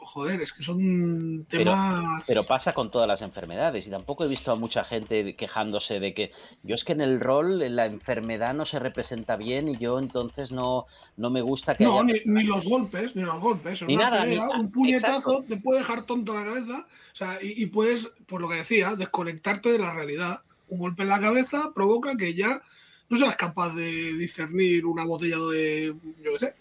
joder, 0.00 0.42
es 0.42 0.52
que 0.52 0.62
son 0.62 1.46
temas. 1.48 2.24
Pero, 2.26 2.44
pasa 2.44 2.72
con 2.72 2.90
todas 2.90 3.06
las 3.06 3.22
enfermedades 3.22 3.86
y 3.86 3.90
tampoco 3.90 4.24
he 4.24 4.28
visto 4.28 4.52
a 4.52 4.56
mucha 4.56 4.84
gente 4.84 5.36
quejándose 5.36 6.00
de 6.00 6.14
que 6.14 6.32
yo 6.62 6.74
es 6.74 6.84
que 6.84 6.92
en 6.92 7.00
el 7.00 7.20
rol 7.20 7.58
la 7.74 7.86
enfermedad 7.86 8.54
no 8.54 8.64
se 8.64 8.78
representa 8.78 9.36
bien 9.36 9.68
y 9.68 9.76
yo 9.76 9.98
entonces 9.98 10.52
no, 10.52 10.86
no 11.16 11.30
me 11.30 11.42
gusta 11.42 11.76
que. 11.76 11.84
No, 11.84 12.02
ni, 12.02 12.44
los 12.44 12.64
golpes, 12.64 13.14
ni 13.14 13.22
los 13.22 13.40
golpes. 13.40 13.82
Ni 13.82 13.96
nada. 13.96 14.24
un 14.58 14.70
puñetazo 14.70 15.44
te 15.48 15.56
puede 15.56 15.80
dejar 15.80 16.02
tonto 16.02 16.34
la 16.34 16.44
cabeza 16.44 16.86
o 17.12 17.16
sea, 17.16 17.38
y, 17.42 17.66
puedes, 17.66 18.10
por 18.26 18.40
lo 18.40 18.48
que 18.48 18.56
decía, 18.56 18.94
desconectarte 18.94 19.72
de 19.72 19.78
la 19.78 19.92
realidad. 19.92 20.40
Un 20.68 20.78
golpe 20.78 21.02
en 21.02 21.08
la 21.08 21.20
cabeza 21.20 21.72
provoca 21.74 22.16
que 22.16 22.34
ya 22.34 22.62
no 23.08 23.16
seas 23.16 23.36
capaz 23.36 23.74
de 23.74 24.14
discernir 24.16 24.86
una 24.86 25.04
botella 25.04 25.38
de. 25.38 25.94
yo 26.22 26.32
qué 26.32 26.38
sé 26.38 26.54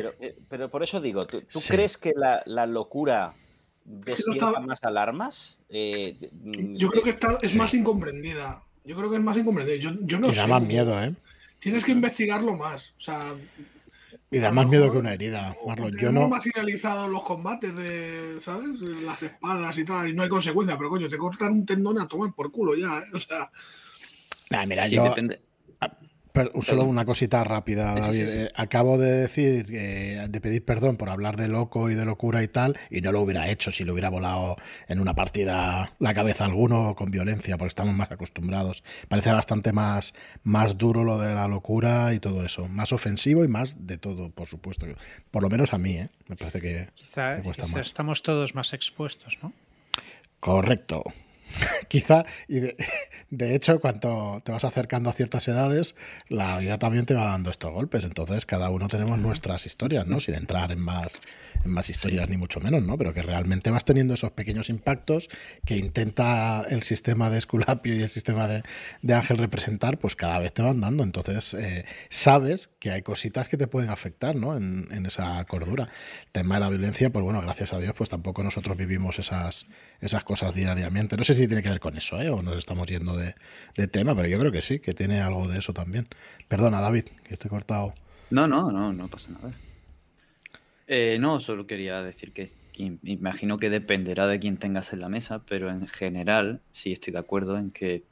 pero, 0.00 0.14
eh, 0.18 0.34
pero 0.48 0.70
por 0.70 0.82
eso 0.82 0.98
digo, 0.98 1.26
¿tú, 1.26 1.42
crees 1.68 1.98
que 1.98 2.12
la, 2.16 2.42
la 2.46 2.64
locura 2.64 3.34
despierta 3.84 4.58
más 4.60 4.82
alarmas? 4.82 5.58
Eh, 5.68 6.30
mm, 6.42 6.74
yo 6.74 6.88
creo 6.88 7.02
que 7.02 7.10
está, 7.10 7.38
es 7.42 7.54
más 7.54 7.74
incomprendida. 7.74 8.62
Yo 8.84 8.96
creo 8.96 9.10
que 9.10 9.16
es 9.16 9.22
más 9.22 9.36
incomprendida. 9.36 9.76
Yo, 9.76 9.90
yo 10.00 10.18
no 10.18 10.32
y 10.32 10.34
da 10.34 10.46
más 10.46 10.62
miedo, 10.62 10.98
¿eh? 11.02 11.14
Tienes 11.58 11.84
que 11.84 11.92
investigarlo 11.92 12.56
más. 12.56 12.94
O 12.96 13.00
sea, 13.00 13.34
y 14.30 14.38
da 14.38 14.50
más 14.50 14.68
miedo 14.68 14.90
que 14.90 14.96
una 14.96 15.12
herida, 15.12 15.54
Marlon. 15.66 15.94
Yo 15.98 16.10
no. 16.10 16.28
más 16.28 16.46
idealizados 16.46 17.10
los 17.10 17.22
combates 17.22 17.76
de, 17.76 18.40
¿sabes? 18.40 18.80
Las 18.80 19.22
espadas 19.22 19.76
y 19.76 19.84
tal, 19.84 20.08
y 20.08 20.14
no 20.14 20.22
hay 20.22 20.30
consecuencia, 20.30 20.78
pero 20.78 20.88
coño, 20.88 21.10
te 21.10 21.18
cortan 21.18 21.52
un 21.52 21.66
tendón 21.66 22.00
a 22.00 22.08
tomar 22.08 22.32
por 22.32 22.50
culo 22.50 22.74
ya, 22.74 23.00
¿eh? 23.00 23.04
O 23.12 23.18
sea. 23.18 23.50
mira, 24.66 24.88
yo. 24.88 25.04
Depende 25.04 25.49
solo 26.60 26.84
una 26.84 27.04
cosita 27.04 27.44
rápida, 27.44 27.94
David. 27.94 28.28
Eh, 28.28 28.48
acabo 28.54 28.98
de 28.98 29.12
decir, 29.12 29.66
de 29.66 30.40
pedir 30.40 30.64
perdón 30.64 30.96
por 30.96 31.10
hablar 31.10 31.36
de 31.36 31.48
loco 31.48 31.90
y 31.90 31.94
de 31.94 32.04
locura 32.04 32.42
y 32.42 32.48
tal, 32.48 32.78
y 32.90 33.00
no 33.00 33.12
lo 33.12 33.20
hubiera 33.20 33.48
hecho 33.48 33.70
si 33.72 33.84
lo 33.84 33.92
hubiera 33.92 34.10
volado 34.10 34.56
en 34.88 35.00
una 35.00 35.14
partida 35.14 35.92
la 35.98 36.14
cabeza 36.14 36.44
a 36.44 36.46
alguno 36.48 36.94
con 36.94 37.10
violencia, 37.10 37.56
porque 37.56 37.68
estamos 37.68 37.94
más 37.94 38.10
acostumbrados. 38.10 38.82
Parece 39.08 39.32
bastante 39.32 39.72
más, 39.72 40.14
más 40.42 40.76
duro 40.76 41.04
lo 41.04 41.18
de 41.18 41.34
la 41.34 41.48
locura 41.48 42.12
y 42.14 42.20
todo 42.20 42.44
eso. 42.44 42.68
Más 42.68 42.92
ofensivo 42.92 43.44
y 43.44 43.48
más 43.48 43.86
de 43.86 43.98
todo, 43.98 44.30
por 44.30 44.48
supuesto. 44.48 44.86
Por 45.30 45.42
lo 45.42 45.48
menos 45.48 45.74
a 45.74 45.78
mí, 45.78 45.96
¿eh? 45.96 46.08
me 46.28 46.36
parece 46.36 46.60
que 46.60 46.88
quizá, 46.94 47.38
estamos 47.38 48.22
todos 48.22 48.54
más 48.54 48.72
expuestos, 48.72 49.38
¿no? 49.42 49.52
Correcto. 50.40 51.04
Quizá, 51.88 52.24
y 52.48 52.60
de, 53.30 53.54
hecho, 53.54 53.80
cuando 53.80 54.40
te 54.44 54.52
vas 54.52 54.64
acercando 54.64 55.10
a 55.10 55.12
ciertas 55.12 55.46
edades, 55.48 55.94
la 56.28 56.58
vida 56.58 56.78
también 56.78 57.06
te 57.06 57.14
va 57.14 57.26
dando 57.26 57.50
estos 57.50 57.72
golpes. 57.72 58.04
Entonces, 58.04 58.46
cada 58.46 58.70
uno 58.70 58.88
tenemos 58.88 59.18
nuestras 59.18 59.66
historias, 59.66 60.06
¿no? 60.06 60.20
Sin 60.20 60.34
entrar 60.34 60.72
en 60.72 60.80
más, 60.80 61.20
en 61.64 61.72
más 61.72 61.90
historias, 61.90 62.28
ni 62.28 62.36
mucho 62.36 62.60
menos, 62.60 62.82
¿no? 62.82 62.96
Pero 62.96 63.14
que 63.14 63.22
realmente 63.22 63.70
vas 63.70 63.84
teniendo 63.84 64.14
esos 64.14 64.32
pequeños 64.32 64.68
impactos 64.68 65.28
que 65.64 65.76
intenta 65.76 66.64
el 66.68 66.82
sistema 66.82 67.30
de 67.30 67.38
Esculapio 67.38 67.94
y 67.94 68.02
el 68.02 68.10
sistema 68.10 68.46
de, 68.46 68.62
Ángel 69.14 69.38
representar, 69.38 69.98
pues 69.98 70.16
cada 70.16 70.38
vez 70.38 70.52
te 70.52 70.62
van 70.62 70.80
dando. 70.80 71.02
Entonces, 71.02 71.54
eh, 71.54 71.84
sabes 72.08 72.70
que 72.78 72.90
hay 72.90 73.02
cositas 73.02 73.48
que 73.48 73.56
te 73.56 73.66
pueden 73.66 73.90
afectar, 73.90 74.36
¿no? 74.36 74.56
En, 74.56 74.88
en 74.90 75.06
esa 75.06 75.44
cordura. 75.44 75.88
El 76.26 76.32
tema 76.32 76.54
de 76.54 76.60
la 76.60 76.68
violencia, 76.68 77.10
pues 77.10 77.24
bueno, 77.24 77.40
gracias 77.42 77.72
a 77.72 77.78
Dios, 77.78 77.94
pues 77.96 78.08
tampoco 78.08 78.42
nosotros 78.42 78.76
vivimos 78.76 79.18
esas, 79.18 79.66
esas 80.00 80.24
cosas 80.24 80.54
diariamente. 80.54 81.16
No 81.16 81.24
sé 81.24 81.34
si 81.34 81.39
tiene 81.46 81.62
que 81.62 81.68
ver 81.68 81.80
con 81.80 81.96
eso, 81.96 82.20
¿eh? 82.20 82.30
o 82.30 82.42
nos 82.42 82.56
estamos 82.56 82.86
yendo 82.86 83.16
de, 83.16 83.34
tema, 83.88 84.14
pero 84.14 84.28
yo 84.28 84.38
creo 84.38 84.52
que 84.52 84.60
sí, 84.60 84.80
que 84.80 84.94
tiene 84.94 85.20
algo 85.20 85.48
de 85.48 85.58
eso 85.58 85.72
también. 85.72 86.08
Perdona, 86.48 86.80
David, 86.80 87.04
que 87.24 87.34
estoy 87.34 87.50
cortado. 87.50 87.94
No, 88.30 88.46
no, 88.46 88.70
no, 88.70 88.92
no 88.92 89.08
pasa 89.08 89.30
nada. 89.30 89.50
Eh, 90.86 91.18
no, 91.20 91.40
solo 91.40 91.66
quería 91.66 92.02
decir 92.02 92.32
que 92.32 92.50
imagino 92.76 93.58
que 93.58 93.70
dependerá 93.70 94.26
de 94.26 94.38
quién 94.38 94.56
tengas 94.56 94.92
en 94.92 95.00
la 95.00 95.08
mesa, 95.08 95.42
pero 95.46 95.70
en 95.70 95.86
general 95.86 96.60
sí 96.72 96.92
estoy 96.92 97.12
de 97.12 97.18
acuerdo 97.18 97.58
en 97.58 97.70
que 97.70 98.04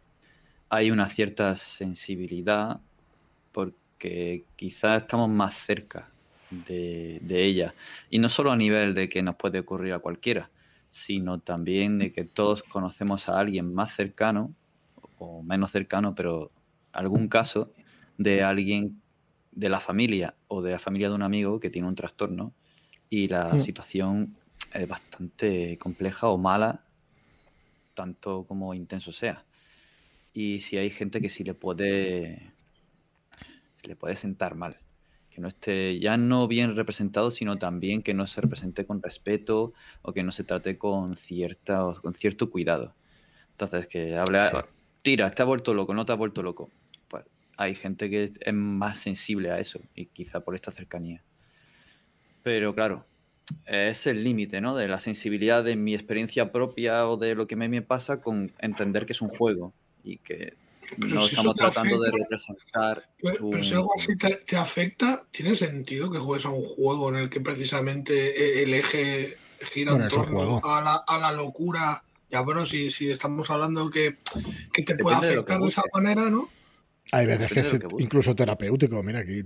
hay 0.68 0.91
una 0.91 1.09
cierta 1.09 1.57
sensibilidad 1.57 2.81
porque 3.53 4.45
quizás 4.57 5.03
estamos 5.03 5.31
más 5.31 5.55
cerca 5.55 6.09
de, 6.51 7.20
ella. 7.29 7.74
Y 8.11 8.18
no 8.18 8.29
solo 8.29 8.53
a 8.53 8.57
nivel 8.57 8.95
de 8.95 9.09
que 9.09 9.22
nos 9.22 9.37
puede 9.37 9.61
ocurrir 9.61 9.93
a 9.93 9.99
cualquiera, 9.99 10.51
sino 10.91 11.41
también 11.41 11.99
de 11.99 12.12
que 12.12 12.24
todos 12.24 12.62
conocemos 12.62 13.28
a 13.28 13.39
alguien 13.39 13.72
más 13.74 13.95
cercano, 13.95 14.55
o 15.18 15.43
menos 15.43 15.70
cercano, 15.72 16.14
pero 16.14 16.51
algún 16.93 17.28
caso 17.28 17.72
de 18.18 18.43
alguien 18.43 19.03
de 19.53 19.68
la 19.68 19.80
familia 19.80 20.36
o 20.49 20.62
de 20.62 20.72
la 20.72 20.78
familia 20.78 21.09
de 21.09 21.14
un 21.14 21.22
amigo 21.22 21.61
que 21.61 21.70
tiene 21.70 21.89
un 21.89 21.95
trastorno 21.95 22.55
y 23.11 23.28
la 23.28 23.55
Mm. 23.55 23.61
situación 23.61 24.36
es 24.72 24.86
bastante 24.89 25.78
compleja 25.78 26.28
o 26.28 26.39
mala, 26.39 26.84
tanto 27.95 28.45
como 28.47 28.74
intenso 28.74 29.12
sea. 29.12 29.45
Y 30.32 30.61
si 30.61 30.76
hay 30.78 30.91
gente 30.91 31.20
que 31.20 31.28
sí 31.28 31.45
le 31.45 31.55
puede, 31.55 32.53
le 33.82 33.97
puede 33.97 34.16
sentar 34.16 34.55
mal, 34.55 34.78
que 35.39 35.43
no 35.43 35.47
esté 35.49 36.01
ya 36.01 36.16
no 36.16 36.49
bien 36.49 36.74
representado, 36.74 37.30
sino 37.30 37.59
también 37.59 38.03
que 38.03 38.12
no 38.12 38.26
se 38.26 38.41
represente 38.41 38.84
con 38.84 39.01
respeto 39.01 39.72
o 40.03 40.12
que 40.12 40.24
no 40.24 40.32
se 40.32 40.43
trate 40.43 40.78
con 40.78 41.14
cierta 41.14 41.93
con 42.03 42.12
cierto 42.12 42.51
cuidado. 42.51 42.97
Entonces, 43.53 43.86
que 43.86 44.16
habla, 44.16 44.51
Sí. 44.51 44.57
tira, 45.03 45.30
te 45.30 45.43
ha 45.43 45.45
vuelto 45.45 45.74
loco, 45.74 45.95
no 45.95 46.05
te 46.05 46.11
ha 46.11 46.16
vuelto 46.16 46.43
loco. 46.43 46.70
Pues 47.07 47.24
hay 47.57 47.76
gente 47.76 48.11
que 48.11 48.32
es 48.41 48.53
más 48.53 48.99
sensible 48.99 49.53
a 49.53 49.61
eso 49.61 49.80
y 49.95 50.07
quizá 50.07 50.41
por 50.41 50.57
esta 50.57 50.72
cercanía. 50.72 51.22
Pero 52.43 52.74
claro, 52.74 53.05
es 53.64 54.09
el 54.09 54.24
límite, 54.24 54.61
¿no? 54.61 54.74
De 54.74 54.89
la 54.89 54.99
sensibilidad 54.99 55.62
de 55.62 55.76
mi 55.76 55.95
experiencia 55.95 56.51
propia 56.51 57.09
o 57.09 57.16
de 57.16 57.36
lo 57.36 57.47
que 57.47 57.55
me, 57.55 57.68
me 57.68 57.82
pasa 57.82 58.20
con 58.20 58.51
entender 58.59 59.07
que 59.07 59.12
es 59.12 59.22
un 59.22 59.28
juego 59.28 59.72
y 60.03 60.18
que 60.18 60.55
Pero 60.97 61.14
no 61.14 61.20
si 61.22 61.34
estamos 61.34 61.55
tratando 61.57 62.01
de 62.01 62.11
representar. 62.11 63.09
Pero, 63.20 63.45
un- 63.45 63.51
pero 63.53 63.64
si 63.64 63.74
algo 63.74 63.91
así 63.97 64.16
te, 64.16 64.36
te 64.36 64.57
afecta, 64.57 65.24
¿tiene 65.30 65.55
sentido 65.55 66.11
que 66.11 66.18
juegues 66.18 66.47
a 66.47 66.51
un 66.51 66.62
juego 66.64 67.09
en 67.11 67.16
el 67.16 67.30
que 67.30 67.41
precisamente 67.41 68.14
e- 68.61 68.62
el 68.62 68.74
eje 68.74 69.36
gira 69.72 69.93
Bueno, 69.93 70.05
en 70.07 70.11
torno 70.11 70.39
juego. 70.39 70.61
a 70.64 70.80
la, 70.82 70.95
a 71.07 71.18
la 71.18 71.32
locura? 71.32 72.03
Ya, 72.30 72.45
pero 72.45 72.66
si, 72.66 72.91
si 72.91 73.11
estamos 73.11 73.49
hablando 73.51 73.91
que, 73.91 74.16
que 74.72 74.82
te 74.82 74.97
puede 74.97 75.20
de 75.20 75.26
afectar 75.34 75.61
de 75.61 75.68
esa 75.68 75.82
manera, 75.95 76.28
¿no? 76.30 76.49
Hay 77.11 77.24
veces 77.24 77.51
que 77.51 77.61
es 77.61 77.70
que 77.70 77.86
incluso 78.01 78.34
terapéutico. 78.36 79.03
Mira, 79.03 79.20
aquí 79.20 79.43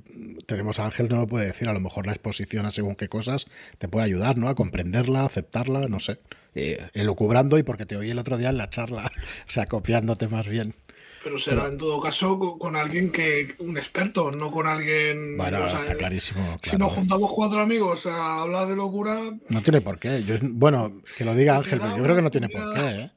tenemos 0.47 0.81
a 0.81 0.87
Ángel, 0.87 1.09
no 1.09 1.19
lo 1.21 1.27
puede 1.29 1.47
decir. 1.47 1.69
A 1.69 1.73
lo 1.73 1.79
mejor 1.79 2.07
la 2.07 2.13
exposición 2.13 2.67
a 2.67 2.73
según 2.73 2.97
qué 2.97 3.09
cosas 3.09 3.47
te 3.79 3.87
puede 3.87 4.05
ayudar, 4.07 4.37
¿no? 4.37 4.49
A 4.49 4.57
comprenderla, 4.57 5.25
aceptarla, 5.25 5.87
no 5.87 6.01
sé. 6.01 6.19
Eh, 6.57 6.89
elucubrando 6.93 7.57
y 7.59 7.63
porque 7.63 7.87
te 7.87 7.97
oí 7.97 8.11
el 8.11 8.19
otro 8.19 8.37
día 8.37 8.49
en 8.51 8.59
la 8.59 8.69
charla, 8.69 9.13
o 9.49 9.51
sea, 9.51 9.67
copiándote 9.67 10.27
más 10.27 10.49
bien. 10.49 10.75
Pero 11.25 11.39
será 11.39 11.63
Pero- 11.63 11.73
en 11.73 11.79
todo 11.79 12.01
caso 12.01 12.39
con, 12.39 12.59
con 12.59 12.77
alguien 12.77 13.11
que, 13.13 13.55
un 13.61 13.79
experto, 13.79 14.31
no 14.33 14.51
con 14.51 14.67
alguien. 14.67 15.37
Bueno, 15.37 15.65
o 15.65 15.69
sea, 15.69 15.79
está 15.81 15.95
clarísimo. 15.97 16.59
Si 16.63 16.77
nos 16.77 16.93
juntamos 16.93 17.31
cuatro 17.33 17.61
amigos 17.61 18.07
a 18.07 18.43
hablar 18.43 18.67
de 18.67 18.75
locura, 18.77 19.21
No 19.49 19.63
tiene 19.63 19.81
por 19.81 19.99
qué. 20.01 20.25
Yo, 20.25 20.35
bueno, 20.43 20.93
que 21.17 21.25
lo 21.25 21.35
diga 21.35 21.55
Pues 21.57 21.67
Ángel, 21.67 21.81
pero 21.81 21.97
yo 21.97 22.03
creo 22.03 22.17
que 22.17 22.23
no 22.23 22.31
tiene 22.31 22.49
por 22.49 22.75
qué, 22.75 22.81
¿eh? 22.81 23.11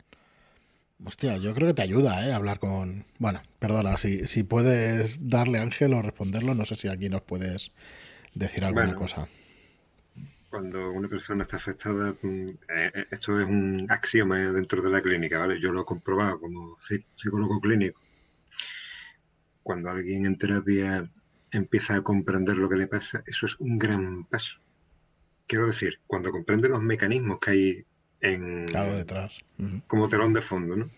Hostia, 1.05 1.37
yo 1.37 1.53
creo 1.53 1.67
que 1.67 1.73
te 1.73 1.81
ayuda, 1.81 2.25
¿eh? 2.27 2.33
Hablar 2.33 2.59
con... 2.59 3.05
Bueno, 3.19 3.41
perdona, 3.59 3.97
si, 3.97 4.27
si 4.27 4.43
puedes 4.43 5.17
darle 5.29 5.59
a 5.59 5.61
Ángel 5.63 5.93
o 5.93 6.01
responderlo, 6.01 6.55
no 6.55 6.65
sé 6.65 6.75
si 6.75 6.87
aquí 6.87 7.09
nos 7.09 7.21
puedes 7.21 7.71
decir 8.33 8.63
alguna 8.65 8.85
Bueno. 8.85 8.99
cosa. 8.99 9.27
Cuando 10.55 10.89
una 10.89 11.09
persona 11.09 11.43
está 11.43 11.57
afectada, 11.57 12.15
mm, 12.21 12.47
eh, 12.69 12.91
eh, 12.95 13.05
esto 13.11 13.37
es 13.41 13.45
un 13.45 13.87
axioma 13.89 14.37
dentro 14.37 14.81
de 14.81 14.89
la 14.89 15.01
clínica, 15.01 15.37
¿vale? 15.39 15.59
Yo 15.59 15.73
lo 15.73 15.81
he 15.81 15.85
comprobado 15.85 16.39
como 16.39 16.77
psi- 16.77 17.03
psicólogo 17.17 17.59
clínico. 17.59 17.99
Cuando 19.63 19.89
alguien 19.89 20.25
en 20.25 20.37
terapia 20.37 21.11
empieza 21.51 21.95
a 21.95 22.01
comprender 22.03 22.55
lo 22.55 22.69
que 22.69 22.77
le 22.77 22.87
pasa, 22.87 23.21
eso 23.25 23.47
es 23.47 23.59
un 23.59 23.77
gran 23.77 24.23
paso. 24.27 24.57
Quiero 25.45 25.67
decir, 25.67 25.99
cuando 26.07 26.31
comprende 26.31 26.69
los 26.69 26.81
mecanismos 26.81 27.37
que 27.41 27.51
hay 27.51 27.85
en, 28.21 28.67
Claro, 28.67 28.95
detrás. 28.95 29.37
Ujú. 29.59 29.81
como 29.87 30.07
telón 30.07 30.31
de 30.31 30.41
fondo, 30.41 30.77
¿no? 30.77 30.89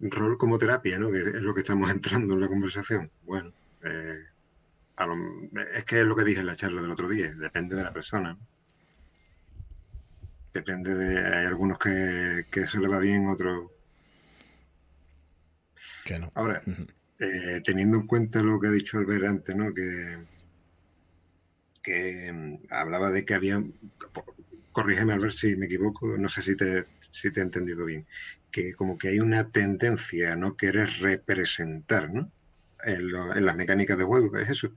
Rol 0.00 0.36
como 0.36 0.58
terapia, 0.58 0.98
¿no? 0.98 1.10
Que 1.10 1.20
es 1.20 1.40
lo 1.42 1.54
que 1.54 1.60
estamos 1.62 1.90
entrando 1.90 2.34
en 2.34 2.40
la 2.42 2.48
conversación. 2.48 3.10
Bueno, 3.22 3.50
eh, 3.82 4.18
a 4.96 5.06
lo- 5.06 5.16
es 5.74 5.84
que 5.84 6.00
es 6.00 6.06
lo 6.06 6.16
que 6.16 6.24
dije 6.24 6.40
en 6.40 6.46
la 6.46 6.56
charla 6.56 6.82
del 6.82 6.90
otro 6.90 7.08
día, 7.08 7.32
depende 7.34 7.76
de 7.76 7.82
la 7.82 7.92
persona. 7.92 8.36
Depende 10.52 10.94
de... 10.94 11.18
Hay 11.36 11.46
algunos 11.46 11.78
que, 11.78 12.44
que 12.50 12.60
eso 12.60 12.80
le 12.80 12.88
va 12.88 12.98
bien, 12.98 13.28
otros... 13.28 13.70
Que 16.04 16.18
no. 16.18 16.30
Ahora, 16.34 16.62
eh, 17.18 17.60
teniendo 17.64 17.96
en 17.98 18.06
cuenta 18.06 18.42
lo 18.42 18.60
que 18.60 18.68
ha 18.68 18.70
dicho 18.70 18.98
Albert 18.98 19.24
antes, 19.24 19.56
¿no? 19.56 19.72
Que, 19.74 20.18
que 21.82 22.32
mm, 22.32 22.58
hablaba 22.70 23.10
de 23.10 23.24
que 23.24 23.34
había, 23.34 23.62
corrígeme 24.72 25.12
Albert 25.12 25.34
si 25.34 25.56
me 25.56 25.66
equivoco, 25.66 26.16
no 26.18 26.28
sé 26.28 26.42
si 26.42 26.56
te, 26.56 26.84
si 27.00 27.30
te 27.32 27.40
he 27.40 27.42
entendido 27.42 27.84
bien, 27.84 28.06
que 28.50 28.74
como 28.74 28.98
que 28.98 29.08
hay 29.08 29.20
una 29.20 29.50
tendencia 29.50 30.32
a 30.32 30.36
no 30.36 30.56
querer 30.56 30.88
representar, 31.00 32.12
¿no? 32.12 32.30
En, 32.84 33.10
lo- 33.10 33.34
en 33.34 33.46
las 33.46 33.56
mecánicas 33.56 33.96
de 33.98 34.04
juego, 34.04 34.36
¿es 34.36 34.50
eso? 34.50 34.72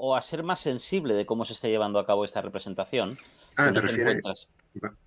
O 0.00 0.14
a 0.14 0.22
ser 0.22 0.42
más 0.44 0.60
sensible 0.60 1.14
de 1.14 1.26
cómo 1.26 1.44
se 1.44 1.52
está 1.54 1.66
llevando 1.68 1.98
a 1.98 2.06
cabo 2.06 2.24
esta 2.24 2.40
representación. 2.40 3.18
Ah, 3.56 3.72
te 3.72 3.80
refieres... 3.80 4.22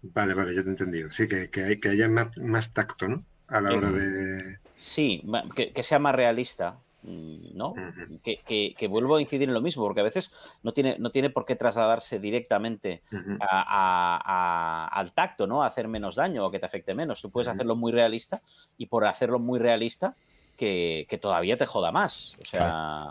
Vale, 0.01 0.33
vale, 0.33 0.53
ya 0.53 0.63
te 0.63 0.67
he 0.67 0.71
entendido. 0.71 1.09
Sí, 1.11 1.27
que, 1.29 1.49
que, 1.49 1.63
hay, 1.63 1.79
que 1.79 1.89
haya 1.89 2.09
más, 2.09 2.37
más 2.37 2.73
tacto, 2.73 3.07
¿no? 3.07 3.23
A 3.47 3.61
la 3.61 3.71
Eh, 3.71 3.77
hora 3.77 3.91
de... 3.91 4.57
Sí, 4.77 5.23
que, 5.55 5.71
que 5.71 5.83
sea 5.83 5.97
más 5.99 6.13
realista, 6.13 6.75
mm, 7.03 7.55
¿no? 7.55 7.69
Ujú. 7.69 8.19
Que, 8.21 8.87
vuelvo 8.89 9.15
a 9.15 9.21
incidir 9.21 9.47
en 9.47 9.53
lo 9.53 9.61
mismo, 9.61 9.83
porque 9.83 10.01
a 10.01 10.03
veces 10.03 10.33
no 10.63 10.73
tiene, 10.73 10.97
no 10.99 11.09
tiene 11.11 11.29
por 11.29 11.45
qué 11.45 11.55
trasladarse 11.55 12.19
directamente 12.19 13.01
a- 13.39 13.61
a- 13.61 14.21
a- 14.25 14.87
al 14.87 15.13
tacto, 15.13 15.47
¿no? 15.47 15.63
A 15.63 15.67
hacer 15.67 15.87
menos 15.87 16.15
daño 16.15 16.45
o 16.45 16.51
que 16.51 16.59
te 16.59 16.65
afecte 16.65 16.93
menos. 16.93 17.21
Tú 17.21 17.29
puedes 17.29 17.47
hacerlo 17.47 17.77
muy 17.77 17.93
realista 17.93 18.41
y 18.77 18.87
por 18.87 19.05
hacerlo 19.05 19.39
muy 19.39 19.57
realista 19.59 20.15
que, 20.57 21.05
que 21.07 21.17
todavía 21.17 21.57
te 21.57 21.65
joda 21.65 21.91
más. 21.93 22.35
O 22.41 22.45
sea, 22.45 23.05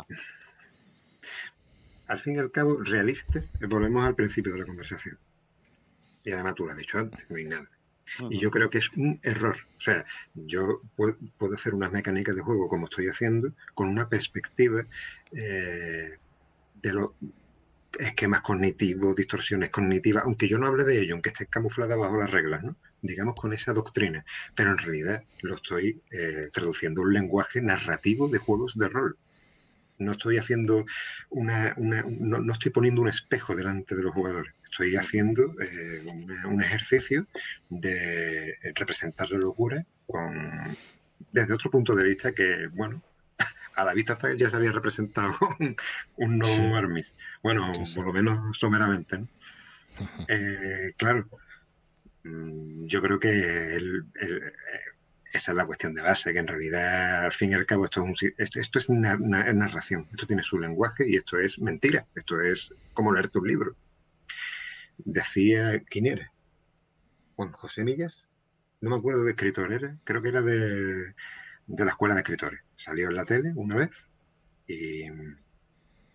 al 2.11 2.19
fin 2.19 2.37
y 2.37 2.39
al 2.41 2.51
cabo, 2.51 2.77
realista, 2.83 3.39
eh, 3.39 3.67
volvemos 3.67 4.05
al 4.05 4.17
principio 4.17 4.53
de 4.53 4.59
la 4.59 4.67
conversación. 4.67 5.17
Y 6.25 6.33
además 6.33 6.57
tú 6.57 6.65
lo 6.65 6.73
has 6.73 6.77
dicho 6.77 6.99
antes, 6.99 7.25
no 7.31 7.37
hay 7.37 7.45
nada. 7.45 7.69
Y 8.29 8.41
yo 8.41 8.51
creo 8.51 8.69
que 8.69 8.79
es 8.79 8.91
un 8.97 9.21
error. 9.23 9.57
O 9.79 9.81
sea, 9.81 10.05
yo 10.35 10.83
puedo, 10.97 11.17
puedo 11.39 11.55
hacer 11.55 11.73
unas 11.73 11.93
mecánicas 11.93 12.35
de 12.35 12.43
juego 12.43 12.69
como 12.69 12.87
estoy 12.87 13.07
haciendo, 13.07 13.53
con 13.75 13.89
una 13.89 14.09
perspectiva 14.09 14.85
eh, 15.31 16.19
de 16.83 16.93
los 16.93 17.11
esquemas 17.97 18.41
cognitivos, 18.41 19.15
distorsiones 19.15 19.71
cognitivas, 19.71 20.25
aunque 20.25 20.49
yo 20.49 20.59
no 20.59 20.67
hable 20.67 20.83
de 20.83 21.01
ello, 21.01 21.15
aunque 21.15 21.29
esté 21.29 21.47
camuflada 21.47 21.95
bajo 21.95 22.19
las 22.19 22.31
reglas, 22.31 22.65
¿no? 22.65 22.75
digamos 23.03 23.37
con 23.37 23.53
esa 23.53 23.73
doctrina, 23.73 24.25
pero 24.55 24.71
en 24.71 24.79
realidad 24.79 25.23
lo 25.43 25.55
estoy 25.55 26.03
eh, 26.11 26.51
traduciendo 26.53 27.01
a 27.01 27.05
un 27.05 27.15
lenguaje 27.15 27.63
narrativo 27.63 28.29
de 28.29 28.39
juegos 28.39 28.77
de 28.77 28.89
rol. 28.89 29.17
No 30.01 30.13
estoy 30.13 30.39
haciendo 30.39 30.85
una, 31.29 31.75
una- 31.77 32.05
no, 32.09 32.41
no 32.41 32.53
estoy 32.53 32.73
poniendo 32.73 33.03
un 33.03 33.09
espejo 33.09 33.55
delante 33.55 33.95
de 33.95 34.03
los 34.03 34.13
jugadores. 34.15 34.53
Estoy 34.65 34.97
haciendo 34.97 35.55
eh, 35.61 36.03
una- 36.07 36.47
un 36.49 36.63
ejercicio 36.63 37.27
de 37.69 38.57
representar 38.75 39.31
la 39.31 39.39
locura 39.39 39.85
con, 40.07 40.77
desde 41.33 41.53
otro 41.55 41.71
punto 41.71 41.95
de 41.95 42.05
vista 42.05 42.33
que, 42.33 42.67
bueno, 42.73 43.03
a 43.77 43.85
la 43.85 43.95
vista 43.95 44.19
ya 44.37 44.49
se 44.51 44.57
había 44.57 44.73
representado 44.73 45.35
un, 45.61 45.77
un 46.17 46.39
no 46.39 46.45
Sí. 46.47 46.63
armis. 46.75 47.15
Bueno, 47.43 47.73
Sí, 47.75 47.87
sí. 47.87 47.95
por 47.97 48.07
lo 48.07 48.13
menos 48.13 48.59
someramente. 48.59 49.19
¿no? 49.19 49.29
Eh, 50.29 50.95
claro, 50.97 51.29
mm, 52.25 52.87
yo 52.87 53.03
creo 53.03 53.19
que 53.21 53.29
el- 53.75 54.05
el- 54.21 54.53
esa 55.33 55.53
es 55.53 55.57
la 55.57 55.65
cuestión 55.65 55.95
de 55.95 56.03
base, 56.03 56.33
que 56.33 56.39
en 56.41 56.47
realidad, 56.49 57.25
al 57.27 57.33
fin 57.33 57.53
y 57.53 57.55
al 57.55 57.67
cabo, 57.67 57.85
esto 57.85 58.03
es, 58.03 58.23
un 58.23 58.33
esto, 58.39 58.61
esto 58.61 58.79
es 58.79 58.91
na- 58.91 59.17
na- 59.21 59.53
narración, 59.53 60.09
esto 60.11 60.27
tiene 60.27 60.43
su 60.43 60.59
lenguaje 60.59 61.09
y 61.09 61.17
esto 61.17 61.39
es 61.39 61.59
mentira, 61.61 62.07
esto 62.15 62.41
es 62.41 62.73
como 62.93 63.13
leerte 63.13 63.39
un 63.39 63.49
libro. 63.49 63.77
Decía, 64.99 65.81
¿quién 65.89 66.07
era? 66.07 66.31
Juan 67.37 67.53
José 67.53 67.85
Millas, 67.85 68.25
no 68.81 68.91
me 68.91 68.97
acuerdo 68.97 69.25
de 69.25 69.35
qué 69.35 69.47
escritor 69.49 69.73
era, 69.73 69.97
creo 70.05 70.21
que 70.23 70.29
era 70.29 70.43
de, 70.43 71.15
de 71.67 71.85
la 71.85 71.91
escuela 71.91 72.15
de 72.15 72.21
escritores. 72.21 72.61
Salió 72.77 73.09
en 73.09 73.15
la 73.17 73.25
tele 73.25 73.53
una 73.55 73.77
vez 73.77 74.09
y, 74.67 75.05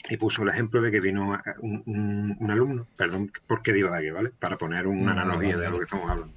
y 0.10 0.18
puso 0.18 0.44
el 0.44 0.50
ejemplo 0.50 0.82
de 0.82 0.92
que 0.92 1.00
vino 1.00 1.40
un, 1.62 1.84
un- 1.86 2.38
un 2.40 2.52
alumno, 2.52 2.88
perdón 2.98 3.32
porque 3.48 3.74
divague, 3.74 4.12
¿vale? 4.12 4.30
Para 4.40 4.58
poner 4.58 4.86
una 4.88 5.14
No, 5.14 5.16
no, 5.16 5.22
analogía 5.22 5.58
de 5.58 5.70
lo 5.70 5.78
que 5.80 5.86
estamos 5.86 6.10
hablando. 6.10 6.36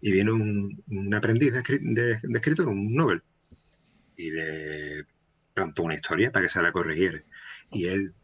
Y 0.00 0.12
vino 0.12 0.34
un, 0.34 1.14
aprendiz 1.14 1.52
de, 1.52 1.62
de- 1.80 2.18
de 2.22 2.38
escritor, 2.38 2.68
un 2.68 2.94
Nobel, 2.94 3.22
y 4.16 4.30
le 4.30 5.06
plantó 5.54 5.82
una 5.84 5.94
historia 5.94 6.30
para 6.32 6.44
que 6.46 6.52
se 6.52 6.62
la 6.62 6.72
corrigiera. 6.72 7.22
Y 7.70 7.86
él, 7.86 8.14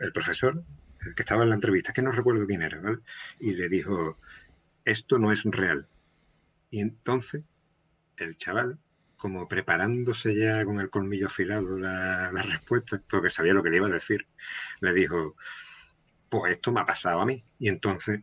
el 0.00 0.12
profesor, 0.12 0.64
el 1.06 1.14
que 1.14 1.22
estaba 1.22 1.42
en 1.44 1.50
la 1.50 1.54
entrevista, 1.56 1.92
que 1.92 2.02
no 2.02 2.12
recuerdo 2.12 2.46
quién 2.46 2.62
era, 2.62 2.80
¿vale? 2.80 2.98
Y 3.40 3.52
le 3.54 3.68
dijo, 3.68 4.18
esto 4.84 5.18
no 5.18 5.32
es 5.32 5.44
real. 5.44 5.88
Y 6.70 6.80
entonces 6.80 7.44
el 8.16 8.36
chaval, 8.38 8.78
como 9.16 9.48
preparándose 9.48 10.34
ya 10.36 10.64
con 10.64 10.80
el 10.80 10.90
colmillo 10.90 11.26
afilado 11.28 11.78
la, 11.78 12.30
la 12.32 12.42
respuesta, 12.42 13.02
porque 13.10 13.30
sabía 13.30 13.54
lo 13.54 13.62
que 13.62 13.70
le 13.70 13.76
iba 13.78 13.86
a 13.88 13.90
decir, 13.90 14.26
le 14.80 14.92
dijo, 14.94 15.36
pues 16.28 16.52
esto 16.52 16.72
me 16.72 16.80
ha 16.80 16.86
pasado 16.86 17.20
a 17.20 17.26
mí. 17.26 17.44
Y 17.58 17.68
entonces 17.68 18.20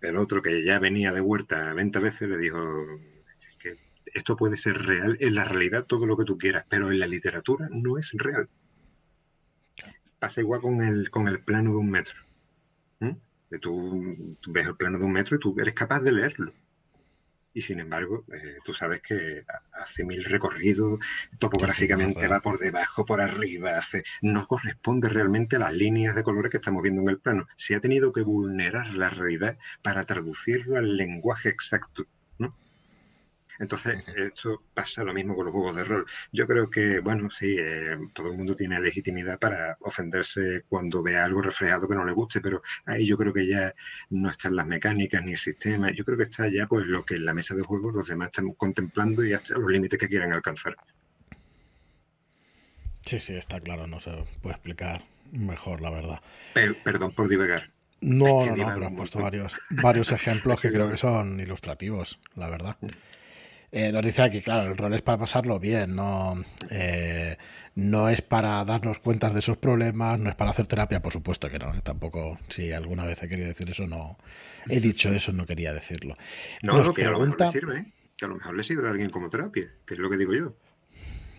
el 0.00 0.16
otro, 0.16 0.42
que 0.42 0.64
ya 0.64 0.78
venía 0.78 1.12
de 1.12 1.20
huerta 1.20 1.72
20 1.74 1.98
veces, 1.98 2.28
le 2.28 2.38
dijo, 2.38 2.58
"Es 3.48 3.56
que 3.56 3.76
esto 4.14 4.36
puede 4.36 4.56
ser 4.56 4.78
real 4.78 5.16
en 5.20 5.34
la 5.34 5.44
realidad, 5.44 5.84
todo 5.84 6.06
lo 6.06 6.16
que 6.16 6.24
tú 6.24 6.38
quieras, 6.38 6.64
pero 6.68 6.90
en 6.90 6.98
la 6.98 7.06
literatura 7.06 7.68
no 7.70 7.98
es 7.98 8.12
real. 8.12 8.48
Pasa 10.18 10.40
igual 10.40 10.60
con 10.60 10.82
el, 10.82 11.10
con 11.10 11.28
el 11.28 11.42
plano 11.42 11.70
de 11.70 11.76
un 11.76 11.90
metro. 11.90 12.14
Tú, 13.60 14.36
tú, 14.40 14.52
ves 14.52 14.66
el 14.66 14.76
plano 14.76 14.98
de 14.98 15.04
un 15.04 15.12
metro 15.12 15.36
y 15.36 15.40
tú 15.40 15.56
eres 15.58 15.74
capaz 15.74 16.00
de 16.02 16.12
leerlo. 16.12 16.52
Y 17.52 17.62
sin 17.62 17.80
embargo, 17.80 18.24
eh, 18.32 18.58
tú 18.64 18.72
sabes 18.72 19.02
que 19.02 19.44
hace 19.72 20.04
mil 20.04 20.24
recorridos, 20.24 21.00
topográficamente 21.38 22.28
va 22.28 22.40
por 22.40 22.58
debajo, 22.58 23.04
por 23.04 23.20
arriba, 23.20 23.76
hace, 23.76 24.04
no 24.22 24.46
corresponde 24.46 25.08
realmente 25.08 25.56
a 25.56 25.60
las 25.60 25.74
líneas 25.74 26.14
de 26.14 26.22
colores 26.22 26.50
que 26.50 26.58
estamos 26.58 26.82
viendo 26.82 27.02
en 27.02 27.08
el 27.08 27.18
plano. 27.18 27.46
Se 27.56 27.74
ha 27.74 27.80
tenido 27.80 28.12
que 28.12 28.22
vulnerar 28.22 28.94
la 28.94 29.10
realidad 29.10 29.58
para 29.82 30.04
traducirlo 30.04 30.76
al 30.76 30.96
lenguaje 30.96 31.48
exacto. 31.48 32.06
Entonces, 33.60 34.02
esto 34.16 34.62
pasa 34.72 35.04
lo 35.04 35.12
mismo 35.12 35.36
con 35.36 35.44
los 35.44 35.52
juegos 35.52 35.76
de 35.76 35.84
rol. 35.84 36.06
Yo 36.32 36.46
creo 36.46 36.70
que, 36.70 36.98
bueno, 37.00 37.30
sí, 37.30 37.56
eh, 37.58 37.94
todo 38.14 38.32
el 38.32 38.38
mundo 38.38 38.56
tiene 38.56 38.80
legitimidad 38.80 39.38
para 39.38 39.76
ofenderse 39.80 40.64
cuando 40.66 41.02
vea 41.02 41.26
algo 41.26 41.42
reflejado 41.42 41.86
que 41.86 41.94
no 41.94 42.06
le 42.06 42.14
guste, 42.14 42.40
pero 42.40 42.62
ahí 42.86 43.06
yo 43.06 43.18
creo 43.18 43.34
que 43.34 43.46
ya 43.46 43.74
no 44.08 44.30
están 44.30 44.56
las 44.56 44.66
mecánicas 44.66 45.22
ni 45.22 45.32
el 45.32 45.38
sistema. 45.38 45.90
Yo 45.90 46.06
creo 46.06 46.16
que 46.16 46.24
está 46.24 46.48
ya 46.48 46.66
pues 46.66 46.86
lo 46.86 47.04
que 47.04 47.16
en 47.16 47.26
la 47.26 47.34
mesa 47.34 47.54
de 47.54 47.60
juegos 47.60 47.92
los 47.92 48.08
demás 48.08 48.28
están 48.28 48.50
contemplando 48.54 49.22
y 49.22 49.34
hasta 49.34 49.58
los 49.58 49.70
límites 49.70 49.98
que 49.98 50.08
quieren 50.08 50.32
alcanzar. 50.32 50.74
Sí, 53.02 53.18
sí, 53.18 53.34
está 53.34 53.60
claro, 53.60 53.86
no 53.86 54.00
se 54.00 54.10
puede 54.40 54.54
explicar 54.54 55.02
mejor, 55.32 55.82
la 55.82 55.90
verdad. 55.90 56.22
perdón 56.82 57.12
por 57.12 57.28
divagar. 57.28 57.70
No, 58.00 58.46
no, 58.46 58.56
no, 58.56 58.74
pero 58.74 58.86
han 58.86 58.96
puesto 58.96 59.20
varios, 59.20 59.52
varios 59.68 60.12
ejemplos 60.12 60.58
que 60.60 60.70
creo 60.70 60.90
que 60.90 60.96
son 60.96 61.38
ilustrativos, 61.38 62.18
la 62.34 62.48
verdad. 62.48 62.78
Eh, 63.72 63.92
nos 63.92 64.04
dice 64.04 64.22
aquí, 64.22 64.40
claro, 64.40 64.68
el 64.68 64.76
rol 64.76 64.94
es 64.94 65.02
para 65.02 65.18
pasarlo 65.18 65.60
bien, 65.60 65.94
no, 65.94 66.34
eh, 66.70 67.36
no 67.76 68.08
es 68.08 68.20
para 68.20 68.64
darnos 68.64 68.98
cuentas 68.98 69.32
de 69.32 69.42
sus 69.42 69.58
problemas, 69.58 70.18
no 70.18 70.28
es 70.28 70.34
para 70.34 70.50
hacer 70.50 70.66
terapia, 70.66 71.00
por 71.00 71.12
supuesto 71.12 71.48
que 71.48 71.58
no. 71.60 71.72
¿eh? 71.72 71.80
Tampoco, 71.84 72.38
si 72.48 72.72
alguna 72.72 73.04
vez 73.04 73.22
he 73.22 73.28
querido 73.28 73.46
decir 73.46 73.70
eso, 73.70 73.86
no 73.86 74.18
he 74.68 74.80
dicho 74.80 75.10
eso, 75.10 75.32
no 75.32 75.46
quería 75.46 75.72
decirlo. 75.72 76.16
No, 76.62 76.82
no, 76.82 76.92
que 76.92 77.04
a 77.04 77.10
lo 77.12 77.20
mejor 77.20 77.40
le 77.40 77.52
sirve, 77.52 77.92
que 78.16 78.24
a 78.24 78.28
lo 78.28 78.34
mejor 78.34 78.56
le 78.56 78.64
sirve 78.64 78.88
a 78.88 78.90
alguien 78.90 79.10
como 79.10 79.30
terapia, 79.30 79.72
que 79.86 79.94
es 79.94 80.00
lo 80.00 80.10
que 80.10 80.16
digo 80.16 80.34
yo. 80.34 80.56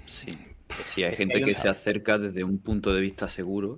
Sí, 0.06 0.32
sí 0.86 1.03
hay 1.03 1.18
gente 1.18 1.41
que 1.41 1.53
se 1.53 1.68
acerca 1.68 2.18
desde 2.18 2.45
un 2.45 2.60
punto 2.60 2.94
de 2.94 3.02
vista 3.02 3.28
seguro 3.28 3.78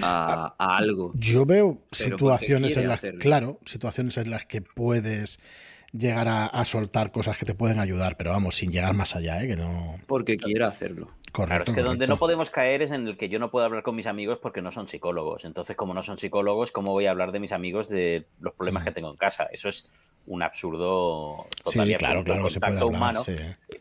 a, 0.00 0.54
a 0.56 0.76
algo. 0.76 1.10
Yo 1.16 1.44
veo 1.44 1.82
situaciones 1.90 2.76
en 2.76 2.86
las, 2.86 3.00
claro, 3.18 3.58
situaciones 3.64 4.16
en 4.16 4.30
las 4.30 4.46
que 4.46 4.62
puedes 4.62 5.40
llegar 5.92 6.28
a, 6.28 6.64
soltar 6.64 7.12
cosas 7.12 7.38
que 7.38 7.46
te 7.46 7.54
pueden 7.54 7.78
ayudar, 7.78 8.16
pero 8.16 8.30
vamos, 8.30 8.56
sin 8.56 8.70
llegar 8.70 8.94
más 8.94 9.16
allá, 9.16 9.42
¿eh? 9.42 9.48
que 9.48 9.56
no. 9.56 9.96
Porque 10.06 10.36
quiera 10.36 10.68
hacerlo. 10.68 11.10
Correcto, 11.32 11.64
claro, 11.64 11.64
es 11.64 11.72
que 11.72 11.82
donde 11.82 12.06
no 12.06 12.16
podemos 12.16 12.50
caer 12.50 12.82
es 12.82 12.90
en 12.90 13.06
el 13.06 13.16
que 13.16 13.28
yo 13.28 13.38
no 13.38 13.50
puedo 13.50 13.66
hablar 13.66 13.82
con 13.82 13.94
mis 13.94 14.06
amigos 14.06 14.38
porque 14.40 14.62
no 14.62 14.72
son 14.72 14.88
psicólogos. 14.88 15.44
Entonces, 15.44 15.76
como 15.76 15.92
no 15.94 16.02
son 16.02 16.18
psicólogos, 16.18 16.72
¿cómo 16.72 16.92
voy 16.92 17.06
a 17.06 17.10
hablar 17.10 17.32
de 17.32 17.38
mis 17.38 17.52
amigos 17.52 17.88
de 17.88 18.26
los 18.40 18.54
problemas 18.54 18.84
que 18.84 18.92
tengo 18.92 19.10
en 19.10 19.16
casa? 19.16 19.48
Eso 19.52 19.68
es 19.68 19.86
un 20.26 20.42
absurdo 20.42 21.46
total 21.64 21.88
sí, 21.88 21.94
claro, 21.94 22.22
claro, 22.22 22.50
se 22.50 22.60
puede 22.60 22.78
hablar, 22.78 22.84
humano. 22.84 23.24
Sí. 23.24 23.36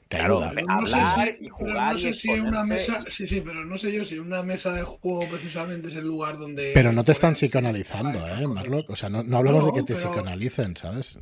Claro, 0.07 0.41
no 0.55 0.85
sé 0.85 1.37
si, 1.39 1.49
jugar 1.49 1.91
no 1.93 1.97
sé 1.97 2.13
si 2.13 2.29
una 2.31 2.63
mesa, 2.63 3.03
sí, 3.07 3.27
sí, 3.27 3.41
pero 3.41 3.65
no 3.65 3.77
sé 3.77 3.91
yo 3.91 4.05
si 4.05 4.17
una 4.17 4.41
mesa 4.43 4.71
de 4.71 4.83
juego 4.83 5.25
precisamente 5.29 5.89
es 5.89 5.95
el 5.95 6.05
lugar 6.05 6.37
donde. 6.37 6.71
Pero 6.73 6.93
no 6.93 7.03
te 7.03 7.11
están 7.11 7.33
psicoanalizando, 7.33 8.17
¿eh, 8.19 8.47
Marlock? 8.47 8.89
O 8.89 8.95
sea, 8.95 9.09
no, 9.09 9.23
no 9.23 9.37
hablamos 9.37 9.65
de 9.65 9.73
que 9.73 9.83
te 9.83 9.95
psicoanalicen, 9.95 10.77
¿sabes? 10.77 11.19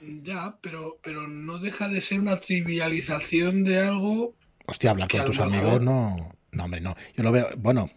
Ya, 0.00 0.56
pero, 0.62 0.98
pero 1.02 1.28
no 1.28 1.58
deja 1.58 1.88
de 1.88 2.00
ser 2.00 2.20
una 2.20 2.38
trivialización 2.38 3.64
de 3.64 3.80
algo. 3.80 4.34
Hostia, 4.66 4.90
hablar 4.90 5.08
con 5.08 5.24
tus 5.24 5.38
amigos 5.40 5.82
no. 5.82 6.32
No, 6.52 6.64
hombre, 6.64 6.80
no. 6.80 6.96
Yo 7.16 7.22
lo 7.22 7.32
veo. 7.32 7.48
Bueno, 7.56 7.90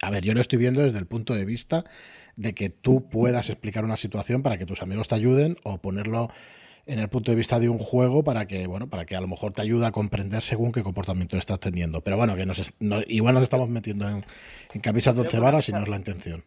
a 0.00 0.10
ver, 0.10 0.24
yo 0.24 0.34
lo 0.34 0.40
estoy 0.40 0.58
viendo 0.58 0.82
desde 0.82 0.98
el 0.98 1.06
punto 1.06 1.34
de 1.34 1.44
vista 1.44 1.84
de 2.36 2.54
que 2.54 2.70
tú 2.70 3.08
puedas 3.08 3.50
explicar 3.50 3.84
una 3.84 3.96
situación 3.96 4.42
para 4.42 4.58
que 4.58 4.66
tus 4.66 4.82
amigos 4.82 5.08
te 5.08 5.14
ayuden 5.14 5.56
o 5.64 5.78
ponerlo 5.78 6.28
en 6.86 6.98
el 6.98 7.08
punto 7.08 7.30
de 7.30 7.36
vista 7.36 7.60
de 7.60 7.68
un 7.68 7.78
juego 7.78 8.24
para 8.24 8.46
que, 8.46 8.66
bueno, 8.66 8.88
para 8.88 9.06
que 9.06 9.14
a 9.14 9.20
lo 9.20 9.28
mejor 9.28 9.52
te 9.52 9.62
ayude 9.62 9.86
a 9.86 9.92
comprender 9.92 10.42
según 10.42 10.72
qué 10.72 10.82
comportamiento 10.82 11.38
estás 11.38 11.60
teniendo. 11.60 12.02
Pero 12.02 12.16
bueno, 12.16 12.34
que 12.34 12.44
nos, 12.44 12.72
igual 13.06 13.34
nos 13.34 13.44
estamos 13.44 13.68
metiendo 13.68 14.08
en, 14.08 14.24
en 14.74 14.80
camisas 14.80 15.14
de 15.14 15.22
once 15.22 15.38
varas 15.38 15.68
y 15.68 15.72
no 15.72 15.82
es 15.82 15.88
la 15.88 15.96
intención 15.96 16.44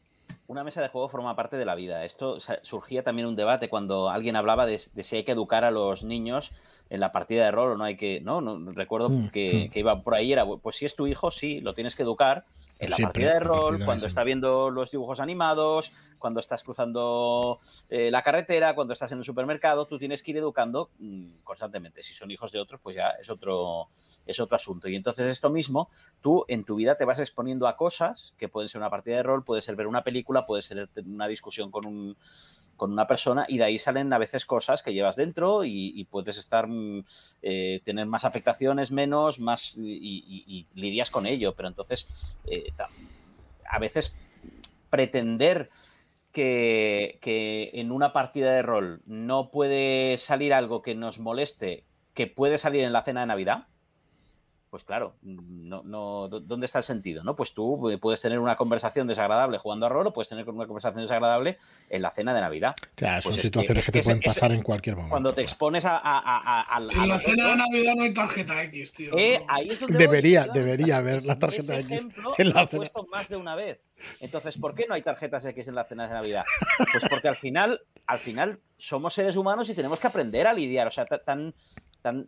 una 0.48 0.64
mesa 0.64 0.82
de 0.82 0.90
juego 0.90 1.10
forma 1.10 1.36
parte 1.36 1.58
de 1.58 1.66
la 1.66 1.76
vida. 1.76 2.06
Esto 2.06 2.38
surgía 2.62 3.04
también 3.04 3.28
un 3.28 3.36
debate 3.36 3.70
cuando 3.70 4.10
alguien 4.10 4.36
hablaba 4.36 4.66
de, 4.66 4.80
si 4.80 5.16
hay 5.16 5.24
que 5.24 5.32
educar 5.32 5.64
a 5.64 5.72
los 5.72 6.04
niños 6.04 6.52
en 6.90 7.00
la 7.00 7.12
partida 7.12 7.46
de 7.46 7.52
rol 7.52 7.72
o 7.72 7.78
no 7.78 7.84
hay 7.84 7.98
que. 7.98 8.22
No, 8.22 8.42
no 8.42 8.72
recuerdo 8.72 9.10
mm, 9.10 9.30
que, 9.30 9.68
mm. 9.68 9.72
que, 9.72 9.80
iba 9.80 10.02
por 10.02 10.14
ahí, 10.14 10.32
era 10.32 10.46
pues 10.46 10.76
si 10.76 10.86
es 10.86 10.96
tu 10.96 11.08
hijo, 11.08 11.32
sí, 11.32 11.62
lo 11.62 11.74
tienes 11.74 11.96
que 11.96 12.04
educar, 12.04 12.46
en 12.80 12.90
la 12.90 12.98
partida 12.98 13.34
de 13.34 13.40
rol, 13.40 13.84
cuando 13.86 14.08
está 14.08 14.24
viendo 14.24 14.70
los 14.70 14.92
dibujos 14.92 15.20
animados, 15.20 15.92
cuando 16.20 16.40
estás 16.40 16.64
cruzando 16.64 17.60
eh, 17.90 18.12
la 18.12 18.22
carretera, 18.22 18.76
cuando 18.76 18.94
estás 18.94 19.12
en 19.12 19.20
el 19.20 19.24
supermercado, 19.24 19.86
tú 19.88 19.98
tienes 19.98 20.22
que 20.22 20.32
ir 20.32 20.38
educando 20.38 20.90
mm, 21.00 21.44
constantemente. 21.44 22.04
Si 22.04 22.14
son 22.14 22.32
hijos 22.32 22.52
de 22.52 22.60
otros, 22.60 22.82
pues 22.82 22.96
ya 22.96 23.10
es 23.12 23.30
otro, 23.30 23.90
es 24.26 24.40
otro 24.40 24.56
asunto. 24.56 24.90
Y 24.90 24.96
entonces 24.96 25.28
esto 25.28 25.50
mismo, 25.50 25.90
tú 26.22 26.46
en 26.48 26.64
tu 26.66 26.76
vida 26.76 26.96
te 26.96 27.06
vas 27.06 27.20
exponiendo 27.20 27.68
a 27.68 27.78
cosas 27.78 28.34
que 28.38 28.50
pueden 28.50 28.68
ser 28.68 28.80
una 28.80 28.90
partida 28.90 29.18
de 29.18 29.24
rol, 29.24 29.44
puede 29.44 29.62
ser 29.62 29.76
ver 29.76 29.88
una 29.88 30.04
película, 30.04 30.46
puede 30.46 30.62
ser 30.62 30.90
una 31.06 31.28
discusión 31.28 31.72
con 31.72 31.86
un 31.86 32.18
con 32.76 32.92
una 32.92 33.08
persona 33.08 33.46
y 33.48 33.58
de 33.58 33.64
ahí 33.64 33.80
salen 33.80 34.12
a 34.14 34.18
veces 34.18 34.46
cosas 34.46 34.82
que 34.82 34.94
llevas 34.94 35.16
dentro 35.16 35.64
y, 35.64 36.06
puedes 36.10 36.38
estar 36.38 36.68
mm, 36.68 37.04
eh, 37.42 37.82
tener 37.84 38.06
más 38.06 38.26
afectaciones, 38.26 38.92
menos, 38.92 39.40
más 39.40 39.76
y, 39.78 40.68
lidias 40.74 41.10
con 41.10 41.26
ello. 41.26 41.54
Pero 41.56 41.68
entonces 41.70 42.08
eh, 42.46 42.72
a 43.70 43.80
veces 43.80 44.16
pretender 44.90 45.70
que, 46.32 47.18
que, 47.22 47.72
en 47.74 47.92
una 47.92 48.14
partida 48.14 48.52
de 48.52 48.62
rol 48.62 49.02
no 49.06 49.52
puede 49.52 50.18
salir 50.18 50.54
algo 50.54 50.82
que 50.82 50.96
nos 50.96 51.20
moleste, 51.20 51.84
que 52.14 52.28
puede 52.28 52.58
salir 52.58 52.84
en 52.84 52.94
la 52.94 53.04
cena 53.04 53.22
de 53.22 53.28
Navidad, 53.28 53.68
pues 54.76 54.84
claro, 54.84 55.16
no, 55.22 55.84
no, 55.86 56.28
¿dónde 56.28 56.66
está 56.66 56.80
el 56.80 56.84
sentido? 56.84 57.24
¿no? 57.24 57.34
Pues 57.34 57.54
tú 57.54 57.98
puedes 58.02 58.20
tener 58.20 58.40
una 58.40 58.58
conversación 58.58 59.08
desagradable 59.08 59.58
jugando 59.58 59.86
a 59.86 59.90
rol 59.90 60.08
o 60.08 60.12
puedes 60.12 60.28
tener 60.28 60.50
una 60.50 60.68
conversación 60.68 61.02
desagradable 61.02 61.58
en 61.90 62.02
la 62.02 62.12
cena 62.12 62.34
de 62.34 62.42
Navidad. 62.42 62.76
Claro, 62.96 63.22
son 63.22 63.32
pues 63.32 63.44
situaciones 63.44 63.86
que, 63.86 63.94
te 63.94 64.04
pueden 64.04 64.20
pasar 64.20 64.52
en 64.52 64.62
cualquier 64.64 64.98
momento. 64.98 65.12
Cuando 65.12 65.34
te 65.34 65.44
expones 65.44 65.86
a... 65.86 66.02
a, 66.04 66.78
en 66.78 67.08
la 67.08 67.20
cena 67.22 67.48
de 67.52 67.56
Navidad 67.56 67.94
no 67.96 68.04
hay 68.04 68.14
tarjeta 68.14 68.64
X, 68.64 68.92
tío. 68.92 69.18
Eh, 69.18 69.46
ahí 69.48 69.70
es 69.70 69.80
donde 69.80 69.98
debería, 69.98 70.46
debería 70.54 70.98
haber 70.98 71.24
la 71.24 71.40
tarjeta 71.40 71.80
X. 71.80 72.06
En 72.38 72.50
la 72.50 72.68
cena. 72.68 72.80
puesto 72.82 73.08
más 73.10 73.30
de 73.30 73.38
una 73.38 73.56
vez. 73.56 73.80
Entonces, 74.20 74.58
¿por 74.58 74.76
qué 74.76 74.88
no 74.90 74.96
hay 74.96 75.04
tarjetas 75.04 75.46
X 75.46 75.70
en 75.70 75.76
la 75.76 75.86
cena 75.86 76.06
de 76.06 76.16
Navidad? 76.16 76.44
Pues 76.78 77.06
porque 77.10 77.30
al 77.30 77.38
final, 77.38 77.82
al 78.08 78.20
final 78.20 78.60
somos 78.78 79.14
seres 79.14 79.38
humanos 79.38 79.70
y 79.70 79.74
tenemos 79.74 80.02
que 80.02 80.08
aprender 80.08 80.48
a 80.48 80.54
lidiar. 80.54 80.88
O 80.88 80.92
sea, 80.92 81.06
tan, 81.06 81.54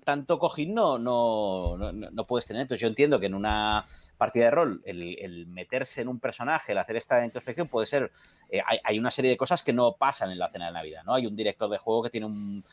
tanto 0.03 0.39
cojín 0.39 0.73
no, 0.73 0.97
no, 0.97 1.77
no, 1.77 2.23
puedes 2.25 2.47
tener. 2.47 2.61
Entonces 2.61 2.81
yo 2.81 2.87
entiendo 2.87 3.19
que 3.19 3.27
en 3.27 3.35
una 3.35 3.85
partida 4.17 4.45
de 4.45 4.51
rol 4.51 4.81
el, 4.85 5.45
meterse 5.47 6.01
en 6.01 6.07
un 6.07 6.19
personaje, 6.19 6.71
el 6.71 6.77
hacer 6.77 6.97
esta 6.97 7.23
introspección 7.23 7.67
puede 7.67 7.85
ser... 7.85 8.11
Eh, 8.49 8.61
hay, 8.65 8.97
una 8.97 9.11
serie 9.11 9.31
de 9.31 9.37
cosas 9.37 9.63
que 9.63 9.73
no 9.73 9.93
pasan 9.93 10.31
en 10.31 10.39
la 10.39 10.49
cena 10.49 10.67
de 10.67 10.71
Navidad, 10.73 11.03
¿no? 11.05 11.13
Hay 11.13 11.25
un 11.25 11.35
director 11.35 11.69
de 11.69 11.77
juego 11.77 12.03
que 12.03 12.09
tiene 12.09 12.25
un, 12.25 12.63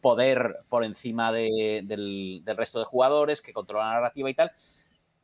poder 0.00 0.60
por 0.68 0.84
encima 0.84 1.32
del, 1.32 1.86
del 1.86 2.56
resto 2.56 2.78
de 2.78 2.84
jugadores, 2.84 3.40
que 3.40 3.52
controla 3.52 3.86
la 3.86 3.94
narrativa 3.94 4.30
y 4.30 4.34
tal, 4.34 4.52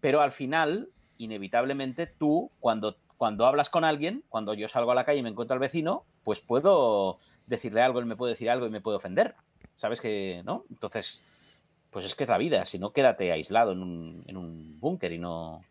pero 0.00 0.20
al 0.20 0.32
final, 0.32 0.88
inevitablemente, 1.18 2.06
tú, 2.06 2.50
cuando 2.60 2.96
cuando 3.20 3.44
hablas 3.44 3.68
con 3.68 3.84
alguien, 3.84 4.24
cuando 4.30 4.54
yo 4.54 4.66
salgo 4.66 4.92
a 4.92 4.94
la 4.94 5.04
calle 5.04 5.18
y 5.18 5.22
me 5.22 5.28
encuentro 5.28 5.52
al 5.52 5.60
vecino, 5.60 6.06
pues 6.24 6.40
puedo 6.40 7.18
decirle 7.46 7.82
algo, 7.82 7.98
él 7.98 8.06
me 8.06 8.16
puede 8.16 8.32
decir 8.32 8.48
algo 8.48 8.66
y 8.66 8.70
me 8.70 8.80
puede 8.80 8.96
ofender. 8.96 9.34
¿Sabes 9.76 10.00
que 10.00 10.40
no? 10.46 10.64
Entonces, 10.70 11.22
pues 11.90 12.06
es 12.06 12.14
que 12.14 12.24
es 12.24 12.30
la 12.30 12.38
vida, 12.38 12.64
si 12.64 12.78
no, 12.78 12.94
quédate 12.94 13.30
aislado 13.30 13.72
en 13.72 13.82
un, 13.82 14.24
en 14.26 14.38
un 14.38 14.80
búnker 14.80 15.12
y 15.12 15.18
no... 15.18 15.62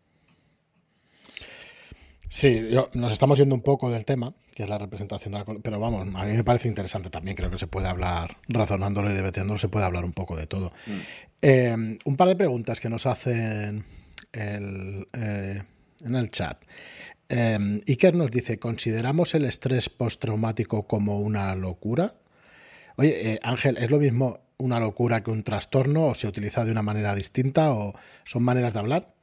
Sí, 2.28 2.70
nos 2.94 3.10
estamos 3.10 3.36
yendo 3.36 3.56
un 3.56 3.62
poco 3.62 3.90
del 3.90 4.04
tema, 4.04 4.32
que 4.54 4.62
es 4.62 4.68
la 4.68 4.78
representación 4.78 5.32
de 5.32 5.40
la... 5.40 5.44
Pero 5.44 5.80
vamos, 5.80 6.06
a 6.06 6.24
mí 6.26 6.32
me 6.32 6.44
parece 6.44 6.68
interesante 6.68 7.10
también, 7.10 7.36
creo 7.36 7.50
que 7.50 7.58
se 7.58 7.66
puede 7.66 7.88
hablar, 7.88 8.36
razonándolo 8.46 9.10
y 9.10 9.14
debatiéndolo, 9.14 9.58
se 9.58 9.68
puede 9.68 9.86
hablar 9.86 10.04
un 10.04 10.12
poco 10.12 10.36
de 10.36 10.46
todo. 10.46 10.70
Mm. 10.86 11.00
Eh, 11.42 11.98
un 12.04 12.16
par 12.16 12.28
de 12.28 12.36
preguntas 12.36 12.78
que 12.78 12.88
nos 12.88 13.06
hacen 13.06 13.84
el, 14.32 15.08
eh, 15.14 15.64
en 16.04 16.14
el 16.14 16.30
chat. 16.30 16.62
Eh, 17.32 17.80
Iker 17.86 18.16
nos 18.16 18.32
dice, 18.32 18.58
¿consideramos 18.58 19.34
el 19.36 19.44
estrés 19.44 19.88
postraumático 19.88 20.88
como 20.88 21.20
una 21.20 21.54
locura? 21.54 22.16
Oye, 22.96 23.34
eh, 23.34 23.40
Ángel, 23.44 23.76
¿es 23.76 23.88
lo 23.88 24.00
mismo 24.00 24.40
una 24.58 24.80
locura 24.80 25.22
que 25.22 25.30
un 25.30 25.44
trastorno 25.44 26.06
o 26.06 26.14
se 26.16 26.26
utiliza 26.26 26.64
de 26.64 26.72
una 26.72 26.82
manera 26.82 27.14
distinta 27.14 27.70
o 27.72 27.94
son 28.24 28.42
maneras 28.42 28.74
de 28.74 28.80
hablar? 28.80 29.14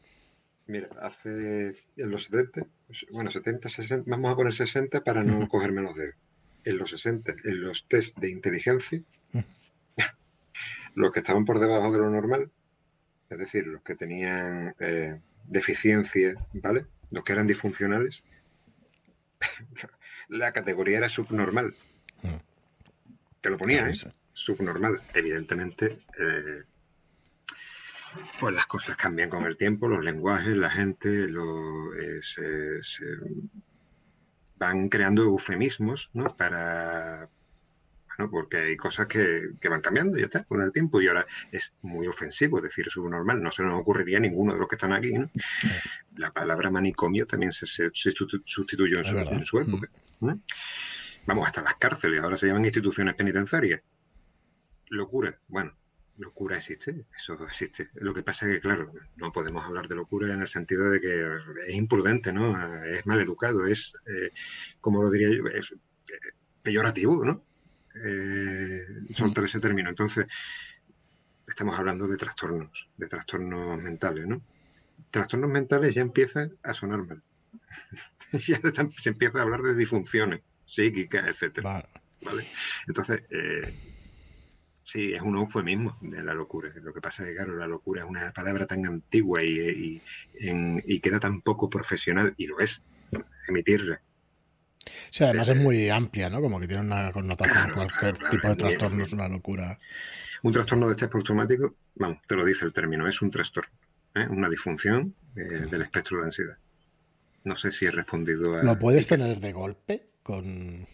Mira, 0.67 0.87
hace 1.01 1.75
en 1.97 2.09
los 2.09 2.23
70, 2.25 2.65
bueno, 3.11 3.29
70, 3.29 3.67
60, 3.67 4.09
vamos 4.09 4.31
a 4.31 4.35
poner 4.37 4.53
60 4.53 5.03
para 5.03 5.21
no 5.21 5.45
cogerme 5.49 5.81
los 5.81 5.93
dedos. 5.93 6.15
En 6.63 6.77
los 6.77 6.91
60, 6.91 7.33
en 7.43 7.61
los 7.61 7.89
test 7.89 8.17
de 8.19 8.29
inteligencia, 8.29 9.01
los 10.95 11.11
que 11.11 11.19
estaban 11.19 11.43
por 11.43 11.59
debajo 11.59 11.91
de 11.91 11.97
lo 11.99 12.09
normal, 12.09 12.51
es 13.29 13.37
decir, 13.37 13.67
los 13.67 13.81
que 13.81 13.95
tenían 13.95 14.75
eh, 14.79 15.19
deficiencias, 15.45 16.37
¿vale? 16.53 16.85
Los 17.11 17.23
que 17.23 17.33
eran 17.33 17.47
disfuncionales, 17.47 18.23
la 20.29 20.51
categoría 20.51 20.97
era 20.97 21.09
subnormal. 21.09 21.73
Que 23.41 23.49
lo 23.49 23.57
ponía, 23.57 23.89
¿eh? 23.89 23.93
Subnormal. 24.33 25.01
Evidentemente, 25.13 25.99
eh, 26.19 26.63
pues 28.39 28.53
las 28.53 28.65
cosas 28.65 28.95
cambian 28.95 29.29
con 29.29 29.45
el 29.45 29.57
tiempo, 29.57 29.87
los 29.87 30.03
lenguajes, 30.03 30.55
la 30.55 30.69
gente, 30.69 31.27
lo, 31.27 31.93
eh, 31.95 32.19
se, 32.21 32.83
se 32.83 33.05
van 34.57 34.89
creando 34.89 35.23
eufemismos, 35.23 36.09
¿no? 36.13 36.35
Para, 36.35 37.29
bueno, 38.17 38.31
porque 38.31 38.57
hay 38.57 38.77
cosas 38.77 39.07
que, 39.07 39.51
que, 39.61 39.69
van 39.69 39.81
cambiando, 39.81 40.17
ya 40.17 40.25
está, 40.25 40.43
con 40.43 40.61
el 40.61 40.71
tiempo, 40.71 41.01
y 41.01 41.07
ahora 41.07 41.25
es 41.51 41.73
muy 41.81 42.07
ofensivo 42.07 42.59
decir 42.61 42.89
subnormal, 42.89 43.41
no 43.41 43.51
se 43.51 43.63
nos 43.63 43.79
ocurriría 43.79 44.17
a 44.17 44.21
ninguno 44.21 44.53
de 44.53 44.59
los 44.59 44.67
que 44.67 44.75
están 44.75 44.93
aquí, 44.93 45.13
¿no? 45.13 45.29
La 46.15 46.31
palabra 46.31 46.71
manicomio 46.71 47.27
también 47.27 47.51
se, 47.51 47.67
se, 47.67 47.91
sustituyó 47.91 48.97
en 48.97 49.05
su, 49.05 49.17
en 49.17 49.45
su, 49.45 49.59
época. 49.59 49.89
¿no? 50.21 50.41
Vamos, 51.27 51.45
hasta 51.45 51.61
las 51.61 51.75
cárceles, 51.75 52.21
ahora 52.23 52.37
se 52.37 52.47
llaman 52.47 52.65
instituciones 52.65 53.13
penitenciarias. 53.13 53.81
Locura, 54.89 55.37
bueno, 55.47 55.77
locura 56.17 56.57
existe, 56.57 57.05
eso 57.15 57.33
existe. 57.45 57.89
Lo 57.95 58.13
que 58.13 58.23
pasa 58.23 58.47
es 58.47 58.55
que, 58.55 58.61
claro, 58.61 58.91
no 59.17 59.31
podemos 59.31 59.63
hablar 59.65 59.87
de 59.87 59.95
locura 59.95 60.33
en 60.33 60.41
el 60.41 60.47
sentido 60.47 60.89
de 60.89 60.99
que 60.99 61.37
es 61.67 61.75
imprudente, 61.75 62.33
¿no? 62.33 62.83
Es 62.85 63.05
maleducado, 63.05 63.67
es, 63.67 63.93
eh, 64.07 64.31
como 64.81 65.03
lo 65.03 65.11
diría 65.11 65.29
yo, 65.29 65.45
es 65.47 65.71
eh, 65.71 66.33
peyorativo, 66.63 67.23
¿no? 67.23 67.46
Eh, 68.05 68.85
soltar 69.13 69.43
ese 69.45 69.59
término. 69.59 69.89
Entonces, 69.89 70.25
estamos 71.47 71.77
hablando 71.77 72.07
de 72.07 72.17
trastornos, 72.17 72.89
de 72.97 73.07
trastornos 73.07 73.77
mentales, 73.79 74.27
¿no? 74.27 74.41
Trastornos 75.11 75.49
mentales 75.49 75.95
ya 75.95 76.01
empiezan 76.01 76.57
a 76.63 76.73
sonar 76.73 77.05
mal. 77.05 77.23
ya 78.33 78.59
se 79.01 79.09
empieza 79.09 79.39
a 79.39 79.43
hablar 79.43 79.61
de 79.61 79.75
disfunciones 79.75 80.41
psíquicas, 80.65 81.25
etcétera. 81.27 81.71
Vale. 81.71 81.87
¿vale? 82.21 82.47
Entonces, 82.87 83.23
eh, 83.29 83.73
sí, 84.83 85.13
es 85.13 85.21
un 85.21 85.37
eufemismo 85.37 85.97
de 86.01 86.23
la 86.23 86.33
locura. 86.33 86.71
Lo 86.81 86.93
que 86.93 87.01
pasa 87.01 87.23
es 87.23 87.29
que, 87.29 87.35
claro, 87.35 87.55
la 87.55 87.67
locura 87.67 88.03
es 88.03 88.09
una 88.09 88.31
palabra 88.33 88.65
tan 88.65 88.85
antigua 88.85 89.43
y, 89.43 89.59
y, 89.59 90.01
en, 90.39 90.83
y 90.85 90.99
queda 90.99 91.19
tan 91.19 91.41
poco 91.41 91.69
profesional, 91.69 92.33
y 92.37 92.47
lo 92.47 92.59
es, 92.59 92.81
emitirla. 93.47 94.01
Sí, 95.09 95.23
además 95.23 95.49
eh, 95.49 95.53
es 95.53 95.57
muy 95.57 95.89
amplia, 95.89 96.29
¿no? 96.29 96.41
Como 96.41 96.59
que 96.59 96.67
tiene 96.67 96.83
una 96.83 97.11
connotación, 97.11 97.71
claro, 97.71 97.73
cualquier 97.73 98.13
claro, 98.13 98.29
tipo 98.29 98.47
de 98.47 98.55
trastorno 98.55 99.03
es 99.03 99.13
una 99.13 99.27
locura. 99.27 99.77
Un 100.43 100.53
trastorno 100.53 100.87
de 100.87 100.91
estrés 100.91 101.09
postraumático, 101.09 101.75
vamos, 101.95 102.19
te 102.27 102.35
lo 102.35 102.45
dice 102.45 102.65
el 102.65 102.73
término, 102.73 103.07
es 103.07 103.21
un 103.21 103.31
trastorno, 103.31 103.71
¿eh? 104.15 104.27
una 104.29 104.49
disfunción 104.49 105.13
eh, 105.35 105.67
del 105.69 105.81
espectro 105.81 106.19
de 106.19 106.25
ansiedad. 106.25 106.57
No 107.43 107.55
sé 107.55 107.71
si 107.71 107.85
he 107.85 107.91
respondido 107.91 108.55
a... 108.55 108.63
¿Lo 108.63 108.77
puedes 108.77 109.07
tener 109.07 109.39
de 109.39 109.53
golpe 109.53 110.07
con, 110.21 110.85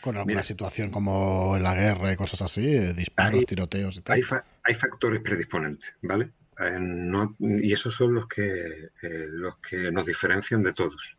con 0.00 0.16
alguna 0.16 0.34
Mira, 0.34 0.42
situación 0.42 0.90
como 0.90 1.58
la 1.58 1.74
guerra 1.74 2.12
y 2.12 2.16
cosas 2.16 2.42
así? 2.42 2.62
Disparos, 2.94 3.40
hay, 3.40 3.44
tiroteos 3.44 3.96
y 3.98 4.00
tal. 4.00 4.16
Hay, 4.16 4.22
fa 4.22 4.44
hay 4.64 4.74
factores 4.74 5.20
predisponentes, 5.20 5.94
¿vale? 6.02 6.30
Eh, 6.58 6.78
no, 6.78 7.34
y 7.38 7.72
esos 7.72 7.94
son 7.94 8.14
los 8.14 8.26
que, 8.28 8.90
eh, 9.02 9.26
los 9.28 9.58
que 9.58 9.90
nos 9.90 10.06
diferencian 10.06 10.62
de 10.62 10.72
todos. 10.72 11.16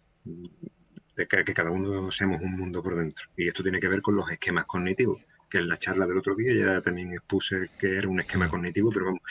De 1.16 1.28
que, 1.28 1.44
que, 1.44 1.54
cada 1.54 1.72
uno 1.72 2.12
seamos 2.12 2.42
un 2.42 2.58
mundo 2.58 2.82
por 2.82 2.96
dentro. 2.96 3.26
Y 3.38 3.48
esto 3.48 3.64
tiene 3.64 3.80
que 3.80 3.88
ver 3.88 4.02
con 4.02 4.16
los 4.16 4.30
esquemas 4.32 4.66
cognitivos, 4.66 5.22
que 5.50 5.60
en 5.60 5.68
la 5.68 5.78
charla 5.78 6.08
del 6.08 6.18
otro 6.18 6.36
día 6.36 6.54
ya 6.54 6.82
también 6.82 7.14
expuse 7.14 7.70
que 7.78 7.98
era 7.98 8.08
un 8.08 8.20
esquema 8.20 8.50
cognitivo, 8.50 8.92
pero 8.92 9.06
vamos, 9.06 9.22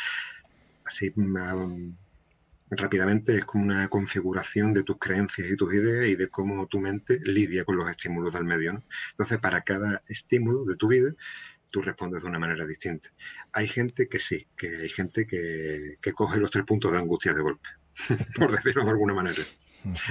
así 0.85 1.13
um, 1.17 1.97
rápidamente 2.71 3.37
es 3.37 3.45
como 3.45 3.65
una 3.65 3.89
configuración 3.89 4.73
de 4.73 4.83
tus 4.83 4.99
creencias 4.99 5.51
y 5.51 5.57
tus 5.57 5.75
ideas 5.75 6.07
y 6.09 6.17
de 6.17 6.29
cómo 6.29 6.67
tu 6.67 6.81
mente 6.81 7.21
lidia 7.23 7.65
con 7.65 7.77
los 7.77 7.89
estímulos 7.89 8.33
del 8.33 8.45
medio. 8.45 8.75
¿no? 8.75 8.85
Entonces, 9.11 9.39
para 9.39 9.63
cada 9.63 10.03
estímulo 10.09 10.65
de 10.65 10.77
tu 10.77 10.89
vida, 10.89 11.13
tú 11.71 11.83
respondes 11.83 12.23
de 12.23 12.29
una 12.29 12.39
manera 12.39 12.67
distinta. 12.67 13.09
Hay 13.53 13.69
gente 13.69 14.09
que 14.09 14.19
sí, 14.19 14.47
que 14.57 14.69
hay 14.69 14.89
gente 14.89 15.27
que, 15.27 15.99
que 16.01 16.13
coge 16.13 16.39
los 16.39 16.51
tres 16.51 16.65
puntos 16.65 16.93
de 16.93 16.99
angustia 16.99 17.35
de 17.35 17.43
golpe, 17.43 17.69
por 18.37 18.53
decirlo 18.53 18.85
de 18.85 18.91
alguna 18.91 19.15
manera. 19.15 19.43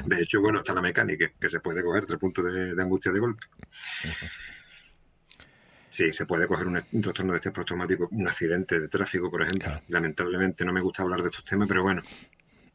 De 0.05 0.21
hecho, 0.21 0.41
bueno, 0.41 0.59
está 0.59 0.73
la 0.73 0.81
mecánica, 0.81 1.31
que 1.39 1.49
se 1.49 1.59
puede 1.59 1.81
coger 1.83 2.05
tres 2.05 2.19
puntos 2.19 2.45
de, 2.45 2.75
de 2.75 2.81
angustia 2.81 3.11
de 3.11 3.19
golpe. 3.19 3.45
Sí, 5.89 6.11
se 6.11 6.25
puede 6.25 6.47
coger 6.47 6.67
un, 6.67 6.81
un 6.91 7.01
trastorno 7.01 7.33
de 7.33 7.37
estrés 7.37 7.53
postraumático, 7.53 8.07
un 8.11 8.27
accidente 8.27 8.79
de 8.79 8.87
tráfico, 8.87 9.29
por 9.29 9.41
ejemplo. 9.43 9.67
Claro. 9.67 9.83
Lamentablemente 9.89 10.63
no 10.65 10.73
me 10.73 10.81
gusta 10.81 11.03
hablar 11.03 11.21
de 11.21 11.29
estos 11.29 11.43
temas, 11.43 11.67
pero 11.67 11.83
bueno, 11.83 12.01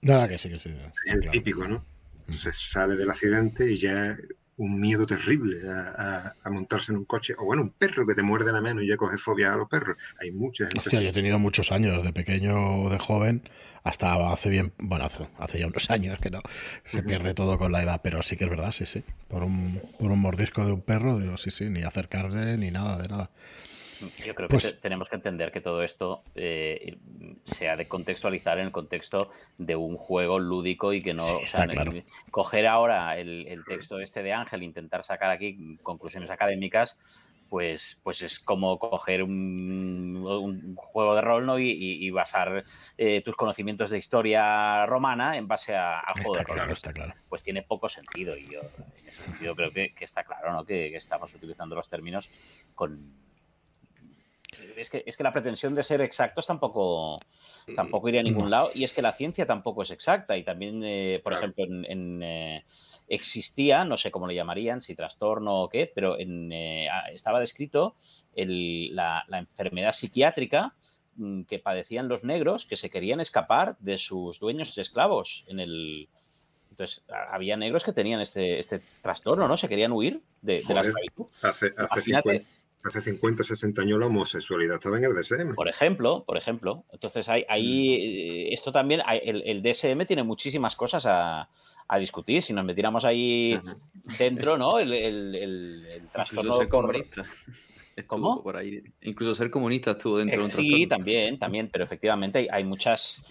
Nada, 0.02 0.28
que 0.28 0.38
sí, 0.38 0.48
que 0.48 0.58
sí. 0.58 0.68
Es 0.70 1.12
el 1.12 1.18
claro. 1.20 1.32
típico, 1.32 1.66
¿no? 1.66 1.84
Se 2.30 2.52
sale 2.52 2.96
del 2.96 3.10
accidente 3.10 3.70
y 3.70 3.78
ya 3.78 4.16
un 4.58 4.80
miedo 4.80 5.06
terrible 5.06 5.68
a, 5.68 5.94
a, 5.96 6.34
a, 6.42 6.50
montarse 6.50 6.92
en 6.92 6.98
un 6.98 7.04
coche. 7.04 7.34
O 7.38 7.44
bueno, 7.44 7.62
un 7.62 7.70
perro 7.70 8.06
que 8.06 8.14
te 8.14 8.22
muerde 8.22 8.52
la 8.52 8.60
mano 8.60 8.80
y 8.82 8.88
ya 8.88 8.96
coge 8.96 9.18
fobia 9.18 9.52
a 9.52 9.56
los 9.56 9.68
perros. 9.68 9.96
Hay 10.20 10.30
muchas. 10.30 10.70
Hostia, 10.76 11.00
yo 11.00 11.10
he 11.10 11.12
tenido 11.12 11.38
muchos 11.38 11.72
años, 11.72 12.02
de 12.04 12.12
pequeño 12.12 12.82
o 12.82 12.90
de 12.90 12.98
joven, 12.98 13.42
hasta 13.84 14.32
hace 14.32 14.48
bien, 14.48 14.72
bueno, 14.78 15.04
hace, 15.04 15.26
hace 15.38 15.58
ya 15.58 15.66
unos 15.66 15.90
años 15.90 16.18
que 16.18 16.30
no, 16.30 16.40
se 16.84 16.98
uh 16.98 17.00
-huh. 17.02 17.06
pierde 17.06 17.34
todo 17.34 17.58
con 17.58 17.70
la 17.72 17.82
edad, 17.82 18.00
pero 18.02 18.22
sí 18.22 18.36
que 18.36 18.44
es 18.44 18.50
verdad, 18.50 18.72
sí, 18.72 18.86
sí. 18.86 19.04
Por 19.28 19.42
un, 19.44 19.80
por 19.98 20.10
un 20.10 20.20
mordisco 20.20 20.64
de 20.64 20.72
un 20.72 20.80
perro, 20.80 21.18
digo, 21.18 21.36
sí, 21.36 21.50
sí, 21.50 21.66
ni 21.66 21.82
acercarle 21.82 22.56
ni 22.56 22.70
nada, 22.70 22.98
de 22.98 23.08
nada. 23.08 23.30
Yo 24.24 24.34
creo 24.34 24.48
pues, 24.48 24.72
que 24.72 24.80
tenemos 24.80 25.08
que 25.08 25.16
entender 25.16 25.52
que 25.52 25.60
todo 25.60 25.82
esto 25.82 26.22
eh, 26.34 26.96
se 27.44 27.68
ha 27.68 27.76
de 27.76 27.86
contextualizar 27.88 28.58
en 28.58 28.66
el 28.66 28.72
contexto 28.72 29.30
de 29.58 29.76
un 29.76 29.96
juego 29.96 30.38
lúdico 30.38 30.92
y 30.92 31.02
que 31.02 31.14
no. 31.14 31.22
Sí, 31.22 31.36
o 31.42 31.46
sea, 31.46 31.66
claro. 31.66 31.92
Coger 32.30 32.66
ahora 32.66 33.18
el, 33.18 33.46
el, 33.46 33.64
texto 33.64 34.00
este 34.00 34.22
de 34.22 34.32
Ángel, 34.32 34.62
intentar 34.62 35.04
sacar 35.04 35.30
aquí 35.30 35.78
conclusiones 35.82 36.30
académicas, 36.30 36.98
pues, 37.48 38.00
pues 38.02 38.22
es 38.22 38.40
como 38.40 38.78
coger 38.78 39.22
un, 39.22 40.16
un 40.16 40.74
juego 40.74 41.14
de 41.14 41.20
rol 41.20 41.46
¿no? 41.46 41.58
y, 41.58 41.70
y, 41.70 42.06
y 42.06 42.10
basar 42.10 42.64
eh, 42.98 43.22
tus 43.22 43.36
conocimientos 43.36 43.90
de 43.90 43.98
historia 43.98 44.84
romana 44.86 45.36
en 45.36 45.46
base 45.46 45.74
a, 45.74 46.00
a 46.00 46.12
juego 46.14 46.32
está 46.32 46.38
de 46.38 46.44
rol. 46.44 46.56
Claro, 46.56 46.72
está 46.72 46.92
claro. 46.92 47.14
Pues 47.28 47.42
tiene 47.42 47.62
poco 47.62 47.88
sentido 47.88 48.36
y 48.36 48.48
yo 48.50 48.60
en 48.98 49.08
ese 49.08 49.24
sentido 49.24 49.54
creo 49.54 49.70
que, 49.70 49.94
que 49.94 50.04
está 50.04 50.24
claro 50.24 50.52
¿no? 50.52 50.64
que, 50.64 50.90
que 50.90 50.96
estamos 50.96 51.32
utilizando 51.34 51.76
los 51.76 51.88
términos 51.88 52.28
con 52.74 53.25
es 54.76 54.90
que, 54.90 55.02
es 55.06 55.16
que 55.16 55.22
la 55.22 55.32
pretensión 55.32 55.74
de 55.74 55.82
ser 55.82 56.00
exactos 56.00 56.46
tampoco, 56.46 57.16
tampoco 57.74 58.08
iría 58.08 58.20
a 58.20 58.24
ningún 58.24 58.50
lado 58.50 58.70
y 58.74 58.84
es 58.84 58.92
que 58.92 59.02
la 59.02 59.12
ciencia 59.12 59.46
tampoco 59.46 59.82
es 59.82 59.90
exacta 59.90 60.36
y 60.36 60.42
también, 60.42 60.82
eh, 60.84 61.20
por 61.22 61.32
claro. 61.32 61.46
ejemplo, 61.46 61.64
en, 61.64 61.84
en 61.90 62.22
eh, 62.22 62.64
existía, 63.08 63.84
no 63.84 63.96
sé 63.96 64.10
cómo 64.10 64.26
le 64.26 64.34
llamarían, 64.34 64.82
si 64.82 64.94
trastorno 64.94 65.62
o 65.62 65.68
qué, 65.68 65.90
pero 65.94 66.18
en, 66.18 66.52
eh, 66.52 66.88
estaba 67.12 67.40
descrito 67.40 67.94
el, 68.34 68.94
la, 68.94 69.24
la, 69.28 69.38
enfermedad 69.38 69.92
psiquiátrica 69.92 70.74
mm, 71.16 71.42
que 71.42 71.58
padecían 71.58 72.08
los 72.08 72.24
negros 72.24 72.66
que 72.66 72.76
se 72.76 72.90
querían 72.90 73.20
escapar 73.20 73.76
de 73.78 73.98
sus 73.98 74.40
dueños 74.40 74.76
esclavos 74.78 75.44
en 75.46 75.60
el, 75.60 76.08
entonces, 76.76 77.04
había 77.30 77.56
negros 77.56 77.84
que 77.84 77.94
tenían 77.94 78.20
este, 78.20 78.58
este 78.58 78.82
trastorno, 79.00 79.48
¿no? 79.48 79.56
Se 79.56 79.66
querían 79.66 79.92
huir 79.92 80.20
de, 80.42 80.62
de 80.62 80.74
la 80.74 80.82
esclavitud. 80.82 81.24
Hace, 81.40 81.72
hace 81.74 81.94
Imagínate, 81.94 82.30
50, 82.30 82.55
hace 82.88 83.02
50, 83.02 83.44
60 83.44 83.82
años 83.82 83.98
la 83.98 84.06
homosexualidad 84.06 84.76
estaba 84.76 84.98
en 84.98 85.04
el 85.04 85.14
DSM. 85.14 85.54
Por 85.54 85.68
ejemplo, 85.68 86.24
por 86.24 86.36
ejemplo. 86.36 86.84
Entonces, 86.92 87.28
hay, 87.28 87.44
hay 87.48 88.52
esto 88.52 88.72
también, 88.72 89.02
el, 89.22 89.42
el, 89.46 89.62
DSM 89.62 90.04
tiene 90.06 90.22
muchísimas 90.22 90.76
cosas 90.76 91.06
a, 91.06 91.48
a, 91.88 91.98
discutir. 91.98 92.42
Si 92.42 92.52
nos 92.52 92.64
metiéramos 92.64 93.04
ahí 93.04 93.60
dentro, 94.18 94.56
¿no? 94.56 94.78
El, 94.78 94.92
el, 94.92 95.34
el 95.34 96.08
trastorno 96.12 96.56
ser 96.56 96.68
comunista. 96.68 97.24
¿Cómo? 98.06 98.42
Por 98.42 98.56
ahí. 98.56 98.82
Incluso 99.02 99.34
ser 99.34 99.50
comunista 99.50 99.92
estuvo 99.92 100.18
dentro 100.18 100.34
eh, 100.34 100.38
de 100.38 100.44
un 100.44 100.50
Sí, 100.50 100.56
trastorno. 100.68 100.88
también, 100.88 101.38
también, 101.38 101.68
pero 101.72 101.84
efectivamente 101.84 102.38
hay, 102.40 102.48
hay 102.50 102.64
muchas 102.64 103.24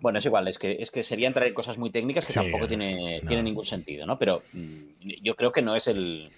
bueno, 0.00 0.18
es 0.18 0.26
igual, 0.26 0.46
es 0.48 0.58
que, 0.58 0.76
es 0.78 0.90
que 0.90 1.02
sería 1.02 1.26
entrar 1.26 1.46
en 1.46 1.54
cosas 1.54 1.78
muy 1.78 1.90
técnicas 1.90 2.26
que 2.26 2.32
sí, 2.32 2.38
tampoco 2.38 2.68
tiene, 2.68 3.20
no. 3.22 3.28
tiene 3.28 3.42
ningún 3.42 3.64
sentido, 3.64 4.06
¿no? 4.06 4.18
Pero 4.18 4.42
mmm, 4.52 4.82
yo 5.22 5.34
creo 5.36 5.52
que 5.52 5.62
no 5.62 5.74
es 5.74 5.86
el, 5.86 6.30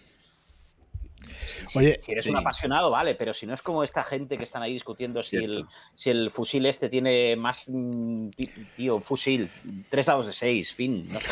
si, 1.66 1.78
Oye, 1.78 1.96
si 2.00 2.12
eres 2.12 2.24
sí. 2.24 2.30
un 2.30 2.36
apasionado, 2.36 2.90
vale, 2.90 3.14
pero 3.14 3.34
si 3.34 3.46
no 3.46 3.54
es 3.54 3.62
como 3.62 3.82
esta 3.82 4.04
gente 4.04 4.36
que 4.38 4.44
están 4.44 4.62
ahí 4.62 4.72
discutiendo 4.72 5.22
si 5.22 5.36
el, 5.36 5.66
si 5.94 6.10
el, 6.10 6.30
fusil 6.30 6.66
este 6.66 6.88
tiene 6.88 7.36
más, 7.36 7.68
mm, 7.68 8.28
tío, 8.76 9.00
fusil, 9.00 9.50
tres 9.90 10.06
dados 10.06 10.26
de 10.26 10.32
seis, 10.32 10.72
fin, 10.72 11.08
no 11.10 11.20
sé. 11.20 11.26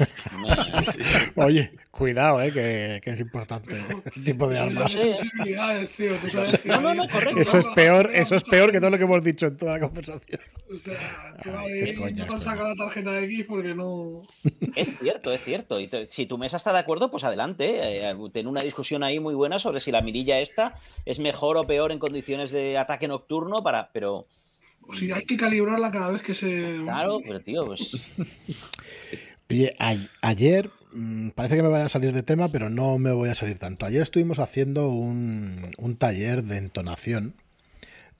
Oye, 1.36 1.72
cuidado, 1.90 2.40
eh, 2.42 2.52
que, 2.52 3.00
que, 3.02 3.10
es 3.10 3.20
importante 3.20 3.82
el 4.16 4.24
tipo 4.24 4.48
de 4.48 4.58
armas. 4.58 4.94
No, 6.64 6.80
no, 6.80 6.94
no, 6.94 7.08
correcto. 7.08 7.40
Eso 7.40 7.58
es 7.58 7.66
peor, 7.68 8.10
eso 8.14 8.34
es 8.34 8.42
peor 8.44 8.72
que 8.72 8.78
todo 8.78 8.90
lo 8.90 8.98
que 8.98 9.04
hemos 9.04 9.22
dicho 9.22 9.46
en 9.46 9.56
toda 9.56 9.74
la 9.74 9.80
conversación. 9.80 10.40
O 10.74 10.78
sea, 10.78 11.36
te 11.42 11.50
va 11.50 11.60
a 11.60 11.68
ir, 11.68 12.26
no 12.26 12.40
sacar 12.40 12.68
la 12.68 12.76
tarjeta 12.76 13.12
de 13.12 13.24
aquí 13.24 13.42
porque 13.42 13.74
no. 13.74 14.22
Es 14.76 14.96
cierto, 14.98 15.32
es 15.32 15.42
cierto. 15.42 15.80
Y 15.80 15.90
si 16.08 16.26
tu 16.26 16.38
mesa 16.38 16.56
está 16.56 16.72
de 16.72 16.78
acuerdo, 16.78 17.10
pues 17.10 17.24
adelante. 17.24 18.08
Eh, 18.10 18.14
ten 18.32 18.46
una 18.46 18.62
discusión 18.62 19.02
ahí 19.02 19.20
muy 19.20 19.34
buena 19.34 19.58
sobre 19.58 19.80
si 19.80 19.90
la 19.90 20.02
mirilla 20.02 20.40
esta 20.40 20.78
es 21.04 21.18
mejor 21.18 21.56
o 21.56 21.66
peor 21.66 21.92
en 21.92 21.98
condiciones 21.98 22.50
de 22.50 22.78
ataque 22.78 23.08
nocturno 23.08 23.62
para. 23.62 23.90
Pero 23.92 24.26
Sí, 24.92 25.10
hay 25.12 25.24
que 25.24 25.36
calibrarla 25.36 25.90
cada 25.90 26.10
vez 26.10 26.22
que 26.22 26.34
se. 26.34 26.78
Claro, 26.82 27.20
pero 27.24 27.40
tío, 27.40 27.66
pues. 27.66 27.96
Oye, 29.50 29.74
ayer, 30.22 30.70
mm, 30.92 31.30
parece 31.30 31.56
que 31.56 31.62
me 31.62 31.68
vaya 31.68 31.86
a 31.86 31.88
salir 31.88 32.12
de 32.12 32.22
tema, 32.22 32.48
pero 32.48 32.68
no 32.68 32.98
me 32.98 33.10
voy 33.10 33.30
a 33.30 33.34
salir 33.34 33.58
tanto. 33.58 33.84
Ayer 33.84 34.02
estuvimos 34.02 34.38
haciendo 34.38 34.90
un, 34.90 35.72
un 35.76 35.96
taller 35.96 36.44
de 36.44 36.58
entonación 36.58 37.34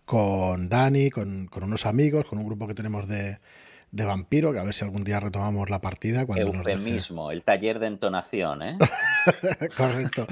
con 0.04 0.68
Dani, 0.68 1.10
con, 1.10 1.46
con, 1.46 1.62
unos 1.62 1.86
amigos, 1.86 2.26
con 2.26 2.38
un 2.38 2.46
grupo 2.46 2.66
que 2.66 2.74
tenemos 2.74 3.06
de, 3.06 3.38
de 3.92 4.04
vampiro, 4.04 4.52
que 4.52 4.58
a 4.58 4.64
ver 4.64 4.74
si 4.74 4.84
algún 4.84 5.04
día 5.04 5.20
retomamos 5.20 5.70
la 5.70 5.80
partida. 5.80 6.26
Cuando 6.26 6.52
Eufemismo, 6.52 7.30
el 7.30 7.44
taller 7.44 7.78
de 7.78 7.86
entonación, 7.86 8.62
¿eh? 8.62 8.78
Correcto. 9.76 10.26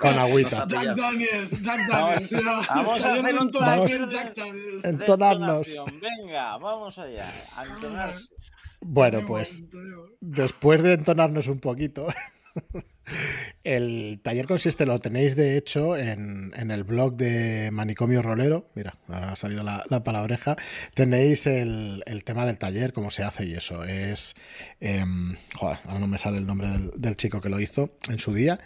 con 0.00 0.18
agüita. 0.18 0.66
Jack 0.66 0.96
Daniels, 0.96 1.62
Jack 1.62 1.88
Daniels. 1.88 2.32
Vamos, 2.68 3.04
a 3.04 3.14
hacer 3.14 3.38
un 3.38 3.50
taller 3.50 4.08
de, 4.08 4.88
entonarnos. 4.88 5.68
Venga, 6.00 6.56
vamos 6.56 6.96
allá. 6.96 7.30
A 7.54 7.66
entonarse. 7.66 8.30
Bueno, 8.80 9.24
pues 9.26 9.62
después 10.20 10.82
de 10.82 10.94
entonarnos 10.94 11.48
un 11.48 11.60
poquito, 11.60 12.08
el 13.64 14.20
taller 14.22 14.46
consiste, 14.46 14.86
lo 14.86 14.98
tenéis 15.00 15.36
de 15.36 15.56
hecho 15.56 15.96
en, 15.96 16.52
el 16.54 16.84
blog 16.84 17.16
de 17.16 17.70
Manicomio 17.72 18.22
Rolero. 18.22 18.66
Mira, 18.74 18.94
ahora 19.08 19.32
ha 19.32 19.36
salido 19.36 19.62
la, 19.62 19.84
palabreja. 20.04 20.56
Tenéis 20.94 21.46
el, 21.46 22.02
tema 22.24 22.46
del 22.46 22.58
taller, 22.58 22.92
cómo 22.92 23.10
se 23.10 23.22
hace 23.22 23.46
y 23.46 23.52
eso. 23.52 23.84
Es. 23.84 24.34
Em, 24.80 25.36
joder, 25.54 25.78
ahora 25.84 26.00
no 26.00 26.06
me 26.06 26.18
sale 26.18 26.38
el 26.38 26.46
nombre 26.46 26.68
del, 26.94 27.16
chico 27.16 27.40
que 27.40 27.48
lo 27.48 27.60
hizo 27.60 27.96
en 28.08 28.18
su 28.18 28.32
día. 28.32 28.58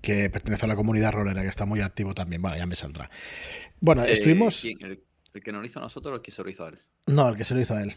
que 0.00 0.28
pertenece 0.30 0.64
a 0.64 0.68
la 0.68 0.76
comunidad 0.76 1.12
rolera, 1.12 1.42
que 1.42 1.48
está 1.48 1.64
muy 1.64 1.80
activo 1.80 2.14
también. 2.14 2.42
Bueno, 2.42 2.56
ya 2.56 2.66
me 2.66 2.76
saldrá. 2.76 3.08
Bueno, 3.80 4.04
eh, 4.04 4.12
estuvimos. 4.12 4.64
El, 4.64 5.02
que 5.42 5.50
no 5.50 5.60
lo 5.60 5.66
hizo 5.66 5.78
a 5.78 5.82
nosotros 5.82 6.12
o 6.12 6.16
el 6.16 6.22
que 6.22 6.30
se 6.30 6.42
lo 6.42 6.50
hizo 6.50 6.66
a 6.66 6.68
él? 6.68 6.78
No, 7.06 7.28
el 7.28 7.36
que 7.36 7.44
se 7.44 7.54
lo 7.54 7.60
hizo 7.60 7.74
a 7.74 7.82
él. 7.82 7.94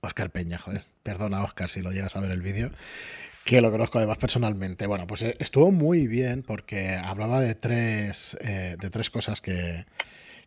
Oscar, 0.00 0.30
Peña, 0.30 0.58
joder. 0.58 0.84
Perdona, 1.02 1.42
Oscar, 1.42 1.68
si 1.68 1.80
lo 1.80 1.92
llegas 1.92 2.16
a 2.16 2.20
ver 2.20 2.30
el 2.30 2.42
vídeo. 2.42 2.70
Que 3.44 3.60
lo 3.60 3.70
conozco 3.70 3.98
además 3.98 4.18
personalmente. 4.18 4.86
Bueno, 4.86 5.06
pues 5.06 5.22
eh, 5.22 5.36
estuvo 5.38 5.70
muy 5.70 6.06
bien 6.06 6.42
porque 6.42 6.96
hablaba 6.96 7.40
de 7.40 7.54
tres, 7.54 8.36
eh, 8.40 8.76
de 8.78 8.90
tres 8.90 9.10
cosas 9.10 9.40
que, 9.40 9.86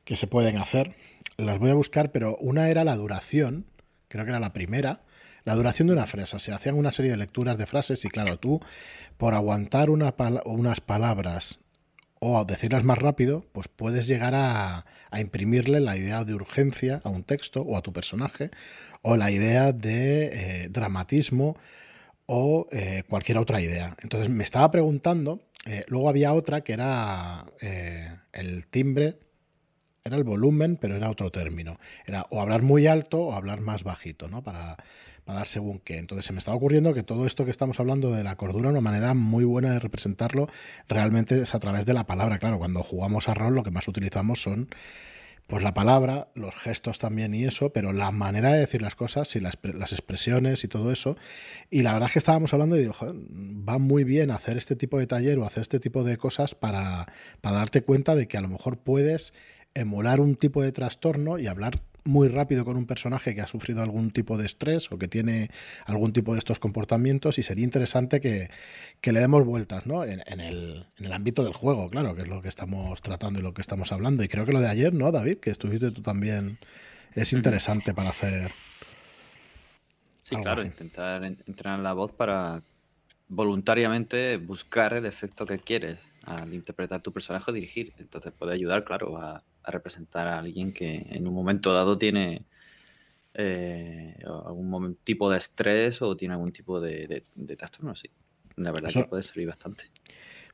que 0.04 0.16
se 0.16 0.28
pueden 0.28 0.58
hacer. 0.58 0.96
Las 1.38 1.60
voy 1.60 1.72
a 1.72 1.76
buscar, 1.76 2.12
pero 2.12 2.38
una 2.38 2.70
era 2.70 2.84
la 2.84 2.96
duración. 2.96 3.66
Creo 4.08 4.26
que 4.26 4.32
era 4.32 4.40
la 4.40 4.54
primera. 4.54 5.02
La 5.44 5.56
duración 5.56 5.88
de 5.88 5.94
una 5.94 6.08
frase. 6.08 6.40
Se 6.40 6.54
hacían 6.54 6.76
una 6.76 6.92
serie 6.92 7.12
de 7.12 7.18
lecturas 7.18 7.58
de 7.58 7.66
frases 7.66 8.06
y 8.06 8.10
claro, 8.10 8.38
tú, 8.38 8.60
por 9.18 9.34
aguantar 9.34 9.90
una 9.90 10.14
unas 10.46 10.82
palabras 10.82 11.63
o 12.26 12.46
decirlas 12.46 12.86
más 12.86 12.98
rápido, 12.98 13.46
pues 13.52 13.68
puedes 13.68 14.08
llegar 14.08 14.34
a, 14.34 14.86
imprimirle 15.20 15.82
la 15.82 15.98
idea 15.98 16.24
de 16.24 16.34
urgencia 16.34 17.02
a 17.04 17.10
un 17.10 17.24
texto 17.24 17.62
o 17.62 17.76
a 17.76 17.82
tu 17.82 17.92
personaje, 17.92 18.50
o 19.02 19.18
la 19.18 19.30
idea 19.30 19.74
de 19.74 20.64
eh, 20.64 20.68
dramatismo 20.70 21.58
o 22.26 22.68
eh, 22.72 23.04
cualquier 23.10 23.38
otra 23.38 23.60
idea. 23.62 23.98
Entonces 24.02 24.30
me 24.30 24.46
estaba 24.46 24.72
preguntando, 24.72 25.42
eh, 25.66 25.84
luego 25.88 26.08
había 26.08 26.34
otra 26.34 26.62
que 26.62 26.72
era 26.72 27.46
el 28.32 28.68
timbre, 28.68 29.20
era 30.06 30.16
el 30.16 30.24
volumen, 30.24 30.78
pero 30.78 30.96
era 30.96 31.10
otro 31.10 31.30
término. 31.30 31.78
Era 32.06 32.26
o 32.30 32.40
hablar 32.40 32.62
muy 32.62 32.88
alto 32.88 33.20
o 33.22 33.34
hablar 33.34 33.60
más 33.60 33.84
bajito, 33.84 34.30
¿no? 34.30 34.44
Para, 34.44 34.78
para 35.26 35.40
dar 35.40 35.48
según 35.48 35.80
qué. 35.80 35.98
Entonces 35.98 36.26
se 36.26 36.34
me 36.34 36.40
estaba 36.40 36.58
ocurriendo 36.58 36.94
que 36.94 37.04
todo 37.04 37.26
esto 37.26 37.46
que 37.46 37.52
estamos 37.52 37.80
hablando 37.80 38.12
de 38.12 38.24
la 38.24 38.36
cordura, 38.36 38.70
una 38.70 38.82
manera 38.82 39.14
muy 39.14 39.46
buena 39.46 39.72
de 39.72 39.80
representarlo 39.80 40.48
realmente 40.88 41.42
es 41.42 41.56
a 41.56 41.60
través 41.60 41.86
de 41.86 41.94
la 41.94 42.06
palabra. 42.06 42.40
Claro, 42.40 42.58
cuando 42.58 42.84
jugamos 42.84 43.30
a 43.30 43.34
rol 43.34 43.56
lo 43.56 43.64
que 43.64 43.72
más 43.72 43.88
utilizamos 43.88 44.42
son 44.42 44.70
pues 45.48 45.62
la 45.62 45.74
palabra, 45.74 46.30
los 46.36 46.56
gestos 46.56 47.00
también 47.00 47.34
y 47.36 47.44
eso, 47.44 47.72
pero 47.72 47.92
la 47.92 48.12
manera 48.12 48.54
de 48.54 48.60
decir 48.60 48.82
las 48.82 48.96
cosas 48.96 49.36
y 49.36 49.42
las, 49.42 49.56
expresiones 49.92 50.64
y 50.64 50.68
todo 50.68 50.92
eso. 50.92 51.18
Y 51.70 51.84
la 51.84 51.94
verdad 51.94 52.08
es 52.08 52.14
que 52.14 52.20
estábamos 52.20 52.54
hablando 52.54 52.78
y 52.78 52.80
digo, 52.80 52.96
va 53.02 53.78
muy 53.78 54.04
bien 54.04 54.32
hacer 54.32 54.58
este 54.58 54.76
tipo 54.76 54.98
de 54.98 55.08
taller 55.08 55.38
o 55.40 55.46
hacer 55.46 55.62
este 55.62 55.80
tipo 55.80 56.04
de 56.04 56.18
cosas 56.18 56.56
para, 56.56 57.08
para 57.42 57.58
darte 57.58 57.84
cuenta 57.84 58.16
de 58.16 58.28
que 58.28 58.38
a 58.38 58.42
lo 58.42 58.48
mejor 58.48 58.78
puedes 58.78 59.34
emular 59.74 60.22
un 60.22 60.36
tipo 60.36 60.62
de 60.62 60.72
trastorno 60.72 61.38
y 61.40 61.48
hablar 61.48 61.82
muy 62.06 62.28
rápido 62.28 62.66
con 62.66 62.76
un 62.76 62.86
personaje 62.86 63.34
que 63.34 63.42
ha 63.42 63.48
sufrido 63.48 63.82
algún 63.82 64.12
tipo 64.12 64.38
de 64.38 64.46
estrés 64.46 64.92
o 64.92 64.98
que 64.98 65.08
tiene 65.08 65.50
algún 65.86 66.14
tipo 66.14 66.34
de 66.34 66.40
estos 66.40 66.60
comportamientos 66.60 67.40
y 67.40 67.44
sería 67.44 67.64
interesante 67.64 68.20
que, 68.20 68.50
le 69.12 69.20
demos 69.20 69.46
vueltas 69.46 69.86
¿no? 69.86 70.04
En, 70.04 70.22
el, 70.28 70.86
en, 70.98 71.06
el, 71.06 71.14
ámbito 71.14 71.44
del 71.44 71.54
juego, 71.54 71.90
claro, 71.90 72.16
que 72.16 72.24
es 72.24 72.28
lo 72.28 72.42
que 72.42 72.50
estamos 72.50 73.02
tratando 73.02 73.40
y 73.40 73.42
lo 73.42 73.54
que 73.54 73.62
estamos 73.62 73.92
hablando. 73.92 74.24
Y 74.24 74.28
creo 74.28 74.46
que 74.46 74.54
lo 74.54 74.60
de 74.60 74.70
ayer, 74.70 74.94
¿no, 74.94 75.12
David? 75.12 75.38
Que 75.38 75.52
estuviste 75.52 75.92
tú 75.92 76.02
también, 76.02 76.58
es 77.14 77.34
interesante 77.34 77.94
para 77.94 78.10
hacer... 78.10 78.52
Sí, 80.24 80.36
claro, 80.38 80.64
intentar 80.64 81.24
entrenar 81.24 81.80
la 81.80 81.94
voz 81.94 82.12
para 82.14 82.62
voluntariamente 83.28 84.38
buscar 84.38 84.94
el 84.94 85.06
efecto 85.06 85.46
que 85.46 85.60
quieres 85.60 86.00
al 86.24 86.54
interpretar 86.54 87.02
tu 87.02 87.12
personaje 87.12 87.52
o 87.52 87.54
dirigir. 87.54 87.94
Entonces 88.00 88.32
puede 88.32 88.54
ayudar, 88.54 88.86
claro, 88.86 89.18
a, 89.18 89.44
representar 89.72 90.28
a 90.28 90.40
alguien 90.40 90.74
que 90.74 91.08
en 91.10 91.28
un 91.28 91.34
momento 91.34 91.74
dado 91.74 91.98
tiene 91.98 92.46
eh, 93.34 94.16
algún 94.26 94.98
tipo 95.04 95.30
de 95.30 95.38
estrés 95.38 96.02
o 96.02 96.16
tiene 96.16 96.34
algún 96.36 96.52
tipo 96.52 96.80
de, 96.80 97.24
de, 97.36 97.56
trastorno, 97.56 97.96
sí. 97.96 98.10
La 98.56 98.72
verdad 98.72 98.92
que 98.92 99.06
puede 99.06 99.24
servir 99.24 99.48
bastante. 99.48 99.86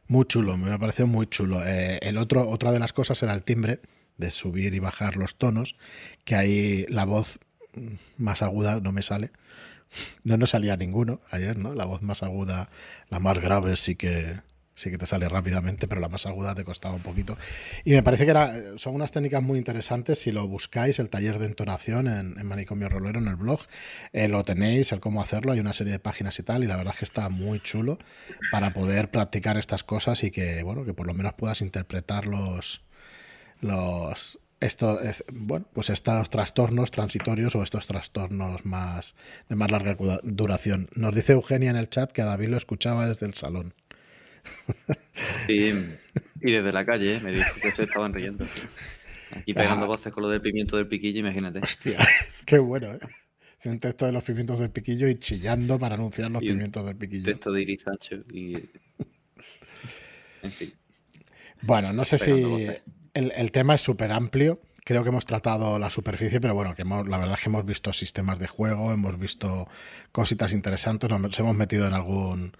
Muy 0.07 0.25
chulo, 0.25 0.57
me 0.57 0.71
ha 0.71 0.77
parecido 0.77 1.07
muy 1.07 1.27
chulo. 1.27 1.61
Eh, 1.65 1.99
el 2.01 2.17
otro, 2.17 2.47
otra 2.49 2.71
de 2.71 2.79
las 2.79 2.93
cosas 2.93 3.21
era 3.21 3.33
el 3.33 3.43
timbre, 3.43 3.81
de 4.17 4.31
subir 4.31 4.73
y 4.73 4.79
bajar 4.79 5.17
los 5.17 5.37
tonos, 5.37 5.75
que 6.23 6.35
ahí 6.35 6.85
la 6.87 7.05
voz 7.05 7.39
más 8.17 8.41
aguda 8.41 8.79
no 8.79 8.91
me 8.91 9.01
sale. 9.01 9.31
No 10.23 10.37
nos 10.37 10.51
salía 10.51 10.77
ninguno 10.77 11.19
ayer, 11.31 11.57
¿no? 11.57 11.73
La 11.73 11.85
voz 11.85 12.03
más 12.03 12.21
aguda, 12.21 12.69
la 13.09 13.17
más 13.17 13.39
grave 13.39 13.75
sí 13.75 13.95
que, 13.95 14.39
sí 14.79 14.89
que 14.89 14.97
te 14.97 15.05
sale 15.05 15.27
rápidamente, 15.27 15.87
pero 15.87 15.99
la 15.99 16.07
más 16.07 16.25
aguda 16.25 16.55
te 16.55 16.63
costaba 16.63 16.95
un 16.95 17.01
poquito. 17.01 17.37
Y 17.83 17.91
me 17.91 18.01
parece 18.01 18.23
que 18.25 18.31
era, 18.31 18.77
son 18.77 18.95
unas 18.95 19.11
técnicas 19.11 19.43
muy 19.43 19.57
interesantes. 19.57 20.19
Si 20.19 20.31
lo 20.31 20.47
buscáis, 20.47 20.99
el 20.99 21.09
taller 21.09 21.37
de 21.37 21.47
entonación 21.47 22.07
en, 22.07 22.45
Manicomio 22.45 22.87
Rolero, 22.87 23.19
en 23.19 23.27
el 23.27 23.35
blog, 23.35 23.59
eh, 24.13 24.27
lo 24.29 24.43
tenéis, 24.43 24.91
el 24.91 25.01
cómo 25.01 25.21
hacerlo. 25.21 25.51
Hay 25.51 25.59
una 25.59 25.73
serie 25.73 25.93
de 25.93 25.99
páginas 25.99 26.39
y 26.39 26.43
tal, 26.43 26.63
y 26.63 26.67
la 26.67 26.77
verdad 26.77 26.93
es 26.93 26.99
que 26.99 27.05
está 27.05 27.29
muy 27.29 27.59
chulo 27.59 27.99
para 28.51 28.71
poder 28.71 29.11
practicar 29.11 29.57
estas 29.57 29.83
cosas 29.83 30.23
y 30.23 30.31
que, 30.31 30.63
bueno, 30.63 30.85
que 30.85 30.93
por 30.93 31.07
lo 31.07 31.13
menos 31.13 31.33
puedas 31.33 31.61
interpretar 31.61 32.25
los. 32.25 32.81
los 33.59 34.39
esto 34.61 34.99
es, 34.99 35.23
bueno, 35.31 35.65
pues 35.73 35.89
estos 35.89 36.29
trastornos 36.29 36.91
transitorios 36.91 37.55
o 37.55 37.63
estos 37.63 37.85
trastornos 37.85 38.65
más 38.65 39.15
de 39.47 39.55
más 39.55 39.71
larga 39.71 39.95
duración. 40.23 40.89
Nos 40.95 41.15
dice 41.15 41.31
Eugenia 41.33 41.69
en 41.69 41.77
el 41.77 41.89
chat 41.89 42.11
que 42.11 42.21
a 42.21 42.25
David 42.25 42.49
lo 42.49 42.57
escuchaba 42.57 43.07
desde 43.07 43.25
el 43.25 43.35
salón. 43.35 43.73
Sí, 45.47 45.71
y 46.41 46.51
desde 46.51 46.71
la 46.71 46.85
calle 46.85 47.15
¿eh? 47.15 47.19
me 47.19 47.31
dijo 47.31 47.49
que 47.61 47.71
se 47.71 47.83
estaban 47.83 48.13
riendo. 48.13 48.45
Aquí 49.31 49.53
pegando 49.53 49.85
voces 49.85 50.11
con 50.11 50.23
lo 50.23 50.29
del 50.29 50.41
pimiento 50.41 50.77
del 50.77 50.87
piquillo, 50.87 51.19
imagínate. 51.19 51.59
Hostia, 51.59 51.99
qué 52.45 52.57
bueno, 52.59 52.93
¿eh? 52.93 52.99
Un 53.65 53.79
texto 53.79 54.05
de 54.05 54.13
los 54.13 54.23
pimientos 54.23 54.57
del 54.59 54.69
piquillo 54.69 55.07
y 55.09 55.19
chillando 55.19 55.77
para 55.77 55.95
anunciar 55.95 56.31
los 56.31 56.41
pimientos 56.41 56.85
del 56.85 56.95
piquillo. 56.95 57.25
Texto 57.25 57.51
de 57.51 57.61
Irizacho 57.61 58.15
y. 58.33 58.53
En 60.41 60.51
fin. 60.51 60.73
Bueno, 61.61 61.91
no 61.91 62.05
sé 62.05 62.17
si. 62.17 62.31
El, 63.13 63.51
tema 63.51 63.75
es 63.75 63.81
súper 63.81 64.13
amplio. 64.13 64.61
Creo 64.85 65.03
que 65.03 65.09
hemos 65.09 65.25
tratado 65.25 65.77
la 65.77 65.89
superficie, 65.89 66.39
pero 66.39 66.55
bueno, 66.55 66.73
que 66.73 66.85
la 66.85 67.17
verdad 67.17 67.33
es 67.33 67.41
que 67.41 67.49
hemos 67.49 67.65
visto 67.65 67.91
sistemas 67.91 68.39
de 68.39 68.47
juego, 68.47 68.93
hemos 68.93 69.19
visto 69.19 69.67
cositas 70.13 70.53
interesantes, 70.53 71.09
nos 71.09 71.37
hemos 71.37 71.55
metido 71.55 71.85
en 71.85 71.93
algún 71.93 72.53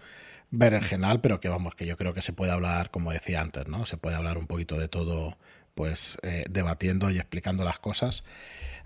general, 0.51 1.21
pero 1.21 1.39
que 1.39 1.49
vamos, 1.49 1.76
que 1.76 1.85
yo 1.85 1.97
creo 1.97 2.13
que 2.13 2.21
se 2.21 2.34
puede 2.34 2.51
hablar, 2.51 2.91
como 2.91 3.11
decía 3.11 3.41
antes, 3.41 3.67
¿no? 3.67 3.85
Se 3.85 3.97
puede 3.97 4.15
hablar 4.15 4.38
un 4.38 4.47
poquito 4.47 4.77
de 4.77 4.88
todo, 4.88 5.38
pues 5.76 6.17
eh, 6.23 6.45
debatiendo 6.49 7.09
y 7.09 7.17
explicando 7.17 7.63
las 7.63 7.80
cosas. 7.80 8.23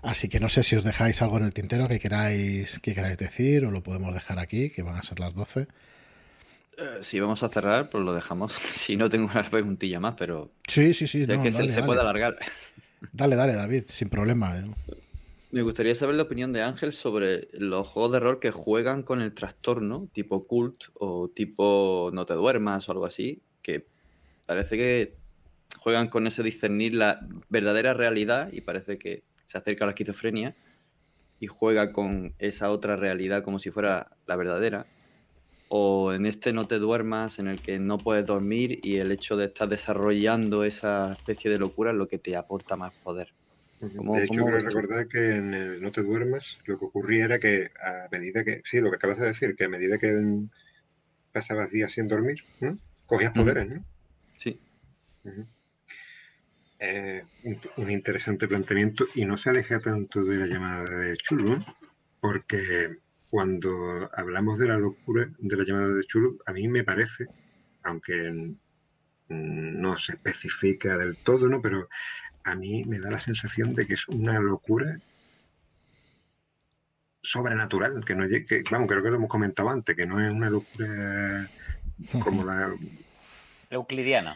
Así 0.02 0.28
que 0.28 0.40
no 0.40 0.48
sé 0.48 0.62
si 0.62 0.76
os 0.76 0.84
dejáis 0.84 1.22
algo 1.22 1.38
en 1.38 1.44
el 1.44 1.54
tintero 1.54 1.88
que 1.88 1.98
queráis, 1.98 2.78
que 2.80 2.94
queráis 2.94 3.16
decir 3.16 3.64
o 3.64 3.70
lo 3.70 3.82
podemos 3.82 4.14
dejar 4.14 4.38
aquí, 4.38 4.70
que 4.70 4.82
van 4.82 4.96
a 4.96 5.02
ser 5.02 5.18
las 5.18 5.34
12. 5.34 5.66
Eh, 6.76 6.98
si 7.02 7.20
vamos 7.20 7.42
a 7.42 7.48
cerrar, 7.48 7.88
pues 7.88 8.04
lo 8.04 8.14
dejamos. 8.14 8.52
Si 8.72 8.96
no 8.96 9.08
tengo 9.08 9.30
una 9.32 9.48
preguntilla 9.48 10.00
más, 10.00 10.14
pero. 10.16 10.50
Sí, 10.68 10.92
sí, 10.92 11.06
sí. 11.06 11.26
que 11.26 11.52
se, 11.52 11.82
puede 11.82 12.00
alargar. 12.00 12.36
Dale, 13.12 13.36
dale, 13.36 13.54
David, 13.54 13.84
sin 13.88 14.08
problema. 14.08 14.56
¿eh? 14.58 14.64
Me 15.54 15.62
gustaría 15.62 15.94
saber 15.94 16.16
la 16.16 16.24
opinión 16.24 16.52
de 16.52 16.62
Ángel 16.62 16.90
sobre 16.90 17.46
los 17.52 17.86
juegos 17.86 18.10
de 18.10 18.18
rol 18.18 18.40
que 18.40 18.50
juegan 18.50 19.04
con 19.04 19.20
el 19.20 19.34
trastorno, 19.34 20.08
tipo 20.12 20.48
cult 20.48 20.86
o 20.94 21.28
tipo 21.28 22.10
no 22.12 22.26
te 22.26 22.34
duermas 22.34 22.88
o 22.88 22.90
algo 22.90 23.06
así, 23.06 23.40
que 23.62 23.86
parece 24.46 24.76
que 24.76 25.14
juegan 25.78 26.08
con 26.08 26.26
ese 26.26 26.42
discernir 26.42 26.96
la 26.96 27.20
verdadera 27.50 27.94
realidad 27.94 28.50
y 28.52 28.62
parece 28.62 28.98
que 28.98 29.22
se 29.44 29.56
acerca 29.56 29.84
a 29.84 29.86
la 29.86 29.92
esquizofrenia 29.92 30.56
y 31.38 31.46
juega 31.46 31.92
con 31.92 32.34
esa 32.40 32.72
otra 32.72 32.96
realidad 32.96 33.44
como 33.44 33.60
si 33.60 33.70
fuera 33.70 34.16
la 34.26 34.34
verdadera. 34.34 34.88
O 35.68 36.12
en 36.12 36.26
este 36.26 36.52
no 36.52 36.66
te 36.66 36.80
duermas, 36.80 37.38
en 37.38 37.46
el 37.46 37.60
que 37.60 37.78
no 37.78 37.98
puedes 37.98 38.26
dormir 38.26 38.80
y 38.82 38.96
el 38.96 39.12
hecho 39.12 39.36
de 39.36 39.44
estar 39.44 39.68
desarrollando 39.68 40.64
esa 40.64 41.12
especie 41.12 41.48
de 41.48 41.60
locura 41.60 41.92
es 41.92 41.96
lo 41.96 42.08
que 42.08 42.18
te 42.18 42.34
aporta 42.34 42.74
más 42.74 42.92
poder. 43.04 43.32
¿Cómo- 43.96 44.16
de 44.16 44.24
hecho, 44.24 44.44
creo 44.44 44.58
tú? 44.58 44.66
recordar 44.66 45.08
que 45.08 45.32
en 45.32 45.54
el 45.54 45.82
No 45.82 45.92
te 45.92 46.02
duermas, 46.02 46.58
lo 46.66 46.78
que 46.78 46.84
ocurría 46.84 47.24
era 47.24 47.38
que 47.38 47.70
a 47.82 48.08
medida 48.10 48.44
que, 48.44 48.62
sí, 48.64 48.80
lo 48.80 48.90
que 48.90 48.96
acabas 48.96 49.18
de 49.18 49.26
decir, 49.26 49.56
que 49.56 49.64
a 49.64 49.68
medida 49.68 49.98
que 49.98 50.14
pasabas 51.32 51.70
días 51.70 51.92
sin 51.92 52.08
dormir, 52.08 52.44
¿no? 52.60 52.78
cogías 53.06 53.32
poderes, 53.32 53.68
¿no? 53.68 53.84
Sí. 54.38 54.58
Eh, 56.78 57.24
un, 57.76 57.90
interesante 57.90 58.48
planteamiento 58.48 59.06
y 59.14 59.24
no 59.24 59.36
se 59.36 59.50
aleja 59.50 59.78
tanto 59.78 60.24
de 60.24 60.38
la 60.38 60.46
llamada 60.46 60.88
de 60.88 61.16
Chulu, 61.16 61.64
porque 62.20 62.94
cuando 63.30 64.10
hablamos 64.14 64.58
de 64.58 64.68
la 64.68 64.78
locura 64.78 65.30
de 65.38 65.56
la 65.56 65.64
llamada 65.64 65.88
de 65.88 66.04
Chulu, 66.04 66.38
a 66.46 66.52
mí 66.52 66.68
me 66.68 66.84
parece, 66.84 67.26
aunque 67.82 68.54
no 69.28 69.98
se 69.98 70.12
especifica 70.12 70.96
del 70.96 71.16
todo, 71.18 71.48
¿no? 71.48 71.62
Pero 71.62 71.88
a 72.44 72.54
mí 72.54 72.84
me 72.84 73.00
da 73.00 73.10
la 73.10 73.18
sensación 73.20 73.74
de 73.74 73.86
que 73.86 73.94
es 73.94 74.06
una 74.08 74.38
locura 74.38 74.98
sobrenatural, 77.22 78.04
que 78.04 78.14
no 78.14 78.26
que, 78.28 78.62
vamos, 78.70 78.88
creo 78.88 79.02
que 79.02 79.08
lo 79.10 79.16
hemos 79.16 79.30
comentado 79.30 79.70
antes, 79.70 79.96
que 79.96 80.06
no 80.06 80.20
es 80.24 80.30
una 80.30 80.50
locura 80.50 81.48
como 82.22 82.44
la 82.44 82.70
Euclidiana. 83.70 84.34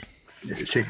eh, 0.48 0.64
Sí. 0.66 0.80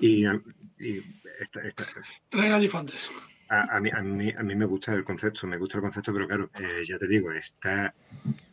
y, 0.00 0.24
a- 0.26 0.40
y 0.78 0.98
esta- 1.40 1.60
esta- 1.62 1.84
Tres 2.28 2.50
gallifantes. 2.50 3.08
a, 3.48 3.76
a 3.76 3.80
mí, 3.80 3.90
a, 3.92 4.02
mí, 4.02 4.32
a 4.36 4.42
mí 4.42 4.56
me 4.56 4.64
gusta 4.64 4.92
el 4.94 5.04
concepto, 5.04 5.46
me 5.46 5.58
gusta 5.58 5.78
el 5.78 5.82
concepto, 5.82 6.12
pero 6.12 6.26
claro, 6.26 6.50
eh, 6.58 6.82
ya 6.84 6.98
te 6.98 7.06
digo, 7.06 7.30
está 7.30 7.94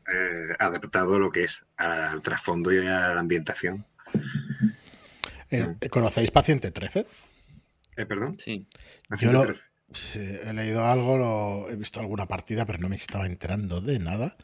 eh, 0.07 0.55
adaptado 0.59 1.15
a 1.15 1.19
lo 1.19 1.31
que 1.31 1.45
es 1.45 1.65
al 1.77 2.21
trasfondo 2.21 2.71
y 2.71 2.77
a 2.85 3.13
la 3.15 3.19
ambientación. 3.19 3.83
Eh, 5.53 5.89
¿Conocéis 5.89 6.31
Paciente 6.31 6.71
13? 6.71 7.05
Eh, 7.97 8.05
perdón. 8.05 8.37
Sí. 8.39 8.67
Yo 9.19 9.29
te 9.29 9.33
lo- 9.33 9.41
parece. 9.43 9.61
Sí, 9.91 10.19
he 10.19 10.53
leído 10.53 10.83
algo, 10.85 11.17
lo- 11.17 11.69
he 11.69 11.75
visto 11.75 11.99
alguna 11.99 12.25
partida, 12.25 12.65
pero 12.65 12.79
no 12.79 12.89
me 12.89 12.95
estaba 12.95 13.27
enterando 13.27 13.79
de 13.81 13.99
nada. 13.99 14.35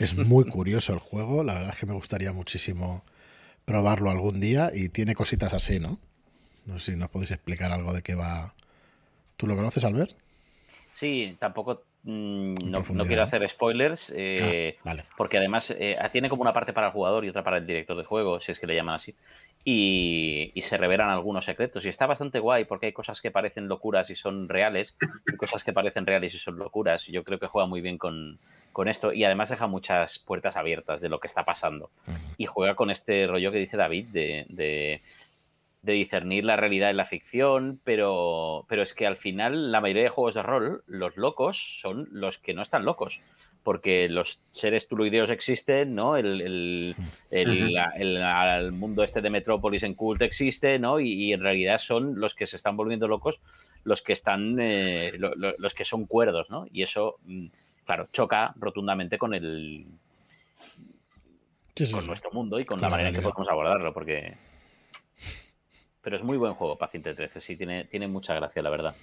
Es 0.00 0.14
muy 0.16 0.44
curioso 0.44 0.92
el 0.92 0.98
juego, 0.98 1.44
la 1.44 1.54
verdad 1.54 1.70
es 1.72 1.78
que 1.78 1.86
me 1.86 1.92
gustaría 1.94 2.32
muchísimo 2.32 3.04
probarlo 3.64 4.10
algún 4.10 4.40
día 4.40 4.72
y 4.74 4.88
tiene 4.88 5.14
cositas 5.14 5.54
así, 5.54 5.78
¿no? 5.78 6.00
No 6.66 6.80
sé 6.80 6.92
si 6.92 6.98
nos 6.98 7.10
podéis 7.10 7.30
explicar 7.30 7.70
algo 7.70 7.92
de 7.92 8.02
qué 8.02 8.14
va. 8.16 8.54
¿Tú 9.36 9.46
lo 9.46 9.54
conoces, 9.54 9.84
Albert? 9.84 10.16
Sí, 10.94 11.36
tampoco 11.38 11.84
mm, 12.02 12.54
no, 12.70 12.84
no 12.92 13.06
quiero 13.06 13.22
hacer 13.22 13.48
spoilers, 13.48 14.12
eh, 14.16 14.76
Ah, 14.78 14.82
vale. 14.84 15.04
porque 15.16 15.38
además 15.38 15.72
eh, 15.78 15.96
tiene 16.10 16.28
como 16.28 16.42
una 16.42 16.52
parte 16.52 16.72
para 16.72 16.88
el 16.88 16.92
jugador 16.92 17.24
y 17.24 17.28
otra 17.28 17.44
para 17.44 17.58
el 17.58 17.66
director 17.66 17.96
de 17.96 18.04
juego, 18.04 18.40
si 18.40 18.50
es 18.52 18.58
que 18.58 18.66
le 18.66 18.74
llaman 18.74 18.96
así. 18.96 19.14
Y, 19.64 20.50
y 20.54 20.62
se 20.62 20.76
revelan 20.76 21.10
algunos 21.10 21.44
secretos. 21.44 21.84
Y 21.84 21.88
está 21.88 22.06
bastante 22.06 22.40
guay 22.40 22.64
porque 22.64 22.86
hay 22.86 22.92
cosas 22.92 23.20
que 23.20 23.30
parecen 23.30 23.68
locuras 23.68 24.10
y 24.10 24.16
son 24.16 24.48
reales, 24.48 24.96
y 25.32 25.36
cosas 25.36 25.62
que 25.62 25.72
parecen 25.72 26.06
reales 26.06 26.34
y 26.34 26.38
son 26.38 26.58
locuras. 26.58 27.06
Yo 27.06 27.22
creo 27.22 27.38
que 27.38 27.46
juega 27.46 27.66
muy 27.68 27.80
bien 27.80 27.96
con, 27.98 28.38
con 28.72 28.88
esto 28.88 29.12
y 29.12 29.22
además 29.24 29.50
deja 29.50 29.66
muchas 29.68 30.18
puertas 30.18 30.56
abiertas 30.56 31.00
de 31.00 31.08
lo 31.08 31.20
que 31.20 31.28
está 31.28 31.44
pasando. 31.44 31.90
Y 32.38 32.46
juega 32.46 32.74
con 32.74 32.90
este 32.90 33.26
rollo 33.28 33.52
que 33.52 33.58
dice 33.58 33.76
David 33.76 34.06
de, 34.08 34.46
de- 34.48 35.00
de 35.82 35.92
discernir 35.94 36.44
la 36.44 36.54
realidad 36.56 36.90
y 36.90 36.94
la 36.94 37.06
ficción, 37.06 37.80
pero, 37.82 38.64
pero 38.68 38.82
es 38.82 38.94
que 38.94 39.04
al 39.04 39.16
final 39.16 39.72
la 39.72 39.80
mayoría 39.80 40.04
de 40.04 40.08
juegos 40.10 40.34
de 40.34 40.42
rol, 40.44 40.84
los 40.86 41.16
locos 41.16 41.78
son 41.80 42.06
los 42.12 42.38
que 42.38 42.54
no 42.54 42.62
están 42.62 42.84
locos. 42.84 43.20
Porque 43.62 44.08
los 44.08 44.40
seres 44.50 44.88
tuluideos 44.88 45.30
existen, 45.30 45.94
¿no? 45.94 46.16
El, 46.16 46.40
el- 46.40 46.96
el- 47.30 47.50
Ujú. 47.64 47.72
la- 47.72 47.92
el- 47.96 48.14
la- 48.14 48.58
el 48.58 48.72
mundo 48.72 49.02
este 49.04 49.20
de 49.20 49.30
Metrópolis 49.30 49.84
en 49.84 49.94
Cult 49.94 50.20
existe, 50.22 50.78
¿no? 50.80 50.98
Y, 50.98 51.12
y 51.12 51.32
en 51.32 51.40
realidad 51.40 51.78
son 51.78 52.18
los 52.18 52.34
que 52.34 52.46
se 52.48 52.56
están 52.56 52.76
volviendo 52.76 53.06
locos, 53.06 53.40
los 53.84 54.02
que 54.02 54.12
están, 54.14 54.58
eh, 54.60 55.12
lo- 55.18 55.34
lo- 55.36 55.54
los 55.58 55.74
que 55.74 55.84
son 55.84 56.06
cuerdos, 56.06 56.50
¿no? 56.50 56.66
Y 56.72 56.82
eso, 56.82 57.16
mm, 57.24 57.46
claro, 57.86 58.08
choca 58.12 58.52
rotundamente 58.56 59.16
con 59.16 59.32
el, 59.34 59.86
Sí, 61.76 61.86
sí, 61.86 61.92
con 61.92 62.02
sí. 62.02 62.08
nuestro 62.08 62.30
mundo 62.32 62.58
y 62.60 62.64
con, 62.64 62.76
Con 62.78 62.82
la 62.82 62.88
la 62.88 62.90
manera 62.90 63.08
en 63.10 63.14
que 63.14 63.22
podemos 63.22 63.48
abordarlo, 63.48 63.94
porque... 63.94 64.34
Pero 66.02 66.16
es 66.16 66.22
muy 66.22 66.36
buen 66.36 66.54
juego, 66.54 66.76
Paciente 66.76 67.14
13, 67.14 67.40
sí, 67.40 67.56
tiene, 67.56 67.84
tiene 67.84 68.08
mucha 68.08 68.34
gracia, 68.34 68.60
la 68.60 68.70
verdad. 68.70 68.96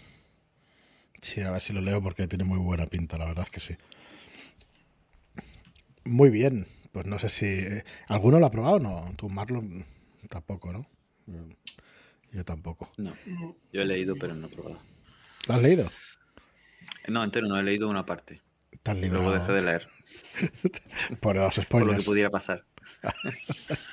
Sí, 1.22 1.42
a 1.42 1.52
ver 1.52 1.62
si 1.62 1.72
lo 1.74 1.82
leo 1.82 2.02
porque 2.02 2.28
tiene 2.28 2.44
muy 2.44 2.60
buena 2.60 2.86
pinta, 2.86 3.18
la 3.18 3.26
verdad 3.26 3.46
es 3.46 3.52
que 3.52 3.60
sí. 3.60 3.76
Muy 6.10 6.30
bien, 6.30 6.68
pues 6.92 7.06
no 7.06 7.20
sé 7.20 7.30
si... 7.30 7.46
eh, 7.46 7.84
¿Alguno 8.08 8.40
lo 8.40 8.46
ha 8.48 8.52
probado 8.52 8.76
o 8.78 8.80
no? 8.80 9.14
Tú, 9.16 9.30
Marlon, 9.30 9.86
tampoco, 10.30 10.74
¿no? 10.74 10.86
Yo 12.32 12.44
tampoco. 12.46 12.92
No. 12.98 13.14
Yo 13.72 13.82
he 13.82 13.86
leído, 13.86 14.16
pero 14.16 14.36
no 14.36 14.48
he 14.48 14.50
probado. 14.50 14.80
¿Lo 15.48 15.54
has 15.56 15.62
leído? 15.62 15.92
No, 17.08 17.24
entero 17.24 17.48
no, 17.48 17.60
he 17.60 17.64
leído 17.64 17.90
una 17.90 18.06
parte. 18.06 18.42
Estás 18.72 18.96
Luego 19.10 19.32
dejé 19.34 19.52
librado 19.52 19.54
de 19.54 19.62
leer. 19.62 19.88
por 21.22 21.36
los 21.36 21.60
Por 21.70 21.86
lo 21.86 21.94
que 21.96 22.02
spoilers. 22.02 22.06
pudiera 22.06 22.30
pasar. 22.30 22.66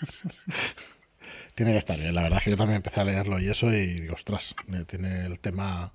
Tiene 1.54 1.72
que 1.72 1.78
estar 1.78 1.98
bien, 1.98 2.14
la 2.14 2.22
verdad 2.22 2.38
es 2.38 2.44
que 2.44 2.50
yo 2.50 2.56
también 2.56 2.76
empecé 2.76 3.00
a 3.00 3.04
leerlo 3.04 3.38
y 3.38 3.48
eso 3.48 3.72
y 3.72 4.00
digo, 4.00 4.14
ostras, 4.14 4.54
tiene 4.86 5.24
el 5.26 5.40
tema, 5.40 5.92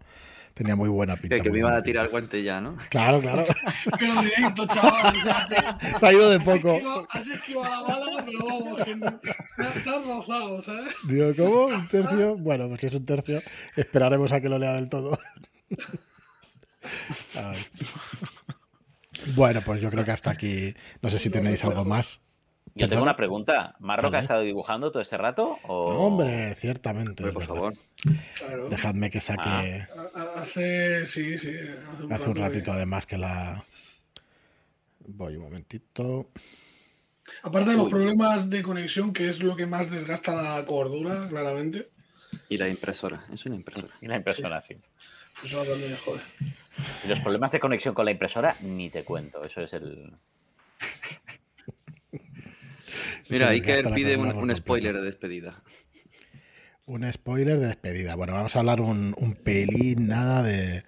tenía 0.54 0.76
muy 0.76 0.90
buena 0.90 1.16
pinta. 1.16 1.36
Que, 1.38 1.42
que 1.44 1.50
me 1.50 1.60
iba 1.60 1.76
a 1.76 1.82
tirar 1.84 2.06
el 2.06 2.12
guante 2.12 2.44
ya, 2.44 2.60
¿no? 2.62 2.78
Claro, 2.90 3.20
claro. 3.20 3.46
Pero 4.00 4.22
directo, 4.22 4.68
chaval. 4.68 5.14
te- 5.50 6.00
Te 6.00 6.06
ha 6.06 6.14
ido 6.14 6.30
de 6.30 6.38
has 6.38 6.44
poco. 6.44 6.74
esquivado- 6.76 7.08
Has 7.10 7.28
esquivado 7.28 7.88
la 7.88 7.98
bala, 7.98 8.26
pero 8.26 8.46
vamos, 8.46 8.84
que 8.84 9.90
has 9.90 10.06
rozado, 10.06 10.62
¿sabes? 10.62 10.94
Digo, 11.08 11.34
¿cómo? 11.38 11.66
¿Un 11.66 11.88
tercio? 11.88 12.38
Bueno, 12.42 12.68
pues 12.70 12.82
si 12.82 12.88
es 12.88 12.96
un 12.96 13.06
tercio, 13.06 13.42
esperaremos 13.76 14.32
a 14.32 14.42
que 14.42 14.50
lo 14.50 14.58
lea 14.58 14.74
del 14.74 14.90
todo. 14.90 15.18
Ay. 17.36 17.58
Bueno, 19.36 19.62
pues 19.66 19.82
yo 19.82 19.90
creo 19.90 20.04
que 20.06 20.12
hasta 20.12 20.32
aquí. 20.32 20.74
No 21.02 21.10
sé 21.10 21.20
si 21.20 21.30
tenéis 21.30 21.64
algo 21.64 21.86
más. 21.86 22.22
Yo 22.74 22.88
tengo 22.88 23.04
una 23.04 23.18
pregunta. 23.18 23.76
¿Marroca 23.80 24.18
ha 24.18 24.22
estado 24.22 24.42
dibujando 24.42 24.92
todo 24.92 25.02
este 25.02 25.18
rato? 25.18 25.60
O... 25.68 25.86
Hombre, 26.08 26.56
ciertamente. 26.56 27.24
Hombre, 27.24 27.44
es 27.44 27.48
por 27.48 27.56
verdad. 27.56 27.56
favor. 27.56 27.74
Claro. 28.38 28.70
Dejadme 28.70 29.10
que 29.10 29.20
saque 29.22 29.88
Ah. 30.16 30.34
Hace, 30.38 31.06
sí, 31.06 31.38
sí. 31.38 31.50
Hace 31.58 32.06
un, 32.06 32.14
hace 32.14 32.34
ratito 32.34 32.72
además 32.72 33.06
que 33.06 33.18
la. 33.18 33.64
Voy 35.08 35.36
un 35.36 35.44
momentito. 35.44 36.30
Aparte 37.44 37.72
de 37.72 37.76
los 37.78 37.86
Uy. 37.88 37.92
problemas 37.92 38.50
de 38.50 38.64
conexión, 38.64 39.14
que 39.14 39.28
es 39.30 39.44
lo 39.44 39.56
que 39.56 39.66
más 39.66 39.90
desgasta 39.92 40.34
la 40.34 40.64
cordura, 40.66 41.28
claramente. 41.30 41.90
Y 42.50 42.58
la 42.58 42.68
impresora. 42.70 43.26
Es 43.34 43.46
una 43.46 43.56
impresora. 43.56 43.94
Y 44.02 44.08
la 44.08 44.16
impresora, 44.18 44.62
sí. 44.62 44.76
Pues 45.42 45.54
ahora 45.54 45.72
también 45.72 45.92
me 45.92 45.98
jode. 45.98 46.22
Y 47.04 47.08
los 47.10 47.20
problemas 47.20 47.52
de 47.52 47.60
conexión 47.60 47.94
con 47.94 48.06
la 48.06 48.12
impresora, 48.12 48.56
ni 48.62 48.90
te 48.90 49.04
cuento. 49.04 49.44
Eso 49.44 49.62
es 49.62 49.74
el... 49.74 50.14
Mira, 53.30 53.48
Se 53.48 53.54
Iker 53.54 53.94
pide 53.94 54.18
un, 54.18 54.56
spoiler 54.56 54.96
de 54.96 55.02
despedida. 55.02 55.64
Un 56.86 57.12
spoiler 57.12 57.60
de 57.60 57.68
despedida. 57.68 58.16
Bueno, 58.16 58.34
vamos 58.34 58.56
a 58.56 58.60
hablar 58.60 58.82
un, 58.82 59.14
un 59.18 59.36
pelín 59.36 60.08
nada 60.08 60.44
de, 60.44 60.84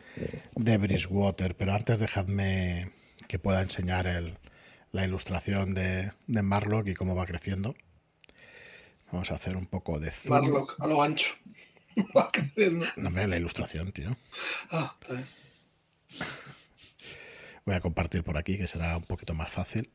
de 0.55 0.77
Bridgewater, 0.77 1.55
pero 1.55 1.73
antes 1.73 1.99
dejadme 1.99 2.91
que 3.27 3.39
pueda 3.39 3.61
enseñar 3.61 4.07
el, 4.07 4.37
la 4.91 5.05
ilustración 5.05 5.73
de, 5.73 6.11
de 6.27 6.41
Marlock 6.41 6.87
y 6.87 6.93
cómo 6.93 7.15
va 7.15 7.25
creciendo. 7.25 7.75
Vamos 9.11 9.29
a 9.31 9.35
hacer 9.35 9.57
un 9.57 9.67
poco 9.67 9.99
de 9.99 10.11
zoom. 10.11 10.31
Marlock, 10.31 10.75
a 10.79 10.87
lo 10.87 11.03
ancho. 11.03 11.35
Va 12.17 12.29
creciendo. 12.31 12.87
No, 12.95 13.09
hombre, 13.09 13.27
la 13.27 13.37
ilustración, 13.37 13.91
tío. 13.91 14.15
Ah, 14.71 14.95
está 14.99 15.13
bien. 15.13 15.27
Voy 17.65 17.75
a 17.75 17.79
compartir 17.79 18.23
por 18.23 18.37
aquí, 18.37 18.57
que 18.57 18.67
será 18.67 18.97
un 18.97 19.03
poquito 19.03 19.33
más 19.33 19.51
fácil 19.51 19.89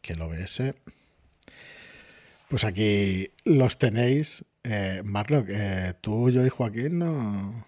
que 0.00 0.12
el 0.12 0.22
OBS. 0.22 0.74
Pues 2.48 2.64
aquí 2.64 3.30
los 3.44 3.78
tenéis. 3.78 4.44
Eh, 4.64 5.02
Marlock, 5.04 5.46
eh, 5.48 5.94
tú, 6.00 6.30
yo 6.30 6.44
y 6.44 6.48
Joaquín 6.48 6.98
no... 6.98 7.64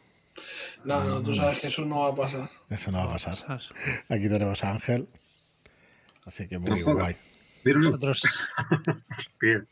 No, 0.84 1.05
no, 1.05 1.22
tú 1.22 1.34
sabes 1.34 1.59
que 1.60 1.68
eso 1.68 1.84
no 1.84 2.01
va 2.01 2.09
a 2.10 2.14
pasar. 2.14 2.51
Eso 2.68 2.90
no 2.90 2.98
va 2.98 3.05
a 3.05 3.12
pasar. 3.18 3.60
Aquí 4.09 4.28
tenemos 4.28 4.62
a 4.62 4.72
Ángel. 4.72 5.09
Así 6.26 6.46
que 6.48 6.59
muy 6.59 6.82
guay. 6.82 7.16
Nosotros. 7.64 8.22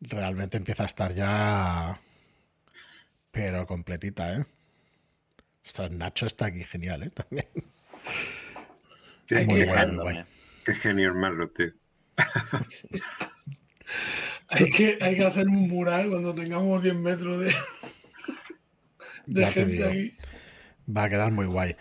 Realmente 0.00 0.56
empieza 0.56 0.82
a 0.82 0.86
estar 0.86 1.14
ya. 1.14 2.00
Pero 3.30 3.66
completita, 3.66 4.34
¿eh? 4.34 4.44
Ostras, 5.64 5.92
Nacho 5.92 6.26
está 6.26 6.46
aquí 6.46 6.64
genial, 6.64 7.04
¿eh? 7.04 7.10
También. 7.14 7.46
Muy 9.46 9.64
guay, 9.64 9.86
muy 9.86 9.96
guay. 9.96 10.24
qué 10.64 10.74
genio 10.74 11.08
el 11.08 11.14
Marlo, 11.14 11.48
tío. 11.50 11.72
Hay 14.48 14.70
que, 14.70 14.98
hay 15.00 15.16
que 15.16 15.24
hacer 15.24 15.48
un 15.48 15.68
mural 15.68 16.10
cuando 16.10 16.34
tengamos 16.34 16.82
10 16.82 16.94
metros 16.96 17.40
de, 17.40 17.54
de 19.26 19.40
Ya 19.40 19.52
te 19.54 19.64
gente 19.64 19.66
digo. 19.66 19.88
aquí. 19.88 20.14
Va 20.88 21.04
a 21.04 21.08
quedar 21.10 21.32
muy 21.32 21.46
guay. 21.46 21.76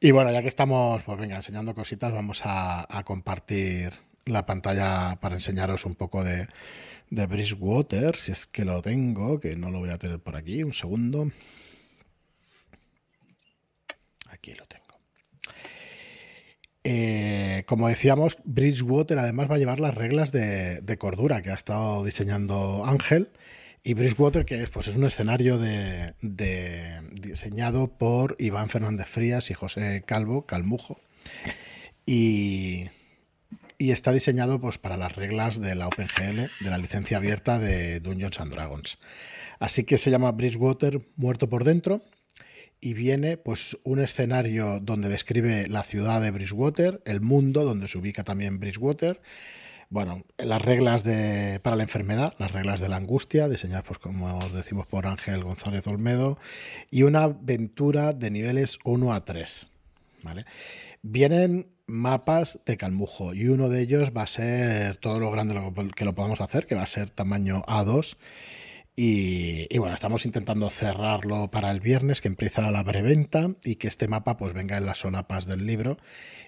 Y 0.00 0.10
bueno, 0.12 0.32
ya 0.32 0.42
que 0.42 0.48
estamos, 0.48 1.02
pues 1.04 1.18
venga, 1.18 1.36
enseñando 1.36 1.74
cositas, 1.74 2.12
vamos 2.12 2.42
a, 2.44 2.86
a 2.96 3.04
compartir 3.04 3.92
la 4.24 4.44
pantalla 4.46 5.16
para 5.20 5.36
enseñaros 5.36 5.84
un 5.86 5.94
poco 5.94 6.24
de, 6.24 6.48
de 7.10 7.26
Bridgewater, 7.26 8.16
si 8.16 8.32
es 8.32 8.46
que 8.46 8.64
lo 8.64 8.82
tengo, 8.82 9.40
que 9.40 9.56
no 9.56 9.70
lo 9.70 9.80
voy 9.80 9.90
a 9.90 9.98
tener 9.98 10.20
por 10.20 10.36
aquí. 10.36 10.62
Un 10.62 10.72
segundo. 10.72 11.30
Aquí 14.28 14.54
lo 14.54 14.64
tengo. 14.66 14.85
Eh, 16.88 17.64
como 17.66 17.88
decíamos, 17.88 18.38
Bridgewater 18.44 19.18
además 19.18 19.50
va 19.50 19.56
a 19.56 19.58
llevar 19.58 19.80
las 19.80 19.96
reglas 19.96 20.30
de, 20.30 20.96
cordura 21.00 21.42
que 21.42 21.50
ha 21.50 21.54
estado 21.54 22.04
diseñando 22.04 22.84
Ángel. 22.86 23.30
Y 23.82 23.94
Bridgewater, 23.94 24.44
que 24.44 24.62
es, 24.62 24.70
pues 24.70 24.86
es 24.86 24.94
un 24.94 25.04
escenario 25.04 25.58
de, 25.58 26.14
diseñado 27.20 27.88
por 27.88 28.36
Iván 28.38 28.68
Fernández 28.68 29.08
Frías 29.08 29.50
y 29.50 29.54
José 29.54 30.04
Calvo, 30.06 30.46
Calmujo. 30.46 31.00
Y, 32.06 32.84
y 33.78 33.90
está 33.90 34.12
diseñado 34.12 34.60
pues, 34.60 34.78
para 34.78 34.96
las 34.96 35.16
reglas 35.16 35.60
de 35.60 35.74
la 35.74 35.88
OpenGL, 35.88 36.48
de 36.60 36.70
la 36.70 36.78
licencia 36.78 37.16
abierta 37.16 37.58
de 37.58 37.98
Dungeons 37.98 38.38
and 38.38 38.52
Dragons. 38.52 38.98
Así 39.58 39.82
que 39.82 39.98
se 39.98 40.12
llama 40.12 40.30
Bridgewater 40.30 41.00
Muerto 41.16 41.48
por 41.48 41.64
Dentro 41.64 42.00
y 42.80 42.94
viene 42.94 43.36
pues 43.36 43.76
un 43.84 44.00
escenario 44.00 44.80
donde 44.80 45.08
describe 45.08 45.68
la 45.68 45.82
ciudad 45.82 46.20
de 46.20 46.30
Bridgewater, 46.30 47.00
el 47.04 47.20
mundo 47.20 47.64
donde 47.64 47.88
se 47.88 47.98
ubica 47.98 48.24
también 48.24 48.60
Bridgewater, 48.60 49.20
bueno, 49.88 50.24
las 50.38 50.60
reglas 50.62 51.04
de, 51.04 51.60
para 51.62 51.76
la 51.76 51.84
enfermedad, 51.84 52.34
las 52.38 52.50
reglas 52.50 52.80
de 52.80 52.88
la 52.88 52.96
angustia, 52.96 53.48
diseñadas 53.48 53.84
pues 53.84 53.98
como 53.98 54.38
os 54.38 54.52
decimos 54.52 54.86
por 54.86 55.06
Ángel 55.06 55.44
González 55.44 55.86
Olmedo, 55.86 56.38
y 56.90 57.04
una 57.04 57.22
aventura 57.24 58.12
de 58.12 58.30
niveles 58.30 58.78
1 58.84 59.12
a 59.12 59.24
3. 59.24 59.70
¿vale? 60.22 60.44
Vienen 61.02 61.68
mapas 61.86 62.58
de 62.66 62.76
Calmujo 62.76 63.32
y 63.32 63.46
uno 63.46 63.68
de 63.68 63.80
ellos 63.80 64.10
va 64.16 64.22
a 64.22 64.26
ser 64.26 64.96
todo 64.96 65.20
lo 65.20 65.30
grande 65.30 65.54
que 65.94 66.04
lo 66.04 66.14
podamos 66.14 66.40
hacer, 66.40 66.66
que 66.66 66.74
va 66.74 66.82
a 66.82 66.86
ser 66.86 67.10
tamaño 67.10 67.62
A2. 67.62 68.16
Y, 68.98 69.66
y 69.68 69.76
bueno, 69.76 69.94
estamos 69.94 70.24
intentando 70.24 70.70
cerrarlo 70.70 71.48
para 71.50 71.70
el 71.70 71.80
viernes, 71.80 72.22
que 72.22 72.28
empieza 72.28 72.70
la 72.70 72.82
preventa 72.82 73.50
y 73.62 73.76
que 73.76 73.88
este 73.88 74.08
mapa 74.08 74.38
pues 74.38 74.54
venga 74.54 74.78
en 74.78 74.86
las 74.86 74.98
solapas 75.00 75.44
del 75.44 75.66
libro 75.66 75.98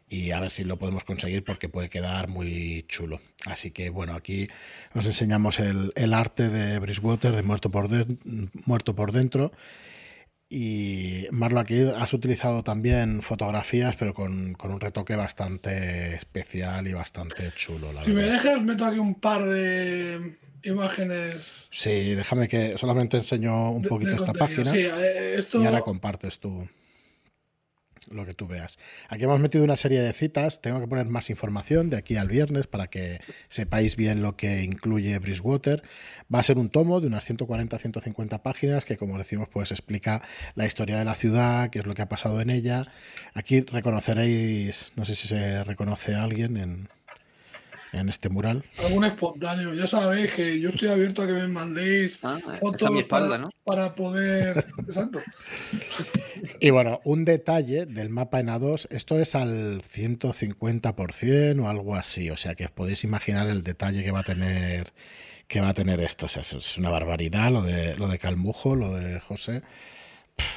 y 0.08 0.30
a 0.30 0.40
ver 0.40 0.50
si 0.50 0.64
lo 0.64 0.78
podemos 0.78 1.04
conseguir 1.04 1.44
porque 1.44 1.68
puede 1.68 1.90
quedar 1.90 2.28
muy 2.28 2.86
chulo. 2.88 3.20
Así 3.44 3.70
que 3.70 3.90
bueno, 3.90 4.14
aquí 4.14 4.48
os 4.94 5.04
enseñamos 5.04 5.60
el, 5.60 5.92
el 5.94 6.14
arte 6.14 6.48
de 6.48 6.78
Bridgewater 6.78 7.36
de 7.36 7.42
Muerto 7.42 7.68
por, 7.68 7.88
Den- 7.90 8.50
Muerto 8.64 8.94
por 8.96 9.12
Dentro. 9.12 9.52
Y 10.48 11.26
Marlo, 11.30 11.60
aquí 11.60 11.82
has 11.82 12.14
utilizado 12.14 12.64
también 12.64 13.20
fotografías, 13.20 13.96
pero 13.96 14.14
con, 14.14 14.54
con 14.54 14.72
un 14.72 14.80
retoque 14.80 15.14
bastante 15.14 16.14
especial 16.14 16.88
y 16.88 16.94
bastante 16.94 17.52
chulo. 17.54 17.92
La 17.92 18.00
Si 18.00 18.12
me 18.12 18.22
dejas, 18.22 18.62
meto 18.62 18.86
aquí 18.86 18.98
un 18.98 19.16
par 19.16 19.44
de 19.44 20.38
imágenes. 20.68 21.66
Sí, 21.70 22.14
déjame 22.14 22.48
que 22.48 22.76
solamente 22.78 23.16
enseño 23.16 23.70
un 23.72 23.82
de- 23.82 23.88
poquito 23.88 24.10
de 24.10 24.16
esta 24.16 24.32
página. 24.32 24.70
Sí, 24.70 24.78
eh, 24.86 25.34
esto. 25.36 25.62
Y 25.62 25.66
ahora 25.66 25.80
compartes 25.82 26.38
tú 26.38 26.68
lo 28.10 28.24
que 28.24 28.32
tú 28.32 28.46
veas. 28.46 28.78
Aquí 29.10 29.24
hemos 29.24 29.38
metido 29.38 29.64
una 29.64 29.76
serie 29.76 30.00
de 30.00 30.14
citas. 30.14 30.62
Tengo 30.62 30.80
que 30.80 30.86
poner 30.86 31.04
más 31.06 31.28
información 31.28 31.90
de 31.90 31.98
aquí 31.98 32.16
al 32.16 32.28
viernes 32.28 32.66
para 32.66 32.86
que 32.88 33.20
sepáis 33.48 33.96
bien 33.96 34.22
lo 34.22 34.34
que 34.34 34.62
incluye 34.62 35.18
Bridgewater. 35.18 35.82
Va 36.34 36.38
a 36.38 36.42
ser 36.42 36.56
un 36.56 36.70
tomo 36.70 37.00
de 37.00 37.06
unas 37.08 37.28
140-150 37.28 38.40
páginas 38.40 38.84
que, 38.86 38.96
como 38.96 39.18
decimos, 39.18 39.48
pues 39.52 39.72
explica 39.72 40.22
la 40.54 40.64
historia 40.64 40.98
de 40.98 41.04
la 41.04 41.16
ciudad, 41.16 41.68
qué 41.68 41.80
es 41.80 41.86
lo 41.86 41.94
que 41.94 42.00
ha 42.00 42.08
pasado 42.08 42.40
en 42.40 42.48
ella. 42.48 42.86
Aquí 43.34 43.60
reconoceréis, 43.60 44.92
no 44.96 45.04
sé 45.04 45.14
si 45.14 45.28
se 45.28 45.62
reconoce 45.64 46.14
a 46.14 46.22
alguien 46.22 46.56
en, 46.56 46.88
en 47.92 48.08
este 48.08 48.28
mural. 48.28 48.64
Algún 48.84 49.04
espontáneo. 49.04 49.74
Ya 49.74 49.86
sabéis 49.86 50.32
que 50.32 50.60
yo 50.60 50.68
estoy 50.70 50.88
abierto 50.88 51.22
a 51.22 51.26
que 51.26 51.32
me 51.32 51.48
mandéis 51.48 52.18
Ah, 52.22 52.38
fotos 52.60 52.90
mi 52.90 53.00
espalda, 53.00 53.28
para, 53.30 53.42
¿no? 53.42 53.48
para 53.64 53.94
poder. 53.94 54.64
Exacto. 54.78 55.20
Y 56.60 56.70
bueno, 56.70 57.00
un 57.04 57.24
detalle 57.24 57.86
del 57.86 58.10
mapa 58.10 58.40
en 58.40 58.48
A2, 58.48 58.86
esto 58.90 59.18
es 59.18 59.34
al 59.34 59.80
150% 59.82 61.60
o 61.64 61.68
algo 61.68 61.94
así, 61.94 62.30
o 62.30 62.36
sea 62.36 62.54
que 62.54 62.64
os 62.64 62.70
podéis 62.70 63.04
imaginar 63.04 63.48
el 63.48 63.62
detalle 63.62 64.02
que 64.04 64.10
va 64.10 64.20
a 64.20 64.24
tener 64.24 64.92
que 65.46 65.60
va 65.62 65.70
a 65.70 65.74
tener 65.74 66.00
esto, 66.00 66.26
o 66.26 66.28
sea, 66.28 66.42
es- 66.42 66.52
es 66.52 66.76
una 66.76 66.90
barbaridad 66.90 67.50
lo 67.50 67.62
de 67.62 67.94
lo 67.94 68.06
de 68.08 68.18
Calmujo, 68.18 68.76
lo 68.76 68.92
de 68.94 69.18
José. 69.18 69.62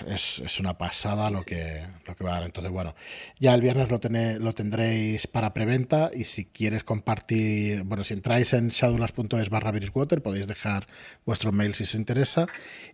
Es, 0.07 0.39
es 0.39 0.59
una 0.59 0.77
pasada 0.77 1.29
lo 1.29 1.43
que, 1.43 1.85
lo 2.05 2.15
que 2.15 2.23
va 2.23 2.31
a 2.31 2.33
dar. 2.35 2.43
Entonces, 2.43 2.71
bueno, 2.71 2.95
ya 3.39 3.53
el 3.53 3.61
viernes 3.61 3.89
lo, 3.89 3.99
tené- 3.99 4.39
lo 4.39 4.53
tendréis 4.53 5.27
para 5.27 5.53
preventa 5.53 6.11
y 6.13 6.23
si 6.23 6.45
quieres 6.45 6.83
compartir, 6.83 7.83
bueno, 7.83 8.03
si 8.03 8.13
entráis 8.13 8.53
en 8.53 8.69
shadowlands.es 8.69 9.49
barra 9.49 9.71
Bridgewater 9.71 10.21
podéis 10.21 10.47
dejar 10.47 10.87
vuestro 11.25 11.51
mail 11.51 11.73
si 11.75 11.83
os 11.83 11.95
interesa 11.95 12.47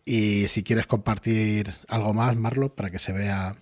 y 0.05 0.47
si 0.47 0.63
quieres 0.63 0.87
compartir 0.87 1.73
algo 1.87 2.13
más, 2.13 2.35
Marlo, 2.35 2.73
para 2.75 2.89
que 2.89 2.99
se 2.99 3.13
vea. 3.13 3.55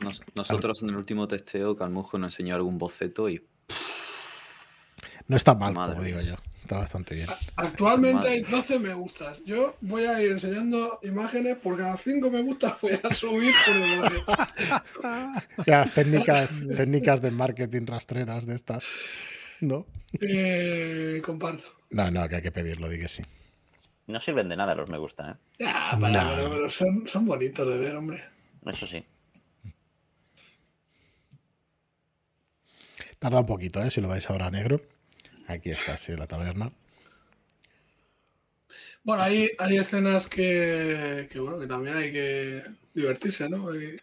Nos- 0.00 0.22
nosotros 0.34 0.82
en 0.82 0.90
el 0.90 0.96
último 0.96 1.28
testeo, 1.28 1.76
Calmujo 1.76 2.18
nos 2.18 2.32
enseñó 2.32 2.54
algún 2.56 2.78
boceto 2.78 3.28
y 3.28 3.44
No 5.28 5.36
está 5.36 5.54
mal, 5.54 5.72
Madre 5.74 5.94
como 5.94 6.04
digo 6.04 6.20
yo. 6.20 6.36
Está 6.66 6.78
bastante 6.78 7.14
bien. 7.14 7.28
Actualmente 7.54 8.26
hay 8.26 8.40
12 8.40 8.80
me 8.80 8.92
gustas. 8.92 9.38
Yo 9.44 9.76
voy 9.82 10.02
a 10.02 10.20
ir 10.20 10.32
enseñando 10.32 10.98
imágenes 11.04 11.56
por 11.58 11.76
cada 11.76 11.96
5 11.96 12.28
me 12.28 12.42
gustas 12.42 12.80
voy 12.80 12.98
a 13.00 13.14
subir 13.14 13.54
por 13.64 13.76
el 13.76 15.64
Las 15.64 15.94
técnicas, 15.94 16.60
técnicas 16.76 17.22
de 17.22 17.30
marketing 17.30 17.86
rastreras 17.86 18.46
de 18.46 18.56
estas. 18.56 18.84
No. 19.60 19.86
eh, 20.20 21.22
Comparto. 21.24 21.70
No, 21.90 22.10
no, 22.10 22.28
que 22.28 22.34
hay 22.34 22.42
que 22.42 22.50
pedirlo, 22.50 22.88
di 22.88 22.98
que 22.98 23.08
sí. 23.08 23.22
No 24.08 24.20
sirven 24.20 24.48
de 24.48 24.56
nada 24.56 24.74
los 24.74 24.88
me 24.88 24.98
gusta, 24.98 25.30
¿eh? 25.30 25.34
Ya, 25.60 25.96
para, 26.00 26.24
No. 26.24 26.34
pero, 26.34 26.50
pero 26.50 26.68
son, 26.68 27.06
son 27.06 27.26
bonitos 27.26 27.68
de 27.68 27.78
ver, 27.78 27.94
hombre. 27.94 28.24
Eso 28.66 28.88
sí. 28.88 29.04
Tarda 33.20 33.38
un 33.38 33.46
poquito, 33.46 33.80
¿eh? 33.84 33.90
Si 33.92 34.00
lo 34.00 34.08
vais 34.08 34.28
ahora 34.28 34.46
a 34.46 34.50
negro. 34.50 34.80
Aquí 35.48 35.70
está, 35.70 35.96
sí, 35.98 36.14
la 36.16 36.26
taberna. 36.26 36.72
Bueno, 39.04 39.22
hay, 39.22 39.50
hay 39.58 39.78
escenas 39.78 40.26
que, 40.26 41.28
que, 41.30 41.38
bueno, 41.38 41.60
que 41.60 41.66
también 41.66 41.96
hay 41.96 42.12
que 42.12 42.62
divertirse, 42.92 43.48
¿no? 43.48 43.74
Y, 43.74 43.96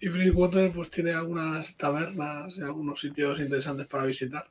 y 0.00 0.08
Bridgewater 0.08 0.70
pues 0.70 0.90
tiene 0.90 1.12
algunas 1.12 1.76
tabernas 1.76 2.54
y 2.56 2.62
algunos 2.62 3.00
sitios 3.00 3.40
interesantes 3.40 3.86
para 3.86 4.04
visitar. 4.04 4.46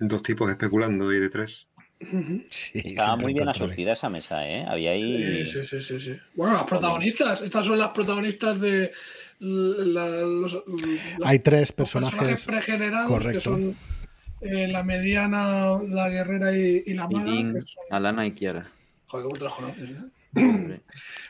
Dos 0.00 0.22
tipos 0.22 0.50
especulando 0.50 1.12
y 1.12 1.20
de 1.20 1.28
tres. 1.30 1.68
Sí, 2.50 2.72
Estaba 2.74 3.14
muy 3.14 3.32
bien 3.32 3.48
asurtida 3.48 3.92
esa 3.92 4.10
mesa, 4.10 4.44
¿eh? 4.48 4.64
Había 4.68 4.90
ahí. 4.90 5.46
Sí, 5.46 5.62
sí, 5.62 5.64
sí, 5.64 5.80
sí, 5.80 6.00
sí. 6.00 6.16
Bueno, 6.34 6.54
las 6.54 6.64
protagonistas, 6.64 7.42
estas 7.42 7.64
son 7.64 7.78
las 7.78 7.90
protagonistas 7.92 8.60
de 8.60 8.90
la- 9.38 10.08
los, 10.22 10.52
los 10.52 10.64
Hay 11.22 11.38
tres 11.38 11.68
los 11.68 11.72
personajes 11.72 12.18
personajes. 12.18 12.44
pregenerados 12.46 13.08
correcto. 13.08 13.38
que 13.38 13.44
son 13.44 13.76
eh, 14.42 14.68
la 14.68 14.82
mediana, 14.82 15.78
la 15.88 16.08
guerrera 16.08 16.56
y, 16.56 16.82
y 16.86 16.94
la 16.94 17.08
maga. 17.08 17.52
Que 17.54 17.60
son- 17.60 17.84
Alana 17.90 18.26
y 18.26 18.32
Kiara. 18.32 18.70
Joder, 19.06 19.24
¿cómo 19.24 19.36
te 19.36 19.44
los 19.44 19.54
conoces? 19.54 19.90
eh? 19.90 20.80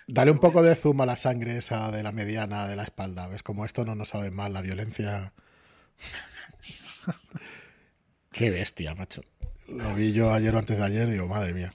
Dale 0.07 0.31
un 0.31 0.39
poco 0.39 0.63
de 0.63 0.77
zoom 0.77 1.01
a 1.01 1.07
la 1.07 1.17
sangre 1.17 1.57
esa 1.59 1.91
de 1.91 2.03
la 2.05 2.13
mediana 2.13 2.69
de 2.69 2.77
la 2.77 2.85
espalda. 2.85 3.27
¿Ves? 3.29 3.43
Como 3.43 3.65
esto 3.65 3.85
no 3.85 3.95
nos 3.95 4.11
sabe 4.11 4.31
mal, 4.31 4.53
la 4.53 4.63
violencia. 4.63 5.33
Qué 8.31 8.51
bestia, 8.51 8.95
macho. 8.95 9.23
Lo 9.69 9.95
vi 9.95 10.13
yo 10.13 10.33
ayer 10.33 10.55
o 10.55 10.59
antes 10.59 10.79
de 10.79 10.85
ayer, 10.85 11.11
digo, 11.11 11.27
madre 11.29 11.53
mía. 11.53 11.73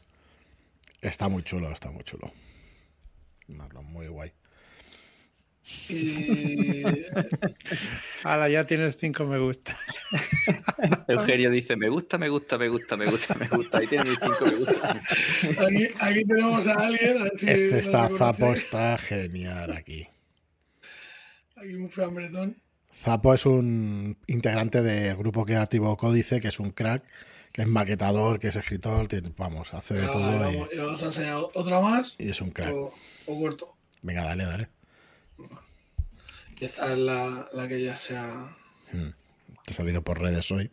Está 1.01 1.29
muy 1.29 1.43
chulo, 1.43 1.71
está 1.71 1.91
muy 1.91 2.03
chulo. 2.03 2.31
Marlon, 3.47 3.85
muy 3.85 4.07
guay. 4.07 4.31
Y 5.89 6.83
Ahora 8.23 8.49
ya 8.49 8.65
tienes 8.65 8.97
cinco 8.97 9.25
me 9.25 9.37
gusta. 9.39 9.77
Eugenio 11.07 11.49
dice, 11.51 11.75
me 11.75 11.89
gusta, 11.89 12.17
me 12.17 12.29
gusta, 12.29 12.57
me 12.57 12.69
gusta, 12.69 12.95
me 12.97 13.05
gusta, 13.07 13.35
me 13.35 13.47
gusta. 13.47 13.77
Ahí 13.79 13.87
tiene 13.87 14.05
mis 14.09 14.19
cinco 14.19 14.45
me 14.45 14.55
gusta. 14.55 15.01
aquí, 15.65 15.87
aquí 15.99 16.25
tenemos 16.25 16.67
a 16.67 16.73
alguien. 16.73 17.29
si 17.37 17.49
Este 17.49 17.79
está. 17.79 18.09
Zapo, 18.17 18.53
está 18.53 18.97
genial 18.97 19.71
aquí. 19.73 20.07
Aquí 21.55 21.73
un 21.73 21.89
fiambretón. 21.89 22.57
Zapo 22.95 23.33
es 23.33 23.45
un 23.45 24.17
integrante 24.27 24.81
del 24.81 25.15
grupo 25.17 25.45
creativo 25.45 25.95
Códice, 25.97 26.39
que 26.41 26.47
es 26.47 26.59
un 26.59 26.71
crack, 26.71 27.03
que 27.51 27.61
es 27.61 27.67
maquetador, 27.67 28.39
que 28.39 28.47
es 28.47 28.55
escritor, 28.55 29.07
tiene- 29.07 29.31
vamos, 29.37 29.73
hace 29.73 29.95
de 29.95 30.05
Ah, 30.05 30.11
todo 30.11 30.39
vamos, 30.39 30.69
y, 30.71 30.75
y 30.75 30.79
vamos 30.79 31.03
a 31.03 31.05
enseñar 31.05 31.37
otra 31.53 31.79
más 31.79 32.15
y 32.17 32.29
es 32.29 32.41
un 32.41 32.49
crack. 32.51 32.73
o, 32.73 32.93
o 33.27 33.39
corto. 33.39 33.75
Venga, 34.01 34.23
dale, 34.25 34.45
dale. 34.45 34.67
Esta 36.59 36.91
es 36.91 36.97
la, 36.97 37.49
la 37.53 37.67
que 37.67 37.81
ya 37.81 37.97
se 37.97 38.17
ha. 38.17 38.55
Hmm. 38.91 39.09
Te 39.65 39.71
ha 39.71 39.73
salido 39.73 40.01
por 40.01 40.19
redes 40.19 40.51
hoy. 40.51 40.71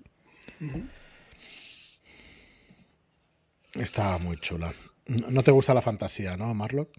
Está 3.74 4.18
muy 4.18 4.38
chula. 4.38 4.72
No 5.06 5.42
te 5.42 5.50
gusta 5.50 5.74
la 5.74 5.82
fantasía, 5.82 6.36
¿no, 6.36 6.54
Marlock? 6.54 6.90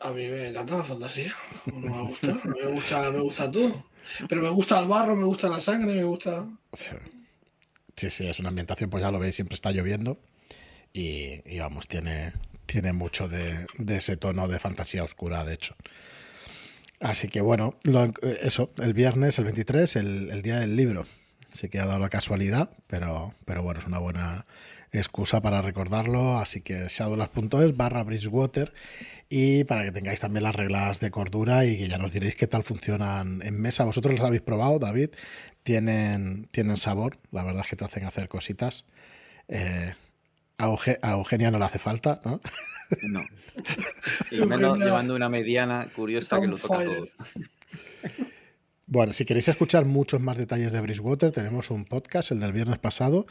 A 0.00 0.10
mí 0.10 0.26
me 0.26 0.48
encanta 0.48 0.78
la 0.78 0.84
fantasía. 0.84 1.34
No 1.66 1.78
me 1.78 2.02
gusta, 2.02 2.40
me 2.44 2.66
gusta, 2.66 3.10
me 3.10 3.20
gusta 3.20 3.50
todo. 3.50 3.86
Pero 4.28 4.42
me 4.42 4.50
gusta 4.50 4.80
el 4.80 4.88
barro, 4.88 5.16
me 5.16 5.24
gusta 5.24 5.48
la 5.48 5.60
sangre, 5.60 5.94
me 5.94 6.04
gusta. 6.04 6.46
Sí, 6.72 8.10
sí, 8.10 8.26
es 8.26 8.40
una 8.40 8.48
ambientación, 8.48 8.90
pues 8.90 9.02
ya 9.02 9.12
lo 9.12 9.20
veis, 9.20 9.36
siempre 9.36 9.54
está 9.54 9.70
lloviendo. 9.70 10.18
Y, 10.92 11.40
y 11.46 11.58
vamos, 11.60 11.86
tiene, 11.86 12.32
tiene 12.66 12.92
mucho 12.92 13.28
de, 13.28 13.66
de, 13.78 13.96
ese 13.96 14.16
tono 14.16 14.48
de 14.48 14.58
fantasía 14.58 15.04
oscura, 15.04 15.44
de 15.44 15.54
hecho. 15.54 15.76
Así 17.02 17.26
que 17.26 17.40
bueno, 17.40 17.74
lo, 17.82 18.12
eso, 18.42 18.70
el 18.78 18.94
viernes, 18.94 19.36
el 19.38 19.44
23, 19.44 19.96
el, 19.96 20.42
día 20.42 20.60
del 20.60 20.76
libro. 20.76 21.04
Sí 21.52 21.68
que 21.68 21.80
ha 21.80 21.86
dado 21.86 21.98
la 21.98 22.08
casualidad, 22.08 22.70
pero, 22.86 23.34
pero 23.44 23.62
bueno, 23.62 23.80
es 23.80 23.86
una 23.86 23.98
buena 23.98 24.46
excusa 24.92 25.42
para 25.42 25.62
recordarlo. 25.62 26.38
Así 26.38 26.60
que 26.60 26.86
shadowlands.es 26.88 27.76
barra 27.76 28.04
Bridgewater 28.04 28.72
y 29.28 29.64
para 29.64 29.82
que 29.82 29.90
tengáis 29.90 30.20
también 30.20 30.44
las 30.44 30.54
reglas 30.54 31.00
de 31.00 31.10
cordura 31.10 31.66
y 31.66 31.76
que 31.76 31.88
ya 31.88 31.98
nos 31.98 32.12
diréis 32.12 32.36
qué 32.36 32.46
tal 32.46 32.62
funcionan 32.62 33.40
en 33.42 33.60
mesa. 33.60 33.84
Vosotros 33.84 34.14
las 34.14 34.24
habéis 34.24 34.42
probado, 34.42 34.78
David. 34.78 35.10
Tienen, 35.64 36.48
tienen 36.52 36.76
sabor, 36.76 37.18
la 37.32 37.42
verdad 37.42 37.62
es 37.64 37.68
que 37.68 37.76
te 37.76 37.84
hacen 37.84 38.04
hacer 38.04 38.28
cositas. 38.28 38.86
Eh, 39.48 39.94
a, 40.56 41.10
Eugenia 41.12 41.50
no 41.50 41.58
le 41.58 41.64
hace 41.64 41.80
falta, 41.80 42.20
¿no? 42.24 42.40
No. 43.02 43.20
Y 44.30 44.46
menos 44.46 44.78
llevando 44.78 45.14
una 45.14 45.28
mediana 45.28 45.90
curiosa 45.94 46.40
que 46.40 46.46
lo 46.46 46.56
toca 46.58 46.84
todo. 46.84 47.04
Bueno, 48.86 49.12
si 49.14 49.24
queréis 49.24 49.48
escuchar 49.48 49.86
muchos 49.86 50.20
más 50.20 50.36
detalles 50.36 50.70
de 50.72 50.80
Bridgewater, 50.80 51.32
tenemos 51.32 51.70
un 51.70 51.86
podcast, 51.86 52.30
el 52.30 52.40
del 52.40 52.52
viernes 52.52 52.78
pasado, 52.78 53.26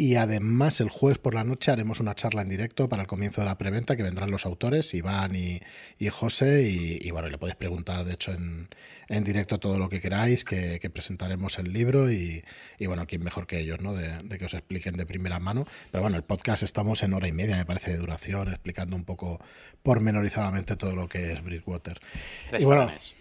y 0.00 0.14
además 0.14 0.80
el 0.80 0.90
jueves 0.90 1.18
por 1.18 1.34
la 1.34 1.42
noche 1.42 1.72
haremos 1.72 1.98
una 1.98 2.14
charla 2.14 2.42
en 2.42 2.48
directo 2.48 2.88
para 2.88 3.02
el 3.02 3.08
comienzo 3.08 3.40
de 3.40 3.48
la 3.48 3.58
preventa 3.58 3.96
que 3.96 4.04
vendrán 4.04 4.30
los 4.30 4.46
autores, 4.46 4.94
Iván 4.94 5.34
y, 5.34 5.60
y 5.98 6.08
José. 6.08 6.70
Y, 6.70 7.00
y, 7.02 7.10
bueno, 7.10 7.28
le 7.28 7.36
podéis 7.36 7.56
preguntar 7.56 8.04
de 8.04 8.14
hecho 8.14 8.30
en, 8.30 8.68
en 9.08 9.24
directo 9.24 9.58
todo 9.58 9.76
lo 9.76 9.88
que 9.88 10.00
queráis, 10.00 10.44
que, 10.44 10.78
que 10.78 10.88
presentaremos 10.88 11.58
el 11.58 11.72
libro 11.72 12.12
y, 12.12 12.44
y, 12.78 12.86
bueno, 12.86 13.08
quién 13.08 13.24
mejor 13.24 13.48
que 13.48 13.58
ellos, 13.58 13.80
¿no? 13.80 13.92
De, 13.92 14.18
de, 14.22 14.38
que 14.38 14.44
os 14.44 14.54
expliquen 14.54 14.96
de 14.96 15.04
primera 15.04 15.40
mano. 15.40 15.66
Pero 15.90 16.02
bueno, 16.02 16.16
el 16.16 16.22
podcast 16.22 16.62
estamos 16.62 17.02
en 17.02 17.12
hora 17.12 17.26
y 17.26 17.32
media, 17.32 17.56
me 17.56 17.66
parece, 17.66 17.90
de 17.90 17.96
duración, 17.96 18.50
explicando 18.50 18.94
un 18.94 19.04
poco 19.04 19.40
pormenorizadamente 19.82 20.76
todo 20.76 20.94
lo 20.94 21.08
que 21.08 21.32
es 21.32 21.42
Bridgewater. 21.42 21.98
Tres 22.50 22.62
y 22.62 22.64
bueno, 22.64 22.84
franes. 22.84 23.14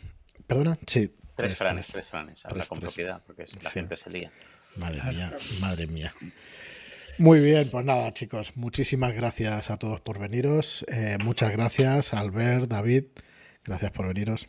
¿Perdona? 0.45 0.77
Sí. 0.85 1.07
Tres, 1.07 1.35
tres 1.35 1.57
franes, 1.57 1.87
tres 1.87 2.07
franes. 2.07 2.45
Habla 2.45 2.57
tres, 2.57 2.69
con 2.69 2.79
propiedad, 2.79 3.23
porque 3.25 3.45
la 3.63 3.71
gente 3.71 3.97
se 3.97 4.11
lía. 4.11 4.31
Madre 4.75 5.01
mía, 5.11 5.35
madre 5.59 5.87
mía. 5.87 6.13
Muy 7.19 7.39
bien, 7.39 7.67
pues 7.71 7.83
nada, 7.83 8.13
chicos, 8.13 8.55
muchísimas 8.55 9.15
gracias 9.15 9.71
a 9.71 9.77
todos 9.77 10.01
por 10.01 10.19
veniros. 10.19 10.85
Eh, 10.87 11.17
muchas 11.23 11.51
gracias, 11.51 12.13
Albert, 12.13 12.69
David, 12.69 13.05
gracias 13.65 13.91
por 13.91 14.07
veniros. 14.07 14.47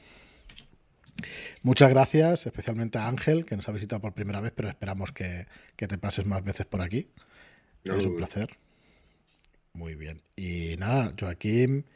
Muchas 1.63 1.89
gracias, 1.89 2.45
especialmente 2.45 2.99
a 2.99 3.09
Ángel, 3.09 3.47
que 3.47 3.57
nos 3.57 3.67
ha 3.71 3.73
visitado 3.73 4.03
por 4.03 4.13
primera 4.13 4.41
vez, 4.41 4.53
pero 4.55 4.69
esperamos 4.69 5.13
que, 5.13 5.47
que 5.77 5.89
te 5.89 5.97
pases 5.97 6.27
más 6.27 6.45
veces 6.45 6.67
por 6.67 6.83
aquí. 6.83 7.09
No, 7.85 7.95
es 7.95 8.05
un 8.05 8.17
placer. 8.17 8.59
Muy 9.73 9.95
bien. 9.95 10.21
Y 10.37 10.77
nada, 10.77 11.15
Joaquín. 11.19 11.87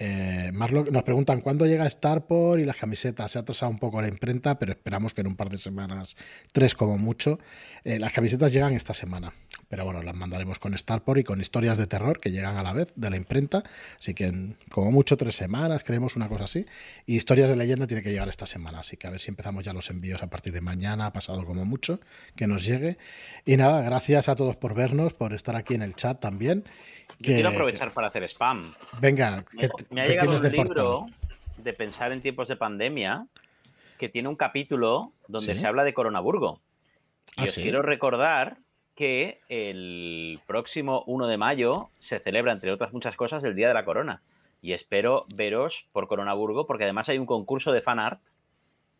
Eh, 0.00 0.52
Marlock, 0.54 0.90
nos 0.90 1.02
preguntan 1.02 1.40
cuándo 1.40 1.66
llega 1.66 1.88
Starport 1.88 2.60
y 2.60 2.64
las 2.64 2.76
camisetas. 2.76 3.32
Se 3.32 3.38
ha 3.38 3.42
atrasado 3.42 3.70
un 3.70 3.78
poco 3.78 4.00
la 4.00 4.08
imprenta, 4.08 4.58
pero 4.58 4.72
esperamos 4.72 5.12
que 5.12 5.22
en 5.22 5.26
un 5.26 5.36
par 5.36 5.48
de 5.48 5.58
semanas, 5.58 6.16
tres 6.52 6.74
como 6.74 6.98
mucho. 6.98 7.38
Eh, 7.84 7.98
las 7.98 8.12
camisetas 8.12 8.52
llegan 8.52 8.74
esta 8.74 8.94
semana, 8.94 9.32
pero 9.68 9.84
bueno, 9.84 10.02
las 10.02 10.14
mandaremos 10.14 10.58
con 10.60 10.76
Starport 10.78 11.20
y 11.20 11.24
con 11.24 11.40
historias 11.40 11.76
de 11.78 11.86
terror 11.86 12.20
que 12.20 12.30
llegan 12.30 12.56
a 12.56 12.62
la 12.62 12.72
vez 12.72 12.88
de 12.94 13.10
la 13.10 13.16
imprenta. 13.16 13.64
Así 13.98 14.14
que 14.14 14.26
en, 14.26 14.56
como 14.70 14.92
mucho 14.92 15.16
tres 15.16 15.34
semanas, 15.34 15.82
creemos 15.84 16.14
una 16.14 16.28
cosa 16.28 16.44
así. 16.44 16.64
Y 17.04 17.16
historias 17.16 17.48
de 17.48 17.56
leyenda 17.56 17.86
tiene 17.88 18.02
que 18.02 18.10
llegar 18.10 18.28
esta 18.28 18.46
semana. 18.46 18.80
Así 18.80 18.96
que 18.96 19.08
a 19.08 19.10
ver 19.10 19.20
si 19.20 19.30
empezamos 19.30 19.64
ya 19.64 19.72
los 19.72 19.90
envíos 19.90 20.22
a 20.22 20.28
partir 20.28 20.52
de 20.52 20.60
mañana, 20.60 21.12
pasado 21.12 21.44
como 21.44 21.64
mucho, 21.64 21.98
que 22.36 22.46
nos 22.46 22.64
llegue. 22.64 22.98
Y 23.44 23.56
nada, 23.56 23.82
gracias 23.82 24.28
a 24.28 24.36
todos 24.36 24.54
por 24.54 24.74
vernos, 24.74 25.12
por 25.12 25.32
estar 25.32 25.56
aquí 25.56 25.74
en 25.74 25.82
el 25.82 25.94
chat 25.94 26.20
también. 26.20 26.64
Yo 27.20 27.34
quiero 27.34 27.48
aprovechar 27.48 27.88
que, 27.88 27.94
para 27.94 28.08
hacer 28.08 28.22
spam. 28.24 28.74
Venga, 29.00 29.44
me, 29.52 29.68
me 29.90 30.02
ha 30.02 30.06
llegado 30.06 30.36
un 30.36 30.52
libro 30.52 31.06
de 31.56 31.72
pensar 31.72 32.12
en 32.12 32.20
tiempos 32.20 32.48
de 32.48 32.56
pandemia 32.56 33.26
que 33.98 34.08
tiene 34.08 34.28
un 34.28 34.36
capítulo 34.36 35.12
donde 35.26 35.54
¿Sí? 35.54 35.60
se 35.60 35.66
habla 35.66 35.84
de 35.84 35.94
Coronaburgo. 35.94 36.60
Y 37.36 37.42
ah, 37.42 37.44
os 37.44 37.52
¿sí? 37.52 37.62
quiero 37.62 37.82
recordar 37.82 38.58
que 38.94 39.40
el 39.48 40.40
próximo 40.46 41.04
1 41.06 41.26
de 41.26 41.36
mayo 41.36 41.88
se 41.98 42.18
celebra, 42.18 42.52
entre 42.52 42.72
otras 42.72 42.92
muchas 42.92 43.16
cosas, 43.16 43.44
el 43.44 43.54
Día 43.54 43.68
de 43.68 43.74
la 43.74 43.84
Corona. 43.84 44.22
Y 44.60 44.72
espero 44.72 45.24
veros 45.34 45.86
por 45.92 46.08
Coronaburgo, 46.08 46.66
porque 46.66 46.84
además 46.84 47.08
hay 47.08 47.18
un 47.18 47.26
concurso 47.26 47.70
de 47.70 47.80
fan 47.80 48.00
art, 48.00 48.20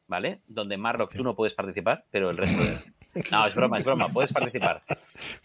¿vale? 0.07 0.41
Donde 0.47 0.77
Marrock 0.77 1.15
tú 1.15 1.25
no 1.25 1.35
puedes 1.35 1.55
participar, 1.55 2.05
pero 2.11 2.31
el 2.31 2.37
resto 2.37 2.63
de... 2.63 2.79
No, 3.33 3.47
es 3.47 3.55
broma, 3.55 3.79
es 3.79 3.85
broma, 3.85 4.09
puedes 4.09 4.33
participar. 4.33 4.83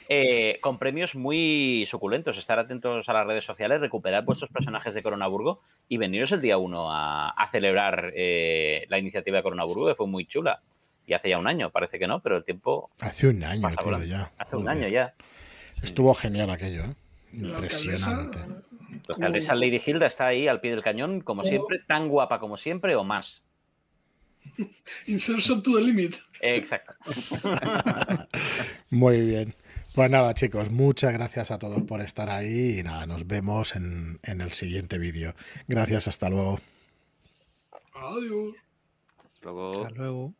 Eh, 0.09 0.57
con 0.61 0.77
premios 0.77 1.15
muy 1.15 1.85
suculentos. 1.89 2.37
Estar 2.37 2.59
atentos 2.59 3.07
a 3.07 3.13
las 3.13 3.25
redes 3.25 3.45
sociales, 3.45 3.81
recuperar 3.81 4.23
vuestros 4.25 4.51
personajes 4.51 4.93
de 4.93 5.01
Coronaburgo 5.01 5.61
y 5.87 5.97
veniros 5.97 6.31
el 6.31 6.41
día 6.41 6.57
1 6.57 6.91
a, 6.91 7.29
a, 7.29 7.49
celebrar 7.49 8.11
eh, 8.15 8.85
la 8.89 8.99
iniciativa 8.99 9.37
de 9.37 9.43
Coronaburgo, 9.43 9.87
que 9.87 9.95
fue 9.95 10.07
muy 10.07 10.25
chula. 10.25 10.61
Y 11.05 11.13
hace 11.13 11.29
ya 11.29 11.37
un 11.37 11.47
año, 11.47 11.69
parece 11.69 11.99
que 11.99 12.07
no, 12.07 12.19
pero 12.21 12.37
el 12.37 12.45
tiempo. 12.45 12.89
Hace 13.01 13.27
un 13.27 13.43
año, 13.43 13.69
tío, 13.81 14.03
ya. 14.03 14.31
Hace 14.37 14.51
Joder. 14.51 14.63
un 14.63 14.69
año 14.69 14.87
ya. 14.87 15.13
Estuvo 15.81 16.13
genial 16.13 16.49
aquello, 16.49 16.85
¿eh? 16.85 16.95
Impresionante. 17.33 18.39
La 19.07 19.15
alcaldesa 19.15 19.55
Lady 19.55 19.81
Hilda 19.85 20.05
está 20.05 20.27
ahí 20.27 20.47
al 20.47 20.61
pie 20.61 20.71
del 20.71 20.83
cañón, 20.83 21.21
como 21.21 21.43
siempre, 21.43 21.79
tan 21.87 22.07
guapa 22.07 22.39
como 22.39 22.57
siempre 22.57 22.95
o 22.95 23.03
más. 23.03 23.41
Insertion 25.07 25.61
to 25.61 25.75
the 25.75 25.81
limit. 25.81 26.15
Exacto. 26.41 26.93
Muy 28.89 29.21
bien. 29.21 29.55
Pues 29.95 30.09
nada, 30.09 30.33
chicos, 30.33 30.71
muchas 30.71 31.13
gracias 31.13 31.51
a 31.51 31.59
todos 31.59 31.83
por 31.83 32.01
estar 32.01 32.29
ahí 32.29 32.79
y 32.79 32.83
nada, 32.83 33.05
nos 33.05 33.27
vemos 33.27 33.75
en, 33.75 34.19
en 34.23 34.41
el 34.41 34.51
siguiente 34.51 34.97
vídeo. 34.97 35.35
Gracias, 35.67 36.07
hasta 36.07 36.29
luego. 36.29 36.59
Adiós. 37.93 38.55
Luego. 39.41 39.85
Hasta 39.85 39.89
luego. 39.99 40.33